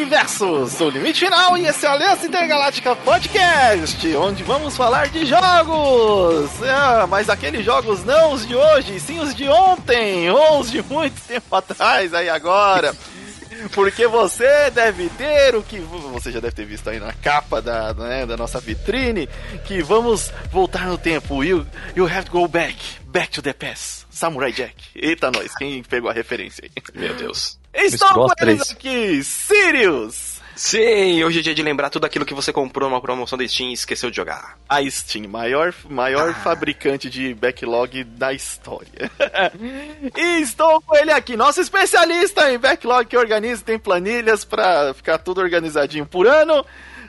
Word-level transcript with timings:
universos 0.00 0.78
do 0.78 0.88
Limite 0.88 1.26
Final 1.26 1.58
e 1.58 1.66
esse 1.66 1.84
é 1.84 1.88
o 1.90 1.92
Aliança 1.92 2.26
Intergaláctica 2.26 2.96
Podcast, 2.96 4.16
onde 4.16 4.42
vamos 4.42 4.74
falar 4.74 5.08
de 5.08 5.26
jogos. 5.26 6.50
É, 6.62 7.06
mas 7.06 7.28
aqueles 7.28 7.62
jogos 7.62 8.02
não 8.02 8.32
os 8.32 8.46
de 8.46 8.56
hoje, 8.56 8.98
sim 8.98 9.20
os 9.20 9.34
de 9.34 9.46
ontem, 9.46 10.30
ou 10.30 10.60
os 10.60 10.70
de 10.70 10.82
muito 10.82 11.20
tempo 11.20 11.54
atrás, 11.54 12.14
aí 12.14 12.30
agora. 12.30 12.96
Porque 13.74 14.06
você 14.06 14.70
deve 14.70 15.10
ter 15.10 15.54
o 15.54 15.62
que 15.62 15.78
você 15.78 16.32
já 16.32 16.40
deve 16.40 16.54
ter 16.54 16.64
visto 16.64 16.88
aí 16.88 16.98
na 16.98 17.12
capa 17.12 17.60
da, 17.60 17.92
né, 17.92 18.24
da 18.24 18.38
nossa 18.38 18.58
vitrine, 18.58 19.28
que 19.66 19.82
vamos 19.82 20.32
voltar 20.50 20.86
no 20.86 20.96
tempo. 20.96 21.44
You, 21.44 21.66
you 21.94 22.06
have 22.06 22.24
to 22.24 22.32
go 22.32 22.48
back, 22.48 22.78
back 23.04 23.30
to 23.32 23.42
the 23.42 23.52
past. 23.52 24.06
Samurai 24.08 24.50
Jack. 24.50 24.76
Eita, 24.94 25.30
nós, 25.30 25.54
quem 25.54 25.82
pegou 25.82 26.08
a 26.08 26.14
referência 26.14 26.64
aí? 26.64 26.70
Meu 26.94 27.14
Deus. 27.14 27.59
Estou 27.72 28.28
com 28.28 28.32
eles 28.40 28.70
aqui, 28.70 29.22
Sirius! 29.22 30.40
Sim, 30.62 31.24
hoje 31.24 31.38
é 31.38 31.42
dia 31.42 31.54
de 31.54 31.62
lembrar 31.62 31.88
tudo 31.88 32.04
aquilo 32.04 32.26
que 32.26 32.34
você 32.34 32.52
comprou 32.52 32.90
numa 32.90 33.00
promoção 33.00 33.38
da 33.38 33.48
Steam 33.48 33.70
e 33.70 33.72
esqueceu 33.72 34.10
de 34.10 34.16
jogar. 34.16 34.58
A 34.68 34.82
Steam, 34.90 35.26
maior, 35.26 35.72
maior 35.88 36.30
ah. 36.30 36.34
fabricante 36.34 37.08
de 37.08 37.32
backlog 37.32 38.04
da 38.04 38.34
história. 38.34 39.10
e 40.14 40.42
estou 40.42 40.82
com 40.82 40.94
ele 40.98 41.12
aqui, 41.12 41.34
nosso 41.34 41.62
especialista 41.62 42.52
em 42.52 42.58
backlog 42.58 43.06
que 43.06 43.16
organiza 43.16 43.62
e 43.62 43.64
tem 43.64 43.78
planilhas 43.78 44.44
para 44.44 44.92
ficar 44.92 45.16
tudo 45.16 45.40
organizadinho 45.40 46.04
por 46.04 46.26
ano. 46.26 46.62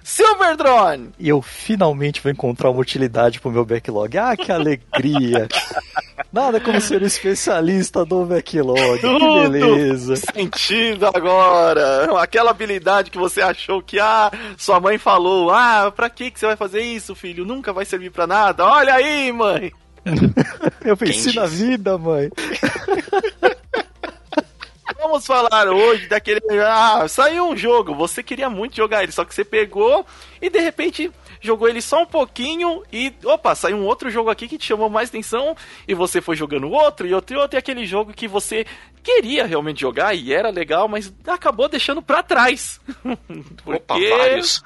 Silver 0.03 0.57
Drone! 0.57 1.09
E 1.19 1.29
eu 1.29 1.41
finalmente 1.41 2.21
vou 2.21 2.31
encontrar 2.31 2.69
uma 2.69 2.81
utilidade 2.81 3.39
pro 3.39 3.51
meu 3.51 3.65
backlog. 3.65 4.17
Ah, 4.17 4.35
que 4.35 4.51
alegria! 4.51 5.47
Nada 6.31 6.59
como 6.59 6.79
ser 6.79 7.01
um 7.01 7.05
especialista 7.05 8.05
do 8.05 8.25
backlog. 8.25 8.99
Tudo 8.99 9.43
que 9.43 9.49
beleza. 9.49 10.15
Sentido 10.15 11.07
agora. 11.07 12.21
Aquela 12.21 12.51
habilidade 12.51 13.11
que 13.11 13.17
você 13.17 13.41
achou 13.41 13.81
que, 13.81 13.99
ah, 13.99 14.31
sua 14.57 14.79
mãe 14.79 14.97
falou, 14.97 15.51
ah, 15.51 15.91
pra 15.93 16.09
que, 16.09 16.31
que 16.31 16.39
você 16.39 16.45
vai 16.45 16.55
fazer 16.55 16.81
isso, 16.81 17.15
filho? 17.15 17.45
Nunca 17.45 17.73
vai 17.73 17.85
servir 17.85 18.11
pra 18.11 18.25
nada. 18.25 18.65
Olha 18.65 18.93
aí, 18.95 19.31
mãe! 19.31 19.71
eu 20.83 20.95
venci 20.95 21.35
na 21.35 21.45
vida, 21.45 21.97
mãe. 21.97 22.29
Vamos 25.01 25.25
falar 25.25 25.67
hoje 25.67 26.07
daquele. 26.07 26.39
Ah, 26.63 27.07
saiu 27.07 27.49
um 27.49 27.57
jogo, 27.57 27.95
você 27.95 28.21
queria 28.21 28.51
muito 28.51 28.75
jogar 28.75 29.01
ele, 29.01 29.11
só 29.11 29.25
que 29.25 29.33
você 29.33 29.43
pegou 29.43 30.05
e 30.39 30.47
de 30.47 30.59
repente 30.59 31.11
jogou 31.41 31.67
ele 31.67 31.81
só 31.81 32.03
um 32.03 32.05
pouquinho 32.05 32.83
e, 32.93 33.11
opa, 33.25 33.55
saiu 33.55 33.77
um 33.77 33.85
outro 33.85 34.11
jogo 34.11 34.29
aqui 34.29 34.47
que 34.47 34.59
te 34.59 34.67
chamou 34.67 34.91
mais 34.91 35.09
atenção 35.09 35.55
e 35.87 35.95
você 35.95 36.21
foi 36.21 36.35
jogando 36.35 36.69
outro 36.69 37.07
e 37.07 37.15
outro 37.15 37.35
e 37.35 37.39
outro, 37.39 37.57
e 37.57 37.59
aquele 37.59 37.83
jogo 37.83 38.13
que 38.13 38.27
você 38.27 38.63
queria 39.01 39.47
realmente 39.47 39.81
jogar 39.81 40.13
e 40.13 40.31
era 40.31 40.51
legal, 40.51 40.87
mas 40.87 41.11
acabou 41.25 41.67
deixando 41.67 42.03
para 42.03 42.21
trás. 42.21 42.79
Porque... 43.65 43.81
Opa, 43.81 43.95
vários. 44.17 44.63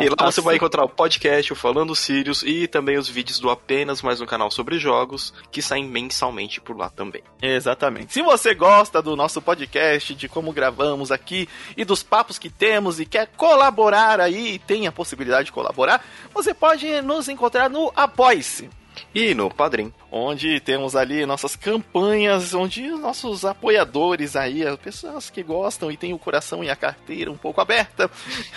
e 0.00 0.08
lá 0.08 0.30
você 0.30 0.40
vai 0.40 0.56
encontrar 0.56 0.84
o 0.84 0.88
podcast, 0.88 1.52
o 1.52 1.56
Falando 1.56 1.94
Sirius 1.94 2.42
e 2.42 2.66
também 2.66 2.96
os 2.96 3.08
vídeos 3.08 3.38
do 3.42 3.50
Apenas 3.50 4.00
Mais 4.00 4.20
um 4.20 4.26
Canal 4.26 4.50
sobre 4.52 4.78
Jogos 4.78 5.34
que 5.50 5.60
saem 5.60 5.84
mensalmente 5.84 6.60
por 6.60 6.76
lá 6.76 6.88
também. 6.88 7.22
Exatamente. 7.42 8.12
Se 8.12 8.22
você 8.22 8.54
gosta 8.54 9.02
do 9.02 9.16
nosso 9.16 9.42
podcast, 9.42 10.14
de 10.14 10.28
como 10.28 10.52
gravamos 10.52 11.10
aqui 11.10 11.48
e 11.76 11.84
dos 11.84 12.04
papos 12.04 12.38
que 12.38 12.48
temos 12.48 13.00
e 13.00 13.04
quer 13.04 13.26
colaborar 13.36 14.20
aí, 14.20 14.60
tem 14.60 14.86
a 14.86 14.92
possibilidade 14.92 15.46
de 15.46 15.52
colaborar, 15.52 16.04
você 16.32 16.54
pode 16.54 17.02
nos 17.02 17.28
encontrar 17.28 17.68
no 17.68 17.92
Apoice. 17.96 18.70
E 19.14 19.34
no 19.34 19.50
Padrim 19.50 19.92
onde 20.14 20.60
temos 20.60 20.94
ali 20.94 21.24
nossas 21.24 21.56
campanhas, 21.56 22.52
onde 22.52 22.86
nossos 22.90 23.46
apoiadores 23.46 24.36
aí, 24.36 24.64
as 24.66 24.78
pessoas 24.78 25.30
que 25.30 25.42
gostam 25.42 25.90
e 25.90 25.96
têm 25.96 26.12
o 26.12 26.18
coração 26.18 26.62
e 26.62 26.68
a 26.68 26.76
carteira 26.76 27.30
um 27.30 27.36
pouco 27.36 27.62
aberta 27.62 28.10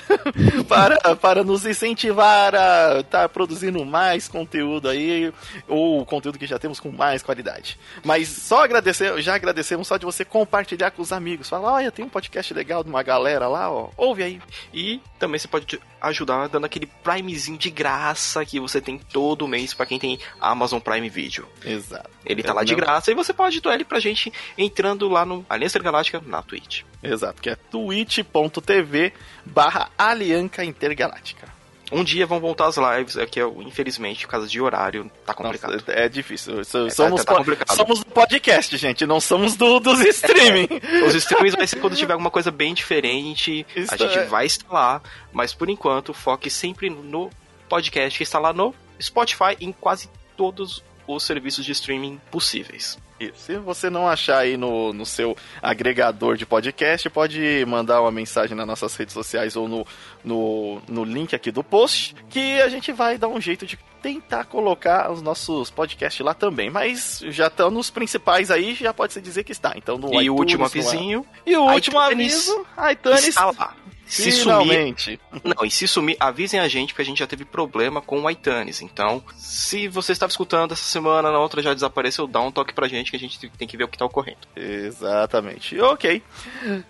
para, 0.68 1.16
para 1.16 1.46
nos 1.46 1.66
incentivar 1.66 2.54
a 2.54 3.00
estar 3.00 3.22
tá 3.22 3.30
produzindo 3.30 3.84
mais 3.86 4.28
conteúdo 4.28 4.90
aí, 4.90 5.34
ou 5.66 6.06
conteúdo 6.06 6.38
que 6.38 6.46
já 6.46 6.60
temos 6.60 6.82
com 6.82 6.92
mais 6.92 7.24
qualidade. 7.24 7.80
Mas 8.04 8.28
só 8.28 8.66
agradecer, 8.66 9.22
já 9.22 9.36
agradecemos 9.36 9.88
só 9.88 9.96
de 9.96 10.06
você 10.06 10.26
compartilhar 10.26 10.92
com 10.92 11.02
os 11.02 11.14
amigos, 11.14 11.48
falar, 11.48 11.72
olha, 11.72 11.92
tem 11.92 12.04
um 12.04 12.10
podcast 12.10 12.54
legal 12.54 12.84
de 12.84 12.90
uma 12.90 13.02
galera 13.02 13.48
lá, 13.48 13.72
ó, 13.72 13.90
ouve 13.96 14.24
aí. 14.24 14.42
E 14.74 15.00
também 15.18 15.40
você 15.40 15.48
pode 15.48 15.80
ajudar 16.02 16.50
dando 16.50 16.66
aquele 16.66 16.88
primezinho 17.02 17.58
de 17.58 17.70
graça 17.70 18.46
que 18.46 18.60
você 18.60 18.82
tem 18.82 18.98
todo 18.98 19.48
mês 19.48 19.74
para 19.74 19.86
quem 19.86 19.98
tem 19.98 20.20
Amazon 20.42 20.82
Prime 20.82 21.10
Video. 21.10 21.45
Exato. 21.64 22.10
Ele 22.26 22.44
tá 22.44 22.54
lá 22.54 22.64
de 22.64 22.76
graça 22.76 23.12
e 23.12 23.16
você 23.16 23.34
pode 23.34 23.60
doar 23.62 23.76
ele 23.76 23.86
pra 23.86 24.00
gente 24.00 24.32
entrando 24.58 25.08
lá 25.10 25.26
no 25.26 25.46
Aliança 25.50 25.78
Intergaláctica 25.78 26.22
na 26.26 26.42
Twitch. 26.42 26.84
Exato, 27.02 27.42
que 27.42 27.50
é 27.50 27.56
twitch.tv 27.56 29.14
barra 29.46 29.90
Aliança 29.98 30.64
Intergaláctica. 30.64 31.56
Um 31.92 32.04
dia 32.04 32.26
vão 32.26 32.40
voltar 32.40 32.68
as 32.68 32.78
lives, 32.78 33.16
é 33.16 33.26
que 33.28 33.40
eu, 33.40 33.62
infelizmente, 33.62 34.26
por 34.26 34.32
causa 34.32 34.48
de 34.48 34.60
horário, 34.60 35.10
tá 35.24 35.36
complicado. 35.36 35.74
Nossa, 35.74 35.92
é 35.92 36.10
difícil. 36.10 36.60
É, 36.60 36.64
somos, 36.64 37.24
tá, 37.24 37.34
tá 37.34 37.38
complicado. 37.38 37.76
somos 37.76 38.00
do 38.00 38.06
podcast, 38.08 38.76
gente, 38.76 39.06
não 39.06 39.20
somos 39.20 39.56
do, 39.56 39.80
dos 39.80 40.00
streaming. 40.00 40.68
Os 41.08 41.14
streamings 41.14 41.56
vai 41.56 41.68
ser 41.68 41.80
quando 41.80 41.96
tiver 41.96 42.14
alguma 42.14 42.32
coisa 42.32 42.50
bem 42.50 42.74
diferente, 42.74 43.66
Isso 43.76 43.94
a 43.94 43.98
gente 43.98 44.18
é... 44.18 44.26
vai 44.26 44.48
estar 44.48 44.72
lá, 44.74 45.02
mas 45.32 45.54
por 45.54 45.70
enquanto, 45.70 46.12
foque 46.12 46.50
sempre 46.50 46.90
no 46.90 47.30
podcast 47.70 48.18
que 48.18 48.24
está 48.24 48.40
lá 48.40 48.52
no 48.52 48.74
Spotify 49.00 49.56
em 49.60 49.72
quase 49.72 50.10
todos 50.36 50.78
os 50.78 50.95
serviços 51.20 51.66
de 51.66 51.72
streaming 51.72 52.20
possíveis. 52.32 52.98
E 53.20 53.32
se 53.34 53.58
você 53.58 53.90
não 53.90 54.08
achar 54.08 54.40
aí 54.40 54.58
no, 54.58 54.92
no 54.92 55.06
seu 55.06 55.38
agregador 55.62 56.36
de 56.36 56.46
podcast, 56.46 57.10
pode 57.10 57.66
mandar 57.66 58.02
uma 58.02 58.12
mensagem 58.12 58.58
nas 58.58 58.68
nossas 58.68 58.94
redes 58.96 59.14
sociais 59.14 59.56
ou 59.56 59.70
no, 59.70 59.88
no, 60.24 60.82
no 60.88 61.04
link 61.06 61.34
aqui 61.34 61.50
do 61.50 61.64
post, 61.64 62.14
que 62.30 62.62
a 62.62 62.68
gente 62.68 62.92
vai 62.92 63.18
dar 63.18 63.30
um 63.30 63.40
jeito 63.40 63.66
de 63.66 63.80
tentar 64.02 64.46
colocar 64.46 65.10
os 65.12 65.22
nossos 65.22 65.72
podcasts 65.72 66.24
lá 66.26 66.34
também. 66.34 66.70
Mas 66.70 67.22
já 67.28 67.48
estão 67.48 67.72
nos 67.72 67.90
principais 67.90 68.52
aí, 68.52 68.76
já 68.76 68.94
pode 68.94 69.14
se 69.14 69.22
dizer 69.22 69.46
que 69.46 69.54
está. 69.54 69.74
Então 69.78 69.98
no 69.98 70.08
E 70.08 70.24
iTunes, 70.24 70.30
o 70.30 70.34
último 70.34 70.66
avisinho. 70.66 71.26
E 71.46 71.56
o 71.56 71.72
último 71.72 71.98
aviso, 71.98 72.66
iTunes 72.92 73.28
está 73.30 73.46
lá. 73.46 73.76
Se 74.06 74.32
Finalmente. 74.32 75.20
sumir. 75.32 75.56
Não, 75.56 75.66
e 75.66 75.72
se 75.72 75.88
sumir, 75.88 76.16
avisem 76.20 76.60
a 76.60 76.68
gente, 76.68 76.94
porque 76.94 77.02
a 77.02 77.06
gente 77.06 77.20
já 77.20 77.28
teve 77.28 77.44
problema 77.44 78.02
com 78.02 78.22
o 78.22 78.30
iTunes. 78.30 78.82
Então, 78.82 79.24
se 79.36 79.88
você 79.88 80.12
estava 80.12 80.30
escutando 80.30 80.74
essa 80.74 80.84
semana, 80.84 81.32
na 81.32 81.40
outra 81.40 81.62
já 81.62 81.74
desapareceu, 81.74 82.28
dá 82.28 82.40
um 82.40 82.52
toque 82.52 82.74
pra 82.74 82.88
gente 82.88 83.10
que 83.10 83.18
a 83.18 83.20
gente 83.20 83.40
tem 83.50 83.68
que 83.68 83.78
ver 83.78 83.86
o 83.86 83.88
que 83.88 83.98
tá 83.98 84.06
ocorrendo. 84.06 84.40
Exatamente. 84.56 85.80
Ok. 85.80 86.22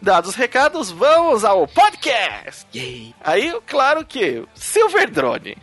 Dados 0.01 0.31
os 0.31 0.35
recados, 0.35 0.91
vamos 0.91 1.43
ao 1.45 1.67
podcast! 1.67 2.65
Yay! 2.75 3.15
Aí, 3.21 3.53
claro 3.65 4.05
que, 4.05 4.43
Silver 4.53 5.09
Drone. 5.09 5.57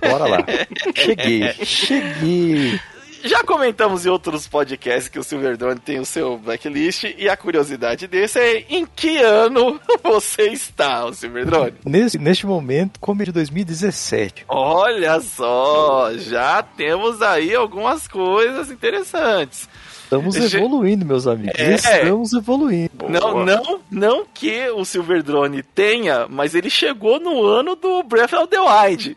Bora 0.00 0.26
lá. 0.26 0.38
Cheguei. 0.94 1.52
Cheguei 1.64 2.80
já 3.24 3.42
comentamos 3.44 4.04
em 4.06 4.08
outros 4.08 4.46
podcasts 4.46 5.08
que 5.08 5.18
o 5.18 5.24
Silverdrone 5.24 5.80
tem 5.80 5.98
o 5.98 6.04
seu 6.04 6.38
blacklist 6.38 7.04
e 7.16 7.28
a 7.28 7.36
curiosidade 7.36 8.06
desse 8.06 8.38
é 8.38 8.64
em 8.68 8.86
que 8.86 9.18
ano 9.18 9.80
você 10.02 10.48
está, 10.48 11.04
o 11.04 11.14
Silverdrone? 11.14 11.74
Nesse, 11.84 12.18
neste 12.18 12.46
momento, 12.46 12.98
como 13.00 13.22
é 13.22 13.24
de 13.26 13.32
2017. 13.32 14.44
Olha 14.48 15.20
só, 15.20 16.12
já 16.14 16.62
temos 16.62 17.22
aí 17.22 17.54
algumas 17.54 18.08
coisas 18.08 18.70
interessantes. 18.70 19.68
Estamos 20.12 20.36
evoluindo, 20.36 21.06
meus 21.06 21.26
amigos. 21.26 21.58
É. 21.58 21.74
Estamos 21.74 22.34
evoluindo. 22.34 23.08
Não, 23.08 23.44
não, 23.44 23.80
não 23.90 24.26
que 24.26 24.68
o 24.68 24.84
Silver 24.84 25.22
Drone 25.22 25.62
tenha, 25.62 26.26
mas 26.28 26.54
ele 26.54 26.68
chegou 26.68 27.18
no 27.18 27.42
ano 27.42 27.74
do 27.74 28.02
Breath 28.02 28.34
of 28.34 28.48
the 28.48 28.60
Wild. 28.60 29.16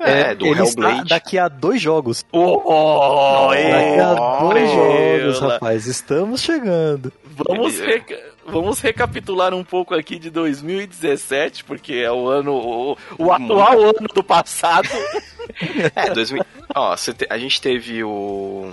É, 0.00 0.34
do 0.34 0.46
ele 0.46 0.60
Hellblade. 0.60 1.02
Está 1.02 1.14
daqui 1.14 1.38
a 1.38 1.48
dois 1.48 1.80
jogos. 1.80 2.24
Oh, 2.32 2.62
oh, 2.64 3.50
daqui 3.50 4.00
a 4.00 4.14
dois 4.40 4.70
jogos, 4.70 5.40
rapaz. 5.40 5.86
Estamos 5.86 6.42
chegando. 6.42 7.12
Vamos, 7.24 7.78
reca 7.78 8.16
vamos 8.46 8.80
recapitular 8.80 9.52
um 9.52 9.64
pouco 9.64 9.94
aqui 9.94 10.18
de 10.18 10.30
2017, 10.30 11.64
porque 11.64 11.94
é 11.94 12.10
o 12.10 12.28
ano. 12.28 12.54
O, 12.54 12.96
o 13.18 13.32
atual 13.32 13.80
ano 13.82 14.08
do 14.14 14.22
passado. 14.22 14.88
é, 15.94 16.10
2000, 16.10 16.44
ó, 16.74 16.94
a 17.28 17.38
gente 17.38 17.60
teve 17.60 18.02
o. 18.04 18.72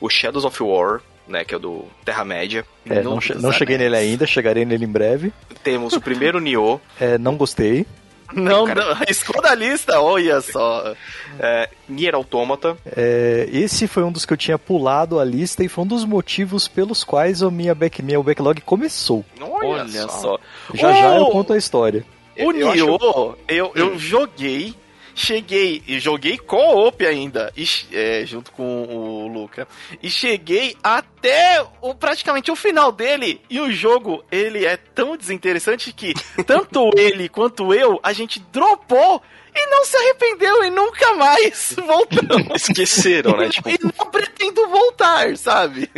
O 0.00 0.08
Shadows 0.08 0.46
of 0.46 0.62
War, 0.62 1.02
né, 1.28 1.44
que 1.44 1.52
é 1.52 1.56
o 1.58 1.60
do 1.60 1.84
Terra-média. 2.04 2.64
É, 2.88 3.02
não, 3.02 3.18
não 3.38 3.52
cheguei 3.52 3.76
nele 3.76 3.96
ainda, 3.96 4.26
chegarei 4.26 4.64
nele 4.64 4.86
em 4.86 4.88
breve. 4.88 5.32
Temos 5.62 5.92
o 5.92 6.00
primeiro 6.00 6.40
Nioh. 6.40 6.80
É, 6.98 7.18
não 7.18 7.36
gostei. 7.36 7.86
Não, 8.32 8.64
cara... 8.66 8.94
não, 8.94 9.02
esconda 9.08 9.50
a 9.50 9.54
lista, 9.54 10.00
olha 10.00 10.40
só. 10.40 10.94
É, 11.38 11.68
Nier 11.88 12.14
Automata. 12.14 12.76
É, 12.96 13.48
esse 13.52 13.86
foi 13.86 14.02
um 14.02 14.12
dos 14.12 14.24
que 14.24 14.32
eu 14.32 14.36
tinha 14.36 14.58
pulado 14.58 15.18
a 15.18 15.24
lista 15.24 15.64
e 15.64 15.68
foi 15.68 15.84
um 15.84 15.86
dos 15.86 16.04
motivos 16.04 16.68
pelos 16.68 17.04
quais 17.04 17.42
o 17.42 17.50
minha 17.50 17.74
back, 17.74 18.02
meu 18.02 18.22
backlog 18.22 18.60
começou. 18.62 19.24
Olha, 19.40 19.68
olha 19.68 19.88
só. 19.88 20.08
só. 20.08 20.38
Já 20.74 20.90
oh, 20.90 20.94
já 20.94 21.16
eu 21.16 21.26
conto 21.26 21.52
a 21.52 21.56
história. 21.56 22.04
O 22.38 22.52
Nioh, 22.52 22.74
eu, 22.74 22.94
acho... 22.96 23.36
eu, 23.48 23.72
eu 23.74 23.98
joguei 23.98 24.74
cheguei 25.14 25.82
e 25.86 25.98
joguei 25.98 26.38
co-op 26.38 27.04
ainda, 27.04 27.52
e, 27.56 27.66
é, 27.92 28.24
junto 28.26 28.52
com 28.52 28.84
o 28.84 29.28
Luca. 29.28 29.66
E 30.02 30.10
cheguei 30.10 30.76
até 30.82 31.64
o, 31.80 31.94
praticamente 31.94 32.50
o 32.50 32.56
final 32.56 32.92
dele. 32.92 33.40
E 33.48 33.60
o 33.60 33.70
jogo, 33.70 34.24
ele 34.30 34.64
é 34.64 34.76
tão 34.76 35.16
desinteressante 35.16 35.92
que 35.92 36.14
tanto 36.46 36.90
ele 36.96 37.28
quanto 37.28 37.72
eu, 37.74 37.98
a 38.02 38.12
gente 38.12 38.40
dropou 38.52 39.22
e 39.54 39.66
não 39.66 39.84
se 39.84 39.96
arrependeu 39.96 40.64
e 40.64 40.70
nunca 40.70 41.14
mais 41.14 41.74
voltamos. 41.86 42.68
Esqueceram, 42.68 43.36
né? 43.36 43.48
Tipo... 43.50 43.68
E 43.68 43.78
não 43.82 44.10
pretendo 44.10 44.68
voltar, 44.68 45.36
sabe? 45.36 45.90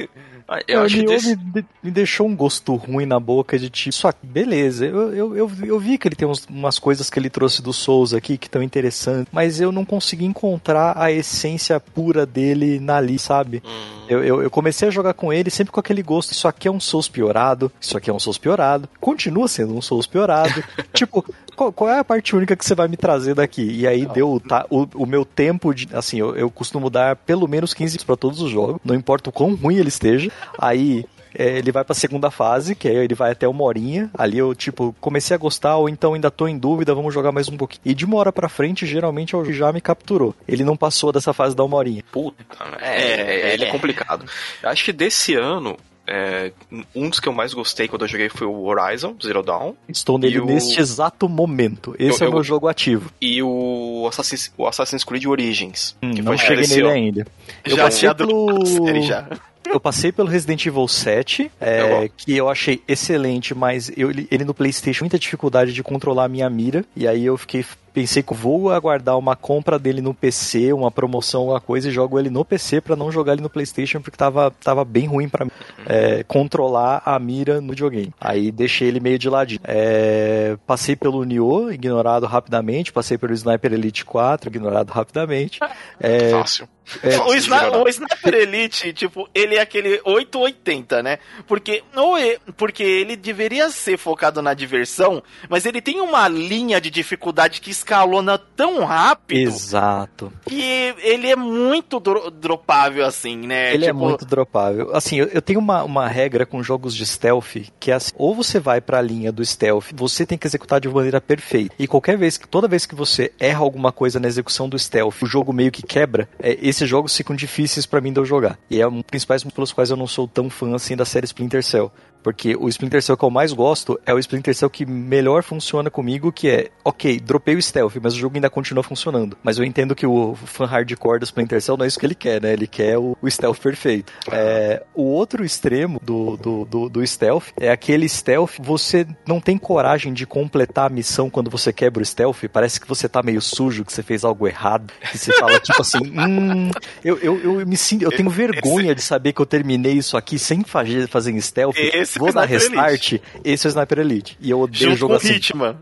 Ah, 0.53 0.61
eu 0.69 0.83
acho 0.83 1.03
desse... 1.03 1.37
me, 1.83 1.91
deixou 1.91 2.27
um 2.27 2.37
gosto 2.37 2.75
ruim 2.75 3.07
na 3.07 3.19
boca 3.19 3.59
de 3.59 3.71
tipo, 3.71 3.95
só 3.95 4.13
que 4.13 4.27
beleza, 4.27 4.85
eu, 4.85 5.15
eu, 5.15 5.37
eu, 5.37 5.51
eu, 5.65 5.79
vi 5.81 5.97
que 5.97 6.07
ele 6.07 6.15
tem 6.15 6.29
uns, 6.29 6.45
umas 6.45 6.79
coisas 6.79 7.09
que 7.09 7.19
ele 7.19 7.31
trouxe 7.31 7.63
do 7.63 7.73
Souls 7.73 8.13
aqui 8.13 8.37
que 8.37 8.49
estão 8.49 8.63
interessantes, 8.63 9.33
mas 9.33 9.61
eu 9.61 9.73
não 9.73 9.83
consegui 9.83 10.27
encontrar 10.27 10.93
a 10.99 11.11
essência 11.11 11.81
pura 11.81 12.27
dele 12.27 12.79
na 12.79 12.99
ali, 12.99 13.19
sabe? 13.19 13.63
Hum. 13.65 14.02
Eu, 14.12 14.25
eu, 14.25 14.43
eu, 14.43 14.50
comecei 14.50 14.88
a 14.88 14.91
jogar 14.91 15.14
com 15.14 15.32
ele 15.32 15.50
sempre 15.50 15.73
com 15.73 15.81
aquele 15.81 16.03
gosto, 16.03 16.32
isso 16.32 16.47
aqui 16.47 16.69
é 16.69 16.70
um 16.70 16.81
Souls 16.81 17.09
piorado, 17.09 17.70
isso 17.81 17.97
aqui 17.97 18.11
é 18.11 18.12
um 18.12 18.19
Souls 18.19 18.38
piorado, 18.38 18.88
continua 19.00 19.49
sendo 19.49 19.75
um 19.75 19.82
Souls 19.82 20.06
piorado. 20.06 20.62
tipo, 20.93 21.25
qual, 21.56 21.73
qual, 21.73 21.91
é 21.91 21.99
a 21.99 22.05
parte 22.05 22.35
única 22.35 22.56
que 22.56 22.64
você 22.64 22.75
vai 22.75 22.88
me 22.88 22.97
trazer 22.97 23.35
daqui? 23.35 23.62
E 23.62 23.87
aí 23.87 24.06
não. 24.06 24.12
deu 24.12 24.43
tá, 24.47 24.67
o, 24.70 24.87
o, 24.94 25.06
meu 25.06 25.25
tempo 25.25 25.75
de. 25.75 25.88
Assim, 25.93 26.19
eu, 26.19 26.37
eu 26.37 26.50
costumo 26.50 26.91
dar 26.91 27.17
pelo 27.17 27.47
menos 27.47 27.75
15 27.75 28.05
para 28.05 28.17
todos 28.17 28.41
os 28.41 28.50
jogos, 28.50 28.81
não 28.85 28.94
importa 28.94 29.31
o 29.31 29.32
quão 29.32 29.55
ruim 29.55 29.76
ele 29.76 29.88
esteja. 29.88 30.31
Aí 30.58 31.05
é, 31.34 31.58
ele 31.58 31.73
vai 31.73 31.84
pra 31.84 31.94
segunda 31.94 32.31
fase, 32.31 32.75
que 32.75 32.88
aí 32.88 32.96
ele 32.96 33.14
vai 33.14 33.32
até 33.32 33.46
uma 33.49 33.64
horinha. 33.64 34.11
Ali 34.17 34.38
eu, 34.38 34.55
tipo, 34.55 34.94
comecei 35.00 35.34
a 35.34 35.38
gostar, 35.38 35.76
ou 35.76 35.88
então 35.88 36.14
ainda 36.14 36.31
tô 36.31 36.46
em 36.46 36.58
dúvida, 36.58 36.94
vamos 36.94 37.12
jogar 37.12 37.32
mais 37.32 37.49
um 37.49 37.56
pouquinho. 37.56 37.82
E 37.84 37.94
de 37.94 38.05
uma 38.05 38.17
hora 38.17 38.32
pra 38.32 38.49
frente, 38.49 38.87
geralmente 38.87 39.37
o 39.37 39.52
já 39.52 39.73
me 39.73 39.81
capturou. 39.81 40.34
Ele 40.46 40.64
não 40.64 40.76
passou 40.76 41.12
dessa 41.12 41.32
fase 41.32 41.55
da 41.55 41.64
uma 41.64 41.76
horinha. 41.76 42.02
Puta, 42.11 42.44
é, 42.81 43.50
é, 43.50 43.55
ele 43.55 43.64
é 43.64 43.70
complicado. 43.70 44.25
Eu 44.62 44.69
acho 44.69 44.84
que 44.84 44.93
desse 44.93 45.34
ano, 45.34 45.76
é, 46.06 46.52
um 46.94 47.08
dos 47.08 47.20
que 47.20 47.29
eu 47.29 47.32
mais 47.32 47.55
gostei 47.55 47.87
quando 47.87 48.02
eu 48.02 48.08
joguei 48.08 48.29
foi 48.29 48.46
o 48.46 48.64
Horizon 48.64 49.14
Zero 49.23 49.43
Dawn. 49.43 49.75
Estou 49.88 50.19
nele 50.19 50.40
o... 50.40 50.44
neste 50.44 50.81
exato 50.81 51.29
momento. 51.29 51.94
Esse 51.99 52.23
eu, 52.23 52.26
é 52.26 52.31
o 52.31 52.34
meu 52.34 52.43
jogo 52.43 52.69
ativo. 52.69 53.11
E 53.20 53.43
o 53.43 54.06
Assassin's, 54.08 54.52
o 54.56 54.67
Assassin's 54.67 55.05
Creed 55.05 55.26
Origins. 55.26 55.96
Hum, 56.02 56.12
que 56.12 56.23
não 56.23 56.37
cheguei 56.37 56.67
nele 56.67 56.81
ano. 56.82 56.90
ainda. 56.90 57.26
Eu 57.64 57.76
já, 57.76 57.84
passei 57.84 58.08
já 58.08 58.14
pelo... 58.14 58.64
Já. 59.02 59.29
Eu 59.64 59.81
passei 59.81 60.12
pelo 60.12 60.29
Resident 60.29 60.67
Evil 60.67 60.87
7, 60.87 61.50
é, 61.61 62.11
que 62.17 62.37
eu 62.37 62.49
achei 62.49 62.82
excelente, 62.87 63.55
mas 63.55 63.91
eu, 63.97 64.11
ele 64.11 64.44
no 64.44 64.55
PlayStation 64.55 65.05
muita 65.05 65.19
dificuldade 65.19 65.73
de 65.73 65.82
controlar 65.82 66.25
a 66.25 66.29
minha 66.29 66.49
mira, 66.50 66.85
e 66.94 67.06
aí 67.06 67.25
eu 67.25 67.37
fiquei 67.37 67.64
pensei 67.93 68.23
que 68.23 68.35
vou 68.35 68.71
aguardar 68.71 69.19
uma 69.19 69.37
compra 69.37 69.79
dele 69.79 70.00
no 70.00 70.15
PC, 70.15 70.73
uma 70.73 70.91
promoção, 70.91 71.43
alguma 71.43 71.61
coisa, 71.61 71.89
e 71.89 71.93
jogo 71.93 72.19
ele 72.19 72.31
no 72.31 72.44
PC 72.44 72.81
para 72.81 72.97
não 72.97 73.11
jogar 73.11 73.35
ele 73.35 73.43
no 73.43 73.50
PlayStation, 73.50 74.00
porque 74.00 74.17
tava, 74.17 74.50
tava 74.62 74.85
bem 74.85 75.06
ruim 75.06 75.29
para 75.29 75.44
mim 75.44 75.50
é, 75.87 76.23
controlar 76.25 77.03
a 77.05 77.19
mira 77.19 77.61
no 77.61 77.71
videogame. 77.71 78.12
Aí 78.21 78.50
deixei 78.50 78.89
ele 78.89 79.00
meio 79.00 79.19
de 79.19 79.29
ladinho. 79.29 79.61
É, 79.65 80.56
passei 80.67 80.97
pelo 80.97 81.25
Nioh, 81.25 81.73
ignorado 81.73 82.27
rapidamente, 82.27 82.93
passei 82.93 83.19
pelo 83.19 83.33
Sniper 83.33 83.73
Elite 83.73 84.05
4, 84.05 84.49
ignorado 84.49 84.91
rapidamente. 84.91 85.61
É, 86.00 86.31
Fácil. 86.33 86.69
É, 87.03 87.19
o, 87.21 87.35
Sna 87.35 87.79
o, 87.79 87.89
Sniper 87.89 88.35
Elite, 88.35 88.93
tipo, 88.93 89.29
ele 89.35 89.55
é 89.55 89.61
aquele 89.61 90.00
880, 90.05 91.03
né? 91.03 91.19
Porque, 91.47 91.83
ou 91.94 92.19
é, 92.19 92.39
porque 92.56 92.83
ele 92.83 93.17
deveria 93.17 93.71
ser 93.71 93.97
focado 93.97 94.43
na 94.43 94.53
diversão, 94.53 95.23
mas 95.49 95.65
ele 95.65 95.81
tem 95.81 96.00
uma 96.00 96.29
linha 96.29 96.81
de 96.81 96.91
dificuldade 96.91 97.61
que 97.61 97.71
escalona 97.82 98.38
tão 98.38 98.84
rápido. 98.84 99.38
Exato. 99.38 100.32
Que 100.46 100.94
ele 100.99 101.29
é 101.29 101.37
muito 101.37 101.99
dro 101.99 102.31
dropável, 102.31 103.05
assim, 103.05 103.37
né? 103.37 103.75
Ele 103.75 103.84
é 103.84 103.88
tipo... 103.88 104.05
é 104.05 104.08
muito 104.08 104.25
dropável. 104.25 104.94
Assim, 104.94 105.17
eu, 105.17 105.26
eu, 105.26 105.43
tenho 105.43 105.58
uma, 105.58 105.82
uma 105.82 106.08
regra 106.08 106.46
com 106.46 106.62
jogos 106.62 106.94
de 106.94 107.05
stealth, 107.05 107.69
que 107.79 107.90
é 107.90 107.94
assim, 107.94 108.12
ou 108.17 108.34
você 108.34 108.61
vai 108.61 108.81
pra 108.81 109.00
linha 109.00 109.32
do 109.32 109.44
stealth, 109.44 109.87
você 109.94 110.25
tem 110.25 110.38
que 110.38 110.46
executar 110.46 110.81
de 110.81 110.88
maneira 110.88 111.20
perfeita. 111.20 111.75
E 111.79 111.87
qualquer 111.87 112.17
vez, 112.17 112.38
toda 112.50 112.69
vez 112.69 112.87
que 112.87 112.94
você 112.94 113.32
erra 113.38 113.61
alguma 113.61 113.93
coisa 113.93 114.20
na 114.20 114.29
execução 114.29 114.69
do 114.69 114.79
stealth, 114.79 115.23
o 115.23 115.26
jogo 115.26 115.52
meio 115.52 115.73
que 115.73 115.82
quebra, 115.82 116.29
é, 116.38 116.56
esses 116.62 116.88
jogos 116.88 117.17
ficam 117.17 117.34
difíceis 117.34 117.84
para 117.84 118.00
mim 118.00 118.12
de 118.12 118.20
eu 118.20 118.25
jogar. 118.25 118.58
E 118.70 118.81
é 118.81 118.87
um 118.87 118.96
dos 118.96 119.02
principais 119.02 119.43
pelos 119.44 119.73
quais 119.73 119.90
eu 119.90 119.96
não 119.96 120.06
sou 120.06 120.29
tão 120.29 120.49
fã 120.49 120.75
assim 120.75 120.96
da 120.96 121.05
série 121.05 121.26
Splinter 121.26 121.62
Cell. 121.64 121.93
Porque 122.23 122.57
o 122.57 122.69
Splinter 122.69 123.03
Cell 123.03 123.17
que 123.17 123.25
eu 123.25 123.31
mais 123.31 123.53
gosto 123.53 123.99
é 124.07 124.15
o 124.15 124.19
Splinter 124.19 124.55
Cell 124.55 124.71
que 124.71 124.87
melhor 124.87 125.43
funciona 125.43 125.91
comigo, 125.91 126.33
que 126.33 126.49
é, 126.49 126.71
ok, 126.85 127.19
dropei 127.21 127.57
o 127.57 127.63
stealth, 127.63 127.97
mas 128.01 128.15
o 128.15 128.19
jogo 128.19 128.37
ainda 128.37 128.49
continua 128.49 128.83
funcionando. 128.83 129.37
Mas 129.43 129.59
eu 129.59 129.65
entendo 129.65 129.95
que 129.95 130.07
o 130.07 130.35
fã 130.35 130.65
hardcore 130.65 131.19
do 131.19 131.25
Splinter 131.25 131.61
Cell 131.61 131.77
não 131.77 131.85
é 131.85 131.89
isso 131.89 131.99
que 131.99 132.07
ele 132.07 132.15
quer, 132.15 132.41
né? 132.41 132.53
Ele 132.53 132.67
quer 132.67 132.99
o, 132.99 133.17
o 133.21 133.31
stealth 133.31 133.59
perfeito. 133.59 134.13
É, 134.31 134.82
o 134.94 135.03
outro 135.03 135.44
extremo 135.44 136.01
do, 136.03 136.37
do, 136.37 136.65
do, 136.65 136.89
do, 136.89 137.06
stealth 137.06 137.49
é 137.61 137.70
aquele 137.70 138.08
stealth, 138.08 138.53
você 138.61 139.06
não 139.27 139.41
tem 139.41 139.58
coragem 139.58 140.13
de 140.13 140.27
completar 140.27 140.87
a 140.87 140.93
missão 140.93 141.29
quando 141.29 141.51
você 141.51 141.73
quebra 141.73 142.03
o 142.03 142.06
stealth, 142.06 142.44
parece 142.53 142.81
que 142.81 142.89
você 142.89 143.08
tá 143.08 143.23
meio 143.23 143.41
sujo, 143.41 143.85
que 143.85 143.93
você 143.93 144.03
fez 144.03 144.25
algo 144.25 144.46
errado, 144.46 144.93
que 145.11 145.19
você 145.19 145.32
fala 145.32 145.58
tipo 145.58 145.81
assim, 145.81 145.99
hum, 146.19 146.70
eu, 147.05 147.19
eu, 147.19 147.61
eu 147.61 147.67
me 147.67 147.77
sinto, 147.77 148.03
eu 148.03 148.11
tenho 148.11 148.31
vergonha 148.31 148.94
de 148.94 149.03
saber 149.03 149.32
que 149.32 149.41
eu 149.41 149.46
terminei 149.46 149.94
isso 149.94 150.17
aqui 150.17 150.39
sem 150.39 150.63
fazer, 150.63 151.08
fazer 151.08 151.39
stealth. 151.41 151.77
Esse 151.77 152.12
esse 152.12 152.12
Vou 152.19 152.29
é 152.29 152.33
dar 152.33 152.45
restart, 152.45 153.13
Elite. 153.13 153.23
esse 153.45 153.67
é 153.67 153.69
o 153.69 153.71
Sniper 153.71 153.99
Elite. 153.99 154.39
E 154.41 154.51
eu 154.51 154.61
odeio 154.61 154.83
Junto 154.83 154.95
o 154.95 154.97
jogo 154.97 155.15
com 155.15 155.19
assim. 155.19 155.35
Hitman. 155.35 155.77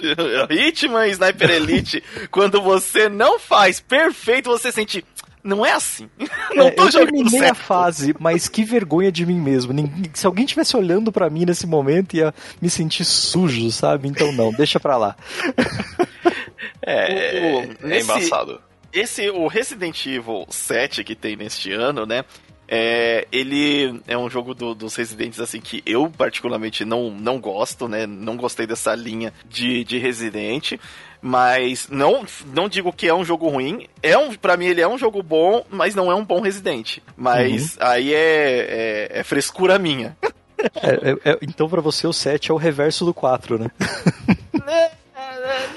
Hitman 0.50 1.06
e 1.06 1.10
Sniper 1.10 1.50
Elite, 1.50 2.02
quando 2.30 2.60
você 2.60 3.08
não 3.08 3.38
faz 3.38 3.80
perfeito, 3.80 4.50
você 4.50 4.70
sente. 4.70 5.04
Não 5.42 5.64
é 5.64 5.72
assim. 5.72 6.10
Não 6.54 6.66
é, 6.66 6.70
tô 6.72 6.86
eu 6.86 6.90
terminei 6.90 7.38
certo. 7.38 7.52
a 7.52 7.54
fase, 7.54 8.14
mas 8.18 8.48
que 8.48 8.64
vergonha 8.64 9.10
de 9.10 9.24
mim 9.24 9.40
mesmo. 9.40 9.72
Se 10.12 10.26
alguém 10.26 10.44
tivesse 10.44 10.76
olhando 10.76 11.12
para 11.12 11.30
mim 11.30 11.44
nesse 11.44 11.66
momento, 11.66 12.16
ia 12.16 12.34
me 12.60 12.68
sentir 12.68 13.04
sujo, 13.04 13.70
sabe? 13.70 14.08
Então 14.08 14.32
não, 14.32 14.52
deixa 14.52 14.80
pra 14.80 14.96
lá. 14.96 15.16
É, 16.82 17.40
o, 17.82 17.86
o, 17.86 17.90
é 17.90 18.00
embaçado. 18.00 18.60
Esse, 18.92 19.30
o 19.30 19.46
Resident 19.46 20.06
Evil 20.06 20.46
7 20.48 21.04
que 21.04 21.14
tem 21.14 21.36
neste 21.36 21.72
ano, 21.72 22.04
né? 22.04 22.24
É, 22.68 23.26
ele 23.32 24.00
é 24.06 24.16
um 24.16 24.28
jogo 24.28 24.54
do, 24.54 24.74
dos 24.74 24.94
Residentes, 24.94 25.40
assim, 25.40 25.60
que 25.60 25.82
eu 25.86 26.10
particularmente 26.10 26.84
não, 26.84 27.10
não 27.10 27.40
gosto, 27.40 27.88
né? 27.88 28.06
Não 28.06 28.36
gostei 28.36 28.66
dessa 28.66 28.94
linha 28.94 29.32
de, 29.48 29.82
de 29.84 29.98
Resident. 29.98 30.74
Mas 31.20 31.88
não, 31.88 32.24
não 32.54 32.68
digo 32.68 32.92
que 32.92 33.08
é 33.08 33.14
um 33.14 33.24
jogo 33.24 33.48
ruim. 33.48 33.86
É 34.02 34.16
um, 34.16 34.34
para 34.34 34.56
mim, 34.56 34.66
ele 34.66 34.80
é 34.80 34.86
um 34.86 34.98
jogo 34.98 35.22
bom, 35.22 35.64
mas 35.70 35.94
não 35.94 36.12
é 36.12 36.14
um 36.14 36.24
bom 36.24 36.40
Resident. 36.40 36.98
Mas 37.16 37.74
uhum. 37.74 37.78
aí 37.80 38.14
é, 38.14 38.18
é, 38.20 39.20
é, 39.20 39.24
frescura 39.24 39.78
minha. 39.78 40.16
É, 40.82 41.10
é, 41.10 41.34
é 41.34 41.38
então, 41.40 41.68
para 41.68 41.80
você, 41.80 42.04
o 42.04 42.12
7 42.12 42.50
é 42.50 42.52
o 42.52 42.56
reverso 42.56 43.04
do 43.04 43.14
4, 43.14 43.60
né? 43.60 43.70
É, 45.48 45.68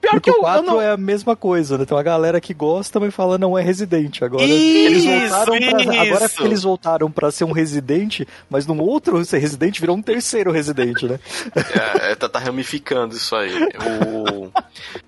Pior 0.00 0.12
Porque 0.12 0.30
que 0.30 0.36
eu, 0.36 0.40
o 0.40 0.42
4 0.42 0.62
não... 0.62 0.80
é 0.80 0.90
a 0.90 0.96
mesma 0.96 1.34
coisa, 1.34 1.78
né? 1.78 1.84
Tem 1.84 1.96
uma 1.96 2.02
galera 2.02 2.40
que 2.40 2.54
gosta, 2.54 3.00
mas 3.00 3.14
fala 3.14 3.38
não 3.38 3.58
é 3.58 3.62
residente. 3.62 4.24
Agora 4.24 4.44
isso, 4.44 5.08
eles 5.08 5.30
voltaram 5.30 5.58
pra, 5.58 6.02
Agora 6.02 6.28
que 6.28 6.42
eles 6.42 6.62
voltaram 6.62 7.10
pra 7.10 7.30
ser 7.30 7.44
um 7.44 7.52
residente, 7.52 8.26
mas 8.48 8.66
num 8.66 8.80
outro 8.80 9.24
ser 9.24 9.38
residente 9.38 9.80
virou 9.80 9.96
um 9.96 10.02
terceiro 10.02 10.52
residente, 10.52 11.06
né? 11.06 11.18
É, 11.54 12.12
é, 12.12 12.14
tá, 12.14 12.28
tá 12.28 12.38
ramificando 12.38 13.14
isso 13.14 13.34
aí. 13.34 13.52
O... 13.52 14.50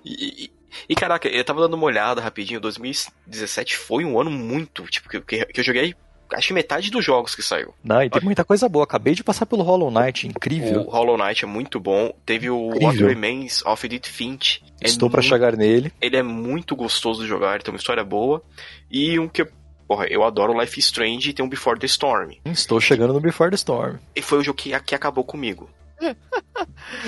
E, 0.03 0.51
e, 0.87 0.95
caraca, 0.95 1.27
eu 1.27 1.43
tava 1.43 1.61
dando 1.61 1.75
uma 1.75 1.85
olhada 1.85 2.21
rapidinho, 2.21 2.59
2017 2.59 3.77
foi 3.77 4.03
um 4.03 4.19
ano 4.19 4.31
muito, 4.31 4.83
tipo, 4.83 5.09
que, 5.09 5.21
que 5.21 5.59
eu 5.59 5.63
joguei 5.63 5.95
acho 6.33 6.47
que 6.47 6.53
metade 6.53 6.91
dos 6.91 7.03
jogos 7.03 7.35
que 7.35 7.41
saiu. 7.41 7.73
Não, 7.83 8.01
e 8.01 8.09
tem 8.09 8.21
muita 8.21 8.43
coisa 8.43 8.67
boa. 8.69 8.83
Acabei 8.83 9.13
de 9.13 9.23
passar 9.23 9.45
pelo 9.45 9.63
Hollow 9.63 9.91
Knight, 9.91 10.27
incrível. 10.27 10.81
O 10.81 10.89
Hollow 10.89 11.17
Knight 11.17 11.43
é 11.43 11.47
muito 11.47 11.79
bom. 11.79 12.13
Teve 12.25 12.49
o 12.49 12.67
incrível. 12.67 12.87
What 12.87 13.03
Remains 13.03 13.65
of 13.65 13.85
Edith 13.85 14.07
Finch. 14.07 14.63
É 14.81 14.87
Estou 14.87 15.09
para 15.09 15.21
chegar 15.21 15.55
nele. 15.55 15.91
Ele 16.01 16.17
é 16.17 16.23
muito 16.23 16.75
gostoso 16.75 17.23
de 17.23 17.27
jogar, 17.27 17.55
ele 17.55 17.63
tem 17.63 17.73
uma 17.73 17.79
história 17.79 18.03
boa. 18.03 18.41
E 18.89 19.19
um 19.19 19.27
que 19.27 19.47
Porra, 19.89 20.05
eu 20.05 20.23
adoro 20.23 20.53
Life 20.53 20.77
is 20.79 20.85
Strange 20.85 21.31
e 21.31 21.33
tem 21.33 21.43
um 21.43 21.49
Before 21.49 21.79
the 21.79 21.87
Storm. 21.87 22.33
Estou 22.45 22.79
chegando 22.79 23.11
no 23.11 23.19
Before 23.19 23.49
the 23.49 23.55
Storm. 23.55 23.97
E 24.15 24.21
foi 24.21 24.37
o 24.37 24.43
jogo 24.43 24.55
que, 24.55 24.79
que 24.81 24.93
acabou 24.93 25.23
comigo. 25.23 25.67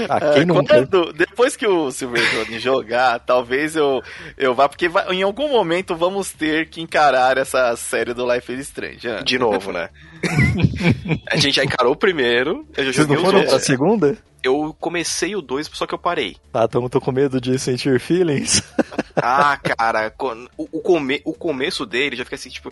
ah, 0.09 0.33
quem 0.33 0.45
nunca? 0.45 0.75
Quando, 0.75 1.13
depois 1.13 1.55
que 1.55 1.67
o 1.67 1.91
Silverstone 1.91 2.59
jogar, 2.59 3.19
talvez 3.25 3.75
eu, 3.75 4.01
eu 4.37 4.53
vá, 4.53 4.67
porque 4.67 4.87
vai, 4.87 5.07
em 5.13 5.21
algum 5.21 5.49
momento 5.49 5.95
vamos 5.95 6.31
ter 6.31 6.69
que 6.69 6.81
encarar 6.81 7.37
essa 7.37 7.75
série 7.75 8.13
do 8.13 8.31
Life 8.31 8.51
is 8.51 8.67
Strange. 8.67 9.07
Né? 9.07 9.23
De 9.23 9.37
novo, 9.37 9.71
né? 9.71 9.89
a 11.29 11.35
gente 11.35 11.55
já 11.55 11.63
encarou 11.63 11.93
o 11.93 11.97
primeiro. 11.97 12.65
Eu 12.75 12.85
já 12.85 12.93
Vocês 12.93 13.07
não 13.07 13.17
foram 13.17 13.41
a 13.41 13.59
segunda? 13.59 14.17
Eu 14.43 14.75
comecei 14.79 15.35
o 15.35 15.41
2, 15.41 15.69
só 15.71 15.85
que 15.85 15.93
eu 15.93 15.99
parei. 15.99 16.35
Tá, 16.51 16.63
então 16.63 16.89
tô 16.89 16.99
com 16.99 17.11
medo 17.11 17.39
de 17.39 17.59
sentir 17.59 17.99
feelings. 17.99 18.63
ah, 19.15 19.57
cara, 19.57 20.11
o, 20.57 20.67
o, 20.71 20.81
come, 20.81 21.21
o 21.23 21.33
começo 21.33 21.85
dele 21.85 22.15
já 22.15 22.23
fica 22.23 22.35
assim, 22.35 22.49
tipo. 22.49 22.71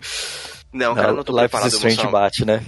Não, 0.72 0.94
cara, 0.94 1.08
não, 1.08 1.16
não 1.18 1.24
tô 1.24 1.32
Life 1.32 1.48
preparado. 1.48 1.72
Life 1.72 1.86
is 1.86 1.92
Strange 1.92 2.12
bate, 2.12 2.44
né? 2.44 2.64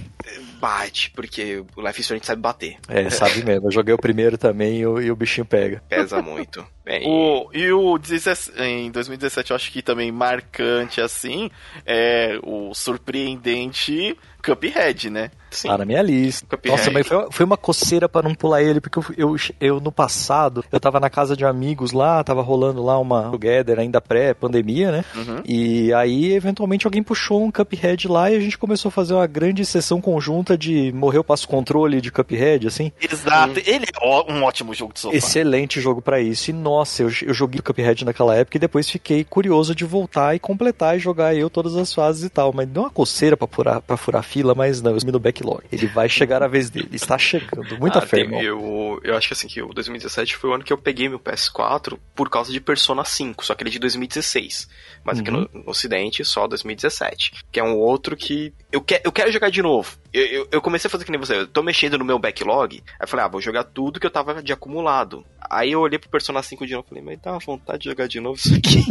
Bate, 0.63 1.11
porque 1.11 1.61
o 1.75 1.81
Life 1.81 1.99
is 1.99 2.05
Strange 2.05 2.25
sabe 2.25 2.41
bater. 2.41 2.77
É, 2.87 3.09
sabe 3.09 3.43
mesmo. 3.43 3.67
Eu 3.67 3.71
joguei 3.71 3.93
o 3.93 3.97
primeiro 3.97 4.37
também 4.37 4.79
e 4.79 4.87
o, 4.87 5.01
e 5.01 5.11
o 5.11 5.15
bichinho 5.15 5.45
pega. 5.45 5.83
Pesa 5.89 6.21
muito. 6.23 6.65
Bem, 6.85 7.03
o, 7.05 7.49
e 7.53 7.69
o 7.71 7.97
17, 7.97 8.61
em 8.61 8.89
2017 8.89 9.51
eu 9.51 9.55
acho 9.55 9.71
que 9.71 9.81
também 9.81 10.09
marcante 10.09 11.01
assim 11.01 11.49
é 11.85 12.39
o 12.43 12.73
surpreendente 12.73 14.17
Cuphead, 14.43 15.09
né? 15.09 15.31
Sim. 15.49 15.67
Tá 15.67 15.77
na 15.77 15.85
minha 15.85 16.01
lista. 16.01 16.45
Cuphead. 16.49 16.69
Nossa, 16.69 16.91
mas 16.91 17.07
foi, 17.07 17.27
foi 17.31 17.45
uma 17.45 17.57
coceira 17.57 18.09
para 18.09 18.27
não 18.27 18.35
pular 18.35 18.61
ele, 18.61 18.81
porque 18.81 18.99
eu, 18.99 19.05
eu, 19.17 19.35
eu, 19.59 19.79
no 19.79 19.91
passado, 19.91 20.65
eu 20.71 20.79
tava 20.79 20.99
na 20.99 21.09
casa 21.09 21.35
de 21.35 21.45
amigos 21.45 21.91
lá, 21.91 22.23
tava 22.23 22.41
rolando 22.41 22.83
lá 22.83 22.99
uma 22.99 23.29
together 23.29 23.79
ainda 23.79 24.01
pré-pandemia, 24.01 24.91
né? 24.91 25.05
Uhum. 25.15 25.41
E 25.45 25.93
aí, 25.93 26.33
eventualmente, 26.33 26.85
alguém 26.85 27.03
puxou 27.03 27.43
um 27.43 27.51
Cuphead 27.51 28.07
lá 28.07 28.29
e 28.31 28.35
a 28.35 28.39
gente 28.39 28.57
começou 28.57 28.89
a 28.89 28.91
fazer 28.91 29.13
uma 29.13 29.27
grande 29.27 29.65
sessão 29.65 30.01
conjunta 30.01 30.57
de 30.57 30.91
morrer 30.91 31.19
o 31.19 31.23
passo 31.23 31.47
controle 31.47 32.01
de 32.01 32.11
Cuphead, 32.11 32.67
assim. 32.67 32.91
Exato, 33.01 33.59
uhum. 33.59 33.63
ele 33.65 33.85
é 33.85 34.31
um 34.31 34.43
ótimo 34.43 34.73
jogo 34.73 34.93
de 34.93 34.99
sofá. 34.99 35.15
Excelente 35.15 35.79
jogo 35.79 36.01
para 36.01 36.19
isso. 36.19 36.49
E 36.49 36.53
nossa, 36.53 37.03
eu, 37.03 37.09
eu 37.21 37.33
joguei 37.33 37.61
Cuphead 37.61 38.03
naquela 38.03 38.35
época 38.35 38.57
e 38.57 38.59
depois 38.59 38.89
fiquei 38.89 39.23
curioso 39.23 39.75
de 39.75 39.85
voltar 39.85 40.35
e 40.35 40.39
completar 40.39 40.97
e 40.97 40.99
jogar 40.99 41.35
eu 41.35 41.49
todas 41.49 41.75
as 41.75 41.93
fases 41.93 42.23
e 42.23 42.29
tal. 42.29 42.51
Mas 42.53 42.67
deu 42.67 42.83
uma 42.83 42.89
coceira 42.89 43.37
pra 43.37 43.47
furar, 43.47 43.81
pra 43.81 43.97
furar 43.97 44.23
fila, 44.33 44.55
mas 44.55 44.81
não, 44.81 44.97
eu 44.97 45.11
no 45.11 45.19
backlog. 45.19 45.63
Ele 45.71 45.85
vai 45.85 46.09
chegar 46.09 46.41
a 46.41 46.47
vez 46.47 46.71
dele. 46.71 46.89
Está 46.91 47.19
chegando. 47.19 47.77
Muita 47.77 47.99
ah, 47.99 48.01
fé, 48.01 48.25
tem, 48.25 48.41
eu, 48.41 48.99
eu 49.03 49.15
acho 49.15 49.27
que 49.27 49.33
assim, 49.33 49.47
que 49.47 49.61
o 49.61 49.67
2017 49.67 50.35
foi 50.35 50.49
o 50.49 50.53
ano 50.53 50.63
que 50.63 50.73
eu 50.73 50.77
peguei 50.77 51.07
meu 51.07 51.19
PS4 51.19 51.99
por 52.15 52.29
causa 52.29 52.51
de 52.51 52.59
Persona 52.59 53.05
5, 53.05 53.45
só 53.45 53.53
que 53.53 53.61
ele 53.61 53.69
é 53.69 53.73
de 53.73 53.79
2016. 53.79 54.67
Mas 55.03 55.17
uhum. 55.17 55.21
aqui 55.21 55.31
no, 55.31 55.37
uhum. 55.39 55.47
no, 55.53 55.69
Ocidente, 55.69 56.25
só 56.25 56.47
2017. 56.47 57.43
Que 57.51 57.59
é 57.59 57.63
um 57.63 57.77
outro 57.77 58.17
que 58.17 58.51
eu, 58.71 58.81
que, 58.81 58.99
eu 59.03 59.11
quero 59.11 59.31
jogar 59.31 59.51
de 59.51 59.61
novo. 59.61 59.97
Eu, 60.11 60.25
eu, 60.25 60.47
eu, 60.51 60.61
comecei 60.61 60.87
a 60.87 60.91
fazer 60.91 61.05
que 61.05 61.11
nem 61.11 61.19
você. 61.19 61.35
Eu 61.35 61.47
tô 61.47 61.61
mexendo 61.61 61.97
no 61.97 62.05
meu 62.05 62.17
backlog. 62.17 62.77
Aí 62.77 62.97
eu 63.01 63.07
falei, 63.07 63.25
ah, 63.25 63.29
vou 63.29 63.41
jogar 63.41 63.63
tudo 63.63 63.99
que 63.99 64.05
eu 64.05 64.11
tava 64.11 64.41
de 64.41 64.53
acumulado. 64.53 65.23
Aí 65.49 65.71
eu 65.71 65.81
olhei 65.81 65.99
pro 65.99 66.09
Persona 66.09 66.41
5 66.41 66.65
de 66.65 66.73
novo 66.73 66.85
e 66.87 66.89
falei, 66.89 67.03
mas 67.03 67.19
dá 67.21 67.31
uma 67.31 67.39
vontade 67.39 67.83
de 67.83 67.89
jogar 67.89 68.07
de 68.07 68.19
novo 68.19 68.37
isso 68.37 68.55
aqui. 68.55 68.83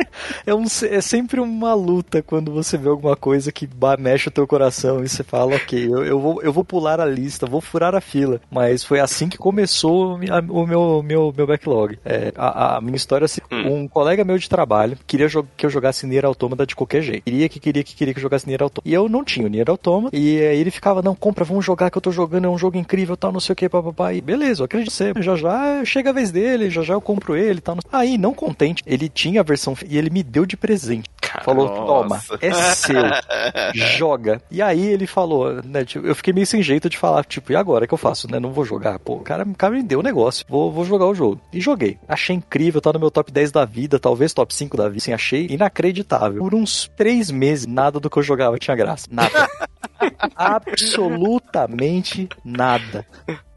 é, 0.46 0.54
um, 0.54 0.64
é 0.64 1.00
sempre 1.00 1.40
uma 1.40 1.74
luta 1.74 2.22
quando 2.22 2.52
você 2.52 2.78
vê 2.78 2.88
alguma 2.88 3.16
coisa 3.16 3.52
que 3.52 3.68
mexe 3.98 4.28
o 4.28 4.32
teu 4.32 4.46
coração 4.46 4.79
e 4.88 5.08
você 5.08 5.22
fala, 5.22 5.56
ok, 5.56 5.86
eu, 5.86 6.04
eu, 6.04 6.20
vou, 6.20 6.42
eu 6.42 6.52
vou 6.52 6.64
pular 6.64 7.00
a 7.00 7.06
lista, 7.06 7.46
vou 7.46 7.60
furar 7.60 7.94
a 7.94 8.00
fila. 8.00 8.40
Mas 8.50 8.84
foi 8.84 9.00
assim 9.00 9.28
que 9.28 9.38
começou 9.38 10.14
o 10.14 10.66
meu, 10.66 11.02
meu, 11.02 11.34
meu 11.36 11.46
backlog. 11.46 11.98
É, 12.04 12.32
a, 12.36 12.76
a, 12.76 12.80
minha 12.80 12.96
história, 12.96 13.24
assim, 13.24 13.40
hum. 13.50 13.82
um 13.82 13.88
colega 13.88 14.24
meu 14.24 14.38
de 14.38 14.48
trabalho 14.48 14.96
queria 15.06 15.28
que 15.56 15.66
eu 15.66 15.70
jogasse 15.70 16.06
Nier 16.06 16.24
Automata 16.24 16.66
de 16.66 16.76
qualquer 16.76 17.02
jeito. 17.02 17.24
Queria 17.24 17.48
que 17.48 17.60
queria 17.60 17.84
que 17.84 17.94
queria 17.94 18.14
que 18.14 18.18
eu 18.18 18.22
jogasse 18.22 18.46
Nier 18.46 18.62
Automata. 18.62 18.88
E 18.88 18.94
eu 18.94 19.08
não 19.08 19.24
tinha 19.24 19.46
o 19.46 19.50
Nier 19.50 19.68
Automata. 19.68 20.16
E 20.16 20.40
aí 20.40 20.58
ele 20.58 20.70
ficava, 20.70 21.02
não, 21.02 21.14
compra, 21.14 21.44
vamos 21.44 21.64
jogar 21.64 21.90
que 21.90 21.98
eu 21.98 22.02
tô 22.02 22.10
jogando, 22.10 22.46
é 22.46 22.48
um 22.48 22.58
jogo 22.58 22.76
incrível, 22.76 23.16
tal, 23.16 23.32
não 23.32 23.40
sei 23.40 23.52
o 23.52 23.56
que, 23.56 23.68
papapá. 23.68 24.12
E 24.12 24.20
beleza, 24.20 24.62
eu 24.62 24.64
acredito 24.64 24.92
você. 24.92 25.12
Já 25.20 25.36
já 25.36 25.84
chega 25.84 26.10
a 26.10 26.12
vez 26.12 26.30
dele, 26.30 26.70
já 26.70 26.82
já 26.82 26.94
eu 26.94 27.00
compro 27.00 27.36
ele, 27.36 27.60
tal. 27.60 27.76
Aí, 27.92 28.16
não 28.16 28.32
contente, 28.34 28.82
ele 28.86 29.08
tinha 29.08 29.40
a 29.40 29.44
versão 29.44 29.74
e 29.88 29.96
ele 29.98 30.10
me 30.10 30.22
deu 30.22 30.46
de 30.46 30.56
presente. 30.56 31.08
Falou, 31.44 31.68
toma, 31.68 32.20
é 32.40 32.52
seu, 32.52 33.02
joga. 33.74 34.42
E 34.50 34.60
aí 34.60 34.69
ele 34.78 35.06
falou, 35.06 35.62
né, 35.62 35.84
tipo, 35.84 36.06
eu 36.06 36.14
fiquei 36.14 36.32
meio 36.32 36.46
sem 36.46 36.62
jeito 36.62 36.88
de 36.88 36.96
falar, 36.96 37.24
tipo, 37.24 37.52
e 37.52 37.56
agora, 37.56 37.86
que 37.86 37.94
eu 37.94 37.98
faço, 37.98 38.30
né? 38.30 38.38
Não 38.38 38.52
vou 38.52 38.64
jogar. 38.64 38.98
Pô, 38.98 39.14
o 39.14 39.20
cara, 39.20 39.44
o 39.44 39.54
cara 39.54 39.74
me 39.74 39.82
deu 39.82 40.00
o 40.00 40.02
negócio, 40.02 40.44
vou, 40.48 40.70
vou 40.70 40.84
jogar 40.84 41.06
o 41.06 41.14
jogo. 41.14 41.40
E 41.52 41.60
joguei. 41.60 41.98
Achei 42.08 42.36
incrível, 42.36 42.80
tá 42.80 42.92
no 42.92 43.00
meu 43.00 43.10
top 43.10 43.32
10 43.32 43.50
da 43.50 43.64
vida, 43.64 43.98
talvez 43.98 44.32
top 44.32 44.54
5 44.54 44.76
da 44.76 44.88
vida, 44.88 44.98
assim, 44.98 45.12
achei 45.12 45.46
inacreditável. 45.50 46.40
Por 46.40 46.54
uns 46.54 46.90
três 46.96 47.30
meses, 47.30 47.66
nada 47.66 47.98
do 47.98 48.08
que 48.08 48.18
eu 48.18 48.22
jogava 48.22 48.58
tinha 48.58 48.76
graça. 48.76 49.06
Nada. 49.10 49.48
Absolutamente 50.36 52.28
nada. 52.44 53.06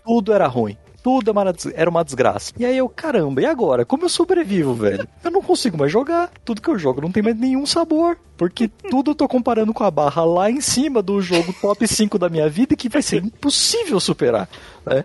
Tudo 0.03 0.33
era 0.33 0.47
ruim 0.47 0.77
tudo 1.03 1.31
é 1.31 1.33
era 1.75 1.89
uma 1.89 2.03
desgraça. 2.03 2.53
E 2.57 2.65
aí 2.65 2.77
eu, 2.77 2.87
caramba, 2.87 3.41
e 3.41 3.45
agora? 3.45 3.85
Como 3.85 4.05
eu 4.05 4.09
sobrevivo, 4.09 4.73
velho? 4.73 5.05
Eu 5.21 5.29
não 5.29 5.41
consigo 5.41 5.77
mais 5.77 5.91
jogar. 5.91 6.31
Tudo 6.45 6.61
que 6.61 6.69
eu 6.69 6.79
jogo 6.79 7.01
não 7.01 7.11
tem 7.11 7.21
mais 7.21 7.37
nenhum 7.37 7.65
sabor. 7.65 8.17
Porque 8.37 8.69
tudo 8.89 9.11
eu 9.11 9.15
tô 9.15 9.27
comparando 9.27 9.73
com 9.73 9.83
a 9.83 9.91
barra 9.91 10.23
lá 10.23 10.49
em 10.49 10.61
cima 10.61 11.01
do 11.01 11.21
jogo 11.21 11.53
top 11.61 11.85
5 11.85 12.17
da 12.17 12.29
minha 12.29 12.47
vida 12.47 12.75
que 12.75 12.87
vai 12.87 13.01
ser 13.01 13.23
impossível 13.23 13.99
superar. 13.99 14.47
Né? 14.85 15.03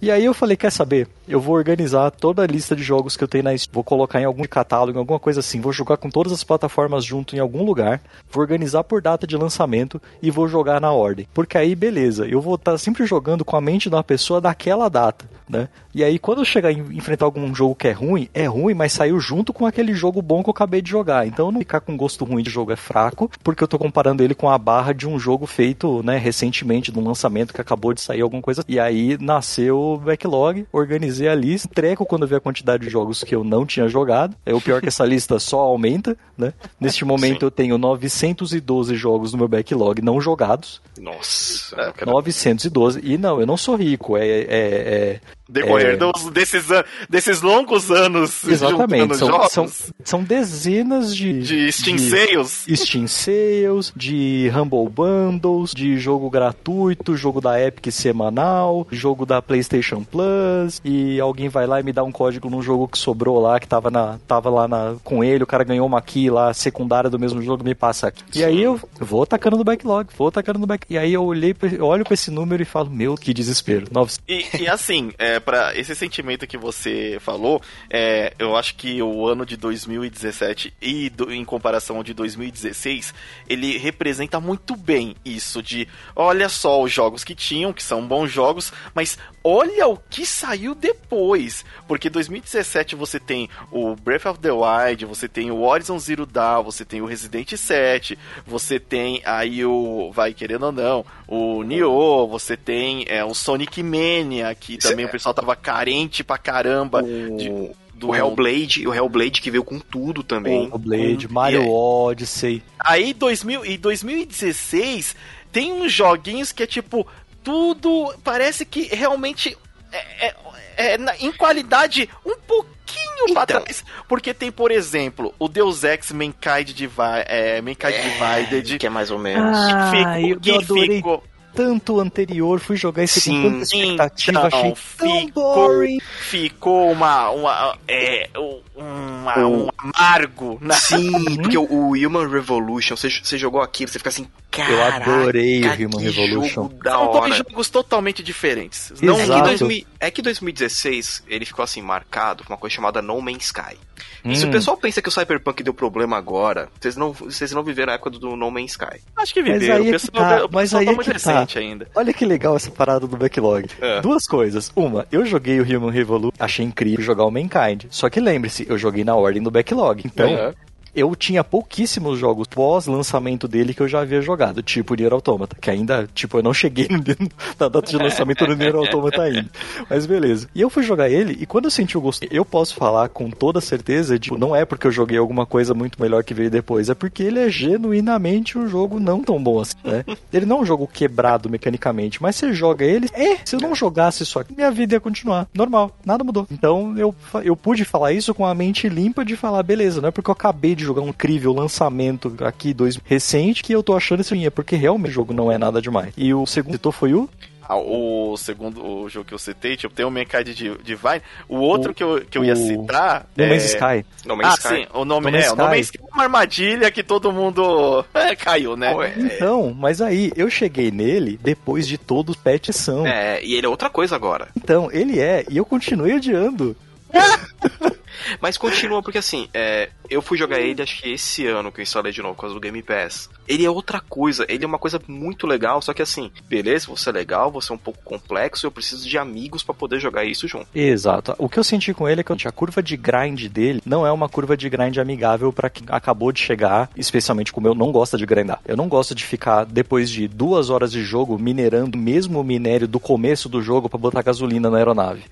E 0.00 0.10
aí 0.10 0.24
eu 0.24 0.34
falei, 0.34 0.56
quer 0.56 0.70
saber? 0.70 1.08
Eu 1.26 1.40
vou 1.40 1.54
organizar 1.54 2.10
toda 2.10 2.42
a 2.42 2.46
lista 2.46 2.76
de 2.76 2.82
jogos 2.82 3.16
que 3.16 3.24
eu 3.24 3.28
tenho 3.28 3.44
na 3.44 3.56
Steam, 3.56 3.72
vou 3.72 3.82
colocar 3.82 4.20
em 4.20 4.24
algum 4.24 4.44
catálogo, 4.44 4.98
em 4.98 5.00
alguma 5.00 5.18
coisa 5.18 5.40
assim, 5.40 5.60
vou 5.60 5.72
jogar 5.72 5.96
com 5.96 6.10
todas 6.10 6.32
as 6.32 6.44
plataformas 6.44 7.04
junto 7.04 7.34
em 7.34 7.38
algum 7.38 7.64
lugar, 7.64 8.02
vou 8.30 8.42
organizar 8.42 8.84
por 8.84 9.00
data 9.00 9.26
de 9.26 9.36
lançamento 9.36 10.00
e 10.22 10.30
vou 10.30 10.46
jogar 10.46 10.80
na 10.80 10.92
ordem. 10.92 11.26
Porque 11.32 11.56
aí, 11.56 11.74
beleza, 11.74 12.26
eu 12.26 12.42
vou 12.42 12.56
estar 12.56 12.72
tá 12.72 12.78
sempre 12.78 13.06
jogando 13.06 13.44
com 13.44 13.56
a 13.56 13.60
mente 13.60 13.88
de 13.88 13.94
uma 13.94 14.04
pessoa 14.04 14.40
daquela 14.40 14.90
data, 14.90 15.24
né? 15.48 15.68
E 15.94 16.02
aí, 16.02 16.18
quando 16.18 16.38
eu 16.38 16.44
chegar 16.44 16.72
e 16.72 16.78
enfrentar 16.96 17.24
algum 17.24 17.54
jogo 17.54 17.74
que 17.74 17.88
é 17.88 17.92
ruim, 17.92 18.28
é 18.34 18.46
ruim, 18.46 18.74
mas 18.74 18.92
saiu 18.92 19.20
junto 19.20 19.52
com 19.52 19.66
aquele 19.66 19.94
jogo 19.94 20.20
bom 20.20 20.42
que 20.42 20.48
eu 20.48 20.52
acabei 20.52 20.82
de 20.82 20.90
jogar. 20.90 21.26
Então, 21.26 21.52
não 21.52 21.60
ficar 21.60 21.80
com 21.80 21.96
gosto 21.96 22.24
ruim 22.24 22.42
de 22.42 22.50
jogo 22.50 22.72
é 22.72 22.76
fraco, 22.76 23.30
porque 23.42 23.62
eu 23.62 23.68
tô 23.68 23.78
comparando 23.78 24.22
ele 24.22 24.34
com 24.34 24.48
a 24.48 24.58
barra 24.58 24.92
de 24.92 25.06
um 25.06 25.18
jogo 25.18 25.46
feito, 25.46 26.02
né, 26.02 26.16
recentemente, 26.16 26.90
de 26.90 26.98
um 26.98 27.04
lançamento 27.04 27.54
que 27.54 27.60
acabou 27.60 27.92
de 27.92 28.00
sair 28.00 28.22
alguma 28.22 28.42
coisa. 28.42 28.64
E 28.66 28.80
aí, 28.80 29.16
nasceu 29.20 30.00
backlog, 30.04 30.66
organizei 30.72 31.28
a 31.28 31.34
lista, 31.34 31.68
treco 31.72 32.06
quando 32.06 32.26
vi 32.26 32.34
a 32.34 32.40
quantidade 32.40 32.84
de 32.84 32.90
jogos 32.90 33.22
que 33.22 33.34
eu 33.34 33.44
não 33.44 33.64
tinha 33.64 33.86
jogado. 33.88 34.34
É 34.44 34.54
o 34.54 34.60
pior 34.60 34.80
que 34.80 34.88
essa 34.88 35.04
lista 35.06 35.38
só 35.38 35.60
aumenta, 35.60 36.16
né? 36.36 36.52
Neste 36.80 37.04
momento 37.04 37.40
Sim. 37.40 37.46
eu 37.46 37.50
tenho 37.50 37.78
912 37.78 38.96
jogos 38.96 39.32
no 39.32 39.38
meu 39.38 39.48
backlog 39.48 40.02
não 40.02 40.20
jogados. 40.20 40.80
Nossa. 40.98 41.92
912. 42.04 43.00
E 43.02 43.16
não, 43.18 43.40
eu 43.40 43.46
não 43.46 43.56
sou 43.56 43.76
rico, 43.76 44.16
é, 44.16 44.26
é, 44.26 44.44
é 44.48 45.20
Decorrer 45.48 45.94
é... 45.94 45.96
dos, 45.96 46.30
desses, 46.30 46.66
desses 47.08 47.42
longos 47.42 47.90
anos. 47.90 48.44
Exatamente. 48.48 49.16
São, 49.16 49.48
são, 49.48 49.66
são, 50.02 50.22
dezenas 50.22 51.14
de. 51.14 51.40
De 51.42 51.72
Steam 51.72 51.96
de 51.96 52.08
Sales. 52.08 52.66
Steam 52.74 53.06
Sales, 53.06 53.92
de 53.94 54.50
Humble 54.54 54.88
Bundles, 54.88 55.72
de 55.74 55.98
jogo 55.98 56.30
gratuito, 56.30 57.16
jogo 57.16 57.40
da 57.40 57.60
Epic 57.60 57.92
semanal, 57.92 58.86
jogo 58.90 59.26
da 59.26 59.42
PlayStation 59.42 60.02
Plus. 60.02 60.80
E 60.84 61.20
alguém 61.20 61.48
vai 61.48 61.66
lá 61.66 61.80
e 61.80 61.82
me 61.82 61.92
dá 61.92 62.02
um 62.02 62.12
código 62.12 62.48
num 62.48 62.62
jogo 62.62 62.88
que 62.88 62.98
sobrou 62.98 63.38
lá, 63.38 63.60
que 63.60 63.68
tava, 63.68 63.90
na, 63.90 64.18
tava 64.26 64.48
lá 64.48 64.66
na, 64.66 64.96
com 65.04 65.22
ele, 65.22 65.44
o 65.44 65.46
cara 65.46 65.64
ganhou 65.64 65.86
uma 65.86 66.00
key 66.00 66.30
lá 66.30 66.54
secundária 66.54 67.10
do 67.10 67.18
mesmo 67.18 67.42
jogo, 67.42 67.64
me 67.64 67.74
passa 67.74 68.08
aqui. 68.08 68.22
E 68.34 68.44
aí 68.44 68.62
eu 68.62 68.80
vou 68.98 69.26
tacando 69.26 69.56
no 69.56 69.64
backlog, 69.64 70.08
vou 70.16 70.30
tacando 70.30 70.58
no 70.58 70.66
backlog. 70.66 70.94
E 70.94 70.98
aí 70.98 71.12
eu 71.12 71.24
olhei, 71.24 71.54
eu 71.72 71.86
olho 71.86 72.04
pra 72.04 72.14
esse 72.14 72.30
número 72.30 72.62
e 72.62 72.66
falo, 72.66 72.90
meu, 72.90 73.14
que 73.14 73.34
desespero. 73.34 73.86
E, 74.28 74.44
e 74.60 74.68
assim, 74.68 75.12
é, 75.18 75.33
é, 75.34 75.40
para 75.40 75.76
esse 75.76 75.94
sentimento 75.94 76.46
que 76.46 76.56
você 76.56 77.18
falou, 77.20 77.60
é, 77.90 78.32
eu 78.38 78.56
acho 78.56 78.74
que 78.76 79.02
o 79.02 79.26
ano 79.26 79.44
de 79.44 79.56
2017 79.56 80.72
e 80.80 81.10
do, 81.10 81.32
em 81.32 81.44
comparação 81.44 81.96
ao 81.96 82.02
de 82.02 82.14
2016, 82.14 83.12
ele 83.48 83.76
representa 83.76 84.40
muito 84.40 84.76
bem 84.76 85.16
isso 85.24 85.62
de, 85.62 85.88
olha 86.14 86.48
só 86.48 86.82
os 86.82 86.92
jogos 86.92 87.24
que 87.24 87.34
tinham, 87.34 87.72
que 87.72 87.82
são 87.82 88.06
bons 88.06 88.30
jogos, 88.30 88.72
mas 88.94 89.18
olha 89.44 89.86
o 89.86 89.98
que 89.98 90.24
saiu 90.24 90.74
depois, 90.74 91.64
porque 91.86 92.08
2017 92.08 92.96
você 92.96 93.20
tem 93.20 93.50
o 93.70 93.94
Breath 93.94 94.24
of 94.24 94.40
the 94.40 94.50
Wild, 94.50 95.04
você 95.04 95.28
tem 95.28 95.50
o 95.50 95.60
Horizon 95.60 95.98
Zero 95.98 96.24
Dawn, 96.24 96.64
você 96.64 96.84
tem 96.84 97.02
o 97.02 97.06
Resident 97.06 97.54
7, 97.54 98.18
você 98.46 98.80
tem 98.80 99.20
aí 99.24 99.62
o, 99.64 100.10
vai 100.12 100.32
querendo 100.32 100.66
ou 100.66 100.72
não, 100.72 101.04
o 101.28 101.62
Nioh, 101.62 102.26
você 102.26 102.56
tem 102.56 103.04
é, 103.06 103.22
o 103.22 103.34
Sonic 103.34 103.82
Mania, 103.82 104.54
que 104.54 104.78
também 104.78 105.04
Cê... 105.04 105.10
o 105.10 105.12
pessoal 105.12 105.34
tava 105.34 105.54
carente 105.54 106.24
pra 106.24 106.38
caramba. 106.38 107.02
O... 107.02 107.36
De 107.36 107.84
do... 107.94 108.08
O 108.08 108.14
Hellblade, 108.14 108.86
o 108.88 108.92
Hellblade 108.92 109.40
que 109.40 109.50
veio 109.50 109.62
com 109.62 109.78
tudo 109.78 110.24
também. 110.24 110.66
O 110.66 110.74
Hellblade, 110.74 111.32
Mario 111.32 111.62
é... 111.62 111.66
Odyssey. 111.68 112.60
Aí 112.78 113.14
2000, 113.14 113.64
em 113.64 113.78
2016 113.78 115.14
tem 115.52 115.72
uns 115.72 115.92
joguinhos 115.92 116.50
que 116.50 116.64
é 116.64 116.66
tipo 116.66 117.06
tudo 117.44 118.14
parece 118.24 118.64
que 118.64 118.84
realmente 118.94 119.56
é, 119.92 120.26
é, 120.26 120.34
é 120.76 120.98
em 121.20 121.30
qualidade 121.30 122.08
um 122.24 122.36
pouquinho 122.40 122.74
então, 123.22 123.34
pra 123.34 123.46
trás. 123.46 123.84
Porque 124.08 124.34
tem, 124.34 124.50
por 124.50 124.70
exemplo, 124.70 125.34
o 125.38 125.48
Deus 125.48 125.84
Ex 125.84 126.10
Mankind, 126.10 126.70
Divi 126.72 126.94
é, 127.26 127.60
Mankind 127.60 127.92
é, 127.92 128.00
Divided. 128.00 128.78
Que 128.78 128.86
é 128.86 128.90
mais 128.90 129.10
ou 129.10 129.18
menos. 129.18 129.56
Ah, 129.56 129.90
que 129.92 130.34
ficou, 130.34 130.76
que 130.76 130.94
ficou 130.96 131.24
tanto 131.54 132.00
anterior, 132.00 132.58
fui 132.58 132.76
jogar 132.76 133.04
esse 133.04 133.20
Sim, 133.20 133.42
com 133.42 133.50
tanta 133.50 133.62
expectativa, 133.62 134.46
então, 134.46 134.58
achei 134.58 134.74
tão 134.96 135.26
boring. 135.28 136.00
Ficou 136.00 136.90
uma, 136.90 137.30
uma, 137.30 137.78
é, 137.86 138.28
uma, 138.74 139.38
um 139.38 139.68
amargo. 139.78 140.58
Na... 140.60 140.74
Sim, 140.74 141.12
porque 141.40 141.56
o, 141.56 141.62
o, 141.62 141.90
Human 141.92 142.28
Revolution, 142.28 142.96
você, 142.96 143.08
você 143.08 143.38
jogou 143.38 143.60
aqui, 143.60 143.86
você 143.86 143.98
fica 143.98 144.08
assim, 144.08 144.26
cara. 144.50 144.72
Eu 144.72 144.82
adorei 144.82 145.62
o 145.62 145.72
Human 145.72 146.02
Revolution. 146.02 146.70
São 146.82 147.12
dois 147.12 147.36
jogos 147.36 147.70
totalmente 147.70 148.22
diferentes. 148.22 148.92
Não, 149.00 149.18
Exato. 149.20 149.50
É, 149.50 149.56
que 149.56 149.86
é 150.00 150.10
que 150.10 150.22
2016 150.22 151.24
ele 151.28 151.44
ficou 151.44 151.62
assim 151.62 151.80
marcado 151.80 152.44
por 152.44 152.52
uma 152.52 152.58
coisa 152.58 152.74
chamada 152.74 153.00
No 153.00 153.20
Man's 153.20 153.44
Sky. 153.44 153.78
Hum. 154.24 154.32
E 154.32 154.36
se 154.36 154.44
o 154.44 154.48
hum. 154.48 154.52
pessoal 154.52 154.76
pensa 154.76 155.02
que 155.02 155.08
o 155.08 155.12
Cyberpunk 155.12 155.62
deu 155.62 155.74
problema 155.74 156.16
agora, 156.16 156.68
vocês 156.80 156.96
não, 156.96 157.12
vocês 157.12 157.52
não 157.52 157.62
viveram 157.62 157.92
a 157.92 157.96
época 157.96 158.10
do 158.10 158.36
No 158.36 158.50
Man's 158.50 158.72
Sky. 158.72 159.00
Acho 159.16 159.34
que 159.34 159.42
viveram. 159.42 159.84
Mas 159.84 159.86
aí 159.86 159.94
é 159.94 159.98
que 159.98 160.10
tá, 160.10 160.48
mas 160.50 160.74
aí 160.74 160.86
tá 160.86 160.92
muito 160.92 161.22
tá. 161.22 161.43
Recente 161.44 161.58
ainda. 161.58 161.86
Olha 161.94 162.12
que 162.12 162.24
legal 162.24 162.56
essa 162.56 162.70
parada 162.70 163.06
do 163.06 163.16
backlog. 163.16 163.68
É. 163.80 164.00
Duas 164.00 164.26
coisas. 164.26 164.72
Uma, 164.74 165.06
eu 165.12 165.24
joguei 165.24 165.60
o 165.60 165.64
Human 165.64 165.90
Revolution, 165.90 166.32
achei 166.38 166.64
incrível 166.64 167.04
jogar 167.04 167.24
o 167.24 167.30
Mankind. 167.30 167.84
Só 167.90 168.08
que 168.08 168.20
lembre-se, 168.20 168.66
eu 168.68 168.78
joguei 168.78 169.04
na 169.04 169.14
ordem 169.14 169.42
do 169.42 169.50
backlog. 169.50 170.02
Então, 170.04 170.28
é 170.28 170.54
eu 170.94 171.14
tinha 171.16 171.42
pouquíssimos 171.42 172.18
jogos 172.18 172.46
pós-lançamento 172.46 173.48
dele 173.48 173.74
que 173.74 173.80
eu 173.80 173.88
já 173.88 174.00
havia 174.00 174.20
jogado, 174.20 174.62
tipo 174.62 174.94
Nier 174.94 175.12
Automata, 175.12 175.56
que 175.60 175.70
ainda, 175.70 176.08
tipo, 176.14 176.38
eu 176.38 176.42
não 176.42 176.54
cheguei 176.54 176.88
na 177.58 177.68
data 177.68 177.90
de 177.90 177.96
lançamento 177.96 178.46
do 178.46 178.56
Nier 178.56 178.74
Automata 178.74 179.22
ainda. 179.22 179.48
Mas 179.88 180.06
beleza. 180.06 180.48
E 180.54 180.60
eu 180.60 180.70
fui 180.70 180.82
jogar 180.82 181.10
ele, 181.10 181.36
e 181.40 181.46
quando 181.46 181.64
eu 181.66 181.70
senti 181.70 181.98
o 181.98 182.00
gosto, 182.00 182.26
eu 182.30 182.44
posso 182.44 182.74
falar 182.74 183.08
com 183.08 183.30
toda 183.30 183.60
certeza, 183.60 184.18
tipo, 184.18 184.38
não 184.38 184.54
é 184.54 184.64
porque 184.64 184.86
eu 184.86 184.92
joguei 184.92 185.18
alguma 185.18 185.46
coisa 185.46 185.74
muito 185.74 186.00
melhor 186.00 186.22
que 186.22 186.34
veio 186.34 186.50
depois, 186.50 186.88
é 186.88 186.94
porque 186.94 187.22
ele 187.22 187.40
é 187.40 187.50
genuinamente 187.50 188.58
um 188.58 188.68
jogo 188.68 189.00
não 189.00 189.22
tão 189.22 189.42
bom 189.42 189.60
assim, 189.60 189.76
né? 189.84 190.04
Ele 190.32 190.46
não 190.46 190.58
é 190.58 190.60
um 190.60 190.66
jogo 190.66 190.86
quebrado 190.86 191.50
mecanicamente, 191.50 192.22
mas 192.22 192.36
você 192.36 192.52
joga 192.52 192.84
ele, 192.84 193.08
é, 193.12 193.38
se 193.44 193.56
eu 193.56 193.60
não 193.60 193.74
jogasse 193.74 194.22
isso 194.22 194.38
aqui, 194.38 194.54
minha 194.54 194.70
vida 194.70 194.94
ia 194.94 195.00
continuar, 195.00 195.48
normal, 195.54 195.96
nada 196.04 196.22
mudou. 196.22 196.46
Então 196.50 196.96
eu, 196.96 197.14
eu 197.42 197.56
pude 197.56 197.84
falar 197.84 198.12
isso 198.12 198.34
com 198.34 198.46
a 198.46 198.54
mente 198.54 198.88
limpa 198.88 199.24
de 199.24 199.36
falar, 199.36 199.62
beleza, 199.62 200.00
não 200.00 200.08
é 200.08 200.12
porque 200.12 200.30
eu 200.30 200.32
acabei 200.32 200.74
de 200.74 200.83
de 200.84 200.86
jogar 200.86 201.02
um 201.02 201.08
incrível 201.08 201.52
lançamento 201.52 202.34
aqui, 202.40 202.72
dois 202.72 202.98
recente, 203.04 203.62
que 203.62 203.72
eu 203.72 203.82
tô 203.82 203.96
achando 203.96 204.20
isso 204.20 204.34
é 204.34 204.50
porque 204.50 204.76
realmente 204.76 205.10
o 205.10 205.14
jogo 205.14 205.32
não 205.32 205.50
é 205.50 205.58
nada 205.58 205.80
demais. 205.80 206.12
E 206.16 206.32
o 206.34 206.46
segundo 206.46 206.74
citou 206.74 206.92
foi 206.92 207.14
o 207.14 207.28
ah, 207.66 207.76
o 207.76 208.36
segundo 208.36 208.84
o 208.84 209.08
jogo 209.08 209.24
que 209.24 209.32
eu 209.32 209.38
citei, 209.38 209.76
tipo, 209.76 209.94
tem 209.94 210.04
o 210.04 210.10
Mankind 210.10 210.48
de 210.48 210.76
Divine. 210.82 211.22
O 211.48 211.56
outro 211.56 211.92
o, 211.92 211.94
que, 211.94 212.04
eu, 212.04 212.22
que 212.28 212.36
eu 212.36 212.44
ia 212.44 212.54
citar. 212.54 213.26
No 213.34 213.46
Man's 213.46 213.62
é... 213.62 213.66
Sky. 213.66 214.06
No 214.26 214.36
Man's 214.36 214.48
ah, 214.48 214.54
Sky. 214.58 214.68
sim, 214.68 214.86
o 214.92 215.04
nome, 215.04 215.30
no 215.30 215.36
é, 215.38 215.50
o 215.50 215.56
nome 215.56 215.80
Sky 215.80 215.98
é 215.98 216.14
uma 216.14 216.24
armadilha 216.24 216.90
que 216.90 217.02
todo 217.02 217.32
mundo 217.32 218.04
é, 218.12 218.36
caiu, 218.36 218.76
né? 218.76 218.92
Então, 219.16 219.74
mas 219.74 220.02
aí 220.02 220.30
eu 220.36 220.50
cheguei 220.50 220.90
nele 220.90 221.38
depois 221.42 221.88
de 221.88 221.96
todos 221.96 222.36
os 222.36 222.42
patches 222.42 222.76
são. 222.76 223.06
É, 223.06 223.42
e 223.42 223.54
ele 223.54 223.66
é 223.66 223.68
outra 223.68 223.88
coisa 223.88 224.14
agora. 224.14 224.48
Então, 224.56 224.90
ele 224.92 225.18
é, 225.18 225.44
e 225.48 225.56
eu 225.56 225.64
continuei 225.64 226.14
odiando. 226.14 226.76
Mas 228.40 228.56
continua, 228.56 229.02
porque 229.02 229.18
assim, 229.18 229.48
é, 229.52 229.90
eu 230.08 230.22
fui 230.22 230.38
jogar 230.38 230.60
ele 230.60 230.82
acho 230.82 231.02
que 231.02 231.10
esse 231.10 231.46
ano 231.46 231.70
que 231.70 231.80
eu 231.80 231.82
instalei 231.82 232.12
de 232.12 232.22
novo, 232.22 232.34
por 232.34 232.42
causa 232.42 232.54
do 232.54 232.60
Game 232.60 232.82
Pass. 232.82 233.28
Ele 233.46 233.64
é 233.64 233.70
outra 233.70 234.00
coisa, 234.00 234.46
ele 234.48 234.64
é 234.64 234.66
uma 234.66 234.78
coisa 234.78 235.00
muito 235.06 235.46
legal, 235.46 235.82
só 235.82 235.92
que 235.92 236.00
assim, 236.00 236.30
beleza, 236.48 236.86
você 236.88 237.10
é 237.10 237.12
legal, 237.12 237.50
você 237.50 237.72
é 237.72 237.74
um 237.74 237.78
pouco 237.78 238.02
complexo, 238.02 238.66
eu 238.66 238.70
preciso 238.70 239.06
de 239.08 239.18
amigos 239.18 239.62
para 239.62 239.74
poder 239.74 240.00
jogar 240.00 240.24
isso 240.24 240.48
junto. 240.48 240.66
Exato. 240.74 241.34
O 241.38 241.48
que 241.48 241.58
eu 241.58 241.64
senti 241.64 241.92
com 241.92 242.08
ele 242.08 242.20
é 242.20 242.24
que 242.24 242.48
a 242.48 242.52
curva 242.52 242.82
de 242.82 242.96
grind 242.96 243.48
dele 243.48 243.82
não 243.84 244.06
é 244.06 244.10
uma 244.10 244.28
curva 244.28 244.56
de 244.56 244.68
grind 244.68 244.96
amigável 244.98 245.52
para 245.52 245.68
quem 245.68 245.86
acabou 245.88 246.32
de 246.32 246.40
chegar, 246.40 246.90
especialmente 246.96 247.52
como 247.52 247.68
eu 247.68 247.74
não 247.74 247.92
gosto 247.92 248.16
de 248.16 248.26
grindar. 248.26 248.60
Eu 248.64 248.76
não 248.76 248.88
gosto 248.88 249.14
de 249.14 249.24
ficar, 249.24 249.64
depois 249.64 250.10
de 250.10 250.26
duas 250.26 250.70
horas 250.70 250.90
de 250.90 251.02
jogo, 251.02 251.38
minerando 251.38 251.98
o 251.98 252.00
mesmo 252.00 252.42
minério 252.42 252.88
do 252.88 252.98
começo 252.98 253.48
do 253.48 253.62
jogo 253.62 253.88
para 253.88 253.98
botar 253.98 254.22
gasolina 254.22 254.70
na 254.70 254.78
aeronave. 254.78 255.24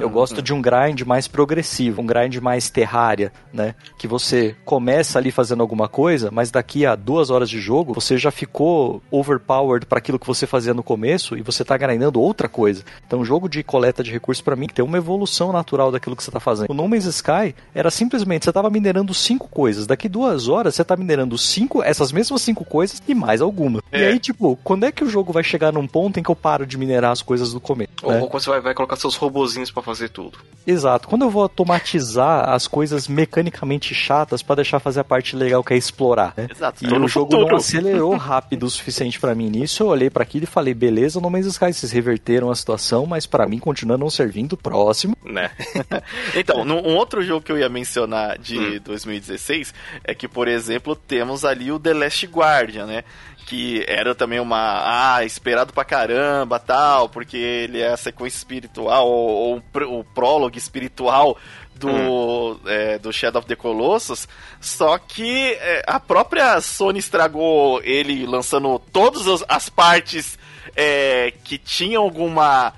Eu 0.00 0.10
gosto 0.10 0.42
de 0.42 0.52
um 0.52 0.60
grind 0.60 1.02
mais 1.02 1.26
progressivo, 1.26 2.02
um 2.02 2.06
grind 2.06 2.36
mais 2.36 2.68
terrária, 2.70 3.32
né? 3.52 3.74
Que 3.98 4.06
você 4.06 4.54
começa 4.64 5.18
ali 5.18 5.30
fazendo 5.30 5.60
alguma 5.60 5.88
coisa, 5.88 6.30
mas 6.30 6.50
daqui 6.50 6.84
a 6.84 6.94
duas 6.94 7.30
horas 7.30 7.48
de 7.48 7.60
jogo 7.60 7.94
você 7.94 8.16
já 8.16 8.30
ficou 8.30 9.02
overpowered 9.10 9.86
para 9.86 9.98
aquilo 9.98 10.18
que 10.18 10.26
você 10.26 10.46
fazia 10.46 10.74
no 10.74 10.82
começo 10.82 11.36
e 11.36 11.42
você 11.42 11.64
tá 11.64 11.76
grindando 11.76 12.20
outra 12.20 12.48
coisa. 12.48 12.84
Então, 13.06 13.20
o 13.20 13.24
jogo 13.24 13.48
de 13.48 13.62
coleta 13.62 14.02
de 14.02 14.10
recursos 14.10 14.42
para 14.42 14.56
mim 14.56 14.66
tem 14.66 14.84
uma 14.84 14.98
evolução 14.98 15.52
natural 15.52 15.90
daquilo 15.90 16.16
que 16.16 16.22
você 16.22 16.30
tá 16.30 16.40
fazendo. 16.40 16.70
O 16.70 16.74
No 16.74 16.88
Man's 16.88 17.04
Sky 17.06 17.54
era 17.74 17.90
simplesmente 17.90 18.44
você 18.44 18.52
tava 18.52 18.70
minerando 18.70 19.14
cinco 19.14 19.48
coisas, 19.48 19.86
daqui 19.86 20.08
duas 20.08 20.48
horas 20.48 20.74
você 20.74 20.84
tá 20.84 20.96
minerando 20.96 21.36
cinco, 21.38 21.82
essas 21.82 22.12
mesmas 22.12 22.42
cinco 22.42 22.64
coisas 22.64 23.02
e 23.06 23.14
mais 23.14 23.40
alguma. 23.40 23.82
É. 23.90 24.00
E 24.00 24.04
aí, 24.06 24.18
tipo, 24.18 24.58
quando 24.62 24.84
é 24.84 24.92
que 24.92 25.04
o 25.04 25.08
jogo 25.08 25.32
vai 25.32 25.42
chegar 25.42 25.72
num 25.72 25.86
ponto 25.86 26.18
em 26.18 26.22
que 26.22 26.30
eu 26.30 26.36
paro 26.36 26.66
de 26.66 26.76
minerar 26.76 27.12
as 27.12 27.22
coisas 27.22 27.52
do 27.52 27.60
começo? 27.60 27.92
Ou, 28.02 28.12
né? 28.12 28.20
ou 28.20 28.28
você 28.28 28.50
vai, 28.50 28.60
vai 28.60 28.74
colocar 28.74 28.96
seus 28.96 29.16
robozinhos 29.16 29.61
para 29.70 29.82
fazer 29.82 30.08
tudo. 30.08 30.38
Exato. 30.66 31.08
Quando 31.08 31.22
eu 31.22 31.30
vou 31.30 31.42
automatizar 31.42 32.48
as 32.50 32.66
coisas 32.66 33.08
mecanicamente 33.08 33.94
chatas 33.94 34.42
para 34.42 34.56
deixar 34.56 34.78
fazer 34.78 35.00
a 35.00 35.04
parte 35.04 35.34
legal 35.34 35.62
que 35.62 35.74
é 35.74 35.76
explorar. 35.76 36.34
Né? 36.36 36.48
Exato. 36.50 36.84
E 36.84 36.86
o 36.86 37.08
jogo 37.08 37.32
futuro. 37.32 37.50
não 37.50 37.56
acelerou 37.56 38.16
rápido 38.16 38.64
o 38.64 38.70
suficiente 38.70 39.18
para 39.18 39.34
mim 39.34 39.50
nisso. 39.50 39.82
Eu 39.82 39.88
olhei 39.88 40.08
para 40.08 40.22
aquilo 40.22 40.44
e 40.44 40.46
falei, 40.46 40.74
beleza, 40.74 41.20
no 41.20 41.30
Man's 41.30 41.46
Sky 41.46 41.72
vocês 41.72 41.92
reverteram 41.92 42.50
a 42.50 42.54
situação, 42.54 43.06
mas 43.06 43.26
para 43.26 43.46
mim 43.46 43.58
continua 43.58 43.98
não 43.98 44.10
servindo. 44.10 44.56
Próximo. 44.56 45.16
Né? 45.24 45.50
então, 46.36 46.62
um 46.62 46.96
outro 46.96 47.22
jogo 47.22 47.44
que 47.44 47.50
eu 47.50 47.58
ia 47.58 47.68
mencionar 47.68 48.38
de 48.38 48.58
hum. 48.58 48.80
2016 48.84 49.74
é 50.04 50.14
que, 50.14 50.28
por 50.28 50.46
exemplo, 50.46 50.94
temos 50.94 51.44
ali 51.44 51.72
o 51.72 51.78
The 51.78 51.94
Last 51.94 52.26
Guardian, 52.26 52.86
né? 52.86 53.04
Que 53.52 53.84
era 53.86 54.14
também 54.14 54.40
uma 54.40 55.12
ah, 55.14 55.24
esperado 55.26 55.74
pra 55.74 55.84
caramba, 55.84 56.58
tal, 56.58 57.10
porque 57.10 57.36
ele 57.36 57.82
é 57.82 57.88
a 57.88 57.98
sequência 57.98 58.38
espiritual 58.38 59.06
ou, 59.06 59.62
ou 59.84 60.00
o 60.00 60.02
prólogo 60.02 60.56
espiritual 60.56 61.36
do, 61.74 61.90
hum. 61.90 62.60
é, 62.64 62.98
do 62.98 63.12
Shadow 63.12 63.40
of 63.40 63.46
the 63.46 63.54
Colossus, 63.54 64.26
só 64.58 64.96
que 64.96 65.52
é, 65.60 65.84
a 65.86 66.00
própria 66.00 66.58
Sony 66.62 66.98
estragou 66.98 67.82
ele 67.84 68.24
lançando 68.24 68.78
todas 68.90 69.44
as 69.46 69.68
partes 69.68 70.38
é, 70.74 71.34
que 71.44 71.58
tinham 71.58 72.02
alguma 72.02 72.72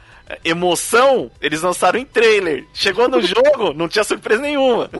emoção, 0.44 1.30
eles 1.40 1.62
lançaram 1.62 2.00
em 2.00 2.04
trailer. 2.04 2.66
Chegou 2.74 3.08
no 3.08 3.22
jogo, 3.22 3.72
não 3.74 3.86
tinha 3.86 4.02
surpresa 4.02 4.42
nenhuma. 4.42 4.90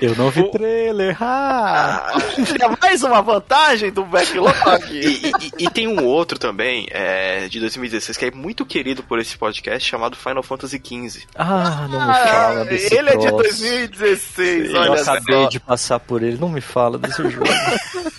Eu 0.00 0.14
não 0.16 0.30
vi 0.30 0.40
o... 0.40 0.48
trailer. 0.48 1.16
Ah. 1.20 2.12
Seria 2.46 2.68
mais 2.80 3.02
uma 3.02 3.20
vantagem 3.20 3.90
do 3.90 4.04
backlog. 4.04 4.54
e, 4.92 5.26
e, 5.28 5.64
e, 5.64 5.70
tem 5.70 5.88
um 5.88 6.04
outro 6.04 6.38
também, 6.38 6.86
é, 6.90 7.48
de 7.48 7.58
2016, 7.60 8.16
que 8.16 8.24
é 8.26 8.30
muito 8.30 8.64
querido 8.64 9.02
por 9.02 9.18
esse 9.18 9.36
podcast, 9.36 9.88
chamado 9.88 10.16
Final 10.16 10.42
Fantasy 10.42 10.80
XV. 10.84 11.24
Ah, 11.34 11.86
não 11.90 12.06
me 12.06 12.14
fala 12.14 12.64
desse 12.64 12.94
Ele 12.94 13.10
troço. 13.10 13.26
é 13.26 13.30
de 13.30 13.36
2016, 13.36 14.74
olha 14.74 14.86
Eu 14.86 14.92
acabei 14.94 15.42
só. 15.42 15.48
de 15.48 15.60
passar 15.60 16.00
por 16.00 16.22
ele, 16.22 16.38
não 16.38 16.48
me 16.48 16.60
fala 16.60 16.98
desse 16.98 17.22
jogo. 17.28 17.46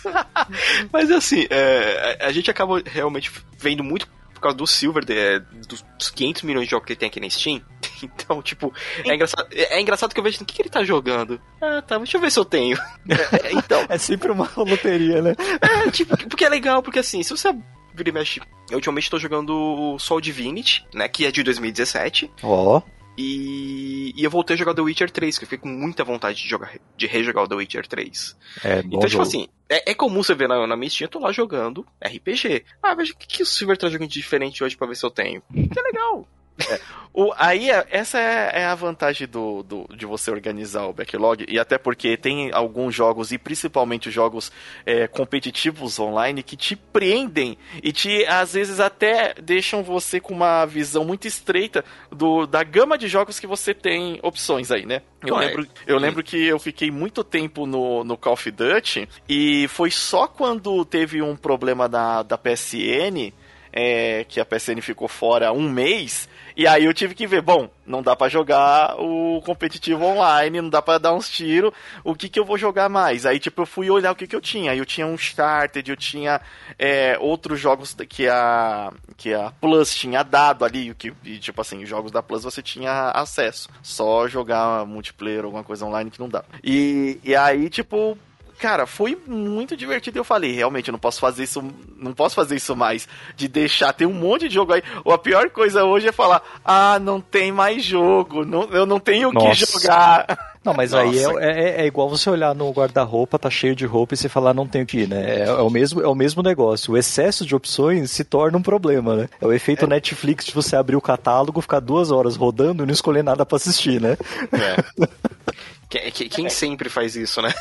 Mas 0.92 1.12
assim, 1.12 1.46
é, 1.50 2.18
a 2.22 2.32
gente 2.32 2.52
acaba 2.52 2.82
realmente 2.86 3.32
vendo 3.58 3.84
muito 3.84 4.08
por 4.40 4.44
causa 4.44 4.58
do 4.58 4.66
Silver, 4.66 5.04
de, 5.04 5.40
dos 5.68 6.10
500 6.10 6.44
milhões 6.44 6.66
de 6.66 6.72
jogos 6.72 6.86
que 6.88 6.94
ele 6.94 7.00
tem 7.00 7.10
aqui 7.10 7.20
na 7.20 7.30
Steam. 7.30 7.62
Então, 8.20 8.42
tipo, 8.42 8.74
é 9.06 9.16
engraçado, 9.16 9.48
é 9.52 9.80
engraçado 9.82 10.14
que 10.14 10.20
eu 10.20 10.24
vejo 10.24 10.42
o 10.42 10.46
que, 10.46 10.54
que 10.54 10.62
ele 10.62 10.70
tá 10.70 10.84
jogando. 10.84 11.42
Ah, 11.62 11.82
tá, 11.82 11.98
deixa 11.98 12.18
eu 12.18 12.22
ver 12.22 12.32
se 12.32 12.40
eu 12.40 12.46
tenho. 12.46 12.78
É, 13.10 13.48
é, 13.48 13.54
então. 13.54 13.86
é 13.90 13.98
sempre 13.98 14.32
uma 14.32 14.50
loteria, 14.56 15.22
né? 15.22 15.36
É, 15.62 15.90
tipo, 15.92 16.16
porque 16.28 16.46
é 16.46 16.50
legal, 16.50 16.84
porque 16.84 17.00
assim, 17.00 17.24
se 17.24 17.32
você 17.32 17.54
vira 17.94 18.10
e 18.10 18.12
mexe. 18.12 18.42
Eu 18.70 18.76
ultimamente 18.76 19.10
tô 19.10 19.18
jogando 19.18 19.98
Soul 20.00 20.22
Divinity, 20.22 20.86
né? 20.94 21.08
Que 21.08 21.26
é 21.26 21.32
de 21.32 21.44
2017. 21.44 22.32
Ó. 22.44 22.78
Oh. 22.78 23.00
E, 23.22 24.14
e, 24.16 24.24
eu 24.24 24.30
voltei 24.30 24.54
a 24.54 24.58
jogar 24.58 24.74
The 24.74 24.82
Witcher 24.82 25.12
3, 25.12 25.38
que 25.38 25.44
eu 25.44 25.50
fiquei 25.50 25.58
com 25.58 25.68
muita 25.68 26.06
vontade 26.06 26.42
de 26.42 26.48
jogar, 26.48 26.72
de 26.96 27.06
rejogar 27.06 27.44
o 27.44 27.48
The 27.50 27.56
Witcher 27.56 27.86
3. 27.86 28.38
É, 28.64 28.80
então, 28.80 29.00
tipo 29.00 29.10
jogo. 29.10 29.24
assim, 29.24 29.48
é, 29.68 29.92
é, 29.92 29.94
comum 29.94 30.24
você 30.24 30.34
ver 30.34 30.48
na, 30.48 30.66
na 30.66 30.78
minha 30.78 30.90
Steam, 30.90 31.06
eu 31.06 31.12
tô 31.12 31.20
lá 31.20 31.34
jogando 31.34 31.86
RPG. 32.02 32.64
Ah, 32.82 32.96
veja 32.96 33.12
o 33.12 33.18
que, 33.18 33.28
que 33.28 33.44
o 33.44 33.46
Silver 33.46 33.78
tá 33.78 33.90
jogando 33.90 34.08
de 34.08 34.22
diferente 34.22 34.64
hoje 34.64 34.78
pra 34.78 34.88
ver 34.88 34.96
se 34.96 35.06
eu 35.06 35.12
tenho. 35.12 35.44
Que 35.52 35.80
é 35.80 35.84
legal. 35.84 36.26
É. 36.70 37.00
O, 37.12 37.34
aí, 37.36 37.72
é, 37.72 37.88
essa 37.90 38.20
é, 38.20 38.62
é, 38.62 38.66
a 38.66 38.76
vantagem 38.76 39.28
do, 39.28 39.64
do, 39.64 39.86
de 39.96 40.06
você 40.06 40.30
organizar 40.30 40.86
o 40.86 40.94
backlog, 40.94 41.44
e 41.50 41.58
até 41.58 41.78
porque 41.78 42.16
tem 42.16 42.52
alguns 42.54 42.94
jogos, 42.94 43.32
e 43.32 43.38
principalmente 43.38 44.12
jogos 44.12 44.52
é, 44.86 45.08
competitivos 45.08 46.00
online, 46.00 46.44
que 46.44 46.56
te 46.56 46.76
prendem 46.76 47.58
e 47.82 47.92
te, 47.92 48.24
às 48.26 48.54
vezes, 48.54 48.80
até 48.80 49.34
deixam 49.34 49.84
você 49.84 50.20
com 50.20 50.34
uma 50.34 50.66
visão 50.66 51.04
muito 51.04 51.28
estreita 51.28 51.84
do, 52.12 52.46
da 52.46 52.64
gama 52.64 52.98
de 52.98 53.08
jogos 53.08 53.40
que 53.40 53.48
você 53.48 53.74
tem 53.74 54.20
opções 54.22 54.72
aí, 54.72 54.86
né? 54.86 55.02
Eu, 55.26 55.36
lembro, 55.36 55.68
eu 55.88 55.98
lembro 55.98 56.24
que 56.24 56.46
eu 56.46 56.60
fiquei 56.60 56.92
muito 56.92 57.24
tempo 57.24 57.66
no, 57.66 58.04
no 58.04 58.16
Call 58.16 58.34
of 58.34 58.52
Duty, 58.52 59.10
e 59.28 59.68
foi 59.70 59.90
só 59.90 60.28
quando 60.28 60.86
teve 60.86 61.22
um 61.24 61.36
problema 61.36 61.90
da, 61.90 62.22
da 62.22 62.38
PSN, 62.38 63.34
é, 63.74 64.24
que 64.26 64.40
a 64.40 64.46
PSN 64.46 64.80
ficou 64.82 65.08
fora 65.08 65.52
um 65.52 65.70
mês, 65.70 66.29
e 66.60 66.68
aí 66.68 66.84
eu 66.84 66.94
tive 66.94 67.16
que 67.16 67.26
ver, 67.26 67.42
bom, 67.42 67.70
não 67.88 68.04
dá 68.04 68.18
para 68.18 68.28
jogar 68.28 69.00
o 69.00 69.42
competitivo 69.46 70.04
online, 70.04 70.60
não 70.60 70.70
dá 70.70 70.82
para 70.82 70.98
dar 70.98 71.14
uns 71.14 71.30
tiros, 71.30 71.72
o 72.04 72.14
que 72.14 72.28
que 72.28 72.38
eu 72.38 72.44
vou 72.44 72.58
jogar 72.58 72.90
mais? 72.90 73.26
Aí, 73.26 73.40
tipo, 73.40 73.62
eu 73.62 73.66
fui 73.66 73.90
olhar 73.90 74.12
o 74.12 74.16
que 74.16 74.28
que 74.28 74.36
eu 74.36 74.42
tinha. 74.42 74.74
Aí 74.74 74.78
eu 74.78 74.86
tinha 74.86 75.08
um 75.08 75.16
Started, 75.16 75.90
eu 75.90 75.96
tinha 75.96 76.42
é, 76.78 77.18
outros 77.18 77.62
jogos 77.62 77.96
que 78.10 78.28
a, 78.28 78.92
que 79.16 79.34
a 79.34 79.52
Plus 79.52 79.96
tinha 79.96 80.22
dado 80.22 80.66
ali, 80.66 80.94
que, 80.96 81.14
e, 81.24 81.40
tipo 81.40 81.62
assim, 81.62 81.86
jogos 81.86 82.12
da 82.12 82.22
Plus 82.22 82.44
você 82.44 82.62
tinha 82.62 83.12
acesso. 83.12 83.70
Só 83.82 84.28
jogar 84.28 84.86
multiplayer, 84.86 85.46
alguma 85.46 85.64
coisa 85.64 85.86
online 85.86 86.12
que 86.12 86.20
não 86.20 86.28
dá. 86.28 86.44
E, 86.62 87.22
e 87.24 87.38
aí, 87.38 87.70
tipo, 87.70 88.18
cara, 88.60 88.86
foi 88.86 89.18
muito 89.26 89.76
divertido. 89.76 90.20
Eu 90.20 90.24
falei, 90.24 90.52
realmente, 90.52 90.90
eu 90.90 90.92
não 90.92 91.00
posso 91.00 91.20
fazer 91.20 91.44
isso, 91.44 91.64
não 91.98 92.14
posso 92.14 92.36
fazer 92.36 92.56
isso 92.56 92.76
mais. 92.76 93.08
De 93.36 93.48
deixar, 93.48 93.94
tem 93.94 94.06
um 94.06 94.14
monte 94.14 94.48
de 94.48 94.54
jogo 94.54 94.74
aí. 94.74 94.84
Ou 95.04 95.14
a 95.14 95.18
pior 95.18 95.50
coisa 95.50 95.86
hoje 95.86 96.10
é 96.10 96.12
falar, 96.12 96.42
ah, 96.64 97.00
não 97.00 97.22
tem 97.22 97.52
mais 97.52 97.84
jogo, 97.84 98.46
não, 98.46 98.64
eu 98.72 98.86
não 98.86 99.00
tenho 99.00 99.30
o 99.30 99.32
que 99.32 99.54
jogar. 99.54 100.50
Não, 100.64 100.74
mas 100.74 100.92
Nossa. 100.92 101.04
aí 101.06 101.46
é, 101.46 101.52
é, 101.52 101.82
é, 101.84 101.88
igual 101.88 102.10
você 102.10 102.30
olhar 102.30 102.54
no 102.54 102.70
guarda-roupa, 102.72 103.40
tá 103.40 103.50
cheio 103.50 103.74
de 103.74 103.86
roupa 103.86 104.14
e 104.14 104.18
você 104.18 104.28
falar 104.28 104.54
não 104.54 104.68
tenho 104.68 104.86
que 104.86 105.00
ir, 105.00 105.08
né? 105.08 105.40
É, 105.40 105.44
é, 105.46 105.52
o 105.54 105.70
mesmo, 105.70 106.02
é 106.02 106.08
o 106.08 106.14
mesmo 106.14 106.44
negócio. 106.44 106.94
O 106.94 106.98
excesso 106.98 107.46
de 107.46 107.56
opções 107.56 108.12
se 108.12 108.26
torna 108.26 108.58
um 108.58 108.62
problema, 108.62 109.16
né? 109.16 109.30
É 109.40 109.48
o 109.48 109.54
efeito 109.54 109.86
é. 109.86 109.88
Netflix 109.88 110.46
de 110.46 110.54
você 110.54 110.76
abrir 110.76 110.98
o 110.98 111.02
catálogo, 111.02 111.62
ficar 111.62 111.80
duas 111.80 112.12
horas 112.12 112.36
rodando 112.36 112.84
e 112.84 112.86
não 112.86 112.94
escolher 112.94 113.24
nada 113.24 113.46
para 113.46 113.56
assistir, 113.56 114.02
né? 114.02 114.18
É. 114.52 116.28
Quem 116.30 116.50
sempre 116.50 116.90
faz 116.90 117.16
isso, 117.16 117.42
né? 117.42 117.54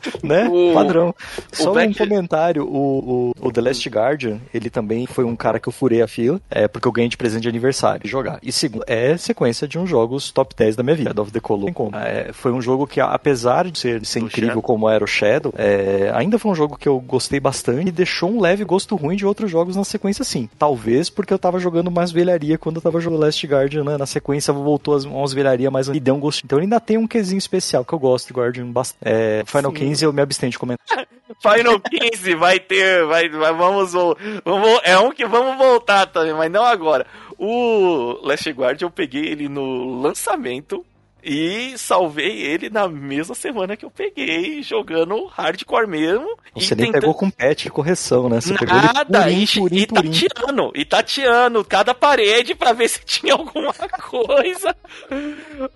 né? 0.22 0.48
O, 0.48 0.72
Padrão. 0.72 1.14
Só 1.52 1.72
um 1.72 1.92
comentário, 1.92 2.64
o, 2.64 3.32
o, 3.40 3.48
o, 3.48 3.52
The 3.52 3.60
Last 3.60 3.88
Guardian, 3.88 4.38
ele 4.52 4.70
também 4.70 5.06
foi 5.06 5.24
um 5.24 5.36
cara 5.36 5.58
que 5.58 5.68
eu 5.68 5.72
furei 5.72 6.02
a 6.02 6.08
fila, 6.08 6.40
é 6.50 6.68
porque 6.68 6.86
eu 6.86 6.92
ganhei 6.92 7.08
de 7.08 7.16
presente 7.16 7.42
de 7.42 7.48
aniversário 7.48 8.06
jogar. 8.08 8.38
E 8.42 8.52
segundo, 8.52 8.84
é 8.86 9.16
sequência 9.16 9.66
de 9.66 9.78
uns 9.78 9.88
jogos 9.88 10.30
top 10.30 10.54
10 10.54 10.76
da 10.76 10.82
minha 10.82 10.96
vida, 10.96 11.20
of 11.20 11.30
the 11.30 11.40
Color. 11.40 11.70
É, 11.94 12.32
foi 12.32 12.52
um 12.52 12.60
jogo 12.60 12.86
que, 12.86 13.00
apesar 13.00 13.70
de 13.70 13.78
ser, 13.78 14.00
de 14.00 14.06
ser 14.06 14.20
incrível 14.20 14.48
Shadow. 14.48 14.62
como 14.62 14.88
era 14.88 15.04
o 15.04 15.06
Shadow, 15.06 15.52
é, 15.56 16.10
ainda 16.14 16.38
foi 16.38 16.50
um 16.50 16.54
jogo 16.54 16.76
que 16.76 16.88
eu 16.88 16.98
gostei 17.00 17.40
bastante 17.40 17.88
e 17.88 17.92
deixou 17.92 18.30
um 18.30 18.40
leve 18.40 18.64
gosto 18.64 18.96
ruim 18.96 19.16
de 19.16 19.26
outros 19.26 19.50
jogos 19.50 19.76
na 19.76 19.84
sequência, 19.84 20.24
sim. 20.24 20.48
Talvez 20.58 21.10
porque 21.10 21.32
eu 21.32 21.38
tava 21.38 21.58
jogando 21.58 21.90
mais 21.90 22.10
velharia 22.10 22.58
quando 22.58 22.76
eu 22.76 22.82
tava 22.82 23.00
jogando 23.00 23.20
Last 23.20 23.46
Guardian, 23.46 23.84
né? 23.84 23.96
Na 23.96 24.06
sequência 24.06 24.52
voltou 24.52 24.96
umas 25.04 25.32
velharia, 25.32 25.70
mas 25.70 25.88
me 25.88 26.00
deu 26.00 26.14
um 26.14 26.20
gosto. 26.20 26.44
Então 26.44 26.58
ele 26.58 26.66
ainda 26.66 26.80
tem 26.80 26.98
um 26.98 27.06
quesinho 27.06 27.38
especial 27.38 27.84
que 27.84 27.92
eu 27.92 27.98
gosto 27.98 28.28
de 28.28 28.34
Guardian 28.34 28.66
bastante. 28.66 28.98
É, 29.04 29.42
Final 29.46 29.70
sim. 29.70 29.76
15 29.86 30.04
eu 30.04 30.12
me 30.12 30.20
abstenho 30.22 30.50
de 30.50 30.58
comentar. 30.58 31.06
Final 31.40 31.80
15 31.80 32.34
vai 32.34 32.58
ter, 32.58 33.04
vai, 33.06 33.28
vai 33.28 33.52
vamos, 33.52 33.92
vamos, 33.92 34.80
é 34.84 34.98
um 34.98 35.12
que 35.12 35.26
vamos 35.26 35.56
voltar 35.56 36.06
também, 36.06 36.34
mas 36.34 36.50
não 36.50 36.64
agora. 36.64 37.06
O 37.38 38.18
Last 38.22 38.50
Guard 38.50 38.80
eu 38.82 38.90
peguei 38.90 39.26
ele 39.26 39.48
no 39.48 40.00
lançamento 40.00 40.84
e 41.22 41.76
salvei 41.76 42.40
ele 42.40 42.70
na 42.70 42.88
mesma 42.88 43.34
semana 43.34 43.76
que 43.76 43.84
eu 43.84 43.90
peguei, 43.90 44.62
jogando 44.62 45.26
hardcore 45.26 45.86
mesmo. 45.86 46.38
Você 46.54 46.74
nem 46.74 46.86
tenta... 46.86 47.00
pegou 47.00 47.14
com 47.14 47.30
patch 47.30 47.64
de 47.64 47.70
correção, 47.70 48.28
né? 48.28 48.40
Você 48.40 48.54
Nada, 48.54 49.04
pegou 49.04 49.28
ele 49.28 49.46
purinho, 49.46 49.82
e, 49.82 49.86
purinho. 49.86 50.14
e 50.14 50.28
tateando, 50.28 50.72
e 50.74 50.84
tateando 50.84 51.64
cada 51.64 51.94
parede 51.94 52.54
para 52.54 52.72
ver 52.72 52.88
se 52.88 53.00
tinha 53.04 53.34
alguma 53.34 53.74
coisa. 54.08 54.74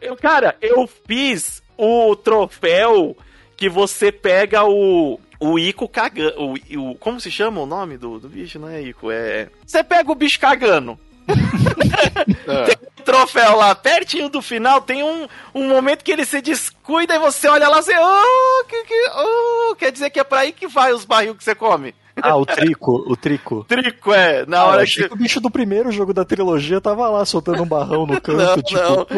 Eu, 0.01 0.17
cara, 0.17 0.57
eu 0.61 0.89
fiz 1.07 1.63
o 1.77 2.15
troféu 2.17 3.17
que 3.61 3.69
você 3.69 4.11
pega 4.11 4.65
o. 4.65 5.21
O 5.39 5.59
Ico 5.59 5.89
cagando. 5.89 6.35
O, 6.39 6.91
o, 6.91 6.95
como 6.97 7.21
se 7.21 7.31
chama 7.31 7.61
o 7.61 7.67
nome 7.67 7.97
do, 7.97 8.19
do 8.19 8.29
bicho? 8.29 8.59
Não 8.59 8.69
é 8.69 8.81
Ico, 8.81 9.11
é. 9.11 9.49
Você 9.65 9.85
pega 9.85 10.11
o 10.11 10.15
bicho 10.15 10.41
cagando. 10.41 10.99
é. 12.49 12.65
Tem 12.65 12.77
um 12.99 13.03
troféu 13.03 13.57
lá 13.57 13.75
pertinho 13.75 14.29
do 14.29 14.43
final, 14.43 14.81
tem 14.81 15.03
um, 15.03 15.29
um 15.55 15.69
momento 15.69 16.03
que 16.03 16.11
ele 16.11 16.25
se 16.25 16.41
descuida 16.41 17.15
e 17.15 17.19
você 17.19 17.49
olha 17.49 17.69
lá 17.69 17.81
e 17.81 17.99
oh, 17.99 18.65
que, 18.65 18.83
que, 18.85 19.11
oh, 19.15 19.77
quer 19.77 19.93
dizer 19.93 20.11
que 20.11 20.21
é 20.21 20.25
pra 20.25 20.41
aí 20.41 20.53
que 20.53 20.67
vai 20.67 20.93
os 20.93 21.05
barril 21.05 21.35
que 21.35 21.45
você 21.45 21.55
come. 21.55 21.95
Ah, 22.23 22.37
o 22.37 22.47
Trico, 22.47 23.05
o 23.07 23.17
Trico. 23.17 23.65
Trico, 23.69 24.13
é. 24.13 24.45
Na 24.47 24.61
ah, 24.61 24.67
hora 24.67 24.87
que... 24.87 25.09
que... 25.09 25.15
o 25.15 25.17
bicho 25.17 25.41
do 25.41 25.51
primeiro 25.51 25.91
jogo 25.91 26.13
da 26.13 26.25
trilogia 26.25 26.81
tava 26.81 27.09
lá 27.09 27.25
soltando 27.25 27.63
um 27.63 27.67
barrão 27.67 28.07
no 28.07 28.19
canto, 28.23 28.39
não, 28.39 28.63
tipo. 28.63 29.15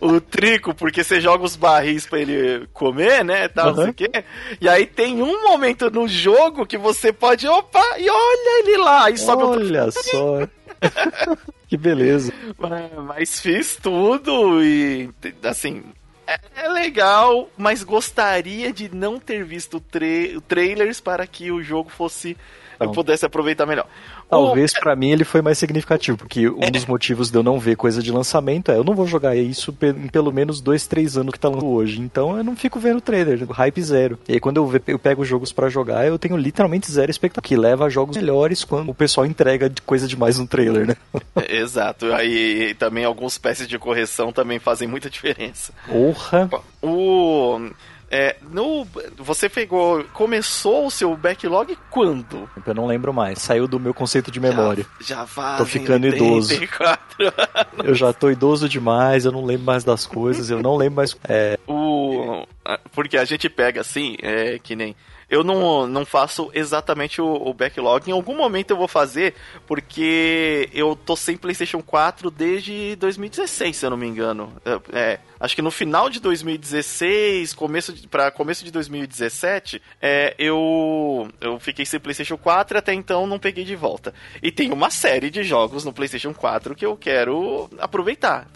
Não. 0.00 0.08
o 0.16 0.20
Trico, 0.20 0.74
porque 0.74 1.02
você 1.04 1.20
joga 1.20 1.44
os 1.44 1.56
barris 1.56 2.06
pra 2.06 2.20
ele 2.20 2.66
comer, 2.72 3.24
né? 3.24 3.48
Tal, 3.48 3.68
uhum. 3.68 3.74
não 3.74 3.82
sei 3.82 3.90
o 3.90 3.94
quê. 3.94 4.24
E 4.60 4.68
aí 4.68 4.86
tem 4.86 5.22
um 5.22 5.42
momento 5.42 5.90
no 5.90 6.06
jogo 6.08 6.66
que 6.66 6.78
você 6.78 7.12
pode. 7.12 7.46
Opa, 7.46 7.98
e 7.98 8.08
olha 8.08 8.60
ele 8.60 8.76
lá. 8.78 9.10
E 9.10 9.18
sobe 9.18 9.42
olha 9.42 9.86
o 9.86 9.92
só. 9.92 10.48
que 11.68 11.76
beleza. 11.76 12.32
Mas, 12.58 12.92
mas 13.04 13.40
fiz 13.40 13.76
tudo 13.76 14.62
e 14.62 15.10
assim, 15.42 15.82
é, 16.56 16.68
legal, 16.68 17.48
mas 17.56 17.82
gostaria 17.82 18.72
de 18.72 18.94
não 18.94 19.18
ter 19.18 19.44
visto 19.44 19.80
tra 19.80 20.06
trailers 20.46 21.00
para 21.00 21.26
que 21.26 21.50
o 21.50 21.62
jogo 21.62 21.90
fosse 21.90 22.36
eu 22.80 22.92
pudesse 22.92 23.26
aproveitar 23.26 23.66
melhor. 23.66 23.88
Talvez 24.28 24.72
para 24.72 24.94
mim 24.94 25.10
ele 25.10 25.24
foi 25.24 25.40
mais 25.40 25.58
significativo, 25.58 26.18
porque 26.18 26.48
um 26.48 26.62
é. 26.62 26.70
dos 26.70 26.86
motivos 26.86 27.30
de 27.30 27.38
eu 27.38 27.42
não 27.42 27.58
ver 27.58 27.76
coisa 27.76 28.02
de 28.02 28.12
lançamento 28.12 28.70
é 28.70 28.76
eu 28.76 28.84
não 28.84 28.94
vou 28.94 29.06
jogar 29.06 29.34
isso 29.36 29.74
em 29.82 30.08
pelo 30.08 30.32
menos 30.32 30.60
dois, 30.60 30.86
três 30.86 31.16
anos 31.16 31.32
que 31.32 31.40
tá 31.40 31.48
lançando 31.48 31.70
hoje. 31.70 32.00
Então 32.00 32.36
eu 32.36 32.44
não 32.44 32.54
fico 32.54 32.78
vendo 32.78 33.00
trailer, 33.00 33.46
hype 33.50 33.82
zero. 33.82 34.18
E 34.28 34.34
aí 34.34 34.40
quando 34.40 34.58
eu, 34.58 34.82
eu 34.86 34.98
pego 34.98 35.24
jogos 35.24 35.52
para 35.52 35.68
jogar, 35.68 36.06
eu 36.06 36.18
tenho 36.18 36.36
literalmente 36.36 36.90
zero 36.90 37.10
expectativa, 37.10 37.38
que 37.38 37.56
leva 37.56 37.86
a 37.86 37.88
jogos 37.88 38.16
melhores 38.16 38.64
quando 38.64 38.90
o 38.90 38.94
pessoal 38.94 39.26
entrega 39.26 39.72
coisa 39.86 40.08
demais 40.08 40.38
no 40.38 40.46
trailer, 40.46 40.86
né? 40.86 40.96
Exato. 41.48 42.12
Aí 42.12 42.74
também 42.74 43.04
alguns 43.04 43.38
peças 43.38 43.68
de 43.68 43.78
correção 43.78 44.32
também 44.32 44.58
fazem 44.58 44.88
muita 44.88 45.08
diferença. 45.08 45.72
Porra! 45.86 46.50
O 46.82 47.70
é, 48.10 48.36
no, 48.50 48.86
você 49.16 49.48
pegou. 49.48 50.02
Começou 50.12 50.86
o 50.86 50.90
seu 50.90 51.14
backlog 51.16 51.76
quando? 51.90 52.48
Eu 52.66 52.74
não 52.74 52.86
lembro 52.86 53.12
mais. 53.12 53.40
Saiu 53.40 53.68
do 53.68 53.78
meu 53.78 53.92
conceito 53.92 54.30
de 54.30 54.40
memória. 54.40 54.86
Já, 55.00 55.26
já 55.26 55.56
Tô 55.58 55.66
ficando 55.66 56.06
idoso. 56.06 56.54
Eu 57.84 57.94
já 57.94 58.12
tô 58.12 58.30
idoso 58.30 58.68
demais, 58.68 59.24
eu 59.24 59.32
não 59.32 59.44
lembro 59.44 59.66
mais 59.66 59.84
das 59.84 60.06
coisas, 60.06 60.50
eu 60.50 60.62
não 60.62 60.76
lembro 60.76 60.96
mais. 60.96 61.16
É... 61.28 61.58
O, 61.66 62.46
porque 62.92 63.16
a 63.16 63.24
gente 63.24 63.48
pega 63.48 63.80
assim, 63.80 64.16
é 64.22 64.58
que 64.58 64.74
nem 64.74 64.94
eu 65.28 65.44
não, 65.44 65.86
não 65.86 66.06
faço 66.06 66.50
exatamente 66.54 67.20
o, 67.20 67.26
o, 67.26 67.52
backlog. 67.52 68.08
Em 68.08 68.12
algum 68.12 68.34
momento 68.34 68.70
eu 68.70 68.76
vou 68.76 68.88
fazer, 68.88 69.34
porque 69.66 70.70
eu 70.72 70.96
tô 70.96 71.14
sem 71.14 71.36
PlayStation 71.36 71.82
4 71.82 72.30
desde 72.30 72.96
2016, 72.96 73.76
se 73.76 73.86
eu 73.86 73.90
não 73.90 73.96
me 73.96 74.06
engano. 74.06 74.52
É, 74.64 74.98
é 74.98 75.20
acho 75.38 75.54
que 75.54 75.62
no 75.62 75.70
final 75.70 76.08
de 76.08 76.18
2016, 76.20 77.52
começo 77.52 78.08
para 78.08 78.30
começo 78.30 78.64
de 78.64 78.72
2017, 78.72 79.82
é, 80.00 80.34
eu, 80.38 81.28
eu 81.40 81.60
fiquei 81.60 81.84
sem 81.84 82.00
PlayStation 82.00 82.38
4 82.38 82.76
e 82.76 82.78
até 82.78 82.94
então 82.94 83.26
não 83.26 83.38
peguei 83.38 83.64
de 83.64 83.76
volta. 83.76 84.14
E 84.42 84.50
tem 84.50 84.72
uma 84.72 84.90
série 84.90 85.30
de 85.30 85.42
jogos 85.42 85.84
no 85.84 85.92
PlayStation 85.92 86.32
4 86.32 86.74
que 86.74 86.86
eu 86.86 86.96
quero 86.96 87.68
aproveitar. 87.78 88.48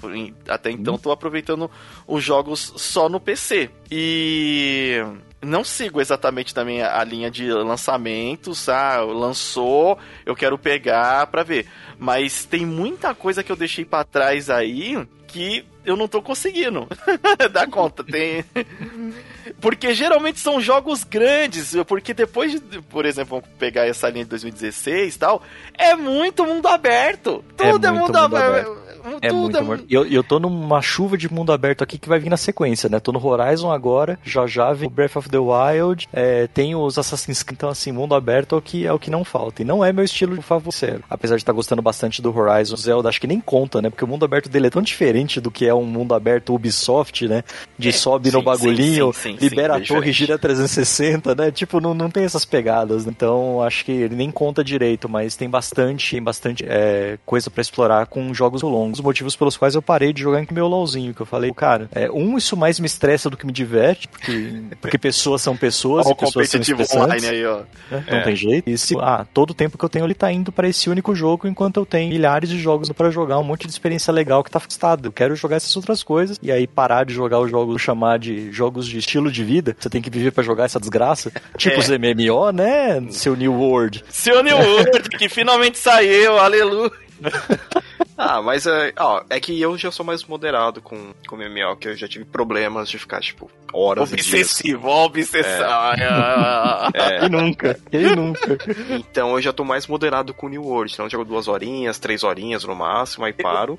Até 0.49 0.71
então 0.71 0.95
estou 0.95 1.13
aproveitando 1.13 1.71
os 2.07 2.25
jogos 2.25 2.73
só 2.77 3.09
no 3.09 3.21
PC. 3.21 3.71
E 3.91 5.03
não 5.43 5.65
sigo 5.65 6.01
exatamente 6.01 6.55
também 6.55 6.83
a, 6.83 7.03
linha 7.03 7.31
de 7.31 7.53
lançamentos, 7.53 8.69
ah, 8.69 9.01
lançou, 9.01 9.99
eu 10.25 10.37
quero 10.37 10.57
pegar 10.57 11.27
pra 11.27 11.43
ver. 11.43 11.67
Mas 11.99 12.45
tem 12.45 12.65
muita 12.65 13.15
coisa 13.15 13.43
que 13.43 13.51
eu 13.51 13.57
deixei 13.57 13.85
para 13.85 14.05
trás 14.05 14.49
aí 14.49 15.07
que 15.27 15.65
eu 15.85 15.97
não 15.97 16.09
tô 16.09 16.23
conseguindo 16.23 16.87
dar 17.53 17.69
conta. 17.69 18.05
Tem. 18.05 18.45
Porque 19.61 19.95
geralmente 19.95 20.41
são 20.41 20.61
jogos 20.61 21.05
grandes, 21.05 21.75
porque 21.87 22.15
depois 22.15 22.61
de, 22.61 22.81
por 22.83 23.05
exemplo, 23.05 23.41
vamos 23.41 23.57
pegar 23.59 23.87
essa 23.87 24.09
linha 24.09 24.25
de 24.25 24.31
2016 24.31 25.15
e 25.15 25.19
tal, 25.19 25.43
é 25.77 25.95
muito 25.95 26.45
mundo 26.45 26.67
aberto. 26.67 27.45
Tudo 27.57 27.85
é, 27.85 27.89
é 27.89 27.93
mundo, 27.93 28.07
mundo 28.07 28.17
aberto. 28.17 28.71
aberto. 28.71 28.83
É 29.21 29.29
tudo 29.29 29.59
é 29.59 29.61
muito, 29.61 29.83
é... 29.83 29.87
Eu, 29.91 30.07
eu 30.07 30.23
tô 30.23 30.39
numa 30.39 30.81
chuva 30.81 31.19
de 31.19 31.33
mundo 31.33 31.53
aberto 31.53 31.83
aqui 31.83 31.99
que 31.99 32.09
vai 32.09 32.19
vir 32.19 32.31
na 32.31 32.37
sequência, 32.37 32.89
né? 32.89 33.01
Tô 33.01 33.13
no 33.13 33.25
Horizon 33.25 33.71
agora, 33.71 34.19
já 34.25 34.47
já 34.47 34.73
vem 34.73 34.87
o 34.87 34.91
Breath 34.91 35.17
of 35.17 35.29
the 35.29 35.39
Wild, 35.39 36.09
é, 36.13 36.47
tem 36.47 36.75
os 36.75 36.99
Assassin's 36.99 37.43
Creed, 37.43 37.59
então 37.59 37.69
assim, 37.69 37.91
mundo 37.91 38.15
aberto 38.15 38.55
é 38.55 38.59
o 38.59 38.63
que, 38.63 38.87
é 38.87 38.93
o 38.93 38.99
que 38.99 39.11
não 39.11 39.25
falta. 39.25 39.63
E 39.63 39.65
não 39.65 39.85
é 39.85 39.93
meu 39.93 40.05
estilo 40.05 40.41
favorito, 40.41 40.63
apesar 41.11 41.37
de 41.37 41.43
estar 41.43 41.53
gostando 41.53 41.83
bastante 41.83 42.23
do 42.23 42.37
Horizon. 42.37 42.77
Zelda 42.77 43.09
acho 43.09 43.21
que 43.21 43.27
nem 43.27 43.41
conta, 43.41 43.83
né? 43.83 43.91
Porque 43.91 44.05
o 44.05 44.09
mundo 44.09 44.25
aberto 44.25 44.49
dele 44.49 44.69
é 44.69 44.71
tão 44.71 44.83
diferente 44.83 45.41
do 45.41 45.51
que 45.51 45.67
é 45.67 45.72
um 45.75 45.85
mundo 45.85 46.15
aberto 46.15 46.55
Ubisoft, 46.55 47.27
né? 47.27 47.43
De 47.79 47.89
é, 47.89 47.93
sobe 47.93 48.31
sim, 48.31 48.37
no 48.37 48.43
bagulhinho, 48.43 49.13
sim, 49.13 49.37
sim, 49.37 49.37
libera 49.41 49.77
a 49.77 49.81
torre, 49.81 50.13
gira 50.13 50.39
360, 50.39 51.35
né? 51.35 51.51
Tipo, 51.51 51.81
não, 51.81 51.93
não 51.93 52.11
tem 52.11 52.25
essas 52.25 52.45
pegadas. 52.45 53.05
Né? 53.05 53.13
Então 53.15 53.63
acho 53.63 53.85
que 53.85 53.93
ele 53.93 54.15
nem 54.15 54.31
conta 54.31 54.63
direito, 54.63 55.09
mas 55.09 55.37
tem 55.37 55.49
bastante, 55.49 56.13
tem 56.13 56.23
bastante 56.23 56.65
é, 56.67 57.19
coisa 57.27 57.51
para 57.51 57.61
explorar 57.61 58.07
com 58.07 58.33
jogos 58.33 58.63
longos 58.63 58.93
dos 58.93 59.01
motivos 59.01 59.35
pelos 59.35 59.57
quais 59.57 59.75
eu 59.75 59.83
parei 59.83 60.13
de 60.13 60.23
jogar 60.23 60.45
com 60.47 60.55
meu 60.55 60.69
LOLzinho, 60.69 61.15
que 61.15 61.21
eu 61.21 61.27
falei, 61.27 61.53
cara, 61.53 61.89
é, 61.93 62.11
um, 62.11 62.37
isso 62.37 62.57
mais 62.57 62.79
me 62.79 62.87
estressa 62.87 63.29
do 63.29 63.37
que 63.37 63.47
me 63.47 63.53
diverte, 63.53 64.07
porque, 64.07 64.63
porque 64.81 64.99
pessoas 64.99 65.43
são 65.43 65.57
pessoas 65.57 66.07
e 66.07 66.15
pessoas 66.15 66.49
são 66.49 66.61
estressantes. 66.61 67.25
Aí, 67.25 67.45
ó. 67.45 67.63
Né? 67.91 68.05
Não 68.11 68.19
é. 68.19 68.23
tem 68.23 68.37
jeito. 68.37 68.71
E 68.71 68.79
se, 68.79 68.97
ah, 69.01 69.27
todo 69.33 69.51
o 69.51 69.55
tempo 69.55 69.77
que 69.77 69.85
eu 69.85 69.89
tenho 69.89 70.05
ele 70.05 70.15
tá 70.15 70.31
indo 70.31 70.53
para 70.53 70.69
esse 70.69 70.89
único 70.89 71.15
jogo, 71.15 71.49
enquanto 71.49 71.79
eu 71.79 71.87
tenho 71.87 72.11
milhares 72.11 72.49
de 72.49 72.59
jogos 72.59 72.91
para 72.91 73.11
jogar, 73.11 73.39
um 73.39 73.45
monte 73.45 73.67
de 73.67 73.73
experiência 73.73 74.13
legal 74.13 74.45
que 74.45 74.51
tá 74.51 74.59
afastado. 74.59 75.07
Eu 75.07 75.13
quero 75.13 75.35
jogar 75.35 75.57
essas 75.63 75.77
outras 75.77 76.03
coisas, 76.03 76.39
e 76.43 76.51
aí 76.51 76.67
parar 76.67 77.05
de 77.05 77.15
jogar 77.15 77.41
os 77.41 77.51
jogos, 77.51 77.81
chamar 77.81 78.19
de 78.19 78.51
jogos 78.53 78.87
de 78.87 78.99
estilo 78.99 79.31
de 79.31 79.45
vida, 79.45 79.77
você 79.79 79.89
tem 79.89 80.03
que 80.03 80.11
viver 80.11 80.33
para 80.33 80.43
jogar 80.43 80.65
essa 80.65 80.81
desgraça, 80.81 81.33
tipo 81.57 81.77
é. 81.77 81.79
os 81.79 81.89
MMO, 81.89 82.51
né, 82.53 83.03
seu 83.11 83.37
New 83.37 83.55
World. 83.55 84.05
Seu 84.09 84.43
New 84.43 84.57
World, 84.57 85.09
que 85.11 85.29
finalmente 85.29 85.79
saiu, 85.79 86.39
aleluia. 86.39 86.91
Ah, 88.25 88.41
mas 88.41 88.67
é, 88.67 88.93
ó, 88.99 89.23
é 89.29 89.41
que 89.41 89.61
eu 89.61 89.77
já 89.77 89.91
sou 89.91 90.07
mais 90.07 90.25
moderado 90.25 90.81
com, 90.81 91.13
com 91.27 91.37
MMO, 91.37 91.77
que 91.77 91.89
eu 91.89 91.97
já 91.97 92.07
tive 92.07 92.25
problemas 92.25 92.89
de 92.89 92.97
ficar, 92.97 93.21
tipo, 93.21 93.51
horas 93.73 94.13
Obsessivo, 94.13 94.89
obsessão. 94.89 95.93
É. 95.95 96.91
é. 97.23 97.25
E 97.25 97.29
nunca, 97.29 97.81
e 97.91 98.15
nunca. 98.15 98.59
Então 98.91 99.35
eu 99.35 99.43
já 99.43 99.53
tô 99.53 99.65
mais 99.65 99.89
moderado 99.89 100.33
com 100.33 100.49
New 100.49 100.63
World, 100.63 100.93
então 100.93 101.07
eu 101.07 101.11
jogo 101.11 101.25
duas 101.25 101.49
horinhas, 101.49 101.99
três 101.99 102.23
horinhas 102.23 102.63
no 102.65 102.77
máximo, 102.77 103.25
aí 103.25 103.33
paro. 103.33 103.77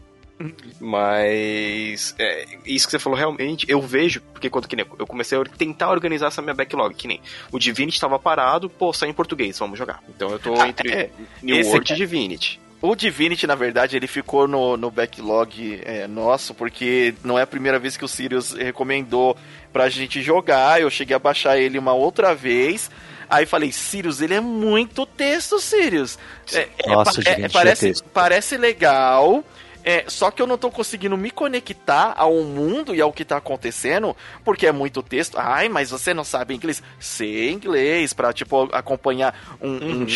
Mas 0.79 2.15
é, 2.19 2.45
isso 2.65 2.87
que 2.87 2.91
você 2.91 2.99
falou 2.99 3.17
realmente, 3.17 3.65
eu 3.69 3.81
vejo, 3.81 4.21
porque 4.33 4.49
quando 4.49 4.67
que 4.67 4.75
nem, 4.75 4.85
eu 4.97 5.07
comecei 5.07 5.37
a 5.37 5.43
tentar 5.43 5.91
organizar 5.91 6.27
essa 6.27 6.41
minha 6.41 6.53
backlog, 6.53 6.93
que 6.95 7.07
nem 7.07 7.21
o 7.51 7.59
Divinity 7.59 7.95
estava 7.95 8.19
parado, 8.19 8.69
pô, 8.69 8.91
sai 8.93 9.09
em 9.09 9.13
português, 9.13 9.57
vamos 9.59 9.77
jogar. 9.77 10.03
Então 10.09 10.31
eu 10.31 10.39
tô 10.39 10.59
ah, 10.59 10.67
entre 10.67 10.91
é, 10.91 11.09
New 11.41 11.65
World 11.65 11.93
e 11.93 11.95
Divinity. 11.95 12.59
O 12.81 12.97
Divinity, 12.97 13.47
na 13.47 13.55
verdade, 13.55 13.95
ele 13.95 14.07
ficou 14.07 14.45
no, 14.45 14.75
no 14.75 14.91
backlog 14.91 15.81
é, 15.85 16.05
nosso, 16.05 16.53
porque 16.53 17.15
não 17.23 17.39
é 17.39 17.43
a 17.43 17.47
primeira 17.47 17.79
vez 17.79 17.95
que 17.95 18.03
o 18.03 18.09
Sirius 18.09 18.51
recomendou 18.51 19.37
pra 19.71 19.87
gente 19.87 20.21
jogar. 20.21 20.81
Eu 20.81 20.89
cheguei 20.89 21.15
a 21.15 21.19
baixar 21.19 21.57
ele 21.57 21.79
uma 21.79 21.93
outra 21.93 22.35
vez. 22.35 22.91
Aí 23.29 23.45
falei, 23.45 23.71
Sirius, 23.71 24.21
ele 24.21 24.33
é 24.33 24.41
muito 24.41 25.05
texto, 25.05 25.59
Sirius. 25.59 26.19
É, 26.51 26.67
é 26.77 26.89
Nossa, 26.89 27.21
é, 27.21 27.35
gente, 27.35 27.53
parece, 27.53 27.93
parece 28.13 28.57
legal, 28.57 29.45
é, 29.83 30.05
só 30.07 30.31
que 30.31 30.41
eu 30.41 30.47
não 30.47 30.57
tô 30.57 30.71
conseguindo 30.71 31.17
me 31.17 31.29
conectar 31.29 32.13
ao 32.17 32.41
mundo 32.43 32.95
e 32.95 33.01
ao 33.01 33.11
que 33.11 33.25
tá 33.25 33.37
acontecendo, 33.37 34.15
porque 34.43 34.67
é 34.67 34.71
muito 34.71 35.03
texto. 35.03 35.37
Ai, 35.37 35.69
mas 35.69 35.91
você 35.91 36.13
não 36.13 36.23
sabe 36.23 36.53
inglês? 36.55 36.81
Sei 36.99 37.51
inglês, 37.51 38.13
pra, 38.13 38.31
tipo, 38.31 38.69
acompanhar 38.71 39.57
um, 39.61 39.71
uhum. 39.71 40.01
um 40.01 40.07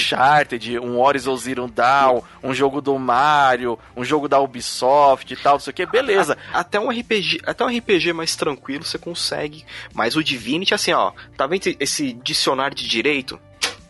um 0.81 0.99
Horizon 0.99 1.35
Zero 1.35 1.67
Dawn, 1.67 2.21
um 2.43 2.53
jogo 2.53 2.81
do 2.81 2.97
Mario, 2.97 3.77
um 3.95 4.03
jogo 4.03 4.27
da 4.27 4.39
Ubisoft 4.39 5.33
e 5.33 5.37
tal, 5.37 5.53
não 5.53 5.59
sei 5.59 5.71
o 5.71 5.73
que, 5.73 5.85
beleza. 5.85 6.37
Até 6.53 6.79
um 6.79 6.89
RPG, 6.89 7.41
até 7.45 7.65
um 7.65 7.77
RPG 7.77 8.13
mais 8.13 8.35
tranquilo 8.35 8.83
você 8.83 8.97
consegue, 8.97 9.65
mas 9.93 10.15
o 10.15 10.23
Divinity, 10.23 10.73
assim, 10.73 10.93
ó, 10.93 11.11
tá 11.35 11.45
vendo 11.45 11.75
esse 11.79 12.13
dicionário 12.13 12.75
de 12.75 12.87
direito? 12.87 13.39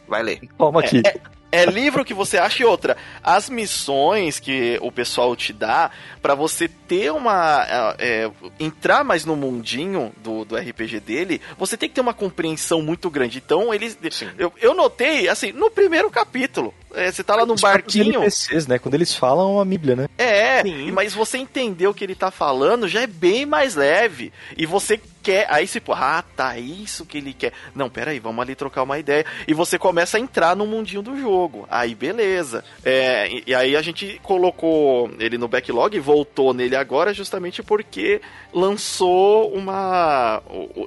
Vai 0.08 0.24
ler. 0.24 0.40
Toma 0.58 0.80
aqui. 0.80 1.02
É, 1.06 1.10
é, 1.10 1.37
é 1.52 1.66
livro 1.66 2.04
que 2.04 2.14
você 2.14 2.38
acha 2.38 2.62
e 2.62 2.66
outra. 2.66 2.98
As 3.24 3.50
missões 3.50 4.40
que 4.40 4.78
o 4.82 4.92
pessoal 4.92 5.36
te 5.36 5.54
dá 5.54 5.92
para 6.22 6.36
você 6.36 6.68
ter 6.68 7.12
uma. 7.12 7.96
É, 7.98 8.26
é, 8.26 8.32
entrar 8.60 9.04
mais 9.04 9.26
no 9.26 9.36
mundinho 9.36 10.12
do, 10.18 10.44
do 10.44 10.56
RPG 10.56 11.00
dele, 11.00 11.42
você 11.58 11.78
tem 11.78 11.88
que 11.90 11.96
ter 11.96 12.02
uma 12.02 12.14
compreensão 12.14 12.82
muito 12.82 13.10
grande. 13.10 13.42
Então, 13.44 13.74
eles. 13.74 13.98
Eu, 14.38 14.54
eu 14.62 14.74
notei, 14.74 15.30
assim, 15.30 15.52
no 15.52 15.72
primeiro 15.72 16.10
capítulo. 16.10 16.74
É, 16.94 17.12
você 17.12 17.24
tá 17.24 17.36
lá 17.36 17.46
no 17.46 17.54
Os 17.54 17.62
barquinho. 17.62 18.16
NPCs, 18.16 18.68
né? 18.68 18.80
Quando 18.80 18.96
eles 18.96 19.14
falam 19.14 19.56
uma 19.56 19.66
bíblia, 19.66 19.96
né? 19.96 20.08
É, 20.18 20.62
Sim. 20.64 20.92
mas 20.92 21.14
você 21.14 21.38
entender 21.38 21.88
o 21.88 21.94
que 21.94 22.04
ele 22.04 22.16
tá 22.16 22.32
falando 22.32 22.88
já 22.88 23.02
é 23.02 23.08
bem 23.08 23.46
mais 23.46 23.76
leve. 23.76 24.32
E 24.58 24.66
você 24.66 25.00
quer. 25.28 25.46
Aí 25.50 25.68
você, 25.68 25.82
ah, 25.90 26.24
tá, 26.36 26.58
isso 26.58 27.06
que 27.06 27.18
ele 27.18 27.34
quer. 27.34 27.52
Não, 27.76 27.90
pera 27.90 28.12
aí, 28.12 28.20
vamos 28.20 28.42
ali 28.42 28.56
trocar 28.56 28.84
uma 28.84 28.98
ideia. 28.98 29.26
E 29.46 29.54
você 29.54 29.78
começa 29.78 30.18
a 30.18 30.20
entrar 30.20 30.56
no 30.56 30.66
mundinho 30.66 31.02
do 31.02 31.20
jogo. 31.20 31.68
Aí, 31.70 31.94
beleza. 31.94 32.64
É, 32.84 33.30
e, 33.30 33.44
e 33.48 33.56
aí 33.56 33.76
a 33.76 33.82
gente 33.82 34.20
colocou 34.24 35.12
ele 35.20 35.38
no 35.38 35.48
backlog 35.48 35.96
e 35.96 36.00
voltou 36.00 36.54
nele 36.54 36.76
agora 36.76 37.14
justamente 37.14 37.62
porque 37.62 38.22
lançou 38.54 39.54
uma. 39.54 40.42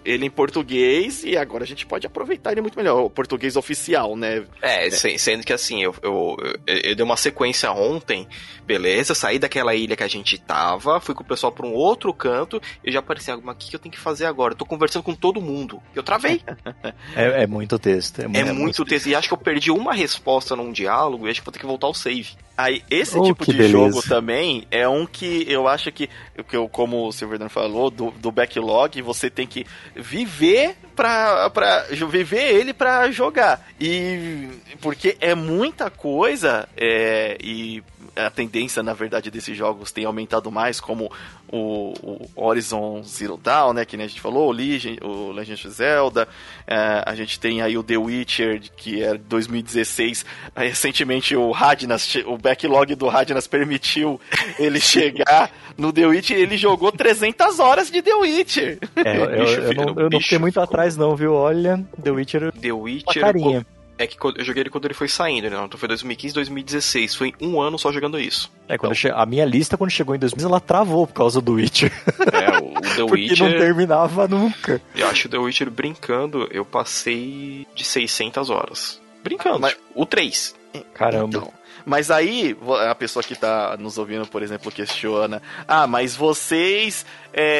ele 0.04 0.26
em 0.26 0.30
português 0.30 1.22
e 1.24 1.36
agora 1.36 1.64
a 1.64 1.66
gente 1.66 1.84
pode 1.84 2.06
aproveitar 2.06 2.52
ele 2.52 2.62
muito 2.62 2.76
melhor. 2.76 3.04
O 3.04 3.10
português 3.10 3.56
oficial, 3.56 4.16
né? 4.16 4.44
É, 4.62 4.86
é. 4.86 4.90
sendo 4.90 5.44
que 5.44 5.52
assim, 5.52 5.82
eu, 5.82 5.89
eu, 6.02 6.36
eu, 6.66 6.80
eu 6.82 6.96
dei 6.96 7.04
uma 7.04 7.16
sequência 7.16 7.70
ontem, 7.72 8.26
beleza, 8.66 9.14
saí 9.14 9.38
daquela 9.38 9.74
ilha 9.74 9.96
que 9.96 10.02
a 10.02 10.08
gente 10.08 10.38
tava, 10.38 11.00
fui 11.00 11.14
com 11.14 11.22
o 11.22 11.26
pessoal 11.26 11.52
pra 11.52 11.66
um 11.66 11.72
outro 11.72 12.12
canto 12.12 12.60
e 12.84 12.92
já 12.92 13.00
apareci 13.00 13.30
alguma 13.30 13.52
aqui 13.52 13.70
que 13.70 13.76
eu 13.76 13.80
tenho 13.80 13.92
que 13.92 13.98
fazer 13.98 14.26
agora. 14.26 14.52
Eu 14.52 14.58
tô 14.58 14.64
conversando 14.64 15.02
com 15.02 15.14
todo 15.14 15.40
mundo. 15.40 15.82
Eu 15.94 16.02
travei. 16.02 16.42
é, 17.16 17.42
é, 17.42 17.46
muito 17.46 17.78
texto. 17.78 18.20
É, 18.20 18.24
muito, 18.24 18.38
é 18.38 18.44
muito, 18.44 18.60
muito 18.60 18.84
texto. 18.84 18.88
texto. 18.88 19.06
E 19.08 19.14
acho 19.14 19.28
que 19.28 19.34
eu 19.34 19.38
perdi 19.38 19.70
uma 19.70 19.92
resposta 19.92 20.56
num 20.56 20.72
diálogo 20.72 21.26
e 21.26 21.30
acho 21.30 21.40
que 21.40 21.46
vou 21.46 21.52
ter 21.52 21.58
que 21.58 21.66
voltar 21.66 21.86
ao 21.86 21.94
save. 21.94 22.36
Aí, 22.60 22.82
esse 22.90 23.18
oh, 23.18 23.22
tipo 23.22 23.46
de 23.46 23.52
beleza. 23.52 23.72
jogo 23.72 24.02
também 24.02 24.66
é 24.70 24.86
um 24.86 25.06
que 25.06 25.46
eu 25.48 25.66
acho 25.66 25.90
que, 25.90 26.10
que 26.46 26.54
eu, 26.54 26.68
como 26.68 27.06
o 27.06 27.12
Silverdan 27.12 27.48
falou, 27.48 27.90
do, 27.90 28.10
do 28.10 28.30
backlog, 28.30 29.00
você 29.00 29.30
tem 29.30 29.46
que 29.46 29.64
viver 29.96 30.76
pra, 30.94 31.48
pra 31.48 31.86
viver 32.10 32.54
ele 32.54 32.74
pra 32.74 33.10
jogar. 33.10 33.66
E 33.80 34.48
porque 34.78 35.16
é 35.20 35.34
muita 35.80 35.90
coisa 35.90 36.68
é, 36.76 37.38
e 37.42 37.82
a 38.14 38.28
tendência, 38.28 38.82
na 38.82 38.92
verdade, 38.92 39.30
desses 39.30 39.56
jogos 39.56 39.90
tem 39.90 40.04
aumentado 40.04 40.50
mais, 40.50 40.78
como 40.78 41.10
o, 41.48 41.94
o 42.02 42.30
Horizon 42.36 43.02
Zero 43.02 43.38
Dawn, 43.42 43.72
né, 43.72 43.84
que 43.84 43.96
nem 43.96 44.04
a 44.04 44.08
gente 44.08 44.20
falou, 44.20 44.48
o 44.48 44.52
Legend, 44.52 44.98
o 45.02 45.32
Legend 45.32 45.66
of 45.66 45.70
Zelda, 45.74 46.28
é, 46.66 47.02
a 47.06 47.14
gente 47.14 47.40
tem 47.40 47.62
aí 47.62 47.78
o 47.78 47.82
The 47.82 47.96
Witcher, 47.96 48.60
que 48.76 49.02
é 49.02 49.16
2016, 49.16 50.26
recentemente 50.54 51.34
o 51.34 51.50
Radnas, 51.50 52.14
o 52.26 52.36
backlog 52.36 52.94
do 52.94 53.08
Radnas 53.08 53.46
permitiu 53.46 54.20
ele 54.58 54.80
chegar 54.80 55.50
no 55.78 55.92
The 55.92 56.06
Witcher, 56.06 56.36
ele 56.36 56.58
jogou 56.58 56.92
300 56.92 57.58
horas 57.58 57.90
de 57.90 58.02
The 58.02 58.14
Witcher. 58.14 58.78
É, 58.96 59.16
eu, 59.16 59.24
eu, 59.24 59.46
eu, 59.46 59.74
não, 59.74 60.02
eu 60.02 60.10
não 60.10 60.20
fiquei 60.20 60.38
muito 60.38 60.60
atrás 60.60 60.96
não, 60.96 61.16
viu? 61.16 61.32
Olha, 61.32 61.82
The 62.02 62.10
Witcher... 62.10 62.52
The 62.52 62.72
Witcher... 62.72 63.22
Carinha 63.22 63.64
é 64.00 64.06
que 64.06 64.16
eu 64.18 64.44
joguei 64.44 64.62
ele 64.62 64.70
quando 64.70 64.86
ele 64.86 64.94
foi 64.94 65.08
saindo, 65.08 65.50
né? 65.50 65.62
Então 65.62 65.78
foi 65.78 65.86
2015, 65.86 66.34
2016. 66.34 67.14
Foi 67.14 67.34
um 67.38 67.60
ano 67.60 67.78
só 67.78 67.92
jogando 67.92 68.18
isso. 68.18 68.50
É, 68.66 68.78
quando 68.78 68.92
então... 68.92 69.10
che... 69.10 69.10
a 69.14 69.26
minha 69.26 69.44
lista, 69.44 69.76
quando 69.76 69.90
chegou 69.90 70.14
em 70.14 70.18
2000, 70.18 70.48
ela 70.48 70.58
travou 70.58 71.06
por 71.06 71.12
causa 71.12 71.38
do 71.38 71.52
Witcher. 71.52 71.92
É, 72.32 72.58
o, 72.58 72.80
The 72.80 73.02
Porque 73.02 73.12
Witcher... 73.12 73.46
não 73.46 73.58
terminava 73.58 74.26
nunca. 74.26 74.80
Eu 74.96 75.06
acho 75.06 75.28
o 75.28 75.30
The 75.30 75.36
Witcher 75.36 75.70
brincando, 75.70 76.48
eu 76.50 76.64
passei 76.64 77.66
de 77.74 77.84
600 77.84 78.48
horas. 78.48 79.00
Brincando, 79.22 79.60
Mas... 79.60 79.72
tipo, 79.72 79.82
o 79.94 80.06
3. 80.06 80.54
Caramba. 80.94 81.36
Então, 81.36 81.52
mas 81.84 82.10
aí, 82.10 82.56
a 82.88 82.94
pessoa 82.94 83.22
que 83.22 83.34
tá 83.34 83.76
nos 83.78 83.98
ouvindo, 83.98 84.26
por 84.26 84.42
exemplo, 84.42 84.70
questiona: 84.70 85.42
Ah, 85.66 85.86
mas 85.86 86.14
vocês 86.14 87.04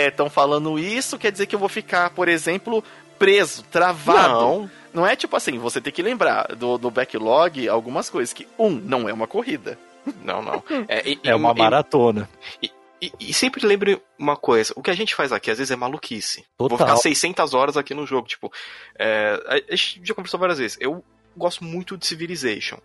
estão 0.06 0.26
é, 0.26 0.30
falando 0.30 0.78
isso, 0.78 1.18
quer 1.18 1.32
dizer 1.32 1.46
que 1.46 1.54
eu 1.54 1.58
vou 1.58 1.68
ficar, 1.68 2.10
por 2.10 2.28
exemplo, 2.28 2.84
preso, 3.18 3.62
travado. 3.64 4.28
Não. 4.28 4.70
Não 4.92 5.06
é 5.06 5.14
tipo 5.14 5.36
assim, 5.36 5.58
você 5.58 5.80
tem 5.80 5.92
que 5.92 6.02
lembrar 6.02 6.54
do, 6.56 6.76
do 6.78 6.90
backlog 6.90 7.68
algumas 7.68 8.10
coisas. 8.10 8.32
Que, 8.32 8.46
um, 8.58 8.70
não 8.70 9.08
é 9.08 9.12
uma 9.12 9.26
corrida. 9.26 9.78
Não, 10.24 10.42
não. 10.42 10.62
É, 10.88 11.08
e, 11.08 11.20
é 11.22 11.34
uma 11.34 11.54
maratona. 11.54 12.28
E, 12.62 12.70
e, 13.00 13.12
e, 13.20 13.34
sempre 13.34 13.66
lembre 13.66 14.00
uma 14.18 14.36
coisa, 14.36 14.74
o 14.76 14.82
que 14.82 14.90
a 14.90 14.94
gente 14.94 15.14
faz 15.14 15.32
aqui 15.32 15.50
às 15.50 15.58
vezes 15.58 15.70
é 15.70 15.76
maluquice. 15.76 16.44
Total. 16.58 16.76
Vou 16.76 16.86
ficar 16.86 16.96
600 16.96 17.54
horas 17.54 17.76
aqui 17.76 17.94
no 17.94 18.06
jogo, 18.06 18.28
tipo, 18.28 18.52
é, 18.98 19.64
a 19.68 19.74
gente 19.74 20.00
já 20.04 20.14
conversou 20.14 20.38
várias 20.38 20.58
vezes, 20.58 20.76
eu 20.80 21.02
gosto 21.36 21.64
muito 21.64 21.96
de 21.96 22.06
Civilization. 22.06 22.78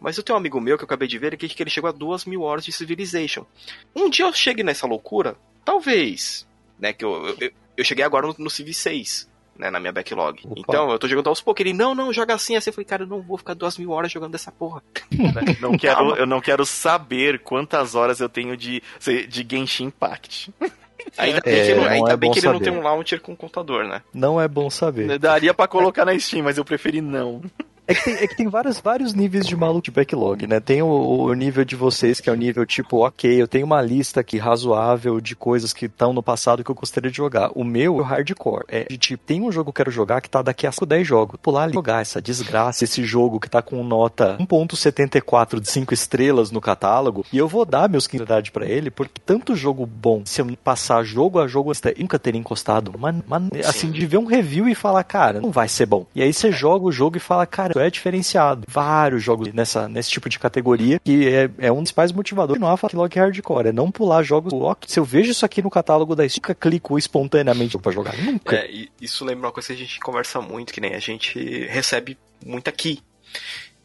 Mas 0.00 0.16
eu 0.16 0.22
tenho 0.22 0.36
um 0.36 0.40
amigo 0.40 0.58
meu 0.60 0.78
que 0.78 0.84
eu 0.84 0.86
acabei 0.86 1.06
de 1.06 1.18
ver 1.18 1.36
que, 1.36 1.46
que 1.46 1.62
ele 1.62 1.68
chegou 1.68 1.88
a 1.88 1.92
duas 1.92 2.24
mil 2.24 2.40
horas 2.40 2.64
de 2.64 2.72
Civilization. 2.72 3.44
Um 3.94 4.08
dia 4.08 4.24
eu 4.24 4.32
cheguei 4.32 4.64
nessa 4.64 4.86
loucura, 4.86 5.36
talvez, 5.62 6.48
né, 6.78 6.94
que 6.94 7.04
eu, 7.04 7.36
eu, 7.38 7.52
eu 7.76 7.84
cheguei 7.84 8.04
agora 8.04 8.28
no, 8.28 8.34
no 8.38 8.50
Civ 8.50 8.72
6, 8.72 9.29
né, 9.60 9.70
na 9.70 9.78
minha 9.78 9.92
backlog. 9.92 10.40
Opa. 10.44 10.54
Então, 10.56 10.90
eu 10.90 10.98
tô 10.98 11.06
jogando 11.06 11.28
aos 11.28 11.40
poucos. 11.40 11.60
Ele, 11.60 11.74
não, 11.74 11.94
não, 11.94 12.12
joga 12.12 12.34
assim, 12.34 12.56
assim. 12.56 12.70
Eu 12.70 12.74
falei, 12.74 12.86
cara, 12.86 13.02
eu 13.04 13.06
não 13.06 13.20
vou 13.20 13.36
ficar 13.36 13.54
duas 13.54 13.76
mil 13.76 13.90
horas 13.90 14.10
jogando 14.10 14.32
dessa 14.32 14.50
porra. 14.50 14.82
não 15.60 15.76
quero, 15.76 16.16
eu 16.16 16.26
não 16.26 16.40
quero 16.40 16.64
saber 16.64 17.40
quantas 17.40 17.94
horas 17.94 18.20
eu 18.20 18.28
tenho 18.28 18.56
de, 18.56 18.82
de 19.28 19.46
Genshin 19.48 19.84
Impact. 19.84 20.52
Ainda 21.16 21.40
bem 21.40 21.54
é, 21.54 21.66
que, 21.66 21.74
não, 21.74 21.84
ainda 21.84 22.12
é 22.12 22.16
bem 22.16 22.30
que 22.30 22.38
ele 22.40 22.48
não 22.48 22.60
tem 22.60 22.72
um 22.72 22.82
launcher 22.82 23.22
com 23.22 23.34
computador, 23.34 23.86
né? 23.86 24.02
Não 24.12 24.38
é 24.38 24.46
bom 24.46 24.68
saber. 24.68 25.18
Daria 25.18 25.54
para 25.54 25.66
colocar 25.66 26.04
na 26.04 26.16
Steam, 26.18 26.44
mas 26.44 26.58
eu 26.58 26.64
preferi 26.64 27.00
não. 27.00 27.40
É 27.90 27.94
que 27.94 28.04
tem, 28.04 28.14
é 28.14 28.26
que 28.28 28.36
tem 28.36 28.48
vários, 28.48 28.78
vários 28.78 29.14
níveis 29.14 29.44
de 29.44 29.56
maluco 29.56 29.82
de 29.82 29.90
backlog, 29.90 30.46
né? 30.46 30.60
Tem 30.60 30.80
o, 30.80 30.86
o, 30.86 31.34
nível 31.34 31.64
de 31.64 31.74
vocês, 31.74 32.20
que 32.20 32.30
é 32.30 32.32
o 32.32 32.36
nível 32.36 32.64
tipo, 32.64 33.04
ok, 33.04 33.42
eu 33.42 33.48
tenho 33.48 33.66
uma 33.66 33.82
lista 33.82 34.20
aqui 34.20 34.38
razoável 34.38 35.20
de 35.20 35.34
coisas 35.34 35.72
que 35.72 35.86
estão 35.86 36.12
no 36.12 36.22
passado 36.22 36.62
que 36.62 36.70
eu 36.70 36.74
gostaria 36.74 37.10
de 37.10 37.16
jogar. 37.16 37.50
O 37.52 37.64
meu 37.64 37.98
é 37.98 38.00
o 38.00 38.02
hardcore. 38.02 38.64
É 38.68 38.84
de 38.84 38.96
tipo, 38.96 39.24
tem 39.24 39.42
um 39.42 39.50
jogo 39.50 39.72
que 39.72 39.80
eu 39.80 39.84
quero 39.84 39.90
jogar 39.90 40.20
que 40.20 40.30
tá 40.30 40.40
daqui 40.40 40.68
a 40.68 40.70
10 40.70 41.06
jogos. 41.06 41.40
Pular 41.42 41.64
ali, 41.64 41.74
jogar 41.74 42.00
essa 42.00 42.22
desgraça, 42.22 42.84
esse 42.84 43.02
jogo 43.02 43.40
que 43.40 43.50
tá 43.50 43.60
com 43.60 43.82
nota 43.82 44.36
1.74 44.38 45.58
de 45.58 45.68
5 45.68 45.92
estrelas 45.92 46.52
no 46.52 46.60
catálogo, 46.60 47.26
e 47.32 47.38
eu 47.38 47.48
vou 47.48 47.64
dar 47.64 47.88
meus 47.88 48.06
15 48.06 48.24
para 48.24 48.42
pra 48.52 48.66
ele, 48.66 48.90
porque 48.90 49.20
tanto 49.26 49.56
jogo 49.56 49.84
bom, 49.84 50.22
se 50.24 50.40
eu 50.40 50.46
passar 50.62 51.02
jogo 51.02 51.40
a 51.40 51.48
jogo, 51.48 51.72
eu 51.72 51.94
nunca 51.98 52.20
teria 52.20 52.40
encostado. 52.40 52.94
Mas, 52.96 53.16
mas 53.26 53.42
assim, 53.66 53.90
de 53.90 54.06
ver 54.06 54.18
um 54.18 54.26
review 54.26 54.68
e 54.68 54.76
falar, 54.76 55.02
cara, 55.02 55.40
não 55.40 55.50
vai 55.50 55.66
ser 55.66 55.86
bom. 55.86 56.06
E 56.14 56.22
aí 56.22 56.32
você 56.32 56.52
joga 56.52 56.84
o 56.84 56.92
jogo 56.92 57.16
e 57.16 57.20
fala, 57.20 57.46
cara, 57.46 57.79
é 57.80 57.90
diferenciado. 57.90 58.64
Vários 58.68 59.22
jogos 59.22 59.52
nessa, 59.52 59.88
nesse 59.88 60.10
tipo 60.10 60.28
de 60.28 60.38
categoria, 60.38 61.00
que 61.02 61.28
é, 61.28 61.50
é 61.58 61.72
um 61.72 61.82
dos 61.82 61.92
mais 61.92 62.12
motivadores 62.12 62.60
no 62.60 62.68
backlog 62.68 63.18
hardcore, 63.18 63.68
é 63.68 63.72
não 63.72 63.90
pular 63.90 64.22
jogos. 64.22 64.52
se 64.86 64.98
eu 64.98 65.04
vejo 65.04 65.30
isso 65.30 65.44
aqui 65.44 65.62
no 65.62 65.70
catálogo 65.70 66.14
da 66.14 66.28
Steam, 66.28 66.54
clico 66.58 66.98
espontaneamente 66.98 67.78
para 67.78 67.92
jogar. 67.92 68.16
Nunca. 68.18 68.56
É, 68.56 68.86
isso 69.00 69.24
lembra 69.24 69.48
uma 69.48 69.52
coisa 69.52 69.68
que 69.68 69.74
a 69.74 69.76
gente 69.76 70.00
conversa 70.00 70.40
muito, 70.40 70.72
que 70.72 70.80
nem 70.80 70.94
a 70.94 70.98
gente 70.98 71.66
recebe 71.66 72.16
muito 72.44 72.68
aqui. 72.68 73.00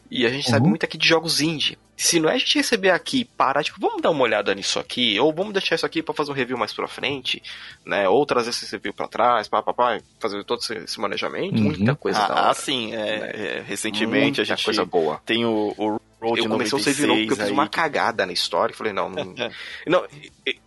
E 0.10 0.26
a 0.26 0.30
gente 0.30 0.46
uhum. 0.46 0.52
sabe 0.52 0.68
muito 0.68 0.86
aqui 0.86 0.98
de 0.98 1.08
jogos 1.08 1.42
indie. 1.42 1.78
Se 1.98 2.20
não 2.20 2.30
é 2.30 2.36
a 2.36 2.38
gente 2.38 2.58
receber 2.58 2.90
aqui 2.90 3.24
parar, 3.24 3.64
tipo, 3.64 3.80
vamos 3.80 4.02
dar 4.02 4.10
uma 4.10 4.24
olhada 4.24 4.54
nisso 4.54 4.80
aqui, 4.80 5.20
ou 5.20 5.34
vamos 5.34 5.54
deixar 5.54 5.76
isso 5.76 5.86
aqui 5.86 6.04
para 6.04 6.14
fazer 6.14 6.32
um 6.32 6.36
review 6.36 6.58
mais 6.58 6.74
pra 6.74 6.88
frente, 6.88 7.42
né? 7.86 8.08
Ou 8.10 8.26
trazer 8.26 8.50
esse 8.50 8.70
review 8.70 8.94
pra 8.94 9.08
trás, 9.08 9.48
pá, 9.48 9.62
pá, 9.64 9.74
pá, 9.74 10.00
fazer 10.20 10.44
todo 10.44 10.60
esse 10.60 11.00
manejamento, 11.00 11.56
uhum. 11.56 11.64
muita 11.64 11.96
coisa 11.96 12.20
ah, 12.20 12.28
da 12.28 12.34
hora. 12.34 12.50
Ah, 12.50 12.54
sim, 12.54 12.94
é, 12.94 12.98
né? 12.98 13.32
é, 13.34 13.64
recentemente 13.66 14.40
muita 14.40 14.42
a 14.42 14.46
gente 14.46 14.66
coisa 14.66 14.86
boa. 14.86 15.22
tem 15.26 15.46
o, 15.46 15.74
o 15.78 16.00
Road 16.26 16.42
eu 16.42 16.50
comecei 16.50 16.80
a 16.80 16.82
save 16.82 17.06
novo 17.06 17.20
porque 17.20 17.34
eu 17.34 17.46
fiz 17.46 17.52
uma 17.52 17.68
cagada 17.68 18.26
na 18.26 18.34
história. 18.34 18.76
Falei, 18.76 18.94
não, 18.94 19.10
não. 19.10 19.34
não 19.86 20.06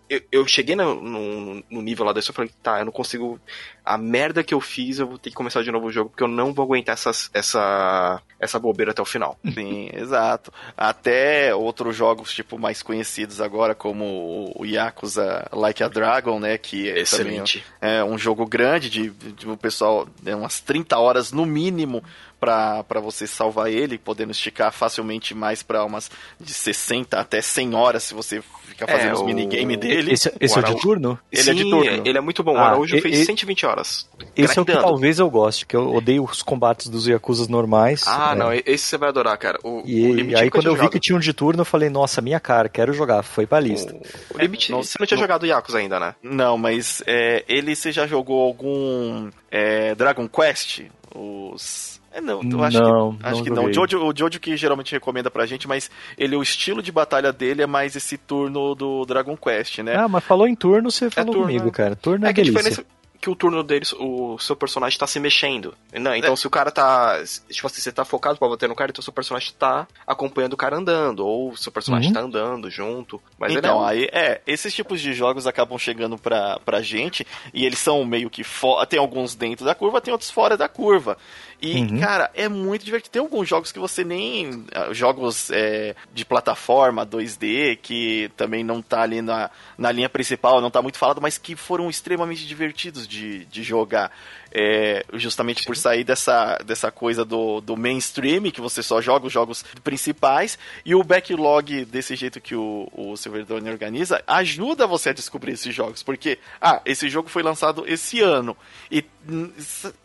eu, 0.09 0.23
eu, 0.33 0.47
cheguei 0.47 0.75
no, 0.75 0.95
no, 1.03 1.65
no, 1.69 1.83
nível 1.83 2.05
lá 2.05 2.13
desse, 2.13 2.31
eu 2.31 2.35
falei, 2.35 2.51
tá, 2.63 2.79
eu 2.79 2.85
não 2.85 2.93
consigo. 2.93 3.39
A 3.85 3.99
merda 3.99 4.43
que 4.43 4.55
eu 4.55 4.61
fiz, 4.61 4.99
eu 4.99 5.07
vou 5.07 5.19
ter 5.19 5.31
que 5.31 5.37
começar 5.37 5.63
de 5.63 5.71
novo 5.71 5.87
o 5.87 5.93
jogo, 5.93 6.11
porque 6.11 6.23
eu 6.23 6.29
não 6.29 6.53
vou 6.53 6.65
aguentar 6.65 6.95
essas, 6.95 7.31
essa, 7.35 8.23
essa 8.39 8.59
bobeira 8.59 8.93
até 8.93 9.03
o 9.03 9.07
final. 9.07 9.39
Sim, 9.53 9.91
exato. 9.95 10.53
Até 10.77 11.18
outros 11.55 11.97
jogos, 11.97 12.33
tipo, 12.33 12.59
mais 12.59 12.83
conhecidos 12.83 13.41
agora, 13.41 13.75
como 13.75 14.53
o 14.57 14.65
Yakuza 14.65 15.49
Like 15.53 15.83
a 15.83 15.89
Dragon, 15.89 16.39
né? 16.39 16.59
Que 16.59 16.91
é 16.91 17.01
Excelente. 17.01 17.65
também 17.81 17.99
é 17.99 18.05
um 18.05 18.19
jogo 18.19 18.47
grande, 18.47 18.91
de, 18.91 19.11
de 19.11 19.49
o 19.49 19.57
pessoal, 19.57 20.09
é 20.25 20.35
umas 20.35 20.61
30 20.61 20.99
horas 20.99 21.33
no 21.33 21.47
mínimo 21.47 22.03
para 22.41 23.01
você 23.03 23.27
salvar 23.27 23.71
ele, 23.71 23.99
podendo 23.99 24.31
esticar 24.31 24.73
facilmente 24.73 25.35
mais 25.35 25.63
para 25.63 25.85
umas 25.85 26.11
de 26.41 26.53
60 26.53 27.19
até 27.19 27.41
100 27.41 27.75
horas 27.75 28.05
se 28.05 28.15
você 28.15 28.43
ficar 28.67 28.87
fazendo 28.87 29.11
é, 29.11 29.15
os 29.15 29.21
o... 29.21 29.25
minigames 29.25 29.79
dele. 29.79 30.13
Esse, 30.13 30.33
esse 30.41 30.57
é 30.57 30.61
o 30.61 30.65
de 30.65 30.81
turno? 30.81 31.19
Ele 31.33 31.43
Sim, 31.43 31.51
é 31.51 31.55
de 31.55 31.71
turno. 31.71 32.03
Ele 32.07 32.19
é 32.19 32.21
muito 32.21 32.43
bom. 32.43 32.55
O 32.55 32.59
ah, 32.59 32.69
Araújo 32.69 32.97
e, 32.97 33.01
fez 33.01 33.19
e, 33.19 33.25
120 33.25 33.67
horas. 33.67 34.09
Esse 34.37 34.59
é 34.59 34.63
o 34.63 34.65
que 34.65 34.73
talvez 34.73 35.19
eu 35.19 35.29
goste, 35.29 35.67
que 35.67 35.75
eu 35.75 35.93
odeio 35.95 36.25
os 36.25 36.43
combates 36.43 36.89
dos 36.89 37.07
Yakuzas 37.07 37.49
normais. 37.49 38.05
Ah, 38.07 38.33
é. 38.33 38.35
não, 38.37 38.53
esse 38.53 38.85
você 38.85 38.97
vai 38.97 39.09
adorar, 39.09 39.37
cara. 39.37 39.59
O, 39.65 39.83
e, 39.85 40.35
o 40.35 40.39
aí 40.39 40.51
quando 40.51 40.67
eu 40.67 40.77
vi 40.77 40.89
que 40.89 41.01
tinha 41.01 41.17
um 41.17 41.21
de 41.21 41.33
turno, 41.33 41.63
eu 41.63 41.65
falei, 41.65 41.89
nossa, 41.89 42.21
minha 42.21 42.39
cara, 42.39 42.69
quero 42.69 42.93
jogar. 42.93 43.23
Foi 43.23 43.47
pra 43.47 43.59
lista. 43.59 43.95
O, 44.31 44.37
o 44.37 44.41
Limite, 44.41 44.71
não, 44.71 44.83
você 44.83 44.97
não 44.99 45.07
tinha 45.07 45.17
não, 45.17 45.25
jogado 45.25 45.47
Yakuza 45.47 45.79
ainda, 45.79 45.99
né? 45.99 46.15
Não, 46.23 46.57
mas 46.57 47.03
é, 47.07 47.45
ele 47.49 47.75
você 47.75 47.91
já 47.91 48.07
jogou 48.07 48.41
algum 48.43 49.31
é, 49.51 49.95
Dragon 49.95 50.29
Quest? 50.29 50.83
Os 51.15 51.98
é, 52.13 52.21
não, 52.21 52.43
eu 52.43 52.65
acho 52.65 52.81
não, 52.81 53.17
que, 53.17 53.27
acho 53.27 53.37
não 53.37 53.45
que 53.45 53.51
não. 53.51 53.65
O 53.67 53.73
Jojo, 53.73 53.99
o 53.99 54.13
Jojo 54.17 54.41
que 54.41 54.57
geralmente 54.57 54.93
recomenda 54.93 55.31
pra 55.31 55.47
gente, 55.47 55.69
mas 55.69 55.91
ele, 56.17 56.37
o 56.37 56.43
estilo 56.43 56.83
de 56.83 56.91
batalha 56.91 57.33
dele 57.33 57.63
é 57.63 57.67
mais 57.67 57.95
esse 57.97 58.17
turno 58.17 58.75
do 58.75 59.05
Dragon 59.05 59.37
Quest, 59.37 59.79
né? 59.79 59.97
Ah, 59.97 60.09
mas 60.09 60.25
falou 60.25 60.47
em 60.47 60.55
turno, 60.55 60.91
você 60.91 61.11
falou 61.11 61.31
é 61.31 61.33
turno, 61.33 61.47
comigo, 61.47 61.71
cara. 61.71 61.97
Turno 61.97 62.27
é, 62.27 62.31
é 62.31 62.33
que 62.33 62.43
delícia. 62.43 62.59
a 62.59 62.63
diferença 62.63 62.99
que 63.21 63.29
o 63.29 63.35
turno 63.35 63.63
deles, 63.65 63.93
o 63.99 64.39
seu 64.39 64.55
personagem 64.55 64.99
tá 64.99 65.07
se 65.07 65.19
mexendo. 65.19 65.75
Não, 65.93 66.15
então, 66.15 66.35
é. 66.35 66.37
se 66.37 66.47
o 66.47 66.51
cara 66.51 66.71
tá. 66.71 67.21
Tipo 67.51 67.67
assim, 67.67 67.81
você 67.81 67.91
tá 67.91 68.05
focado 68.05 68.39
pra 68.39 68.49
bater 68.49 68.69
no 68.69 68.77
cara, 68.77 68.91
então 68.91 69.03
seu 69.03 69.13
personagem 69.13 69.53
tá 69.59 69.89
acompanhando 70.07 70.53
o 70.53 70.57
cara 70.57 70.77
andando. 70.77 71.27
Ou 71.27 71.57
seu 71.57 71.73
personagem 71.73 72.09
uhum. 72.09 72.15
tá 72.15 72.21
andando 72.21 72.71
junto. 72.71 73.21
Mas 73.39 73.53
então, 73.53 73.85
é... 73.85 73.91
aí, 73.91 74.09
é, 74.13 74.41
esses 74.47 74.73
tipos 74.73 75.01
de 75.01 75.13
jogos 75.13 75.47
acabam 75.47 75.79
chegando 75.79 76.17
pra, 76.17 76.61
pra 76.65 76.81
gente 76.81 77.27
e 77.53 77.67
eles 77.67 77.81
são 77.81 78.05
meio 78.05 78.31
que 78.31 78.45
fora. 78.45 78.87
Tem 78.87 79.01
alguns 79.01 79.35
dentro 79.35 79.65
da 79.65 79.75
curva, 79.75 80.01
tem 80.01 80.13
outros 80.13 80.31
fora 80.31 80.57
da 80.57 80.69
curva. 80.69 81.19
E, 81.61 81.81
uhum. 81.81 82.01
cara, 82.01 82.31
é 82.35 82.49
muito 82.49 82.85
divertido. 82.85 83.13
Tem 83.13 83.21
alguns 83.21 83.49
jogos 83.49 83.73
que 83.73 83.79
você 83.79 84.05
nem. 84.05 84.65
Ah, 84.73 84.93
jogos 84.93 85.51
é, 85.51 85.97
de 86.15 86.25
plataforma 86.25 87.05
2D, 87.05 87.79
que 87.83 88.31
também 88.37 88.63
não 88.63 88.81
tá 88.81 89.03
ali 89.03 89.21
na, 89.21 89.51
na 89.77 89.91
linha 89.91 90.09
principal, 90.09 90.61
não 90.61 90.71
tá 90.71 90.81
muito 90.81 90.99
falado, 90.99 91.21
mas 91.21 91.37
que 91.37 91.57
foram 91.57 91.91
extremamente 91.91 92.47
divertidos 92.47 93.09
de, 93.09 93.45
de 93.47 93.63
jogar 93.63 94.13
é, 94.53 95.05
justamente 95.15 95.61
Sim. 95.61 95.67
por 95.67 95.77
sair 95.77 96.05
dessa, 96.05 96.59
dessa 96.65 96.91
coisa 96.91 97.25
do, 97.25 97.61
do 97.61 97.77
mainstream, 97.77 98.51
que 98.51 98.61
você 98.61 98.83
só 98.83 99.01
joga 99.01 99.27
os 99.27 99.33
jogos 99.33 99.65
principais, 99.83 100.59
e 100.85 100.95
o 100.95 101.03
backlog 101.03 101.85
desse 101.85 102.17
jeito 102.17 102.41
que 102.41 102.55
o, 102.55 102.89
o 102.93 103.17
Silverdone 103.17 103.71
organiza 103.71 104.23
ajuda 104.27 104.87
você 104.87 105.11
a 105.11 105.13
descobrir 105.13 105.53
esses 105.53 105.75
jogos, 105.75 106.03
porque, 106.03 106.39
ah, 106.61 106.81
esse 106.85 107.09
jogo 107.09 107.29
foi 107.29 107.43
lançado 107.43 107.85
esse 107.87 108.21
ano, 108.21 108.57
e, 108.91 109.05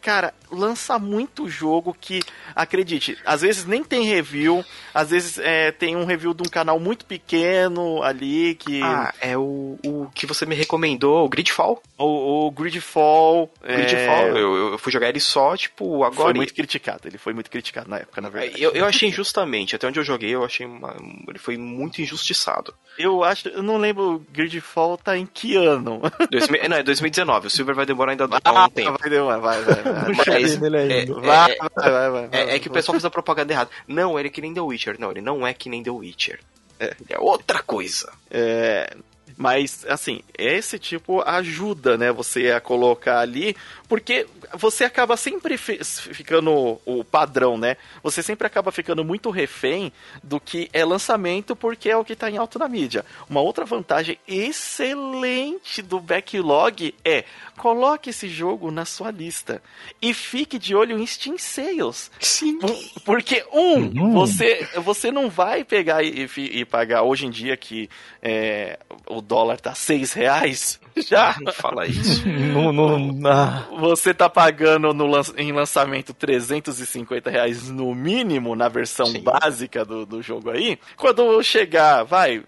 cara, 0.02 0.34
lança 0.52 1.00
muito 1.00 1.50
jogo 1.50 1.96
que, 2.00 2.22
acredite, 2.56 3.18
às 3.26 3.42
vezes 3.42 3.66
nem 3.66 3.84
tem 3.84 4.06
review, 4.06 4.64
às 4.94 5.10
vezes 5.10 5.38
é, 5.40 5.72
tem 5.72 5.96
um 5.96 6.06
review 6.06 6.34
de 6.34 6.44
um 6.44 6.50
canal 6.50 6.80
muito 6.80 7.06
pequeno 7.06 8.04
ali, 8.04 8.56
que... 8.56 8.82
Ah, 8.82 9.14
é 9.22 9.38
o, 9.38 9.78
o 9.86 10.10
que 10.14 10.26
você 10.26 10.46
me 10.46 10.56
recomendou, 10.56 11.26
o 11.26 11.30
Gridfall? 11.30 11.82
O, 11.98 12.48
o 12.48 12.52
Gridfall... 12.52 13.50
Gridfall, 13.64 14.28
é 14.28 14.33
eu, 14.38 14.72
eu, 14.72 14.78
fui 14.78 14.92
jogar 14.92 15.10
ele 15.10 15.20
só, 15.20 15.56
tipo, 15.56 16.04
agora. 16.04 16.24
Foi 16.24 16.34
muito 16.34 16.54
criticado, 16.54 17.08
ele 17.08 17.18
foi 17.18 17.34
muito 17.34 17.50
criticado 17.50 17.90
na 17.90 17.98
época, 17.98 18.22
na 18.22 18.30
verdade. 18.30 18.62
Eu, 18.62 18.72
eu 18.72 18.86
achei 18.86 19.10
injustamente, 19.10 19.76
até 19.76 19.88
onde 19.88 20.00
eu 20.00 20.04
joguei, 20.04 20.30
eu 20.32 20.44
achei. 20.44 20.66
Uma, 20.66 20.96
ele 21.28 21.40
foi 21.40 21.58
muito 21.58 22.02
injustiçado. 22.02 22.74
Eu 22.98 23.24
acho, 23.24 23.48
eu 23.50 23.64
não 23.64 23.78
lembro, 23.78 24.24
Gridfall 24.32 24.98
tá 24.98 25.18
em 25.18 25.26
que 25.26 25.56
ano? 25.56 26.02
não, 26.70 26.78
é 26.78 26.84
2019, 26.84 27.48
o 27.48 27.50
Silver 27.50 27.76
vai 27.76 27.86
demorar 27.86 28.12
ainda 28.12 28.28
ah, 28.44 28.66
um 28.66 28.70
tempo. 28.70 28.98
Vai 29.00 29.10
demorar, 29.10 29.38
vai, 29.40 29.62
vai. 29.62 29.76
vai. 29.76 30.14
Mas, 30.16 30.28
é, 30.28 31.02
é, 31.02 31.06
vai, 31.06 31.56
vai, 31.56 31.92
vai, 31.92 32.12
vai, 32.12 32.30
é, 32.32 32.56
é 32.56 32.60
que 32.60 32.68
o 32.68 32.72
pessoal 32.72 32.94
fez 32.94 33.06
a 33.06 33.10
propaganda 33.10 33.52
errada. 33.52 33.70
Não, 33.88 34.18
ele 34.20 34.28
é 34.28 34.32
que 34.32 34.42
nem 34.42 34.54
The 34.54 34.62
Witcher. 34.62 34.96
Não, 35.00 35.12
ele 35.12 35.22
não 35.22 35.46
é 35.46 35.54
que 35.54 35.70
nem 35.70 35.82
The 35.82 35.92
Witcher. 35.92 36.40
É, 36.80 36.96
é 37.10 37.20
outra 37.20 37.64
coisa. 37.64 38.12
É, 38.30 38.96
mas, 39.38 39.86
assim, 39.88 40.22
esse 40.38 40.78
tipo 40.78 41.22
ajuda, 41.22 41.98
né, 41.98 42.12
você 42.12 42.52
a 42.52 42.62
colocar 42.62 43.20
ali, 43.20 43.56
porque 43.88 44.28
você 44.54 44.84
acaba 44.84 45.16
sempre 45.18 45.58
ficando 45.58 46.80
o 46.86 47.04
padrão, 47.04 47.58
né? 47.58 47.78
Você 48.02 48.24
sempre 48.24 48.48
acaba 48.48 48.72
ficando 48.72 49.04
muito 49.04 49.30
refém 49.30 49.92
do 50.24 50.40
que 50.40 50.70
é 50.74 50.84
lançamento, 50.84 51.56
porque 51.56 51.90
é 51.90 51.98
o 51.98 52.04
que 52.04 52.14
está 52.14 52.30
em 52.30 52.38
alto 52.38 52.58
na 52.58 52.68
mídia. 52.68 53.06
Uma 53.30 53.42
outra 53.42 53.66
vantagem 53.66 54.18
excelente 54.28 55.82
do 55.82 56.00
backlog 56.00 56.94
é 57.04 57.24
coloque 57.58 58.10
esse 58.10 58.28
jogo 58.28 58.72
na 58.72 58.86
sua 58.86 59.12
lista 59.12 59.62
e 60.02 60.14
fique 60.14 60.58
de 60.58 60.76
olho 60.76 60.98
em 60.98 61.06
Steam 61.06 61.38
Sales. 61.38 62.10
Sim. 62.20 62.60
Porque, 63.06 63.46
um, 63.52 63.76
uhum. 63.76 64.12
você, 64.14 64.68
você 64.78 65.12
não 65.12 65.30
vai 65.30 65.64
pegar 65.64 66.04
e, 66.04 66.28
e 66.38 66.66
pagar 66.66 67.04
hoje 67.04 67.26
em 67.26 67.30
dia 67.30 67.56
que 67.56 67.90
é, 68.22 68.80
o 69.08 69.22
dólar 69.24 69.60
tá 69.60 69.74
seis 69.74 70.14
reais. 70.14 70.80
Já. 71.08 71.36
Não 71.42 71.52
fala 71.52 71.88
isso. 71.88 72.28
não, 72.30 72.72
não, 72.72 73.00
não. 73.00 73.80
Você 73.80 74.14
tá 74.14 74.30
pagando 74.30 74.94
no, 74.94 75.06
em 75.38 75.52
lançamento 75.52 76.14
350 76.14 77.30
reais 77.30 77.70
no 77.70 77.94
mínimo 77.96 78.56
na 78.56 78.68
versão 78.68 79.08
Sim. 79.08 79.22
básica 79.22 79.84
do, 79.84 80.06
do 80.06 80.22
jogo 80.22 80.52
aí. 80.52 80.78
Quando 80.96 81.42
chegar, 81.42 82.04
vai, 82.04 82.44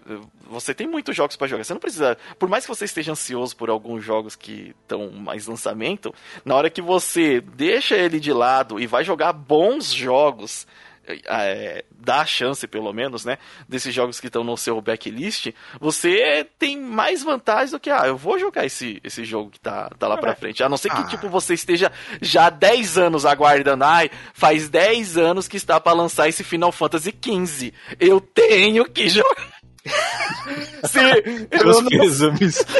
você 0.48 0.72
tem 0.72 0.86
muitos 0.86 1.14
jogos 1.16 1.36
para 1.36 1.46
jogar. 1.46 1.64
Você 1.64 1.72
não 1.72 1.80
precisa. 1.80 2.16
Por 2.38 2.48
mais 2.48 2.64
que 2.64 2.68
você 2.68 2.84
esteja 2.84 3.12
ansioso 3.12 3.56
por 3.56 3.68
alguns 3.68 4.04
jogos 4.04 4.36
que 4.36 4.74
estão 4.82 5.10
mais 5.10 5.46
lançamento, 5.46 6.14
na 6.44 6.54
hora 6.54 6.70
que 6.70 6.82
você 6.82 7.40
deixa 7.40 7.96
ele 7.96 8.20
de 8.20 8.32
lado 8.32 8.78
e 8.80 8.86
vai 8.86 9.04
jogar 9.04 9.32
bons 9.32 9.92
jogos 9.92 10.66
é, 11.26 11.84
dá 11.90 12.20
a 12.20 12.26
chance, 12.26 12.66
pelo 12.66 12.92
menos, 12.92 13.24
né, 13.24 13.38
desses 13.68 13.94
jogos 13.94 14.20
que 14.20 14.26
estão 14.26 14.44
no 14.44 14.56
seu 14.56 14.80
backlist, 14.80 15.48
você 15.80 16.46
tem 16.58 16.80
mais 16.80 17.22
vantagens 17.22 17.70
do 17.70 17.80
que, 17.80 17.90
ah, 17.90 18.06
eu 18.06 18.16
vou 18.16 18.38
jogar 18.38 18.64
esse, 18.64 19.00
esse 19.02 19.24
jogo 19.24 19.50
que 19.50 19.60
tá, 19.60 19.90
tá 19.98 20.08
lá 20.08 20.16
pra 20.16 20.34
frente. 20.34 20.62
A 20.62 20.68
não 20.68 20.76
ser 20.76 20.90
que, 20.90 21.00
ah. 21.00 21.04
tipo, 21.04 21.28
você 21.28 21.54
esteja 21.54 21.90
já 22.20 22.46
há 22.46 22.50
10 22.50 22.98
anos 22.98 23.24
aguardando, 23.24 23.84
ai, 23.84 24.10
faz 24.34 24.68
10 24.68 25.16
anos 25.16 25.48
que 25.48 25.56
está 25.56 25.80
para 25.80 25.92
lançar 25.92 26.28
esse 26.28 26.44
Final 26.44 26.72
Fantasy 26.72 27.12
XV. 27.12 27.72
Eu 27.98 28.20
tenho 28.20 28.84
que 28.84 29.08
jogar. 29.10 29.56
Sim, 30.84 31.46
Meus 31.50 31.82
não... 31.82 31.88
pesames. 31.88 32.64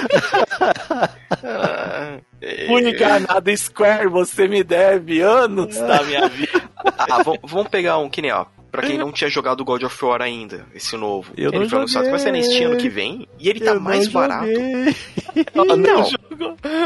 Única 2.69 3.21
nada 3.21 3.57
Square, 3.57 4.09
você 4.09 4.47
me 4.49 4.63
deve 4.63 5.21
anos 5.21 5.77
da 5.77 6.03
minha 6.03 6.29
vida. 6.29 6.66
Ah, 6.85 7.23
vamos 7.43 7.69
pegar 7.69 7.99
um 7.99 8.09
que 8.09 8.23
nem, 8.23 8.33
ó. 8.33 8.47
Pra 8.71 8.83
quem 8.83 8.99
não 8.99 9.11
tinha 9.11 9.31
jogado 9.31 9.65
God 9.65 9.85
of 9.85 10.05
War 10.05 10.21
ainda, 10.21 10.67
esse 10.75 10.97
novo. 10.97 11.33
Eu 11.37 11.51
ele 11.53 11.69
foi 11.69 11.79
anunciado 11.79 12.11
vai 12.11 12.19
ser 12.19 12.33
na 12.33 12.43
Steam 12.43 12.73
ano 12.73 12.77
que 12.81 12.91
vem. 12.91 13.27
E 13.39 13.49
ele 13.49 13.61
tá 13.61 13.73
eu 13.73 13.81
mais 13.81 14.07
barato. 14.09 14.47
Não, 15.55 15.77
não. 15.77 16.03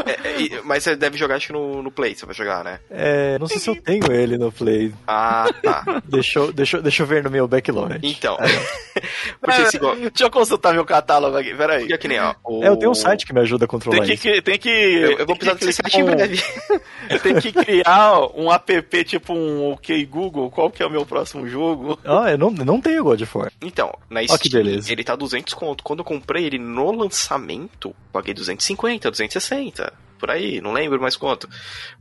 É, 0.05 0.55
é, 0.55 0.61
mas 0.63 0.83
você 0.83 0.95
deve 0.95 1.17
jogar 1.17 1.35
acho 1.35 1.47
que 1.47 1.53
no, 1.53 1.81
no 1.81 1.91
Play, 1.91 2.15
você 2.15 2.25
vai 2.25 2.35
jogar, 2.35 2.63
né? 2.63 2.79
É, 2.89 3.37
não 3.39 3.47
sei 3.47 3.59
se 3.59 3.69
eu 3.69 3.75
tenho 3.75 4.11
ele 4.11 4.37
no 4.37 4.51
Play. 4.51 4.93
Ah, 5.07 5.49
tá. 5.61 6.01
deixa, 6.05 6.39
eu, 6.39 6.53
deixa, 6.53 6.81
deixa 6.81 7.03
eu 7.03 7.07
ver 7.07 7.23
no 7.23 7.29
meu 7.29 7.47
backlog. 7.47 7.99
Então. 8.03 8.37
Porque, 9.39 9.65
se... 9.71 9.79
Deixa 9.79 10.23
eu 10.23 10.31
consultar 10.31 10.73
meu 10.73 10.85
catálogo 10.85 11.37
aqui, 11.37 11.53
peraí. 11.55 11.83
Fica 11.83 11.97
que 11.97 12.07
nem, 12.07 12.19
ó. 12.19 12.35
O... 12.43 12.63
É, 12.63 12.67
eu 12.67 12.77
tenho 12.77 12.91
um 12.91 12.95
site 12.95 13.25
que 13.25 13.33
me 13.33 13.39
ajuda 13.39 13.65
a 13.65 13.67
controlar 13.67 14.05
tem 14.05 14.17
que, 14.17 14.29
isso. 14.29 14.41
Tem 14.41 14.59
que... 14.59 14.69
Eu, 14.69 15.19
eu 15.19 15.25
vou 15.25 15.35
precisar 15.35 15.57
desse 15.57 15.73
site 15.73 15.99
em 15.99 16.05
breve. 16.05 16.43
tem 17.23 17.35
que 17.39 17.51
criar 17.51 18.19
um 18.35 18.51
app 18.51 19.03
tipo 19.03 19.33
um 19.33 19.71
OK 19.71 20.05
Google, 20.05 20.49
qual 20.51 20.69
que 20.69 20.83
é 20.83 20.85
o 20.85 20.89
meu 20.89 21.05
próximo 21.05 21.47
jogo? 21.47 21.99
Ah, 22.05 22.31
eu 22.31 22.37
não, 22.37 22.51
não 22.51 22.81
tenho 22.81 23.03
God 23.03 23.21
of 23.21 23.37
War. 23.37 23.51
Então, 23.61 23.91
na 24.09 24.21
Steam, 24.23 24.35
oh, 24.35 24.39
que 24.39 24.49
beleza. 24.49 24.91
ele 24.91 25.03
tá 25.03 25.15
200 25.15 25.53
conto. 25.53 25.83
Quando 25.83 25.99
eu 25.99 26.05
comprei 26.05 26.45
ele 26.45 26.57
no 26.57 26.91
lançamento, 26.91 27.95
paguei 28.11 28.33
250, 28.41 29.09
260 29.09 30.11
por 30.21 30.29
aí, 30.29 30.61
não 30.61 30.71
lembro 30.71 31.01
mais 31.01 31.15
quanto. 31.15 31.49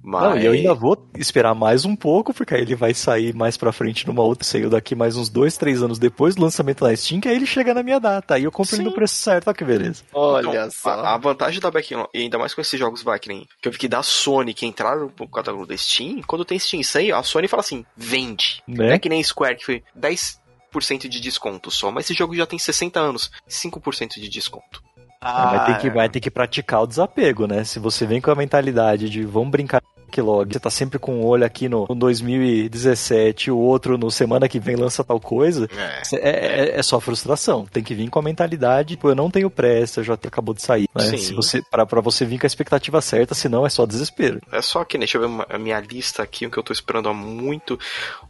Mas... 0.05 0.23
Não, 0.23 0.39
e 0.39 0.45
eu 0.45 0.53
ainda 0.53 0.75
vou 0.75 1.09
esperar 1.17 1.55
mais 1.55 1.87
um 1.87 1.97
pouco, 1.97 2.35
porque 2.35 2.55
aí 2.55 2.61
ele 2.61 2.75
vai 2.75 2.93
sair 2.93 3.35
mais 3.35 3.57
pra 3.57 3.73
frente 3.73 4.07
numa 4.07 4.23
outra, 4.23 4.45
saiu 4.45 4.69
daqui 4.69 4.95
mais 4.95 5.17
uns 5.17 5.31
dois, 5.31 5.57
três 5.57 5.83
anos 5.83 5.99
depois 5.99 6.35
do 6.35 6.43
lançamento 6.43 6.85
na 6.85 6.95
Steam, 6.95 7.19
que 7.19 7.29
aí 7.29 7.35
ele 7.35 7.47
chega 7.47 7.73
na 7.73 7.83
minha 7.83 7.99
data. 7.99 8.35
Aí 8.35 8.45
eu 8.45 8.53
compro 8.53 8.77
ele 8.77 8.85
no 8.85 8.93
preço 8.93 9.15
certo, 9.15 9.49
olha 9.49 9.55
que 9.55 9.65
beleza. 9.65 10.05
Olha 10.13 10.49
então, 10.49 10.71
só. 10.71 10.91
A, 10.91 11.15
a, 11.15 11.19
vantagem 11.19 11.61
da 11.61 11.71
Backlog, 11.71 12.11
e 12.13 12.19
ainda 12.19 12.39
mais 12.39 12.53
com 12.53 12.61
esses 12.61 12.79
jogos 12.79 13.03
Backlog, 13.03 13.47
que 13.63 13.69
eu 13.69 13.73
vi 13.73 13.79
que 13.79 13.89
da 13.89 14.03
Sony, 14.03 14.53
que 14.53 14.67
entraram 14.67 15.11
no 15.19 15.29
catálogo 15.29 15.67
da 15.67 15.77
Steam, 15.77 16.21
quando 16.27 16.45
tem 16.45 16.59
Steam 16.59 16.83
aí, 16.97 17.11
a 17.11 17.23
Sony 17.23 17.49
fala 17.49 17.63
assim, 17.63 17.87
vende. 17.97 18.63
Né? 18.69 18.87
Não 18.87 18.93
é 18.93 18.99
que 18.99 19.09
nem 19.09 19.23
Square, 19.23 19.57
que 19.57 19.65
foi 19.65 19.83
10% 19.99 21.09
de 21.09 21.21
desconto 21.21 21.71
só, 21.71 21.91
mas 21.91 22.05
esse 22.05 22.15
jogo 22.15 22.37
já 22.37 22.45
tem 22.45 22.59
60 22.59 23.01
anos, 23.01 23.31
5% 23.49 24.21
de 24.21 24.29
desconto. 24.29 24.90
Ah, 25.21 25.51
vai, 25.51 25.67
ter 25.67 25.81
que, 25.81 25.91
vai 25.91 26.09
ter 26.09 26.21
que 26.21 26.31
praticar 26.31 26.83
o 26.83 26.87
desapego, 26.87 27.47
né? 27.47 27.63
Se 27.65 27.79
você 27.79 28.07
vem 28.07 28.21
com 28.21 28.31
a 28.31 28.35
mentalidade 28.35 29.11
de 29.11 29.23
vamos 29.23 29.51
brincar 29.51 29.83
backlog, 30.11 30.53
você 30.53 30.59
tá 30.59 30.71
sempre 30.71 30.99
com 30.99 31.21
um 31.21 31.25
olho 31.25 31.45
aqui 31.45 31.69
no, 31.69 31.87
no 31.89 31.95
2017 31.95 33.51
o 33.51 33.57
outro 33.57 33.97
no 33.97 34.11
semana 34.11 34.49
que 34.49 34.59
vem 34.59 34.75
lança 34.75 35.05
tal 35.05 35.21
coisa, 35.21 35.69
é, 36.13 36.17
é, 36.17 36.31
é, 36.31 36.79
é, 36.79 36.83
só 36.83 36.99
frustração. 37.01 37.65
Tem 37.65 37.83
que 37.83 37.95
vir 37.95 38.11
com 38.11 38.19
a 38.19 38.23
mentalidade, 38.23 38.97
pô, 38.97 39.11
eu 39.11 39.15
não 39.15 39.31
tenho 39.31 39.49
pressa, 39.49 40.03
já 40.03 40.15
acabou 40.15 40.55
de 40.55 40.63
sair. 40.63 40.89
Né? 40.95 41.17
Se 41.17 41.33
você, 41.33 41.63
pra, 41.71 41.87
pra 41.87 42.01
você 42.01 42.25
vir 42.25 42.39
com 42.39 42.47
a 42.47 42.49
expectativa 42.49 43.01
certa, 43.01 43.35
senão 43.35 43.65
é 43.65 43.71
só 43.71 43.87
desespero. 43.87 44.41
É 44.51 44.61
só 44.61 44.85
que, 44.85 44.99
deixa 44.99 45.17
eu 45.17 45.29
ver 45.29 45.47
a 45.49 45.59
minha 45.59 45.79
lista 45.81 46.23
aqui, 46.23 46.47
o 46.47 46.51
que 46.51 46.59
eu 46.59 46.63
tô 46.63 46.73
esperando 46.73 47.09
há 47.09 47.15
muito. 47.15 47.79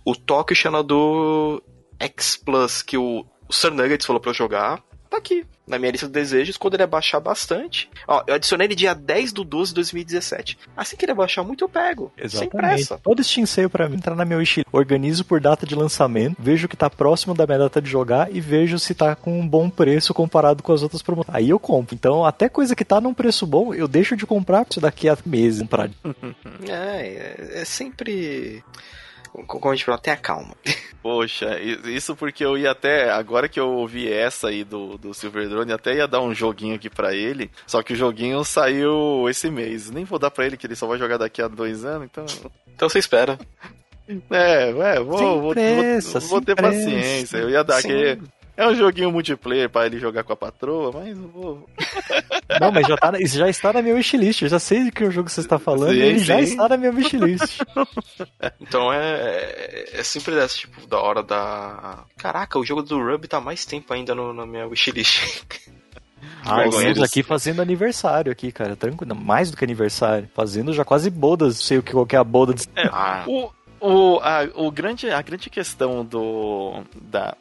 O 0.04 0.14
Tokyo 0.14 0.82
do 0.82 1.62
X 1.98 2.36
Plus, 2.36 2.82
que 2.82 2.98
o, 2.98 3.24
o 3.48 3.52
Sir 3.52 3.70
Nuggets 3.70 4.06
falou 4.06 4.20
pra 4.20 4.30
eu 4.30 4.34
jogar 4.34 4.82
tá 5.10 5.16
aqui, 5.16 5.44
na 5.66 5.78
minha 5.78 5.90
lista 5.90 6.06
de 6.06 6.12
desejos, 6.12 6.56
quando 6.56 6.74
ele 6.74 6.82
abaixar 6.82 7.20
bastante. 7.20 7.90
Ó, 8.06 8.22
eu 8.26 8.34
adicionei 8.34 8.66
ele 8.66 8.74
dia 8.74 8.94
10 8.94 9.32
do 9.32 9.44
12 9.44 9.70
de 9.70 9.74
2017. 9.76 10.58
Assim 10.76 10.96
que 10.96 11.04
ele 11.04 11.12
abaixar 11.12 11.44
muito, 11.44 11.64
eu 11.64 11.68
pego. 11.68 12.12
Exatamente. 12.16 12.38
Sem 12.38 12.48
pressa. 12.48 13.00
Todo 13.02 13.22
Steam 13.22 13.46
Sale 13.46 13.68
pra 13.68 13.88
mim, 13.88 13.96
entrar 13.96 14.14
na 14.14 14.24
minha 14.24 14.38
wishlist. 14.38 14.66
Organizo 14.72 15.24
por 15.24 15.40
data 15.40 15.66
de 15.66 15.74
lançamento, 15.74 16.36
vejo 16.38 16.68
que 16.68 16.76
tá 16.76 16.88
próximo 16.88 17.34
da 17.34 17.46
minha 17.46 17.58
data 17.58 17.80
de 17.80 17.90
jogar 17.90 18.34
e 18.34 18.40
vejo 18.40 18.78
se 18.78 18.94
tá 18.94 19.14
com 19.14 19.38
um 19.38 19.46
bom 19.46 19.68
preço 19.68 20.14
comparado 20.14 20.62
com 20.62 20.72
as 20.72 20.82
outras 20.82 21.02
promoções. 21.02 21.34
Aí 21.34 21.50
eu 21.50 21.58
compro. 21.58 21.94
Então, 21.94 22.24
até 22.24 22.48
coisa 22.48 22.74
que 22.74 22.84
tá 22.84 23.00
num 23.00 23.14
preço 23.14 23.46
bom, 23.46 23.74
eu 23.74 23.88
deixo 23.88 24.16
de 24.16 24.26
comprar 24.26 24.66
isso 24.68 24.80
daqui 24.80 25.08
a 25.08 25.16
meses 25.24 25.62
comprar. 25.62 25.90
é, 26.68 26.72
é, 26.72 27.60
é 27.60 27.64
sempre 27.64 28.62
como 29.46 29.70
a 29.70 29.74
gente 29.74 29.84
falou, 29.84 30.00
tenha 30.00 30.16
calma. 30.16 30.54
Poxa, 31.02 31.58
isso 31.60 32.14
porque 32.14 32.44
eu 32.44 32.58
ia 32.58 32.72
até. 32.72 33.10
Agora 33.10 33.48
que 33.48 33.58
eu 33.58 33.70
ouvi 33.70 34.12
essa 34.12 34.48
aí 34.48 34.64
do, 34.64 34.98
do 34.98 35.14
Silver 35.14 35.48
Drone, 35.48 35.72
até 35.72 35.94
ia 35.94 36.06
dar 36.06 36.20
um 36.20 36.34
joguinho 36.34 36.74
aqui 36.74 36.90
para 36.90 37.14
ele. 37.14 37.50
Só 37.66 37.82
que 37.82 37.94
o 37.94 37.96
joguinho 37.96 38.44
saiu 38.44 39.26
esse 39.28 39.50
mês. 39.50 39.90
Nem 39.90 40.04
vou 40.04 40.18
dar 40.18 40.30
para 40.30 40.44
ele, 40.44 40.58
que 40.58 40.66
ele 40.66 40.76
só 40.76 40.86
vai 40.86 40.98
jogar 40.98 41.16
daqui 41.16 41.40
a 41.40 41.48
dois 41.48 41.86
anos, 41.86 42.08
então. 42.10 42.26
Então 42.74 42.88
você 42.88 42.98
espera. 42.98 43.38
É, 44.30 44.72
ué, 44.74 45.00
vou, 45.00 45.40
vou, 45.40 45.52
pressa, 45.52 46.18
vou, 46.20 46.28
vou 46.28 46.40
ter 46.42 46.54
pressa. 46.54 46.76
paciência. 46.76 47.36
Eu 47.38 47.48
ia 47.48 47.64
dar 47.64 47.78
aqui. 47.78 48.18
É 48.60 48.66
um 48.66 48.74
joguinho 48.74 49.10
multiplayer 49.10 49.70
para 49.70 49.86
ele 49.86 49.98
jogar 49.98 50.22
com 50.22 50.34
a 50.34 50.36
patroa, 50.36 50.92
mas 50.92 51.16
não 51.16 51.28
vou. 51.28 51.66
Não, 52.60 52.70
mas 52.70 52.86
já, 52.86 52.94
tá, 52.94 53.18
isso 53.18 53.38
já 53.38 53.48
está 53.48 53.72
na 53.72 53.80
minha 53.80 53.94
wishlist. 53.94 54.42
Eu 54.42 54.50
já 54.50 54.58
sei 54.58 54.84
de 54.84 54.92
que 54.92 55.02
o 55.02 55.10
jogo 55.10 55.30
você 55.30 55.40
está 55.40 55.58
falando 55.58 55.94
sim, 55.94 55.98
ele 55.98 56.18
sim. 56.18 56.26
já 56.26 56.40
está 56.42 56.68
na 56.68 56.76
minha 56.76 56.92
wishlist. 56.92 57.62
então 58.60 58.92
é, 58.92 59.14
é, 59.14 59.90
é 59.94 60.02
sempre 60.02 60.34
dessa, 60.34 60.58
tipo, 60.58 60.86
da 60.86 61.00
hora 61.00 61.22
da. 61.22 62.04
Caraca, 62.18 62.58
o 62.58 62.64
jogo 62.64 62.82
do 62.82 63.02
Ruby 63.02 63.28
tá 63.28 63.40
mais 63.40 63.64
tempo 63.64 63.94
ainda 63.94 64.14
no, 64.14 64.34
na 64.34 64.44
minha 64.44 64.66
wishlist. 64.66 65.42
Ah, 66.44 66.66
estamos 66.66 67.02
aqui 67.02 67.22
fazendo 67.22 67.62
aniversário 67.62 68.30
aqui, 68.30 68.52
cara. 68.52 68.76
Tranquilo. 68.76 69.14
Mais 69.14 69.50
do 69.50 69.56
que 69.56 69.64
aniversário. 69.64 70.28
Fazendo 70.34 70.72
já 70.72 70.84
quase 70.84 71.08
bodas. 71.08 71.56
Sei 71.56 71.78
o 71.78 71.82
que 71.82 71.92
qual 71.92 72.04
que 72.04 72.14
é 72.14 72.18
a 72.18 72.24
boda. 72.24 72.52
De... 72.52 72.64
É, 72.76 72.88
ah. 72.92 73.24
o, 73.26 73.50
o, 73.80 74.20
a, 74.20 74.46
o 74.54 74.70
grande, 74.70 75.10
a 75.10 75.22
grande 75.22 75.48
questão 75.48 76.04
do, 76.04 76.82
da, 77.00 77.34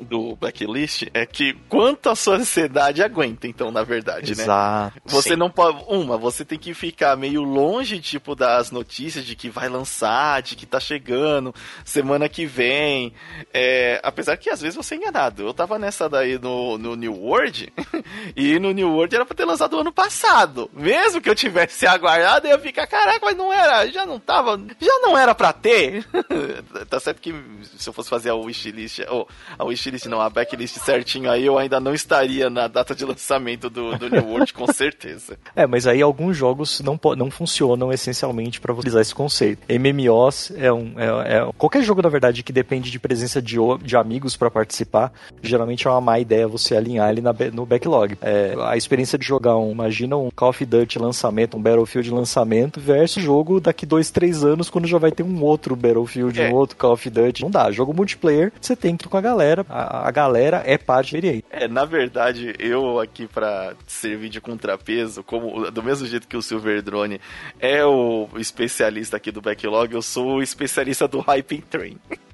do 0.00 0.36
blacklist 0.36 1.04
é 1.12 1.26
que 1.26 1.54
quanto 1.68 2.08
a 2.08 2.14
sociedade 2.14 3.02
aguenta, 3.02 3.46
então, 3.46 3.70
na 3.70 3.82
verdade, 3.82 4.36
né? 4.36 4.42
Exato. 4.42 5.00
Você 5.04 5.30
Sim. 5.30 5.36
não 5.36 5.50
pode. 5.50 5.84
Uma, 5.88 6.16
você 6.16 6.44
tem 6.44 6.58
que 6.58 6.74
ficar 6.74 7.16
meio 7.16 7.42
longe, 7.42 8.00
tipo, 8.00 8.34
das 8.34 8.70
notícias 8.70 9.24
de 9.24 9.34
que 9.34 9.48
vai 9.48 9.68
lançar, 9.68 10.42
de 10.42 10.54
que 10.54 10.66
tá 10.66 10.78
chegando, 10.78 11.54
semana 11.84 12.28
que 12.28 12.46
vem. 12.46 13.12
É, 13.52 14.00
apesar 14.02 14.36
que 14.36 14.50
às 14.50 14.60
vezes 14.60 14.76
você 14.76 14.94
é 14.94 14.98
enganado. 14.98 15.42
Eu 15.42 15.54
tava 15.54 15.78
nessa 15.78 16.08
daí 16.08 16.38
no, 16.38 16.78
no 16.78 16.94
New 16.94 17.14
World, 17.14 17.72
e 18.36 18.58
no 18.58 18.72
New 18.72 18.90
World 18.90 19.14
era 19.14 19.26
pra 19.26 19.36
ter 19.36 19.44
lançado 19.44 19.78
ano 19.78 19.92
passado. 19.92 20.70
Mesmo 20.72 21.20
que 21.20 21.28
eu 21.28 21.34
tivesse 21.34 21.86
aguardado, 21.86 22.46
eu 22.46 22.52
ia 22.52 22.58
ficar, 22.58 22.86
caraca, 22.86 23.20
mas 23.22 23.36
não 23.36 23.52
era, 23.52 23.86
já 23.88 24.06
não 24.06 24.20
tava, 24.20 24.60
já 24.80 24.98
não 25.00 25.16
era 25.16 25.34
pra 25.34 25.52
ter. 25.52 26.06
tá 26.88 27.00
certo 27.00 27.20
que 27.20 27.34
se 27.76 27.88
eu 27.88 27.92
fosse 27.92 28.08
fazer 28.08 28.30
a 28.30 28.34
wishlist, 28.34 29.00
ou 29.08 29.28
a 29.58 29.64
wishlist 29.64 29.87
não, 30.08 30.20
a 30.20 30.30
backlist 30.30 30.78
certinho 30.78 31.30
aí, 31.30 31.44
eu 31.44 31.58
ainda 31.58 31.80
não 31.80 31.94
estaria 31.94 32.48
na 32.48 32.68
data 32.68 32.94
de 32.94 33.04
lançamento 33.04 33.68
do, 33.68 33.96
do 33.96 34.08
New 34.08 34.26
World, 34.26 34.52
com 34.52 34.66
certeza. 34.66 35.36
É, 35.56 35.66
mas 35.66 35.86
aí 35.86 36.00
alguns 36.00 36.36
jogos 36.36 36.80
não, 36.80 37.00
não 37.16 37.30
funcionam 37.30 37.92
essencialmente 37.92 38.60
para 38.60 38.72
utilizar 38.72 39.02
esse 39.02 39.14
conceito. 39.14 39.60
MMOs 39.68 40.52
é 40.56 40.72
um. 40.72 40.92
É, 40.96 41.38
é, 41.38 41.50
qualquer 41.56 41.82
jogo, 41.82 42.00
na 42.00 42.08
verdade, 42.08 42.42
que 42.42 42.52
depende 42.52 42.90
de 42.90 42.98
presença 42.98 43.42
de, 43.42 43.56
de 43.82 43.96
amigos 43.96 44.36
para 44.36 44.50
participar, 44.50 45.12
geralmente 45.42 45.86
é 45.86 45.90
uma 45.90 46.00
má 46.00 46.18
ideia 46.20 46.46
você 46.46 46.76
alinhar 46.76 47.10
ele 47.10 47.20
na, 47.20 47.34
no 47.52 47.66
backlog. 47.66 48.16
É, 48.22 48.54
a 48.60 48.76
experiência 48.76 49.18
de 49.18 49.26
jogar 49.26 49.56
um, 49.56 49.72
imagina 49.72 50.16
um 50.16 50.30
Call 50.30 50.50
of 50.50 50.64
Duty 50.64 50.98
lançamento, 50.98 51.56
um 51.56 51.62
Battlefield 51.62 52.10
lançamento, 52.10 52.80
versus 52.80 53.22
jogo 53.22 53.60
daqui 53.60 53.84
dois, 53.84 54.10
três 54.10 54.44
anos, 54.44 54.70
quando 54.70 54.86
já 54.86 54.98
vai 54.98 55.10
ter 55.10 55.22
um 55.22 55.42
outro 55.42 55.74
Battlefield, 55.74 56.40
é. 56.40 56.50
um 56.50 56.54
outro 56.54 56.76
Call 56.76 56.92
of 56.92 57.10
Duty. 57.10 57.42
Não 57.42 57.50
dá. 57.50 57.70
Jogo 57.70 57.92
multiplayer, 57.92 58.52
você 58.60 58.76
tem 58.76 58.96
que 58.96 59.06
ir 59.06 59.08
com 59.08 59.16
a 59.16 59.20
galera, 59.20 59.64
a, 60.06 60.10
galera 60.10 60.62
é 60.64 60.76
parte 60.76 61.16
aí. 61.16 61.44
É, 61.50 61.68
na 61.68 61.84
verdade, 61.84 62.54
eu 62.58 63.00
aqui 63.00 63.26
para 63.26 63.74
servir 63.86 64.28
de 64.28 64.40
contrapeso, 64.40 65.22
como 65.22 65.70
do 65.70 65.82
mesmo 65.82 66.06
jeito 66.06 66.28
que 66.28 66.36
o 66.36 66.42
Silver 66.42 66.82
Drone 66.82 67.20
é 67.58 67.84
o 67.84 68.28
especialista 68.36 69.16
aqui 69.16 69.30
do 69.30 69.40
backlog, 69.40 69.92
eu 69.92 70.02
sou 70.02 70.36
o 70.36 70.42
especialista 70.42 71.06
do 71.06 71.20
Hyping 71.20 71.62
Train. 71.62 71.98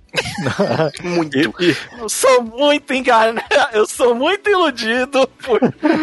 muito. 1.03 1.37
Eu 1.99 2.09
sou 2.09 2.43
muito 2.43 2.93
enganado, 2.93 3.43
eu 3.73 3.87
sou 3.87 4.15
muito 4.15 4.49
iludido 4.49 5.27
por, 5.27 5.61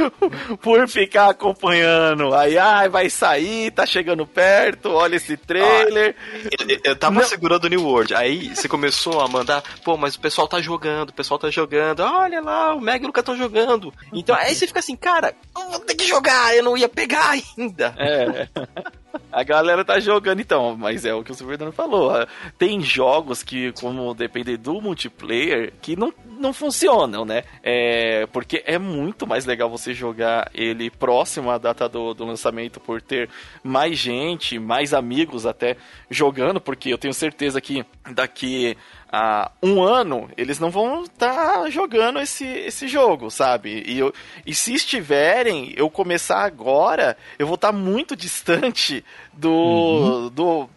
por 0.61 0.87
ficar 0.87 1.29
acompanhando. 1.29 2.33
Aí, 2.33 2.57
ai, 2.57 2.89
vai 2.89 3.09
sair, 3.09 3.71
tá 3.71 3.85
chegando 3.85 4.25
perto, 4.25 4.89
olha 4.91 5.15
esse 5.15 5.37
trailer. 5.37 6.15
Ah, 6.19 6.63
eu, 6.67 6.79
eu 6.83 6.95
tava 6.95 7.21
Não. 7.21 7.27
segurando 7.27 7.65
o 7.65 7.69
New 7.69 7.83
World. 7.83 8.13
Aí 8.15 8.55
você 8.55 8.67
começou 8.67 9.21
a 9.21 9.27
mandar, 9.27 9.63
pô, 9.83 9.97
mas 9.97 10.15
o 10.15 10.19
pessoal 10.19 10.47
tá 10.47 10.61
jogando, 10.61 11.09
o 11.09 11.13
pessoal 11.13 11.39
tá 11.39 11.49
jogando. 11.49 12.01
Olha 12.01 12.41
lá, 12.41 12.73
o 12.75 12.81
Meg 12.81 13.01
e 13.01 13.05
o 13.05 13.07
Luca 13.07 13.21
estão 13.21 13.37
jogando. 13.37 13.93
Então 14.13 14.35
aí 14.35 14.53
você 14.53 14.67
fica 14.67 14.79
assim, 14.79 14.95
cara, 14.95 15.33
eu 15.55 15.69
vou 15.69 15.79
ter 15.79 15.95
que 15.95 16.07
jogar, 16.07 16.55
eu 16.55 16.63
não 16.63 16.77
ia 16.77 16.89
pegar 16.89 17.31
ainda. 17.31 17.95
É. 17.97 18.47
A 19.31 19.43
galera 19.43 19.83
tá 19.85 19.99
jogando 19.99 20.41
então, 20.41 20.75
mas 20.75 21.05
é 21.05 21.13
o 21.13 21.23
que 21.23 21.31
o 21.31 21.35
Silverdano 21.35 21.71
falou. 21.71 22.11
Tem 22.57 22.81
jogos 22.81 23.43
que, 23.43 23.71
como 23.73 24.13
depender 24.13 24.57
do 24.57 24.81
multiplayer, 24.81 25.73
que 25.81 25.95
não, 25.95 26.13
não 26.37 26.53
funcionam, 26.53 27.23
né? 27.23 27.43
É, 27.63 28.25
porque 28.27 28.63
é 28.65 28.77
muito 28.77 29.25
mais 29.25 29.45
legal 29.45 29.69
você 29.69 29.93
jogar 29.93 30.49
ele 30.53 30.89
próximo 30.89 31.49
à 31.49 31.57
data 31.57 31.87
do, 31.87 32.13
do 32.13 32.25
lançamento 32.25 32.79
por 32.79 33.01
ter 33.01 33.29
mais 33.63 33.97
gente, 33.97 34.59
mais 34.59 34.93
amigos 34.93 35.45
até 35.45 35.77
jogando, 36.09 36.59
porque 36.59 36.89
eu 36.89 36.97
tenho 36.97 37.13
certeza 37.13 37.61
que 37.61 37.85
daqui 38.13 38.77
há 39.11 39.51
um 39.61 39.83
ano, 39.83 40.29
eles 40.37 40.59
não 40.59 40.69
vão 40.69 41.03
estar 41.03 41.33
tá 41.33 41.69
jogando 41.69 42.19
esse, 42.19 42.45
esse 42.45 42.87
jogo, 42.87 43.29
sabe? 43.29 43.83
E, 43.85 43.99
eu, 43.99 44.13
e 44.45 44.55
se 44.55 44.73
estiverem, 44.73 45.73
eu 45.75 45.89
começar 45.89 46.43
agora, 46.43 47.17
eu 47.37 47.45
vou 47.45 47.55
estar 47.55 47.71
tá 47.71 47.77
muito 47.77 48.15
distante 48.15 49.03
do, 49.33 49.51
uhum. 49.51 50.29
do, 50.29 50.69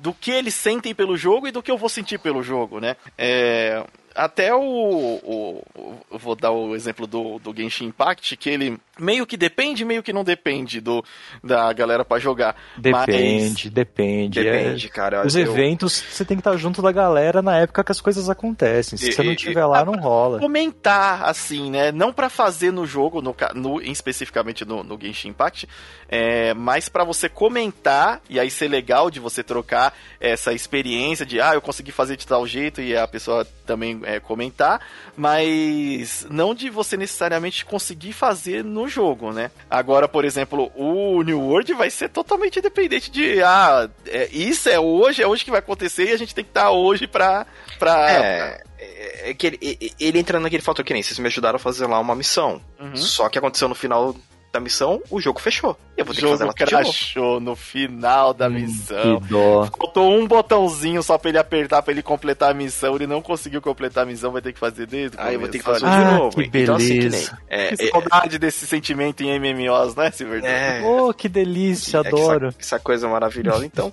do 0.00 0.12
que 0.12 0.30
eles 0.30 0.54
sentem 0.54 0.94
pelo 0.94 1.16
jogo 1.16 1.46
e 1.46 1.52
do 1.52 1.62
que 1.62 1.70
eu 1.70 1.78
vou 1.78 1.88
sentir 1.88 2.18
pelo 2.18 2.42
jogo, 2.42 2.80
né? 2.80 2.96
É, 3.16 3.84
até 4.14 4.54
o, 4.54 4.60
o, 4.60 5.62
o, 5.74 6.18
Vou 6.18 6.34
dar 6.34 6.50
o 6.50 6.74
exemplo 6.74 7.06
do, 7.06 7.38
do 7.38 7.54
Genshin 7.54 7.86
Impact, 7.86 8.36
que 8.36 8.50
ele 8.50 8.78
meio 8.98 9.26
que 9.26 9.36
depende, 9.36 9.84
meio 9.84 10.02
que 10.02 10.12
não 10.12 10.24
depende 10.24 10.80
do, 10.80 11.04
da 11.42 11.72
galera 11.72 12.04
para 12.04 12.18
jogar. 12.18 12.56
Depende, 12.76 13.64
mas... 13.64 13.72
depende. 13.72 14.42
Depende, 14.42 14.86
é, 14.86 14.90
cara. 14.90 15.26
Os 15.26 15.36
eu... 15.36 15.42
eventos, 15.42 16.02
você 16.10 16.24
tem 16.24 16.36
que 16.36 16.40
estar 16.40 16.56
junto 16.56 16.82
da 16.82 16.90
galera 16.90 17.40
na 17.40 17.56
época 17.58 17.84
que 17.84 17.92
as 17.92 18.00
coisas 18.00 18.28
acontecem. 18.28 18.98
Se 18.98 19.10
e, 19.10 19.12
você 19.12 19.22
não 19.22 19.32
estiver 19.32 19.64
lá, 19.64 19.84
não 19.84 19.94
rola. 19.94 20.38
Comentar, 20.38 21.24
assim, 21.24 21.70
né? 21.70 21.92
Não 21.92 22.12
para 22.12 22.28
fazer 22.28 22.72
no 22.72 22.86
jogo, 22.86 23.22
no, 23.22 23.34
no, 23.54 23.80
especificamente 23.80 24.64
no, 24.64 24.82
no 24.82 24.98
Genshin 25.00 25.28
Impact, 25.28 25.68
é, 26.08 26.54
mas 26.54 26.88
para 26.88 27.04
você 27.04 27.28
comentar, 27.28 28.20
e 28.28 28.40
aí 28.40 28.50
ser 28.50 28.68
legal 28.68 29.10
de 29.10 29.20
você 29.20 29.42
trocar 29.42 29.94
essa 30.20 30.52
experiência 30.52 31.24
de, 31.24 31.40
ah, 31.40 31.54
eu 31.54 31.60
consegui 31.60 31.92
fazer 31.92 32.16
de 32.16 32.26
tal 32.26 32.46
jeito, 32.46 32.80
e 32.80 32.96
a 32.96 33.06
pessoa 33.06 33.46
também 33.66 34.00
é, 34.08 34.18
comentar, 34.18 34.80
mas 35.14 36.26
não 36.30 36.54
de 36.54 36.70
você 36.70 36.96
necessariamente 36.96 37.64
conseguir 37.64 38.14
fazer 38.14 38.64
no 38.64 38.88
jogo, 38.88 39.32
né? 39.32 39.50
Agora, 39.68 40.08
por 40.08 40.24
exemplo, 40.24 40.72
o 40.74 41.22
New 41.22 41.38
World 41.38 41.74
vai 41.74 41.90
ser 41.90 42.08
totalmente 42.08 42.60
dependente 42.62 43.10
de, 43.10 43.42
ah, 43.42 43.88
é, 44.06 44.28
isso 44.32 44.70
é 44.70 44.80
hoje, 44.80 45.22
é 45.22 45.26
hoje 45.26 45.44
que 45.44 45.50
vai 45.50 45.60
acontecer 45.60 46.08
e 46.08 46.12
a 46.12 46.16
gente 46.16 46.34
tem 46.34 46.42
que 46.42 46.50
estar 46.50 46.64
tá 46.64 46.70
hoje 46.70 47.06
pra. 47.06 47.46
pra 47.78 48.10
é, 48.10 48.62
é, 48.78 49.30
é 49.30 49.34
que 49.34 49.46
ele, 49.46 49.92
ele 50.00 50.18
entra 50.18 50.40
naquele 50.40 50.62
fator 50.62 50.82
que 50.84 50.94
nem 50.94 51.02
vocês 51.02 51.18
me 51.18 51.26
ajudaram 51.26 51.56
a 51.56 51.60
fazer 51.60 51.86
lá 51.86 51.98
uma 52.00 52.14
missão. 52.14 52.62
Uhum. 52.80 52.96
Só 52.96 53.28
que 53.28 53.38
aconteceu 53.38 53.68
no 53.68 53.74
final 53.74 54.16
da 54.52 54.60
missão, 54.60 55.02
o 55.10 55.20
jogo 55.20 55.40
fechou. 55.40 55.76
Eu 55.96 56.04
vou 56.04 56.14
ter 56.14 56.20
jogo 56.20 56.32
que 56.32 56.38
fazer 56.38 56.44
ela 56.44 56.82
crashou 56.82 57.40
no 57.40 57.54
final 57.54 58.32
da 58.32 58.46
hum, 58.46 58.52
missão. 58.52 59.20
Que 59.20 59.28
dó. 59.28 59.66
Faltou 59.66 60.12
um 60.12 60.26
botãozinho 60.26 61.02
só 61.02 61.18
pra 61.18 61.28
ele 61.28 61.38
apertar 61.38 61.82
pra 61.82 61.92
ele 61.92 62.02
completar 62.02 62.50
a 62.50 62.54
missão. 62.54 62.94
Ele 62.94 63.06
não 63.06 63.20
conseguiu 63.20 63.60
completar 63.60 64.04
a 64.04 64.06
missão, 64.06 64.32
vai 64.32 64.40
ter 64.40 64.52
que 64.52 64.58
fazer 64.58 64.86
desde 64.86 65.18
Aí 65.18 65.34
eu 65.34 65.40
vou 65.40 65.48
ter 65.48 65.58
que 65.58 65.64
fazer 65.64 65.86
ah, 65.86 66.04
de 66.04 66.18
novo. 66.18 66.36
Que 66.36 66.48
beleza. 66.48 66.72
Então, 66.72 66.76
assim, 66.76 67.00
que, 67.00 67.08
nem, 67.08 67.28
é, 67.48 67.76
que 67.76 67.82
é, 67.82 67.90
saudade 67.90 68.36
é, 68.36 68.38
desse 68.38 68.66
sentimento 68.66 69.22
em 69.22 69.38
MMOs, 69.38 69.94
né, 69.94 70.10
Silver? 70.10 70.44
É. 70.44 70.82
Oh, 70.82 71.12
que 71.12 71.28
delícia, 71.28 72.00
adoro. 72.00 72.48
Essa, 72.48 72.58
essa, 72.60 72.80
coisa 72.80 73.08
maravilhosa. 73.08 73.66
Então, 73.66 73.92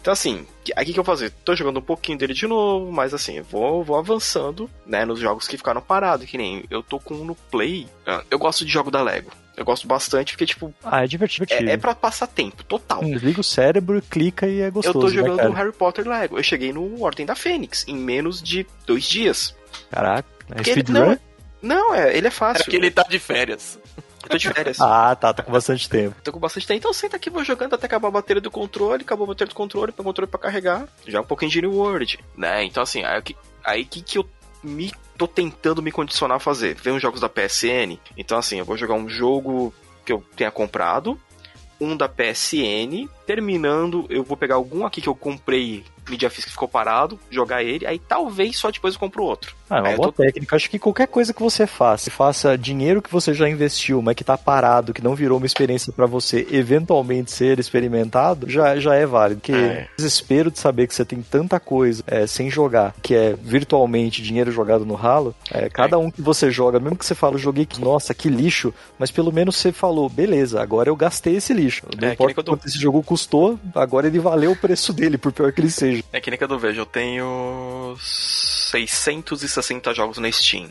então 0.00 0.12
assim, 0.12 0.46
aqui 0.74 0.92
que 0.92 0.98
eu 0.98 1.04
vou 1.04 1.14
fazer? 1.14 1.30
Tô 1.44 1.54
jogando 1.54 1.78
um 1.78 1.82
pouquinho 1.82 2.16
dele 2.16 2.32
de 2.32 2.46
novo, 2.46 2.90
mas 2.90 3.12
assim, 3.12 3.42
vou, 3.42 3.84
vou 3.84 3.98
avançando, 3.98 4.70
né, 4.86 5.04
nos 5.04 5.20
jogos 5.20 5.46
que 5.46 5.58
ficaram 5.58 5.82
parados, 5.82 6.26
que 6.26 6.38
nem 6.38 6.64
eu 6.70 6.82
tô 6.82 6.98
com 6.98 7.14
no 7.16 7.34
Play. 7.34 7.86
Ah, 8.06 8.22
eu 8.30 8.38
gosto 8.38 8.64
de 8.64 8.72
jogo 8.72 8.90
da 8.90 9.02
Lego. 9.02 9.30
Eu 9.60 9.66
gosto 9.66 9.86
bastante 9.86 10.32
porque, 10.32 10.46
tipo. 10.46 10.72
Ah, 10.82 11.04
é 11.04 11.06
divertido. 11.06 11.44
É, 11.50 11.72
é 11.72 11.76
pra 11.76 11.94
passar 11.94 12.26
tempo, 12.26 12.64
total. 12.64 13.02
Liga 13.02 13.42
o 13.42 13.44
cérebro, 13.44 14.00
clica 14.00 14.46
e 14.46 14.62
é 14.62 14.70
gostoso. 14.70 14.96
Eu 14.96 15.02
tô 15.02 15.08
né, 15.08 15.14
jogando 15.14 15.52
né, 15.52 15.58
Harry 15.58 15.72
Potter 15.72 16.08
Lego. 16.08 16.38
Eu 16.38 16.42
cheguei 16.42 16.72
no 16.72 17.02
Ordem 17.02 17.26
da 17.26 17.34
Fênix 17.34 17.84
em 17.86 17.94
menos 17.94 18.42
de 18.42 18.66
dois 18.86 19.04
dias. 19.04 19.54
Caraca, 19.90 20.26
é 20.50 20.64
speedrun? 20.64 20.94
Não, 20.94 21.18
não, 21.60 21.94
é, 21.94 22.16
ele 22.16 22.28
é 22.28 22.30
fácil. 22.30 22.62
É 22.62 22.64
porque 22.64 22.76
ele 22.76 22.90
tá 22.90 23.02
de 23.02 23.18
férias. 23.18 23.78
Eu 24.22 24.30
tô 24.30 24.38
de 24.38 24.48
férias. 24.48 24.80
ah, 24.80 25.14
tá, 25.14 25.34
tá 25.34 25.42
com 25.42 25.52
bastante 25.52 25.90
tempo. 25.90 26.16
Tô 26.24 26.32
com 26.32 26.40
bastante 26.40 26.66
tempo. 26.66 26.78
Então 26.78 26.94
senta 26.94 27.16
aqui, 27.16 27.28
vou 27.28 27.44
jogando 27.44 27.74
até 27.74 27.84
acabar 27.84 28.08
a 28.08 28.12
bateria 28.12 28.40
do 28.40 28.50
controle, 28.50 29.02
acabou 29.02 29.24
a 29.24 29.28
bateria 29.28 29.50
do 29.50 29.54
controle, 29.54 29.90
o 29.90 30.02
controle 30.02 30.30
pra 30.30 30.40
carregar. 30.40 30.88
Já 31.06 31.20
um 31.20 31.24
pouquinho 31.24 31.50
de 31.50 31.60
New 31.60 31.74
World. 31.74 32.18
Né? 32.34 32.64
Então 32.64 32.82
assim, 32.82 33.04
aí, 33.04 33.22
aí 33.62 33.84
que, 33.84 34.00
que 34.00 34.16
eu 34.16 34.26
me 34.62 34.90
tô 35.20 35.28
tentando 35.28 35.82
me 35.82 35.92
condicionar 35.92 36.38
a 36.38 36.40
fazer. 36.40 36.74
Ver 36.76 36.92
uns 36.92 37.02
jogos 37.02 37.20
da 37.20 37.28
PSN. 37.28 37.98
Então 38.16 38.38
assim, 38.38 38.58
eu 38.58 38.64
vou 38.64 38.78
jogar 38.78 38.94
um 38.94 39.06
jogo 39.06 39.74
que 40.02 40.10
eu 40.10 40.24
tenha 40.34 40.50
comprado, 40.50 41.20
um 41.78 41.94
da 41.94 42.08
PSN, 42.08 43.06
terminando, 43.26 44.06
eu 44.08 44.24
vou 44.24 44.34
pegar 44.34 44.54
algum 44.54 44.86
aqui 44.86 45.02
que 45.02 45.08
eu 45.10 45.14
comprei 45.14 45.84
mídia 46.10 46.28
física 46.30 46.52
ficou 46.52 46.68
parado, 46.68 47.18
jogar 47.30 47.62
ele, 47.62 47.86
aí 47.86 47.98
talvez 47.98 48.58
só 48.58 48.70
depois 48.70 48.94
eu 48.94 49.00
compro 49.00 49.22
outro. 49.22 49.54
Ah, 49.70 49.78
é 49.78 49.80
uma 49.80 49.88
aí 49.90 49.96
boa 49.96 50.08
tô... 50.08 50.24
técnica. 50.24 50.56
Acho 50.56 50.68
que 50.68 50.78
qualquer 50.78 51.06
coisa 51.06 51.32
que 51.32 51.40
você 51.40 51.66
faça, 51.66 52.10
faça 52.10 52.58
dinheiro 52.58 53.00
que 53.00 53.10
você 53.10 53.32
já 53.32 53.48
investiu, 53.48 54.02
mas 54.02 54.16
que 54.16 54.24
tá 54.24 54.36
parado, 54.36 54.92
que 54.92 55.02
não 55.02 55.14
virou 55.14 55.38
uma 55.38 55.46
experiência 55.46 55.92
para 55.92 56.06
você 56.06 56.46
eventualmente 56.50 57.30
ser 57.30 57.60
experimentado, 57.60 58.50
já, 58.50 58.76
já 58.78 58.96
é 58.96 59.06
válido. 59.06 59.40
Porque 59.40 59.52
é. 59.52 59.88
desespero 59.96 60.50
de 60.50 60.58
saber 60.58 60.88
que 60.88 60.94
você 60.94 61.04
tem 61.04 61.22
tanta 61.22 61.60
coisa 61.60 62.02
é, 62.06 62.26
sem 62.26 62.50
jogar, 62.50 62.94
que 63.00 63.14
é 63.14 63.34
virtualmente 63.40 64.22
dinheiro 64.22 64.50
jogado 64.50 64.84
no 64.84 64.94
ralo, 64.94 65.34
é, 65.52 65.68
cada 65.68 65.94
é. 65.94 65.98
um 65.98 66.10
que 66.10 66.20
você 66.20 66.50
joga, 66.50 66.80
mesmo 66.80 66.96
que 66.96 67.06
você 67.06 67.14
fala, 67.14 67.38
joguei 67.38 67.64
que, 67.64 67.80
nossa, 67.80 68.12
que 68.12 68.28
lixo, 68.28 68.74
mas 68.98 69.10
pelo 69.10 69.32
menos 69.32 69.56
você 69.56 69.70
falou, 69.70 70.08
beleza, 70.08 70.60
agora 70.60 70.88
eu 70.88 70.96
gastei 70.96 71.36
esse 71.36 71.52
lixo. 71.52 71.86
Não 72.00 72.08
é, 72.08 72.12
importa 72.12 72.42
quanto 72.42 72.66
esse 72.66 72.78
jogo 72.78 73.02
custou, 73.02 73.58
agora 73.74 74.08
ele 74.08 74.18
valeu 74.18 74.52
o 74.52 74.56
preço 74.56 74.92
dele, 74.92 75.16
por 75.16 75.32
pior 75.32 75.52
que 75.52 75.60
ele 75.60 75.70
seja. 75.70 75.99
É 76.12 76.20
que 76.20 76.30
nem 76.30 76.38
que 76.38 76.44
eu 76.44 76.58
vejo, 76.58 76.80
eu 76.80 76.86
tenho 76.86 77.96
660 77.98 79.94
jogos 79.94 80.18
na 80.18 80.30
Steam. 80.30 80.70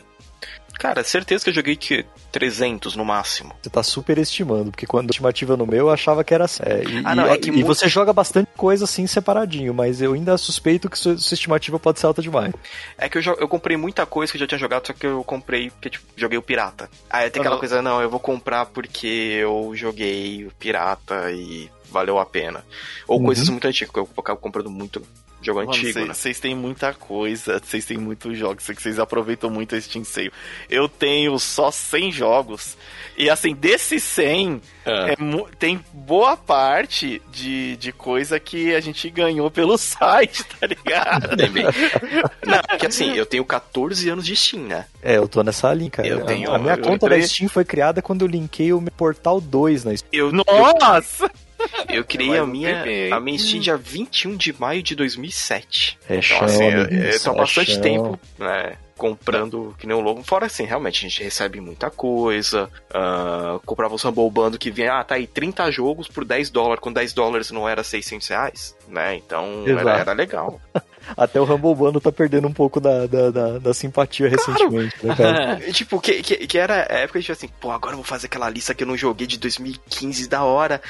Cara, 0.80 1.04
certeza 1.04 1.44
que 1.44 1.50
eu 1.50 1.54
joguei 1.54 1.76
que 1.76 2.06
300 2.32 2.96
no 2.96 3.04
máximo. 3.04 3.52
Você 3.60 3.68
tá 3.68 3.82
super 3.82 4.16
estimando, 4.16 4.70
porque 4.70 4.86
quando 4.86 5.10
a 5.10 5.10
estimativa 5.10 5.54
no 5.54 5.66
meu 5.66 5.80
eu 5.80 5.90
achava 5.90 6.24
que 6.24 6.32
era 6.32 6.46
assim. 6.46 6.62
É, 6.64 6.82
e, 6.82 7.02
ah, 7.04 7.14
não, 7.14 7.26
é 7.26 7.36
e, 7.36 7.58
e 7.58 7.62
você 7.62 7.86
joga 7.86 8.14
bastante 8.14 8.48
coisa 8.56 8.84
assim 8.84 9.06
separadinho, 9.06 9.74
mas 9.74 10.00
eu 10.00 10.14
ainda 10.14 10.38
suspeito 10.38 10.88
que 10.88 10.98
sua, 10.98 11.18
sua 11.18 11.34
estimativa 11.34 11.78
pode 11.78 12.00
ser 12.00 12.06
alta 12.06 12.22
demais. 12.22 12.54
É 12.96 13.10
que 13.10 13.18
eu, 13.18 13.22
eu 13.38 13.46
comprei 13.46 13.76
muita 13.76 14.06
coisa 14.06 14.32
que 14.32 14.38
eu 14.38 14.40
já 14.40 14.46
tinha 14.46 14.58
jogado, 14.58 14.86
só 14.86 14.94
que 14.94 15.06
eu 15.06 15.22
comprei 15.22 15.68
porque 15.68 15.90
tipo, 15.90 16.06
joguei 16.16 16.38
o 16.38 16.42
pirata. 16.42 16.88
Aí 17.10 17.28
tem 17.28 17.40
aquela 17.40 17.56
uhum. 17.56 17.60
coisa, 17.60 17.82
não, 17.82 18.00
eu 18.00 18.08
vou 18.08 18.20
comprar 18.20 18.64
porque 18.64 19.06
eu 19.06 19.72
joguei 19.74 20.46
o 20.46 20.50
pirata 20.52 21.30
e 21.30 21.70
valeu 21.90 22.18
a 22.18 22.24
pena. 22.24 22.64
Ou 23.06 23.18
uhum. 23.18 23.26
coisas 23.26 23.48
muito 23.50 23.66
antigas, 23.66 23.92
que 23.92 23.98
eu 23.98 24.08
acabo 24.16 24.40
comprando 24.40 24.70
muito 24.70 25.02
Jogo 25.42 25.60
Mano, 25.60 25.72
antigo, 25.72 26.00
né? 26.00 26.12
Vocês 26.12 26.38
têm 26.38 26.54
muita 26.54 26.92
coisa, 26.92 27.58
vocês 27.58 27.84
têm 27.84 27.96
muitos 27.96 28.36
jogos, 28.36 28.64
vocês 28.64 28.98
aproveitam 28.98 29.48
muito 29.48 29.74
esse 29.74 29.88
Steam 29.88 30.04
Sale. 30.04 30.32
Eu 30.68 30.88
tenho 30.88 31.38
só 31.38 31.70
100 31.70 32.12
jogos, 32.12 32.76
e 33.16 33.30
assim, 33.30 33.54
desses 33.54 34.02
100, 34.02 34.60
ah. 34.84 34.90
é, 35.10 35.16
tem 35.58 35.82
boa 35.92 36.36
parte 36.36 37.22
de, 37.30 37.76
de 37.76 37.92
coisa 37.92 38.38
que 38.38 38.74
a 38.74 38.80
gente 38.80 39.08
ganhou 39.08 39.50
pelo 39.50 39.76
site, 39.78 40.44
tá 40.44 40.66
ligado? 40.66 41.30
Não, 42.46 42.62
porque 42.68 42.86
assim, 42.86 43.14
eu 43.14 43.24
tenho 43.24 43.44
14 43.44 44.08
anos 44.10 44.26
de 44.26 44.36
Steam, 44.36 44.64
né? 44.64 44.86
É, 45.02 45.16
eu 45.16 45.26
tô 45.26 45.42
nessa 45.42 45.72
linha, 45.72 45.90
cara. 45.90 46.06
Eu 46.06 46.24
tenho, 46.24 46.52
a 46.52 46.58
minha 46.58 46.76
conta 46.76 47.06
entrei... 47.06 47.20
da 47.20 47.26
Steam 47.26 47.48
foi 47.48 47.64
criada 47.64 48.02
quando 48.02 48.22
eu 48.22 48.28
linkei 48.28 48.72
o 48.72 48.80
meu 48.80 48.92
Portal 48.92 49.40
2 49.40 49.84
na 49.84 49.96
Steam. 49.96 50.08
Eu, 50.12 50.32
Nossa! 50.32 51.24
Eu 51.24 51.30
criei 52.06 52.38
a 52.38 52.46
minha, 52.46 52.84
a 53.12 53.20
minha 53.20 53.38
Steam 53.38 53.60
dia 53.60 53.76
21 53.76 54.36
de 54.36 54.58
maio 54.58 54.82
de 54.82 54.94
2007. 54.94 55.98
É 56.08 56.16
então, 56.16 56.22
chão, 56.22 56.44
assim, 56.44 56.64
eu, 56.64 56.84
eu 56.86 57.22
tô 57.22 57.30
há 57.30 57.34
bastante 57.34 57.72
chão. 57.72 57.82
tempo, 57.82 58.20
né? 58.38 58.76
comprando 59.00 59.74
que 59.78 59.86
nem 59.86 59.96
um 59.96 60.00
louco. 60.02 60.22
Fora 60.22 60.44
assim, 60.44 60.64
realmente, 60.64 60.98
a 60.98 61.08
gente 61.08 61.22
recebe 61.22 61.58
muita 61.58 61.90
coisa. 61.90 62.68
Uh, 62.90 63.58
comprava 63.64 63.94
o 63.94 63.96
Rumble 63.96 64.30
Bando 64.30 64.58
que 64.58 64.70
vinha, 64.70 65.00
ah, 65.00 65.04
tá 65.04 65.14
aí 65.14 65.26
30 65.26 65.70
jogos 65.70 66.06
por 66.06 66.22
10 66.22 66.50
dólares, 66.50 66.82
com 66.82 66.92
10 66.92 67.14
dólares 67.14 67.50
não 67.50 67.66
era 67.66 67.82
600 67.82 68.28
reais, 68.28 68.76
né? 68.86 69.16
Então 69.16 69.64
era, 69.66 70.00
era, 70.00 70.12
legal. 70.12 70.60
Até 71.16 71.40
o 71.40 71.44
Rumble 71.44 71.74
Bando 71.74 71.98
tá 71.98 72.12
perdendo 72.12 72.46
um 72.46 72.52
pouco 72.52 72.78
da, 72.78 73.06
da, 73.06 73.30
da, 73.30 73.58
da 73.58 73.74
simpatia 73.74 74.28
claro. 74.28 74.52
recentemente, 74.52 74.94
né, 75.02 75.16
cara? 75.16 75.56
tipo, 75.72 75.98
que, 75.98 76.22
que, 76.22 76.46
que 76.46 76.58
era 76.58 76.86
a 76.90 76.98
época 76.98 77.20
de 77.20 77.32
assim, 77.32 77.48
pô, 77.58 77.70
agora 77.70 77.94
eu 77.94 77.98
vou 77.98 78.04
fazer 78.04 78.26
aquela 78.26 78.50
lista 78.50 78.74
que 78.74 78.84
eu 78.84 78.88
não 78.88 78.98
joguei 78.98 79.26
de 79.26 79.38
2015 79.38 80.28
da 80.28 80.44
hora. 80.44 80.80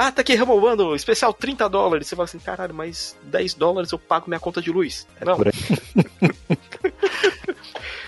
Ah, 0.00 0.12
tá 0.12 0.20
aqui 0.20 0.36
Rumble 0.36 0.94
especial 0.94 1.34
30 1.34 1.68
dólares. 1.68 2.06
Você 2.06 2.14
fala 2.14 2.26
assim, 2.26 2.38
caralho, 2.38 2.72
mas 2.72 3.16
10 3.24 3.54
dólares 3.54 3.90
eu 3.90 3.98
pago 3.98 4.28
minha 4.28 4.38
conta 4.38 4.62
de 4.62 4.70
luz. 4.70 5.08
É 5.20 5.24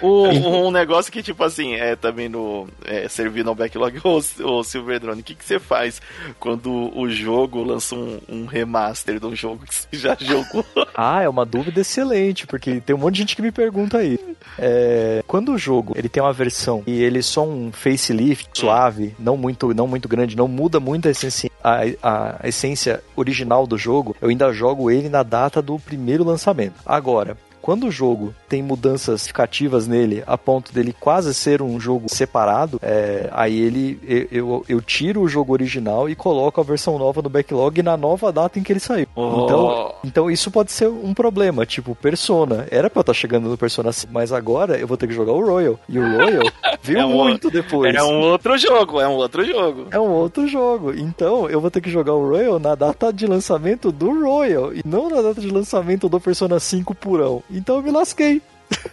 Um, 0.03 0.71
negócio 0.71 1.13
que, 1.13 1.23
tipo 1.23 1.43
assim, 1.45 1.75
é 1.75 1.97
também 1.97 2.29
no. 2.29 2.69
É, 2.85 3.09
servindo 3.09 3.49
ao 3.49 3.55
backlog, 3.55 3.99
o, 4.05 4.21
o 4.45 4.65
Silver 4.65 5.01
Drone, 5.01 5.21
o 5.21 5.25
que, 5.25 5.35
que 5.35 5.45
você 5.45 5.59
faz 5.59 6.01
quando 6.39 6.97
o 6.97 7.09
jogo 7.09 7.63
lança 7.63 7.95
um, 7.95 8.21
um 8.29 8.47
remaster 8.47 9.19
de 9.19 9.27
um 9.27 9.35
jogo 9.35 9.65
que 9.67 9.75
você 9.75 9.89
já 9.93 10.17
jogou? 10.19 10.65
Ah, 11.03 11.23
é 11.23 11.29
uma 11.29 11.47
dúvida 11.47 11.81
excelente, 11.81 12.47
porque 12.47 12.81
tem 12.81 12.95
um 12.95 12.99
monte 12.99 13.15
de 13.15 13.21
gente 13.21 13.37
que 13.37 13.41
me 13.41 13.51
pergunta 13.51 13.99
aí. 13.99 14.19
É, 14.59 15.23
quando 15.27 15.53
o 15.53 15.59
jogo 15.59 15.95
ele 15.97 16.09
tem 16.09 16.23
uma 16.23 16.33
versão 16.33 16.83
e 16.87 17.03
ele 17.03 17.21
é 17.21 17.23
só 17.23 17.47
um 17.47 17.73
facelift 17.73 18.59
suave, 18.59 19.15
não 19.19 19.37
muito, 19.37 19.73
não 19.73 19.87
muito 19.87 20.09
grande, 20.09 20.37
não 20.37 20.47
muda 20.47 20.79
muito 20.79 21.09
a 21.09 21.11
essência, 21.11 21.51
a, 21.63 22.39
a 22.43 22.49
essência 22.49 23.03
original 23.17 23.67
do 23.67 23.79
jogo, 23.79 24.15
eu 24.21 24.29
ainda 24.29 24.53
jogo 24.53 24.91
ele 24.91 25.09
na 25.09 25.23
data 25.23 25.63
do 25.63 25.79
primeiro 25.79 26.25
lançamento. 26.25 26.75
Agora, 26.85 27.37
quando 27.61 27.87
o 27.87 27.91
jogo 27.91 28.35
tem 28.49 28.63
mudanças 28.63 29.23
significativas 29.23 29.87
nele 29.87 30.23
a 30.27 30.37
ponto 30.37 30.73
dele 30.73 30.95
quase 30.99 31.33
ser 31.35 31.63
um 31.63 31.79
jogo 31.79 32.09
separado, 32.09 32.79
é, 32.83 33.29
aí 33.33 33.59
ele 33.61 34.01
eu, 34.07 34.29
eu, 34.31 34.65
eu, 34.69 34.81
tiro 34.81 35.21
o 35.21 35.29
jogo 35.29 35.53
original 35.53 36.09
e 36.09 36.15
coloco 36.15 36.61
a 36.61 36.65
versão 36.65 36.99
nova 36.99 37.23
no 37.23 37.29
backlog 37.29 37.83
na 37.83 37.97
nova 37.97 38.33
data 38.33 38.59
em 38.59 38.63
que 38.63 38.73
ele 38.73 38.81
saiu. 38.81 39.07
Oh. 39.15 39.45
Então, 39.45 39.95
então 40.05 40.31
isso 40.31 40.51
pode 40.51 40.73
ser 40.73 40.89
um 40.89 41.15
problema, 41.15 41.65
tipo 41.65 41.95
Persona. 41.95 42.67
Era 42.71 42.91
pra 42.91 43.01
eu 43.01 43.03
estar 43.03 43.15
chegando 43.15 43.49
no 43.49 43.57
Persona 43.57 43.93
5, 43.93 44.13
mas 44.13 44.33
agora 44.33 44.79
eu 44.79 44.87
vou 44.87 44.97
ter 44.97 45.07
que 45.07 45.15
jogar 45.15 45.33
o 45.33 45.45
Royal. 45.45 45.79
E 45.89 45.99
o 45.99 46.03
Royal 46.03 46.51
veio 46.83 46.99
é 46.99 47.07
um 47.07 47.11
muito 47.11 47.47
outro, 47.47 47.51
depois. 47.51 47.95
É 47.95 48.03
um 48.03 48.21
outro 48.21 48.59
jogo, 48.59 49.01
é 49.01 49.09
um 49.09 49.15
outro 49.15 49.45
jogo. 49.45 49.87
É 49.91 49.99
um 49.99 50.11
outro 50.11 50.47
jogo. 50.49 50.93
Então 50.95 51.49
eu 51.49 51.61
vou 51.61 51.71
ter 51.71 51.81
que 51.81 51.91
jogar 51.91 52.15
o 52.15 52.29
Royal 52.29 52.59
na 52.59 52.75
data 52.75 53.13
de 53.13 53.27
lançamento 53.27 53.93
do 53.93 54.23
Royal 54.25 54.75
e 54.75 54.83
não 54.85 55.09
na 55.09 55.23
data 55.23 55.41
de 55.41 55.51
lançamento 55.51 56.09
do 56.09 56.21
Persona 56.21 56.59
5 56.59 56.95
purão. 56.95 57.43
Então 57.51 57.77
eu 57.77 57.83
me 57.83 57.91
lasquei. 57.91 58.41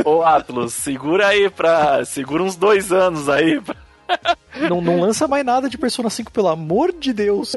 Ô 0.03 0.23
Atlas, 0.23 0.73
segura 0.73 1.27
aí 1.27 1.49
pra. 1.49 2.03
Segura 2.05 2.43
uns 2.43 2.55
dois 2.55 2.91
anos 2.91 3.29
aí. 3.29 3.61
Pra... 3.61 3.75
Não, 4.69 4.81
não 4.81 5.01
lança 5.01 5.27
mais 5.27 5.45
nada 5.45 5.69
de 5.69 5.77
Persona 5.77 6.09
5, 6.09 6.31
pelo 6.31 6.47
amor 6.47 6.91
de 6.91 7.13
Deus. 7.13 7.55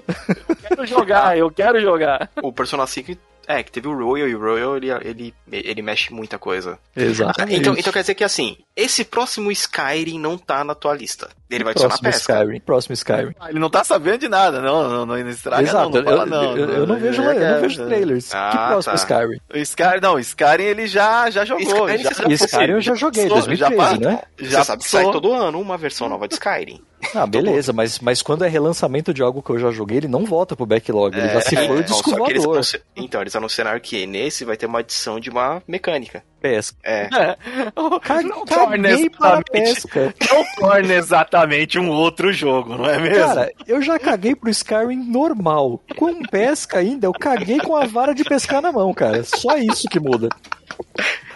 Eu 0.48 0.57
quero 0.57 0.86
jogar, 0.86 1.38
eu 1.38 1.51
quero 1.51 1.80
jogar. 1.80 2.30
O 2.42 2.53
Persona 2.53 2.86
5 2.86 3.16
é, 3.51 3.64
que 3.64 3.72
teve 3.72 3.88
o 3.88 3.96
Royal 3.96 4.28
e 4.28 4.34
o 4.34 4.38
Royal 4.38 4.76
ele, 4.76 4.90
ele, 4.90 5.34
ele 5.51 5.82
mexe 5.82 6.12
muita 6.14 6.38
coisa. 6.38 6.78
Exato. 6.94 7.42
Então, 7.48 7.76
então 7.76 7.92
quer 7.92 8.03
dizer 8.03 8.14
que 8.14 8.22
assim, 8.22 8.57
esse 8.80 9.04
próximo 9.04 9.50
Skyrim 9.52 10.18
não 10.18 10.38
tá 10.38 10.64
na 10.64 10.74
tua 10.74 10.94
lista. 10.94 11.28
Ele 11.50 11.64
vai 11.64 11.72
adicionar 11.72 11.98
pesca. 11.98 12.32
Skyrim, 12.32 12.60
próximo 12.60 12.94
Skyrim. 12.94 13.34
Ah, 13.40 13.50
ele 13.50 13.58
não 13.58 13.68
tá 13.68 13.82
sabendo 13.82 14.18
de 14.18 14.28
nada, 14.28 14.60
não, 14.60 14.82
não, 14.84 15.06
não, 15.06 15.06
não 15.06 15.28
estraga 15.28 15.62
Exato, 15.62 15.90
não, 15.90 16.02
não 16.02 16.04
fala, 16.04 16.22
eu, 16.22 16.26
não, 16.26 16.56
eu, 16.56 16.68
eu, 16.68 16.86
não 16.86 16.98
vejo, 16.98 17.22
eu 17.22 17.54
não 17.54 17.60
vejo 17.60 17.86
trailers. 17.86 18.34
Ah, 18.34 18.50
que 18.50 18.56
próximo 18.68 18.94
tá. 18.94 19.00
Skyrim? 19.00 19.40
O 19.52 19.58
Skyrim, 19.58 20.00
não, 20.00 20.14
o 20.14 20.20
Skyrim 20.20 20.62
ele 20.62 20.86
já, 20.86 21.28
já 21.30 21.44
jogou. 21.44 21.88
Skyrim, 21.88 22.02
já, 22.04 22.10
já, 22.10 22.28
Skyrim 22.46 22.72
eu 22.72 22.80
já 22.80 22.94
joguei, 22.94 23.28
2013, 23.28 23.76
já, 23.76 23.96
né? 23.96 24.22
Já 24.38 24.58
Você 24.60 24.64
sabe 24.64 24.82
que 24.84 24.88
sai 24.88 25.04
todo 25.10 25.32
ano 25.32 25.60
uma 25.60 25.76
versão 25.76 26.08
nova 26.08 26.28
de 26.28 26.34
Skyrim. 26.34 26.82
Ah, 27.14 27.26
beleza, 27.26 27.72
mas, 27.72 27.98
mas 27.98 28.22
quando 28.22 28.44
é 28.44 28.48
relançamento 28.48 29.12
de 29.12 29.22
algo 29.22 29.42
que 29.42 29.50
eu 29.50 29.58
já 29.58 29.70
joguei, 29.70 29.98
ele 29.98 30.08
não 30.08 30.24
volta 30.24 30.54
pro 30.54 30.66
backlog, 30.66 31.16
ele 31.16 31.26
é, 31.26 31.34
já 31.34 31.40
se 31.40 31.56
foi 31.56 31.80
o 31.80 31.82
disco 31.82 32.10
eles, 32.28 32.44
Então, 32.94 33.20
eles 33.20 33.34
anunciaram 33.34 33.78
que 33.80 34.06
nesse 34.06 34.44
vai 34.44 34.56
ter 34.56 34.66
uma 34.66 34.80
adição 34.80 35.18
de 35.18 35.30
uma 35.30 35.62
mecânica. 35.66 36.22
Pesca. 36.41 36.76
É. 36.82 37.09
é. 37.12 37.36
Não 38.22 38.45
torne 38.45 39.11
para 39.11 39.43
pesca. 39.43 40.14
Não 40.30 40.45
torna 40.57 40.95
exatamente 40.95 41.78
um 41.78 41.91
outro 41.91 42.32
jogo, 42.32 42.76
não 42.76 42.86
é 42.86 42.99
mesmo? 42.99 43.26
Cara, 43.26 43.53
eu 43.66 43.82
já 43.82 43.99
caguei 43.99 44.34
pro 44.34 44.51
Skyrim 44.51 44.97
normal. 44.97 45.80
Com 45.97 46.22
pesca 46.22 46.78
ainda, 46.78 47.07
eu 47.07 47.12
caguei 47.12 47.59
com 47.59 47.76
a 47.76 47.86
vara 47.86 48.14
de 48.14 48.24
pescar 48.24 48.62
na 48.62 48.72
mão, 48.72 48.93
cara. 48.95 49.22
Só 49.24 49.57
isso 49.57 49.88
que 49.88 50.01
muda. 50.01 50.28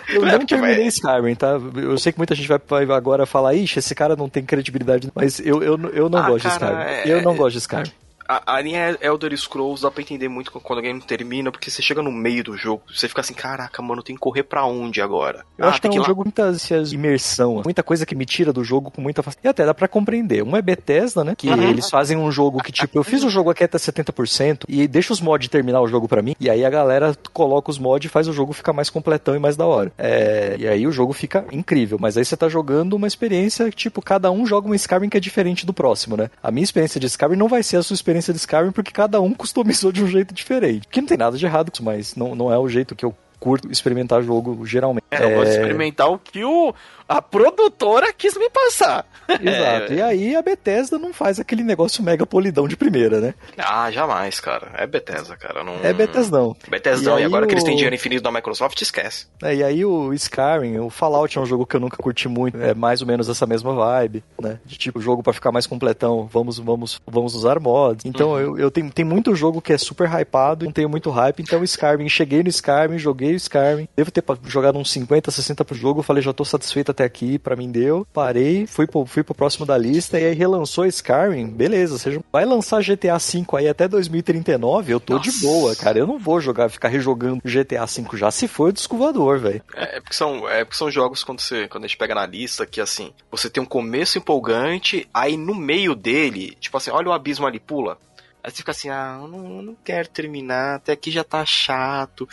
Eu 0.08 0.26
é, 0.26 0.32
não 0.32 0.46
terminei 0.46 0.86
Skyrim, 0.86 1.34
tá? 1.34 1.58
Eu 1.76 1.98
sei 1.98 2.12
que 2.12 2.18
muita 2.18 2.34
gente 2.34 2.48
vai, 2.48 2.84
agora 2.90 3.26
falar, 3.26 3.54
ixi, 3.54 3.78
esse 3.78 3.94
cara 3.94 4.16
não 4.16 4.28
tem 4.28 4.44
credibilidade, 4.44 5.10
mas 5.14 5.40
eu, 5.40 5.62
eu, 5.62 5.78
eu 5.90 6.08
não 6.08 6.18
ah, 6.18 6.30
gosto 6.30 6.48
cara, 6.48 6.58
de 6.58 6.64
Skyrim. 6.64 7.10
É... 7.10 7.18
Eu 7.18 7.22
não 7.22 7.36
gosto 7.36 7.52
de 7.52 7.58
Skyrim 7.58 8.03
a, 8.28 8.56
a 8.56 8.60
linha 8.60 8.96
Elder 9.00 9.36
Scrolls 9.36 9.82
dá 9.82 9.90
pra 9.90 10.02
entender 10.02 10.28
muito 10.28 10.50
quando 10.50 10.78
o 10.78 10.82
game 10.82 11.00
termina, 11.00 11.50
porque 11.50 11.70
você 11.70 11.82
chega 11.82 12.02
no 12.02 12.10
meio 12.10 12.42
do 12.44 12.56
jogo, 12.56 12.82
você 12.92 13.08
fica 13.08 13.20
assim, 13.20 13.34
caraca, 13.34 13.82
mano, 13.82 14.02
tem 14.02 14.16
que 14.16 14.20
correr 14.20 14.42
pra 14.42 14.64
onde 14.64 15.00
agora? 15.00 15.44
Eu 15.58 15.66
ah, 15.66 15.68
acho 15.68 15.80
que 15.80 15.86
é 15.86 15.90
um 15.90 15.98
lá... 15.98 16.06
jogo 16.06 16.24
muita 16.24 16.52
imersão, 16.92 17.62
muita 17.64 17.82
coisa 17.82 18.06
que 18.06 18.14
me 18.14 18.24
tira 18.24 18.52
do 18.52 18.64
jogo 18.64 18.90
com 18.90 19.00
muita 19.00 19.22
facilidade. 19.22 19.46
E 19.46 19.48
até 19.48 19.66
dá 19.66 19.74
pra 19.74 19.86
compreender. 19.86 20.42
Um 20.42 20.56
é 20.56 20.62
Bethesda, 20.62 21.22
né? 21.22 21.34
Que 21.36 21.48
uhum. 21.48 21.62
eles 21.62 21.90
fazem 21.90 22.16
um 22.16 22.30
jogo 22.30 22.62
que, 22.62 22.72
tipo, 22.72 22.98
eu 22.98 23.04
fiz 23.04 23.22
o 23.22 23.30
jogo 23.30 23.50
aqui 23.50 23.64
até 23.64 23.76
70% 23.76 24.64
e 24.68 24.88
deixa 24.88 25.12
os 25.12 25.20
mods 25.20 25.48
terminar 25.48 25.80
o 25.80 25.88
jogo 25.88 26.08
pra 26.08 26.22
mim, 26.22 26.34
e 26.40 26.48
aí 26.48 26.64
a 26.64 26.70
galera 26.70 27.16
coloca 27.32 27.70
os 27.70 27.78
mods 27.78 28.08
e 28.08 28.12
faz 28.12 28.28
o 28.28 28.32
jogo 28.32 28.52
ficar 28.52 28.72
mais 28.72 28.88
completão 28.88 29.36
e 29.36 29.38
mais 29.38 29.56
da 29.56 29.66
hora. 29.66 29.92
É... 29.98 30.56
E 30.58 30.66
aí 30.66 30.86
o 30.86 30.92
jogo 30.92 31.12
fica 31.12 31.44
incrível, 31.52 31.98
mas 32.00 32.16
aí 32.16 32.24
você 32.24 32.36
tá 32.36 32.48
jogando 32.48 32.94
uma 32.94 33.06
experiência 33.06 33.70
que, 33.70 33.76
tipo, 33.76 34.00
cada 34.00 34.30
um 34.30 34.46
joga 34.46 34.68
um 34.68 34.74
Skyrim 34.74 35.08
que 35.08 35.16
é 35.16 35.20
diferente 35.20 35.66
do 35.66 35.74
próximo, 35.74 36.16
né? 36.16 36.30
A 36.42 36.50
minha 36.50 36.64
experiência 36.64 37.00
de 37.00 37.06
Skyrim 37.06 37.36
não 37.36 37.48
vai 37.48 37.62
ser 37.62 37.76
a 37.76 37.82
sua 37.82 37.94
experiência 37.94 38.13
de 38.32 38.38
Skyrim, 38.38 38.72
porque 38.72 38.90
cada 38.90 39.20
um 39.20 39.32
customizou 39.34 39.92
de 39.92 40.02
um 40.02 40.06
jeito 40.06 40.34
diferente. 40.34 40.86
Que 40.88 41.00
não 41.00 41.08
tem 41.08 41.18
nada 41.18 41.36
de 41.36 41.44
errado 41.44 41.70
com 41.70 41.76
isso, 41.76 41.84
mas 41.84 42.16
não, 42.16 42.34
não 42.34 42.52
é 42.52 42.58
o 42.58 42.68
jeito 42.68 42.94
que 42.94 43.04
eu 43.04 43.14
curto 43.38 43.70
experimentar 43.70 44.22
jogo 44.22 44.64
geralmente. 44.64 45.04
É, 45.10 45.22
eu 45.22 45.28
é... 45.28 45.34
gosto 45.34 45.50
experimentar 45.50 46.10
o 46.10 46.18
que 46.18 46.42
o, 46.44 46.74
a 47.08 47.20
produtora 47.20 48.12
quis 48.12 48.36
me 48.36 48.48
passar. 48.50 49.06
Exato. 49.28 49.92
É. 49.92 49.96
E 49.96 50.02
aí 50.02 50.36
a 50.36 50.42
Bethesda 50.42 50.98
não 50.98 51.12
faz 51.12 51.38
aquele 51.38 51.62
negócio 51.62 52.02
mega 52.02 52.26
polidão 52.26 52.68
de 52.68 52.76
primeira, 52.76 53.20
né? 53.20 53.34
Ah, 53.56 53.90
jamais, 53.90 54.40
cara. 54.40 54.70
É 54.74 54.86
Bethesda, 54.86 55.36
cara. 55.36 55.64
Não... 55.64 55.76
É 55.82 55.92
Bethesda 55.92 56.38
não. 56.38 56.56
Bethesda, 56.68 57.18
e, 57.18 57.22
e 57.22 57.24
agora 57.24 57.44
o... 57.44 57.48
que 57.48 57.54
eles 57.54 57.64
têm 57.64 57.74
dinheiro 57.74 57.94
infinito 57.94 58.22
da 58.22 58.30
Microsoft, 58.30 58.80
esquece. 58.80 59.26
É, 59.42 59.54
e 59.54 59.64
aí 59.64 59.84
o 59.84 60.12
Skyrim, 60.12 60.78
o 60.78 60.90
Fallout 60.90 61.36
é 61.36 61.40
um 61.40 61.46
jogo 61.46 61.66
que 61.66 61.76
eu 61.76 61.80
nunca 61.80 61.96
curti 61.96 62.28
muito. 62.28 62.60
É 62.60 62.74
mais 62.74 63.00
ou 63.00 63.06
menos 63.06 63.28
essa 63.28 63.46
mesma 63.46 63.74
vibe, 63.74 64.22
né? 64.40 64.58
De 64.64 64.76
tipo, 64.76 65.00
jogo 65.00 65.22
para 65.22 65.32
ficar 65.32 65.52
mais 65.52 65.66
completão, 65.66 66.28
vamos, 66.30 66.58
vamos, 66.58 67.00
vamos 67.06 67.34
usar 67.34 67.58
mods. 67.60 68.04
Então 68.04 68.30
uhum. 68.30 68.38
eu, 68.38 68.58
eu 68.58 68.70
tenho, 68.70 68.90
tem 68.90 69.04
muito 69.04 69.34
jogo 69.34 69.60
que 69.60 69.72
é 69.72 69.78
super 69.78 70.08
hypado, 70.08 70.64
não 70.64 70.72
tenho 70.72 70.88
muito 70.88 71.10
hype. 71.10 71.40
Então 71.40 71.60
o 71.60 71.64
Skyrim, 71.64 72.08
cheguei 72.08 72.42
no 72.42 72.48
Skyrim, 72.48 72.98
joguei 72.98 73.32
o 73.32 73.36
Skyrim. 73.36 73.88
Devo 73.96 74.10
ter 74.10 74.22
jogado 74.46 74.78
uns 74.78 74.90
50, 74.90 75.30
60 75.30 75.64
pro 75.64 75.74
jogo. 75.74 76.02
Falei, 76.02 76.22
já 76.22 76.32
tô 76.32 76.44
satisfeito 76.44 76.90
até 76.94 77.04
aqui, 77.04 77.38
para 77.38 77.56
mim 77.56 77.70
deu. 77.70 78.06
Parei, 78.12 78.66
fui 78.66 78.86
pro, 78.86 79.04
fui 79.04 79.22
pro 79.22 79.34
próximo 79.34 79.66
da 79.66 79.76
lista 79.76 80.18
e 80.18 80.24
aí 80.24 80.34
relançou 80.34 80.86
Skyrim. 80.86 81.48
Beleza, 81.48 81.98
seja, 81.98 82.20
vai 82.32 82.44
lançar 82.44 82.82
GTA 82.82 83.18
V 83.18 83.44
aí 83.54 83.68
até 83.68 83.86
2039, 83.86 84.92
eu 84.92 85.00
tô 85.00 85.14
Nossa. 85.14 85.30
de 85.30 85.38
boa, 85.40 85.76
cara. 85.76 85.98
Eu 85.98 86.06
não 86.06 86.18
vou 86.18 86.40
jogar, 86.40 86.68
ficar 86.68 86.88
rejogando 86.88 87.42
GTA 87.44 87.84
V 87.84 88.04
já 88.14 88.30
se 88.30 88.48
for 88.48 88.70
o 88.70 88.72
descovador, 88.72 89.38
velho. 89.38 89.62
É, 89.74 89.96
é, 89.96 90.00
porque 90.00 90.14
são, 90.14 90.48
é 90.48 90.64
porque 90.64 90.76
são 90.76 90.90
jogos 90.90 91.22
quando, 91.24 91.40
você, 91.40 91.68
quando 91.68 91.84
a 91.84 91.86
gente 91.86 91.96
pega 91.96 92.14
na 92.14 92.26
lista 92.26 92.64
que 92.64 92.80
assim, 92.80 93.12
você 93.30 93.50
tem 93.50 93.62
um 93.62 93.66
começo 93.66 94.18
empolgante, 94.18 95.08
aí 95.12 95.36
no 95.36 95.54
meio 95.54 95.94
dele, 95.94 96.56
tipo 96.60 96.76
assim, 96.76 96.90
olha 96.90 97.08
o 97.08 97.12
abismo 97.12 97.46
ali, 97.46 97.58
pula. 97.58 97.98
Aí 98.42 98.50
você 98.50 98.58
fica 98.58 98.72
assim, 98.72 98.90
ah, 98.90 99.18
eu 99.22 99.28
não, 99.28 99.56
eu 99.56 99.62
não 99.62 99.76
quero 99.82 100.06
terminar, 100.08 100.76
até 100.76 100.92
aqui 100.92 101.10
já 101.10 101.24
tá 101.24 101.44
chato. 101.46 102.28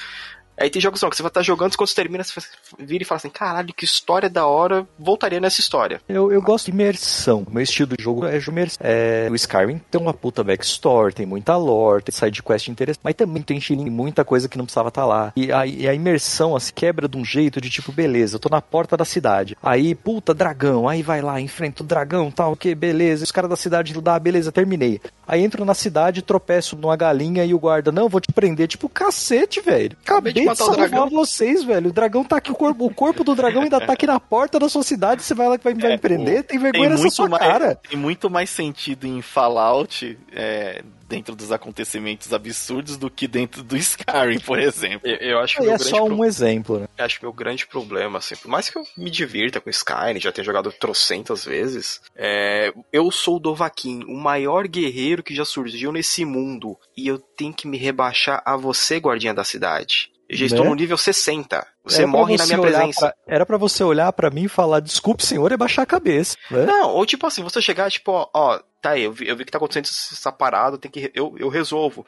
Aí 0.61 0.69
tem 0.69 0.79
jogos 0.79 1.01
não, 1.01 1.09
que 1.09 1.15
você 1.15 1.23
vai 1.23 1.29
estar 1.29 1.41
jogando, 1.41 1.75
quando 1.75 1.89
você 1.89 1.95
termina, 1.95 2.23
você 2.23 2.39
vira 2.77 3.01
e 3.01 3.05
fala 3.05 3.17
assim, 3.17 3.29
caralho, 3.29 3.73
que 3.73 3.83
história 3.83 4.29
da 4.29 4.45
hora, 4.45 4.87
voltaria 4.97 5.39
nessa 5.39 5.59
história. 5.59 5.99
Eu, 6.07 6.31
eu 6.31 6.39
gosto 6.39 6.65
de 6.65 6.71
imersão. 6.71 7.47
Meu 7.49 7.63
estilo 7.63 7.97
de 7.97 8.03
jogo 8.03 8.27
é 8.27 8.37
de 8.37 8.47
imersão. 8.47 8.77
É, 8.79 9.27
o 9.31 9.35
Skyrim 9.35 9.81
tem 9.89 9.99
uma 9.99 10.13
puta 10.13 10.43
backstory, 10.43 11.15
tem 11.15 11.25
muita 11.25 11.57
lore, 11.57 12.03
tem 12.03 12.13
side 12.13 12.43
quest 12.43 12.67
interessante, 12.67 13.01
mas 13.03 13.15
também 13.15 13.41
tem 13.41 13.59
feeling, 13.59 13.89
muita 13.89 14.23
coisa 14.23 14.47
que 14.47 14.55
não 14.55 14.65
precisava 14.65 14.89
estar 14.89 15.01
tá 15.01 15.07
lá. 15.07 15.33
E 15.35 15.51
a, 15.51 15.65
e 15.65 15.87
a 15.87 15.95
imersão, 15.95 16.55
assim, 16.55 16.71
quebra 16.75 17.07
de 17.07 17.17
um 17.17 17.25
jeito 17.25 17.59
de 17.59 17.67
tipo, 17.67 17.91
beleza, 17.91 18.35
eu 18.35 18.39
tô 18.39 18.49
na 18.49 18.61
porta 18.61 18.95
da 18.95 19.03
cidade. 19.03 19.57
Aí, 19.63 19.95
puta, 19.95 20.31
dragão, 20.31 20.87
aí 20.87 21.01
vai 21.01 21.21
lá, 21.21 21.41
enfrenta 21.41 21.81
o 21.81 21.85
dragão, 21.87 22.29
tal, 22.29 22.55
que 22.55 22.75
beleza. 22.75 23.23
Os 23.23 23.31
caras 23.31 23.49
da 23.49 23.55
cidade 23.55 23.99
dá, 23.99 24.13
ah, 24.13 24.19
beleza, 24.19 24.51
terminei. 24.51 25.01
Aí 25.27 25.43
entro 25.43 25.65
na 25.65 25.73
cidade, 25.73 26.21
tropeço 26.21 26.75
numa 26.75 26.95
galinha 26.95 27.43
e 27.45 27.53
o 27.53 27.59
guarda, 27.59 27.91
não, 27.91 28.09
vou 28.09 28.21
te 28.21 28.31
prender. 28.31 28.67
Tipo, 28.67 28.87
cacete, 28.89 29.59
velho. 29.61 29.97
Acabei 30.03 30.33
de 30.33 30.50
matar 30.51 30.65
o 30.65 30.75
dragão. 30.75 31.09
vocês, 31.09 31.63
velho. 31.63 31.89
O 31.89 31.93
dragão 31.93 32.23
tá 32.23 32.37
aqui, 32.37 32.51
o 32.51 32.55
corpo, 32.55 32.85
o 32.85 32.93
corpo 32.93 33.23
do 33.23 33.35
dragão 33.35 33.63
ainda 33.63 33.79
tá 33.79 33.93
aqui 33.93 34.05
na 34.05 34.19
porta 34.19 34.59
da 34.59 34.69
sua 34.69 34.83
cidade. 34.83 35.23
Você 35.23 35.33
vai 35.33 35.47
lá 35.47 35.57
que 35.57 35.63
vai, 35.63 35.73
vai 35.73 35.91
me 35.91 35.97
prender? 35.97 36.43
Tem 36.43 36.59
vergonha 36.59 36.89
tem 36.89 36.97
nessa 36.97 37.09
sua 37.09 37.29
mais, 37.29 37.43
cara. 37.43 37.75
Tem 37.75 37.97
muito 37.97 38.29
mais 38.29 38.49
sentido 38.49 39.05
em 39.05 39.21
Fallout. 39.21 40.17
É, 40.33 40.83
dentro 41.11 41.35
dos 41.35 41.51
acontecimentos 41.51 42.31
absurdos 42.31 42.95
do 42.95 43.09
que 43.09 43.27
dentro 43.27 43.61
do 43.61 43.75
Skyrim, 43.77 44.39
por 44.39 44.57
exemplo. 44.57 45.07
Eu, 45.07 45.17
eu 45.17 45.39
acho 45.39 45.57
que 45.57 45.69
é 45.69 45.77
só 45.77 46.05
um 46.05 46.15
pro... 46.15 46.25
exemplo, 46.25 46.79
né? 46.79 46.87
Eu 46.97 47.05
acho 47.05 47.19
que 47.19 47.25
meu 47.25 47.33
grande 47.33 47.67
problema, 47.67 48.19
assim, 48.19 48.35
por 48.37 48.47
mais 48.47 48.69
que 48.69 48.77
eu 48.77 48.83
me 48.95 49.09
divirta 49.09 49.59
com 49.59 49.69
Skyrim, 49.69 50.21
já 50.21 50.31
tenha 50.31 50.45
jogado 50.45 50.71
trocentas 50.71 51.43
vezes, 51.43 52.01
é... 52.15 52.73
eu 52.93 53.11
sou 53.11 53.35
o 53.35 53.39
Dovaquin, 53.39 54.03
o 54.05 54.15
maior 54.15 54.67
guerreiro 54.69 55.21
que 55.21 55.35
já 55.35 55.43
surgiu 55.43 55.91
nesse 55.91 56.23
mundo, 56.23 56.77
e 56.95 57.07
eu 57.07 57.19
tenho 57.19 57.53
que 57.53 57.67
me 57.67 57.77
rebaixar 57.77 58.41
a 58.45 58.55
você, 58.55 58.97
guardinha 58.97 59.33
da 59.33 59.43
cidade. 59.43 60.10
Eu 60.31 60.37
já 60.37 60.43
né? 60.43 60.47
estou 60.47 60.65
no 60.65 60.75
nível 60.75 60.97
60. 60.97 61.67
Você 61.83 62.05
morre 62.05 62.37
você 62.37 62.43
na 62.43 62.47
minha 62.47 62.61
presença. 62.61 62.99
Pra, 63.09 63.15
era 63.27 63.45
para 63.45 63.57
você 63.57 63.83
olhar 63.83 64.13
para 64.13 64.29
mim 64.29 64.43
e 64.43 64.47
falar, 64.47 64.79
desculpe, 64.79 65.25
senhor, 65.25 65.51
e 65.51 65.57
baixar 65.57 65.81
a 65.81 65.85
cabeça. 65.85 66.37
Né? 66.49 66.65
Não, 66.65 66.91
ou 66.91 67.05
tipo 67.05 67.27
assim, 67.27 67.43
você 67.43 67.61
chegar, 67.61 67.91
tipo, 67.91 68.11
ó, 68.13 68.29
ó 68.33 68.59
tá 68.81 68.91
aí, 68.91 69.03
eu 69.03 69.11
vi, 69.11 69.27
eu 69.27 69.35
vi 69.35 69.43
que 69.43 69.51
tá 69.51 69.57
acontecendo 69.57 69.83
essa 69.83 70.31
parada, 70.31 70.77
tem 70.77 70.89
que. 70.89 71.11
Eu, 71.13 71.35
eu 71.37 71.49
resolvo. 71.49 72.05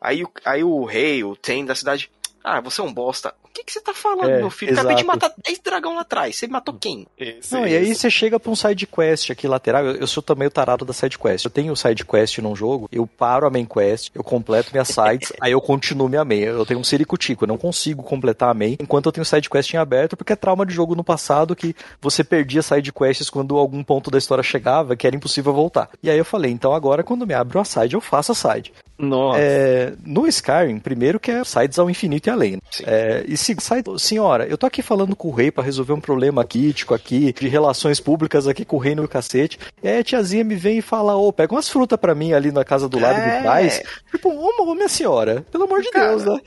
Aí, 0.00 0.24
aí 0.44 0.64
o 0.64 0.84
rei, 0.84 1.22
o 1.22 1.36
Tem 1.36 1.64
da 1.64 1.76
cidade. 1.76 2.10
Ah, 2.44 2.60
você 2.60 2.80
é 2.80 2.84
um 2.84 2.92
bosta. 2.92 3.34
O 3.44 3.48
que, 3.52 3.64
que 3.64 3.72
você 3.72 3.80
tá 3.80 3.92
falando, 3.92 4.30
é, 4.30 4.38
meu 4.38 4.50
filho? 4.50 4.72
Exato. 4.72 4.86
Acabei 4.86 5.02
de 5.02 5.06
matar 5.06 5.32
10 5.46 5.58
dragão 5.58 5.94
lá 5.94 6.00
atrás. 6.00 6.36
Você 6.36 6.46
matou 6.46 6.74
quem? 6.74 7.06
Esse, 7.18 7.52
não, 7.52 7.66
esse. 7.66 7.74
e 7.74 7.76
aí 7.76 7.94
você 7.94 8.10
chega 8.10 8.40
pra 8.40 8.50
um 8.50 8.56
side 8.56 8.86
quest 8.86 9.30
aqui 9.30 9.46
lateral. 9.46 9.84
Eu, 9.84 9.96
eu 9.96 10.06
sou 10.06 10.22
também 10.22 10.48
o 10.48 10.50
tarado 10.50 10.84
da 10.84 10.92
side 10.94 11.18
quest. 11.18 11.44
Eu 11.44 11.50
tenho 11.50 11.76
side 11.76 12.04
quest 12.04 12.38
num 12.38 12.56
jogo, 12.56 12.88
eu 12.90 13.06
paro 13.06 13.46
a 13.46 13.50
main 13.50 13.66
quest, 13.66 14.10
eu 14.14 14.24
completo 14.24 14.70
minhas 14.72 14.88
sides, 14.90 15.32
aí 15.40 15.52
eu 15.52 15.60
continuo 15.60 16.08
minha 16.08 16.24
main. 16.24 16.40
Eu 16.40 16.64
tenho 16.64 16.80
um 16.80 16.84
ciricutico, 16.84 17.44
eu 17.44 17.48
não 17.48 17.58
consigo 17.58 18.02
completar 18.02 18.48
a 18.48 18.54
main 18.54 18.76
enquanto 18.80 19.06
eu 19.06 19.12
tenho 19.12 19.24
side 19.24 19.50
quest 19.50 19.74
em 19.74 19.76
aberto, 19.76 20.16
porque 20.16 20.32
é 20.32 20.36
trauma 20.36 20.64
de 20.64 20.72
jogo 20.72 20.94
no 20.94 21.04
passado 21.04 21.54
que 21.54 21.76
você 22.00 22.24
perdia 22.24 22.62
side 22.62 22.90
quests 22.90 23.28
quando 23.28 23.58
algum 23.58 23.84
ponto 23.84 24.10
da 24.10 24.16
história 24.16 24.42
chegava 24.42 24.96
que 24.96 25.06
era 25.06 25.14
impossível 25.14 25.52
voltar. 25.52 25.90
E 26.02 26.08
aí 26.08 26.16
eu 26.16 26.24
falei, 26.24 26.50
então 26.50 26.72
agora 26.72 27.04
quando 27.04 27.26
me 27.26 27.34
abre 27.34 27.58
uma 27.58 27.64
side, 27.66 27.94
eu 27.94 28.00
faço 28.00 28.32
a 28.32 28.34
side. 28.34 28.72
Nossa. 28.98 29.40
É, 29.40 29.94
no 30.04 30.26
Skyrim, 30.28 30.78
primeiro 30.78 31.18
que 31.18 31.30
é 31.30 31.44
sides 31.44 31.78
ao 31.78 31.90
infinito 31.90 32.28
e 32.28 32.31
além. 32.32 32.52
Né? 32.52 32.60
É, 32.84 33.24
e 33.26 33.36
se 33.36 33.56
sai, 33.60 33.82
senhora, 33.98 34.46
eu 34.46 34.58
tô 34.58 34.66
aqui 34.66 34.82
falando 34.82 35.14
com 35.14 35.28
o 35.28 35.32
rei 35.32 35.50
para 35.50 35.64
resolver 35.64 35.92
um 35.92 36.00
problema 36.00 36.44
crítico 36.44 36.94
aqui, 36.94 37.32
de 37.32 37.48
relações 37.48 38.00
públicas 38.00 38.46
aqui 38.46 38.64
com 38.64 38.76
o 38.76 38.80
reino 38.80 39.02
do 39.02 39.08
cacete. 39.08 39.58
A 39.82 40.02
tiazinha 40.02 40.44
me 40.44 40.54
vem 40.54 40.78
e 40.78 40.82
fala, 40.82 41.16
ô, 41.16 41.28
oh, 41.28 41.32
pega 41.32 41.54
umas 41.54 41.68
frutas 41.68 41.98
para 41.98 42.14
mim 42.14 42.32
ali 42.32 42.50
na 42.50 42.64
casa 42.64 42.88
do 42.88 42.98
lado 42.98 43.18
é... 43.18 43.36
de 43.36 43.42
trás. 43.42 43.82
Tipo, 44.10 44.30
ô, 44.30 44.70
ô, 44.70 44.74
minha 44.74 44.88
senhora, 44.88 45.44
pelo 45.50 45.64
amor 45.64 45.82
de 45.82 45.90
cara, 45.90 46.08
Deus, 46.08 46.24
né? 46.24 46.40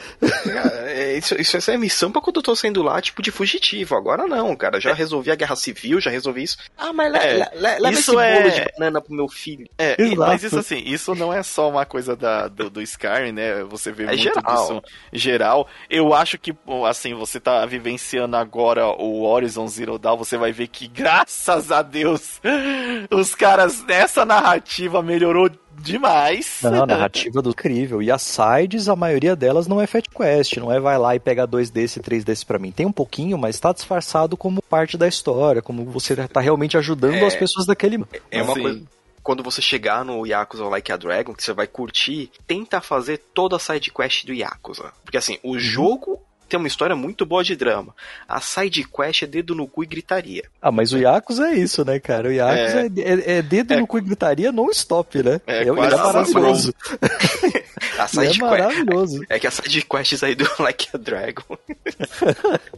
Cara, 0.53 0.91
é, 0.91 1.17
isso, 1.17 1.39
isso 1.39 1.71
é 1.71 1.77
missão 1.77 2.11
pra 2.11 2.21
quando 2.21 2.37
eu 2.37 2.43
tô 2.43 2.55
saindo 2.55 2.81
lá, 2.81 3.01
tipo, 3.01 3.21
de 3.21 3.31
fugitivo. 3.31 3.95
Agora 3.95 4.27
não, 4.27 4.55
cara. 4.55 4.79
Já 4.79 4.91
é. 4.91 4.93
resolvi 4.93 5.31
a 5.31 5.35
guerra 5.35 5.55
civil, 5.55 5.99
já 6.01 6.09
resolvi 6.09 6.43
isso. 6.43 6.57
Ah, 6.77 6.93
mas 6.93 7.13
é, 7.13 7.51
leva 7.55 7.91
esse 7.91 8.11
bolo 8.11 8.21
é... 8.21 8.49
de 8.49 8.65
banana 8.77 9.01
pro 9.01 9.13
meu 9.13 9.27
filho. 9.27 9.67
É, 9.77 9.95
mas 10.15 10.43
isso 10.43 10.57
assim, 10.57 10.81
isso 10.85 11.15
não 11.15 11.33
é 11.33 11.43
só 11.43 11.69
uma 11.69 11.85
coisa 11.85 12.15
da, 12.15 12.47
do, 12.47 12.69
do 12.69 12.81
Skyrim, 12.81 13.31
né? 13.31 13.63
Você 13.65 13.91
vê 13.91 14.03
é 14.03 14.07
muito 14.07 14.21
geral. 14.21 14.55
disso 14.55 14.81
geral. 15.13 15.67
Eu 15.89 16.13
acho 16.13 16.37
que, 16.37 16.53
assim, 16.87 17.13
você 17.13 17.39
tá 17.39 17.65
vivenciando 17.65 18.35
agora 18.35 18.87
o 18.87 19.23
Horizon 19.23 19.67
Zero 19.67 19.99
Dawn, 19.99 20.17
você 20.17 20.37
vai 20.37 20.51
ver 20.51 20.67
que, 20.67 20.87
graças 20.87 21.71
a 21.71 21.81
Deus, 21.81 22.41
os 23.11 23.35
caras 23.35 23.83
nessa 23.85 24.25
narrativa 24.25 25.01
melhorou 25.01 25.49
demais. 25.77 26.59
Não, 26.63 26.83
a 26.83 26.85
narrativa 26.85 27.41
do 27.41 27.49
incrível. 27.49 28.01
E 28.01 28.11
as 28.11 28.21
sides, 28.21 28.87
a 28.89 28.95
maioria 28.95 29.35
delas 29.35 29.67
não 29.67 29.81
é 29.81 29.87
Fat 29.87 30.05
Quest, 30.09 30.57
não 30.57 30.71
é 30.71 30.79
vai 30.79 30.97
lá 30.97 31.15
e 31.15 31.19
pega 31.19 31.45
dois 31.45 31.69
desse, 31.69 31.99
três 31.99 32.23
desse 32.23 32.45
para 32.45 32.59
mim. 32.59 32.71
Tem 32.71 32.85
um 32.85 32.91
pouquinho, 32.91 33.37
mas 33.37 33.59
tá 33.59 33.71
disfarçado 33.71 34.37
como 34.37 34.61
parte 34.61 34.97
da 34.97 35.07
história, 35.07 35.61
como 35.61 35.85
você 35.85 36.15
tá 36.27 36.39
realmente 36.39 36.77
ajudando 36.77 37.15
é, 37.15 37.25
as 37.25 37.35
pessoas 37.35 37.65
daquele. 37.65 38.03
É 38.31 38.41
uma 38.41 38.53
assim, 38.53 38.61
coisa 38.61 38.95
quando 39.25 39.41
você 39.41 39.59
chegar 39.59 40.05
no 40.05 40.23
Yakuza 40.23 40.65
Like 40.65 40.91
a 40.91 40.97
Dragon, 40.97 41.33
que 41.33 41.43
você 41.43 41.51
vai 41.51 41.65
curtir, 41.65 42.29
tenta 42.45 42.79
fazer 42.79 43.17
toda 43.33 43.55
a 43.55 43.59
side 43.59 43.91
quest 43.91 44.23
do 44.23 44.31
Yakuza. 44.31 44.93
Porque 45.03 45.17
assim, 45.17 45.39
o 45.41 45.53
uhum. 45.53 45.59
jogo 45.59 46.21
tem 46.47 46.59
uma 46.59 46.67
história 46.67 46.95
muito 46.95 47.25
boa 47.25 47.43
de 47.43 47.55
drama. 47.55 47.95
A 48.29 48.39
side 48.39 48.87
quest 48.87 49.23
é 49.23 49.25
dedo 49.25 49.55
no 49.55 49.67
cu 49.67 49.83
e 49.83 49.87
gritaria. 49.87 50.43
Ah, 50.61 50.71
mas 50.71 50.93
o 50.93 50.99
Yakuza 50.99 51.47
é 51.47 51.55
isso, 51.55 51.83
né, 51.83 51.99
cara? 51.99 52.29
O 52.29 52.31
Yakuza 52.31 52.81
é, 52.81 53.33
é, 53.33 53.37
é 53.37 53.41
dedo 53.41 53.73
é, 53.73 53.77
no 53.77 53.87
cu 53.87 53.97
e 53.97 54.01
gritaria 54.01 54.51
não 54.51 54.69
stop, 54.69 55.23
né? 55.23 55.41
É, 55.47 55.63
é, 55.63 55.67
é 55.69 55.71
maravilhoso. 55.71 56.71
a 57.97 58.07
side 58.07 58.39
é 58.39 58.45
maravilhoso. 58.45 59.25
É, 59.27 59.39
que 59.39 59.47
a 59.47 59.51
side 59.51 59.81
quests 59.81 60.21
aí 60.21 60.35
do 60.35 60.47
Like 60.61 60.89
a 60.93 60.99
Dragon. 60.99 61.57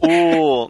o, 0.00 0.66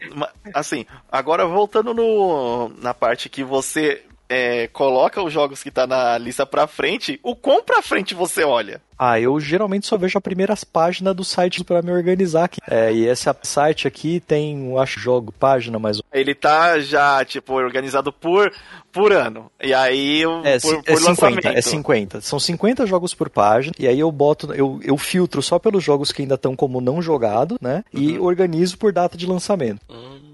assim, 0.53 0.85
agora 1.09 1.47
voltando 1.47 1.95
no, 1.95 2.69
na 2.81 2.93
parte 2.93 3.29
que 3.29 3.45
você 3.45 4.03
é, 4.29 4.69
coloca 4.69 5.23
os 5.23 5.33
jogos 5.33 5.63
que 5.63 5.71
tá 5.71 5.87
na 5.87 6.19
lista 6.19 6.45
pra 6.45 6.67
frente, 6.67 7.19
o 7.23 7.35
quão 7.35 7.63
pra 7.63 7.83
frente 7.83 8.15
você 8.15 8.45
olha? 8.45 8.81
Ah, 8.99 9.21
eu 9.21 9.39
geralmente 9.39 9.87
só 9.87 9.97
vejo 9.97 10.19
as 10.19 10.23
primeiras 10.23 10.65
páginas 10.65 11.15
do 11.15 11.25
site 11.25 11.63
para 11.63 11.83
me 11.83 11.93
organizar 11.93 12.45
aqui. 12.45 12.59
É, 12.69 12.93
e 12.93 13.07
esse 13.07 13.29
site 13.43 13.87
aqui 13.87 14.21
tem, 14.21 14.71
eu 14.71 14.79
acho, 14.79 14.99
jogo, 14.99 15.33
página, 15.33 15.79
mas. 15.79 16.01
Ele 16.13 16.35
tá 16.35 16.81
já, 16.81 17.25
tipo, 17.25 17.55
organizado 17.55 18.13
por, 18.13 18.53
por 18.91 19.13
ano. 19.13 19.51
E 19.63 19.73
aí, 19.73 20.23
é, 20.45 20.59
por, 20.59 20.83
é 20.85 20.97
50, 20.97 21.49
é 21.51 21.61
50. 21.61 22.21
São 22.21 22.41
50 22.41 22.87
jogos 22.87 23.15
por 23.15 23.31
página. 23.31 23.73
E 23.79 23.87
aí 23.87 24.01
eu 24.01 24.11
boto, 24.11 24.53
eu, 24.53 24.81
eu 24.83 24.97
filtro 24.99 25.41
só 25.43 25.59
pelos 25.59 25.85
jogos 25.85 26.11
que 26.11 26.23
ainda 26.23 26.35
estão 26.35 26.57
como 26.57 26.81
não 26.81 27.01
jogado, 27.01 27.57
né? 27.61 27.85
E 27.93 28.19
uhum. 28.19 28.25
organizo 28.25 28.77
por 28.79 28.93
data 28.93 29.17
de 29.17 29.27
lançamento. 29.27 29.81
Hum. 29.89 30.29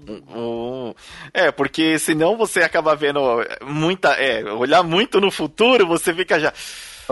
É, 1.33 1.51
porque 1.51 1.97
senão 1.99 2.37
você 2.37 2.61
acaba 2.61 2.95
vendo 2.95 3.19
muita. 3.63 4.13
É, 4.13 4.43
olhar 4.53 4.83
muito 4.83 5.19
no 5.19 5.31
futuro, 5.31 5.87
você 5.87 6.13
fica 6.13 6.39
já 6.39 6.53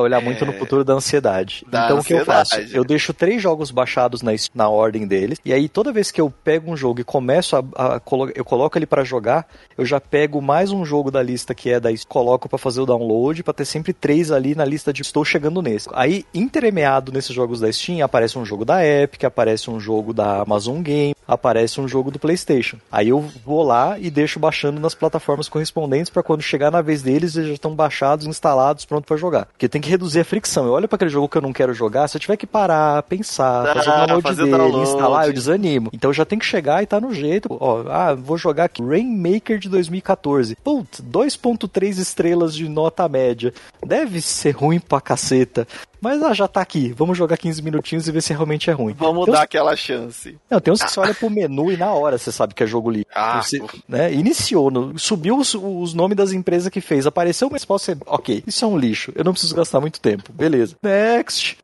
olhar 0.02 0.22
muito 0.22 0.44
é... 0.44 0.48
no 0.48 0.54
futuro 0.54 0.84
da 0.84 0.94
ansiedade. 0.94 1.66
Da 1.68 1.86
então 1.86 1.98
ansiedade. 1.98 2.02
o 2.02 2.06
que 2.06 2.14
eu 2.14 2.26
faço? 2.26 2.56
Eu 2.76 2.84
deixo 2.84 3.14
três 3.14 3.42
jogos 3.42 3.72
baixados 3.72 4.22
na, 4.22 4.32
na 4.54 4.70
ordem 4.70 5.08
deles, 5.08 5.40
e 5.44 5.54
aí 5.54 5.70
toda 5.70 5.92
vez 5.92 6.12
que 6.12 6.22
eu 6.22 6.32
pego 6.44 6.72
um 6.72 6.78
jogo 6.78 7.02
e 7.02 7.04
começo 7.04 7.56
a, 7.56 7.64
a 7.76 8.02
eu 8.36 8.46
coloco 8.46 8.78
ele 8.78 8.86
para 8.86 9.04
jogar, 9.04 9.48
eu 9.78 9.86
já 9.86 10.00
pego 10.00 10.42
mais 10.42 10.72
um 10.72 10.86
jogo 10.86 11.10
da 11.10 11.22
lista 11.22 11.54
que 11.56 11.70
é 11.70 11.80
da 11.80 11.90
coloco 12.08 12.50
para 12.50 12.58
fazer 12.58 12.82
o 12.82 12.86
download, 12.86 13.44
para 13.44 13.54
ter 13.54 13.66
sempre 13.66 13.94
três 13.94 14.32
ali 14.32 14.56
na 14.56 14.66
lista 14.66 14.92
de 14.92 15.02
estou 15.02 15.24
chegando 15.24 15.62
nesse. 15.62 15.90
Aí, 15.94 16.26
intermeado 16.34 17.12
nesses 17.12 17.34
jogos 17.34 17.60
da 17.60 17.72
Steam, 17.72 18.04
aparece 18.04 18.38
um 18.38 18.46
jogo 18.46 18.66
da 18.66 18.86
Epic, 18.86 19.24
aparece 19.24 19.70
um 19.70 19.80
jogo 19.80 20.14
da 20.14 20.42
Amazon 20.42 20.82
Game, 20.82 21.16
aparece 21.28 21.80
um 21.80 21.88
jogo 21.88 22.12
do 22.12 22.20
PlayStation. 22.20 22.78
Aí 22.92 23.10
eu 23.10 23.22
vou 23.46 23.64
lá 23.64 23.98
e 24.00 24.10
deixo 24.10 24.40
baixando 24.40 24.80
nas 24.80 24.96
plataformas 24.96 25.50
correspondentes 25.50 26.10
para 26.10 26.24
quando 26.24 26.42
chegar 26.42 26.72
na 26.72 26.82
vez 26.82 27.02
deles, 27.02 27.36
eles 27.36 27.50
já 27.50 27.54
estão 27.54 27.76
baixados, 27.76 28.26
instalados, 28.26 28.86
pronto 28.86 29.06
para 29.06 29.18
jogar. 29.18 29.46
Porque 29.46 29.70
tem 29.70 29.82
que 29.84 29.90
reduzir 29.90 30.22
a 30.22 30.26
fricção. 30.26 30.66
Eu 30.66 30.72
olho 30.72 30.88
para 30.88 30.96
aquele 30.96 31.12
jogo 31.12 31.30
que 31.30 31.38
eu 31.38 31.42
não 31.42 31.54
quero 31.54 31.74
jogar, 31.74 32.08
se 32.08 32.18
eu 32.18 32.22
tiver 32.22 32.38
que 32.38 32.48
parar, 32.48 33.04
pensar, 33.04 33.68
ah, 33.70 33.74
fazer 33.76 33.90
o 33.90 33.94
download 33.94 34.24
fazer 34.24 34.44
dele, 34.44 34.58
download. 34.58 34.90
instalar, 34.90 35.28
eu 35.28 35.34
desanimo. 35.34 35.90
Então 35.94 36.10
eu 36.10 36.14
já 36.14 36.26
tenho 36.26 36.40
que 36.40 36.46
chegar 36.46 36.82
e 36.82 36.86
tá 36.86 37.00
no 37.00 37.14
jeito. 37.14 37.48
Ó, 37.60 37.84
ah, 37.90 38.14
vou 38.14 38.38
jogar 38.38 38.66
aqui 38.66 38.82
Rainmaker 38.82 39.60
de 39.60 39.70
2014. 39.70 40.56
Putz, 40.64 41.02
2.3 41.02 41.98
estrelas 42.00 42.56
de 42.56 42.68
nota 42.68 43.08
média. 43.08 43.54
Deve 43.86 44.22
ser 44.22 44.52
ruim 44.52 44.80
pra 44.80 45.02
caceta. 45.02 45.68
Mas 46.04 46.22
ah, 46.22 46.34
já 46.34 46.50
tá 46.50 46.60
aqui, 46.60 46.92
vamos 46.92 47.18
jogar 47.18 47.38
15 47.38 47.62
minutinhos 47.62 48.10
e 48.10 48.12
ver 48.12 48.22
se 48.22 48.34
realmente 48.34 48.70
é 48.70 48.74
ruim. 48.74 48.94
Vamos 48.94 49.26
dar 49.26 49.44
aquela 49.44 49.74
chance. 49.74 50.38
Não, 50.50 50.60
tem 50.60 50.74
uns 50.74 50.84
que 50.84 50.92
você 50.92 51.00
olha 51.00 51.14
pro 51.14 51.30
menu 51.30 51.72
e 51.72 51.78
na 51.78 51.94
hora 51.94 52.18
você 52.18 52.30
sabe 52.30 52.54
que 52.54 52.62
é 52.62 52.68
jogo 52.68 52.92
livre. 52.92 53.08
Ah, 53.16 53.42
você, 53.42 53.64
né, 53.88 54.12
iniciou, 54.12 54.70
no, 54.70 55.00
subiu 55.00 55.38
os, 55.38 55.54
os 55.54 55.94
nomes 55.94 56.18
das 56.18 56.34
empresas 56.34 56.70
que 56.70 56.82
fez, 56.82 57.08
apareceu 57.08 57.48
uma 57.48 57.56
resposta, 57.56 57.98
ok, 58.06 58.44
isso 58.46 58.66
é 58.66 58.68
um 58.68 58.78
lixo, 58.78 59.14
eu 59.16 59.24
não 59.24 59.32
preciso 59.32 59.56
gastar 59.56 59.80
muito 59.80 60.02
tempo, 60.02 60.34
beleza. 60.34 60.76
Next. 60.84 61.58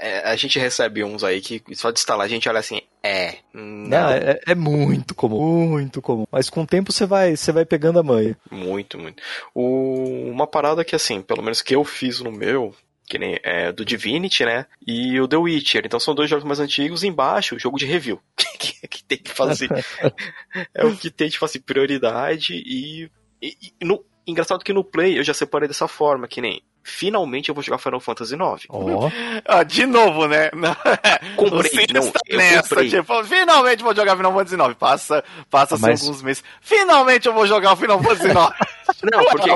É, 0.00 0.30
a 0.30 0.34
gente 0.34 0.58
recebe 0.58 1.04
uns 1.04 1.22
aí 1.22 1.42
que 1.42 1.62
só 1.74 1.90
de 1.90 1.98
instalar 1.98 2.24
a 2.24 2.28
gente 2.28 2.48
olha 2.48 2.60
assim, 2.60 2.80
é, 3.02 3.36
não. 3.52 4.08
É, 4.08 4.40
é, 4.46 4.54
muito 4.54 5.14
comum, 5.14 5.68
muito 5.68 6.00
comum. 6.00 6.24
Mas 6.32 6.48
com 6.48 6.62
o 6.62 6.66
tempo 6.66 6.90
você 6.90 7.04
vai, 7.04 7.36
você 7.36 7.52
vai 7.52 7.66
pegando 7.66 7.98
a 7.98 8.02
manha. 8.02 8.34
Muito, 8.50 8.98
muito. 8.98 9.22
O, 9.54 10.30
uma 10.30 10.46
parada 10.46 10.82
que 10.82 10.96
assim, 10.96 11.20
pelo 11.20 11.42
menos 11.42 11.60
que 11.60 11.74
eu 11.74 11.84
fiz 11.84 12.20
no 12.20 12.32
meu, 12.32 12.74
que 13.06 13.18
nem 13.18 13.38
é, 13.42 13.70
do 13.70 13.84
Divinity, 13.84 14.44
né? 14.44 14.66
E 14.86 15.20
o 15.20 15.28
The 15.28 15.36
Witcher. 15.36 15.82
Então 15.84 16.00
são 16.00 16.14
dois 16.14 16.28
jogos 16.28 16.44
mais 16.44 16.60
antigos. 16.60 17.04
Embaixo, 17.04 17.56
o 17.56 17.58
jogo 17.58 17.78
de 17.78 17.86
review. 17.86 18.20
que, 18.58 18.88
que 18.88 19.04
tem 19.04 19.18
que 19.18 19.30
fazer. 19.30 19.68
é 20.74 20.84
o 20.84 20.96
que 20.96 21.10
tem 21.10 21.28
de 21.28 21.38
fazer 21.38 21.60
prioridade. 21.60 22.54
E, 22.54 23.10
e, 23.42 23.56
e 23.80 23.84
no, 23.84 24.04
engraçado 24.26 24.64
que 24.64 24.72
no 24.72 24.84
Play 24.84 25.18
eu 25.18 25.24
já 25.24 25.34
separei 25.34 25.68
dessa 25.68 25.88
forma, 25.88 26.28
que 26.28 26.40
nem 26.40 26.62
finalmente 26.84 27.48
eu 27.48 27.54
vou 27.54 27.64
jogar 27.64 27.78
Final 27.78 27.98
Fantasy 27.98 28.34
IX. 28.34 28.66
Oh. 28.68 29.10
ah, 29.46 29.62
de 29.64 29.86
novo, 29.86 30.28
né? 30.28 30.50
comprei, 31.34 31.86
não, 31.92 32.12
nessa, 32.36 32.68
comprei. 32.68 32.90
Tipo, 32.90 33.24
finalmente 33.24 33.82
vou 33.82 33.94
jogar 33.94 34.16
Final 34.16 34.32
Fantasy 34.32 34.54
IX. 34.54 34.74
Passa, 34.74 35.24
passa 35.50 35.78
Mas... 35.78 36.02
alguns 36.02 36.22
meses. 36.22 36.44
Finalmente 36.60 37.26
eu 37.26 37.32
vou 37.32 37.46
jogar 37.46 37.72
o 37.72 37.76
Final 37.76 38.02
Fantasy 38.02 38.28
IX. 38.28 39.00
não, 39.10 39.24
porque... 39.24 39.50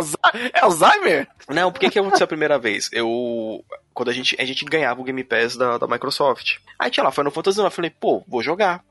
É 0.54 0.60
Alzheimer? 0.60 1.28
Não, 1.48 1.70
porque 1.70 1.90
que 1.90 1.98
aconteceu 1.98 2.24
a 2.24 2.28
primeira 2.28 2.58
vez? 2.58 2.88
Eu 2.92 3.64
quando 3.98 4.10
a 4.10 4.12
gente, 4.12 4.36
a 4.40 4.44
gente 4.44 4.64
ganhava 4.64 5.00
o 5.00 5.02
Game 5.02 5.24
Pass 5.24 5.56
da, 5.56 5.76
da 5.76 5.88
Microsoft. 5.88 6.58
Aí 6.78 6.88
tinha 6.88 7.02
lá 7.02 7.10
Final 7.10 7.32
Fantasy 7.32 7.58
IX, 7.58 7.64
eu 7.64 7.70
falei, 7.72 7.90
pô, 7.90 8.22
vou 8.28 8.40
jogar. 8.44 8.84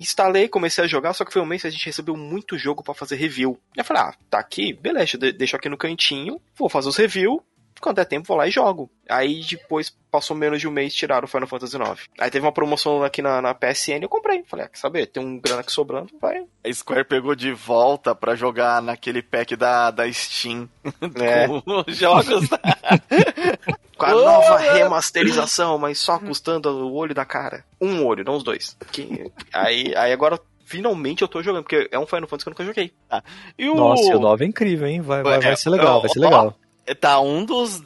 Instalei, 0.00 0.48
comecei 0.48 0.82
a 0.82 0.86
jogar, 0.88 1.12
só 1.12 1.24
que 1.24 1.32
foi 1.32 1.40
um 1.40 1.46
mês 1.46 1.62
que 1.62 1.68
a 1.68 1.70
gente 1.70 1.86
recebeu 1.86 2.16
muito 2.16 2.58
jogo 2.58 2.82
para 2.82 2.92
fazer 2.92 3.14
review. 3.14 3.56
Eu 3.76 3.84
falei, 3.84 4.02
ah, 4.02 4.14
tá 4.28 4.40
aqui, 4.40 4.72
beleza, 4.72 5.16
deixa 5.16 5.56
aqui 5.56 5.68
no 5.68 5.76
cantinho, 5.76 6.40
vou 6.56 6.68
fazer 6.68 6.88
os 6.88 6.96
reviews, 6.96 7.40
quando 7.80 7.98
é 7.98 8.04
tempo, 8.04 8.26
vou 8.26 8.36
lá 8.36 8.46
e 8.46 8.50
jogo. 8.50 8.90
Aí 9.08 9.42
depois, 9.42 9.94
passou 10.10 10.36
menos 10.36 10.60
de 10.60 10.68
um 10.68 10.70
mês, 10.70 10.94
tiraram 10.94 11.26
o 11.26 11.28
Final 11.28 11.48
Fantasy 11.48 11.76
IX. 11.76 12.08
Aí 12.18 12.30
teve 12.30 12.44
uma 12.44 12.52
promoção 12.52 13.02
aqui 13.02 13.22
na, 13.22 13.40
na 13.40 13.54
PSN, 13.54 14.02
eu 14.02 14.08
comprei. 14.08 14.42
Falei, 14.44 14.66
ah, 14.66 14.68
quer 14.68 14.78
saber? 14.78 15.06
Tem 15.06 15.22
um 15.22 15.38
grana 15.38 15.60
aqui 15.60 15.72
sobrando, 15.72 16.10
vai. 16.20 16.44
A 16.64 16.72
Square 16.72 17.04
pegou 17.04 17.34
de 17.34 17.52
volta 17.52 18.14
pra 18.14 18.34
jogar 18.34 18.82
naquele 18.82 19.22
pack 19.22 19.56
da, 19.56 19.90
da 19.90 20.10
Steam. 20.12 20.68
É. 21.20 21.46
Com 21.48 21.84
jogos. 21.88 22.48
Com 23.96 24.06
a 24.06 24.12
nova 24.12 24.58
remasterização, 24.74 25.76
mas 25.76 25.98
só 25.98 26.18
custando 26.18 26.68
o 26.70 26.94
olho 26.94 27.14
da 27.14 27.24
cara. 27.24 27.64
Um 27.80 28.04
olho, 28.06 28.24
não 28.24 28.36
os 28.36 28.44
dois. 28.44 28.76
Que... 28.92 29.30
aí, 29.52 29.92
aí 29.96 30.12
agora 30.12 30.40
finalmente 30.64 31.22
eu 31.22 31.28
tô 31.28 31.42
jogando, 31.42 31.64
porque 31.64 31.88
é 31.90 31.98
um 31.98 32.06
Final 32.06 32.28
Fantasy 32.28 32.44
que 32.44 32.48
eu 32.48 32.52
nunca 32.52 32.64
joguei. 32.64 32.92
Ah, 33.10 33.22
e 33.58 33.68
o... 33.68 33.74
Nossa, 33.74 34.16
o 34.16 34.20
9 34.20 34.44
é 34.44 34.48
incrível, 34.48 34.86
hein? 34.86 35.00
Vai, 35.00 35.22
vai, 35.22 35.36
é, 35.36 35.40
vai 35.40 35.56
ser 35.56 35.70
legal, 35.70 36.00
vai 36.00 36.10
ser 36.10 36.20
legal. 36.20 36.56
Tá 36.94 37.20
um 37.20 37.44
dos. 37.44 37.82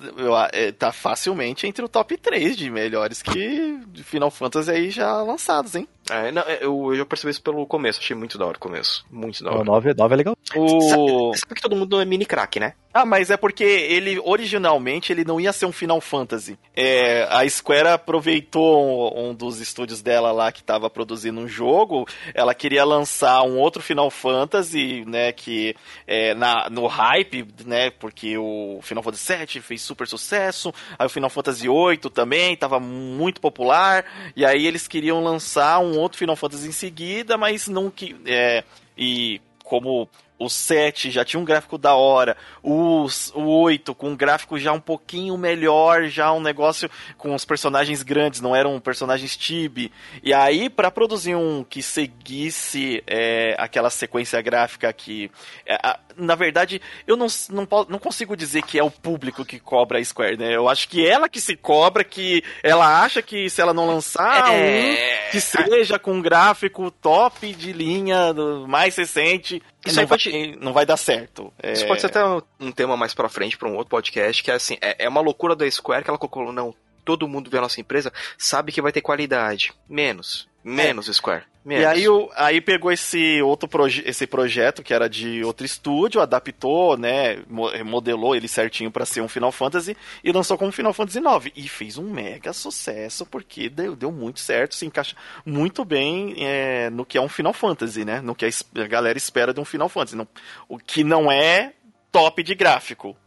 É, 0.52 0.72
tá 0.72 0.92
facilmente 0.92 1.66
entre 1.66 1.84
o 1.84 1.88
top 1.88 2.16
3 2.16 2.56
de 2.56 2.70
melhores 2.70 3.22
que 3.22 3.78
Final 4.04 4.30
Fantasy 4.30 4.70
aí 4.70 4.90
já 4.90 5.22
lançados, 5.22 5.74
hein? 5.74 5.88
É, 6.12 6.32
não, 6.32 6.42
é, 6.42 6.58
eu, 6.60 6.88
eu 6.90 6.96
já 6.96 7.06
percebi 7.06 7.30
isso 7.30 7.42
pelo 7.42 7.66
começo, 7.66 8.00
achei 8.00 8.14
muito 8.14 8.36
da 8.36 8.46
hora 8.46 8.56
o 8.56 8.60
começo. 8.60 9.04
Muito 9.10 9.42
da 9.42 9.50
hora. 9.50 9.60
O 9.60 9.64
9, 9.64 9.94
9 9.94 10.14
é 10.14 10.16
legal. 10.16 10.36
O... 10.54 10.80
Sabe, 10.80 11.38
sabe, 11.38 11.54
que 11.54 11.62
todo 11.62 11.76
mundo 11.76 12.00
é 12.00 12.04
mini 12.04 12.26
crack, 12.26 12.60
né? 12.60 12.74
Ah, 12.94 13.06
mas 13.06 13.30
é 13.30 13.38
porque 13.38 13.64
ele, 13.64 14.20
originalmente, 14.22 15.12
ele 15.12 15.24
não 15.24 15.40
ia 15.40 15.52
ser 15.52 15.64
um 15.64 15.72
Final 15.72 15.98
Fantasy. 16.00 16.58
É, 16.76 17.26
a 17.30 17.48
Square 17.48 17.88
aproveitou 17.88 19.16
um, 19.16 19.30
um, 19.30 19.34
dos 19.34 19.60
estúdios 19.60 20.02
dela 20.02 20.30
lá 20.30 20.52
que 20.52 20.62
tava 20.62 20.90
produzindo 20.90 21.40
um 21.40 21.48
jogo, 21.48 22.06
ela 22.34 22.54
queria 22.54 22.84
lançar 22.84 23.42
um 23.44 23.58
outro 23.58 23.82
Final 23.82 24.10
Fantasy, 24.10 25.04
né, 25.06 25.32
que 25.32 25.74
é, 26.06 26.34
na, 26.34 26.68
no 26.68 26.86
hype, 26.86 27.48
né, 27.64 27.90
porque 27.90 28.36
o 28.36 28.80
Final 28.82 29.02
Fantasy 29.02 29.36
VII 29.36 29.62
fez 29.62 29.80
super 29.80 30.06
sucesso, 30.06 30.72
aí 30.98 31.06
o 31.06 31.10
Final 31.10 31.30
Fantasy 31.30 31.66
VIII 31.66 32.10
também 32.12 32.54
tava 32.56 32.78
muito 32.78 33.40
popular, 33.40 34.04
e 34.36 34.44
aí 34.44 34.66
eles 34.66 34.86
queriam 34.86 35.22
lançar 35.22 35.78
um 35.78 35.98
outro 36.02 36.18
Final 36.18 36.36
Fantasy 36.36 36.68
em 36.68 36.72
seguida, 36.72 37.36
mas 37.36 37.68
não 37.68 37.90
que... 37.90 38.16
É, 38.26 38.64
e 38.96 39.40
como 39.64 40.08
o 40.44 40.50
7 40.50 41.10
já 41.10 41.24
tinha 41.24 41.40
um 41.40 41.44
gráfico 41.44 41.78
da 41.78 41.94
hora, 41.94 42.36
o, 42.62 43.06
o 43.34 43.60
8 43.62 43.94
com 43.94 44.10
um 44.10 44.16
gráfico 44.16 44.58
já 44.58 44.72
um 44.72 44.80
pouquinho 44.80 45.36
melhor, 45.36 46.04
já 46.04 46.32
um 46.32 46.40
negócio 46.40 46.90
com 47.16 47.34
os 47.34 47.44
personagens 47.44 48.02
grandes, 48.02 48.40
não 48.40 48.54
eram 48.54 48.78
personagens 48.80 49.36
tibi. 49.36 49.92
E 50.22 50.32
aí, 50.34 50.68
para 50.68 50.90
produzir 50.90 51.34
um 51.34 51.64
que 51.64 51.82
seguisse 51.82 53.02
é, 53.06 53.54
aquela 53.58 53.90
sequência 53.90 54.40
gráfica 54.40 54.92
que. 54.92 55.30
É, 55.66 55.74
a, 55.74 55.98
na 56.16 56.34
verdade, 56.34 56.80
eu 57.06 57.16
não, 57.16 57.26
não, 57.50 57.66
não 57.88 57.98
consigo 57.98 58.36
dizer 58.36 58.62
que 58.62 58.78
é 58.78 58.84
o 58.84 58.90
público 58.90 59.44
que 59.44 59.58
cobra 59.58 59.98
a 59.98 60.04
Square, 60.04 60.36
né? 60.36 60.54
Eu 60.54 60.68
acho 60.68 60.88
que 60.88 61.06
ela 61.06 61.28
que 61.28 61.40
se 61.40 61.56
cobra, 61.56 62.04
que 62.04 62.42
ela 62.62 63.02
acha 63.02 63.22
que 63.22 63.48
se 63.48 63.60
ela 63.60 63.72
não 63.72 63.86
lançar 63.86 64.52
é... 64.52 65.28
um 65.28 65.30
que 65.30 65.40
seja 65.40 65.98
com 65.98 66.12
um 66.14 66.22
gráfico 66.22 66.90
top 66.90 67.52
de 67.54 67.72
linha, 67.72 68.34
mais 68.66 68.96
recente, 68.96 69.62
isso 69.84 69.96
não, 69.96 70.06
vai, 70.06 70.18
pode... 70.18 70.56
não 70.60 70.72
vai 70.72 70.86
dar 70.86 70.96
certo. 70.96 71.52
Isso 71.62 71.84
é... 71.84 71.86
pode 71.86 72.00
ser 72.00 72.06
até 72.06 72.20
um 72.60 72.70
tema 72.70 72.96
mais 72.96 73.14
pra 73.14 73.28
frente, 73.28 73.58
pra 73.58 73.68
um 73.68 73.74
outro 73.74 73.90
podcast, 73.90 74.42
que 74.42 74.50
é 74.50 74.54
assim, 74.54 74.76
é, 74.80 75.04
é 75.04 75.08
uma 75.08 75.20
loucura 75.20 75.56
da 75.56 75.68
Square 75.70 76.04
que 76.04 76.10
ela 76.10 76.18
colocou, 76.18 76.52
não, 76.52 76.74
todo 77.04 77.28
mundo 77.28 77.50
vê 77.50 77.58
a 77.58 77.62
nossa 77.62 77.80
empresa, 77.80 78.12
sabe 78.38 78.72
que 78.72 78.82
vai 78.82 78.92
ter 78.92 79.00
qualidade. 79.00 79.72
Menos. 79.88 80.48
Menos, 80.64 81.08
é. 81.08 81.12
Square. 81.12 81.44
Menos. 81.64 81.84
E 81.84 81.86
aí, 81.86 82.08
o, 82.08 82.28
aí 82.34 82.60
pegou 82.60 82.90
esse 82.90 83.40
outro 83.40 83.68
proje 83.68 84.02
esse 84.04 84.26
projeto 84.26 84.82
que 84.82 84.92
era 84.92 85.08
de 85.08 85.44
outro 85.44 85.64
estúdio, 85.64 86.20
adaptou, 86.20 86.96
né, 86.96 87.38
modelou 87.84 88.34
ele 88.34 88.48
certinho 88.48 88.90
para 88.90 89.06
ser 89.06 89.20
um 89.20 89.28
Final 89.28 89.52
Fantasy 89.52 89.96
e 90.24 90.32
lançou 90.32 90.58
como 90.58 90.72
Final 90.72 90.92
Fantasy 90.92 91.20
IX. 91.20 91.52
E 91.54 91.68
fez 91.68 91.98
um 91.98 92.10
mega 92.10 92.52
sucesso 92.52 93.24
porque 93.24 93.68
deu, 93.68 93.94
deu 93.94 94.10
muito 94.10 94.40
certo, 94.40 94.74
se 94.74 94.86
encaixa 94.86 95.16
muito 95.46 95.84
bem 95.84 96.34
é, 96.38 96.90
no 96.90 97.04
que 97.04 97.16
é 97.16 97.20
um 97.20 97.28
Final 97.28 97.52
Fantasy, 97.52 98.04
né? 98.04 98.20
No 98.20 98.34
que 98.34 98.44
a, 98.44 98.86
galera 98.86 99.16
espera 99.16 99.54
de 99.54 99.60
um 99.60 99.64
Final 99.64 99.88
Fantasy. 99.88 100.16
Não, 100.16 100.26
o 100.68 100.78
que 100.78 101.04
não 101.04 101.30
é 101.30 101.74
top 102.12 102.42
de 102.42 102.54
gráfico. 102.54 103.16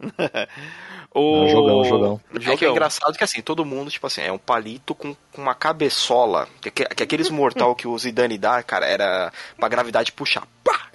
O... 1.18 1.44
Não, 1.44 1.48
jogão, 1.48 1.84
jogão. 1.84 2.20
É 2.34 2.56
que 2.58 2.66
é 2.66 2.68
engraçado 2.68 3.16
que 3.16 3.24
assim, 3.24 3.40
todo 3.40 3.64
mundo, 3.64 3.90
tipo 3.90 4.06
assim, 4.06 4.20
é 4.20 4.30
um 4.30 4.36
palito 4.36 4.94
com, 4.94 5.16
com 5.32 5.40
uma 5.40 5.54
cabeçola. 5.54 6.46
Que, 6.60 6.70
que, 6.70 6.84
que 6.84 7.02
aqueles 7.02 7.30
mortal 7.30 7.74
que 7.74 7.88
o 7.88 7.98
Zidane 7.98 8.36
dá, 8.36 8.62
cara, 8.62 8.84
era 8.84 9.32
pra 9.58 9.66
gravidade 9.66 10.12
puxar. 10.12 10.46
Pá! 10.62 10.88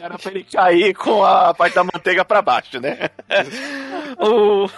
Era 0.00 0.16
pra 0.16 0.30
ele 0.30 0.44
cair 0.44 0.94
com 0.94 1.24
a 1.24 1.52
parte 1.52 1.74
da 1.74 1.82
manteiga 1.82 2.24
pra 2.24 2.40
baixo, 2.40 2.78
né? 2.78 3.10
o... 4.20 4.68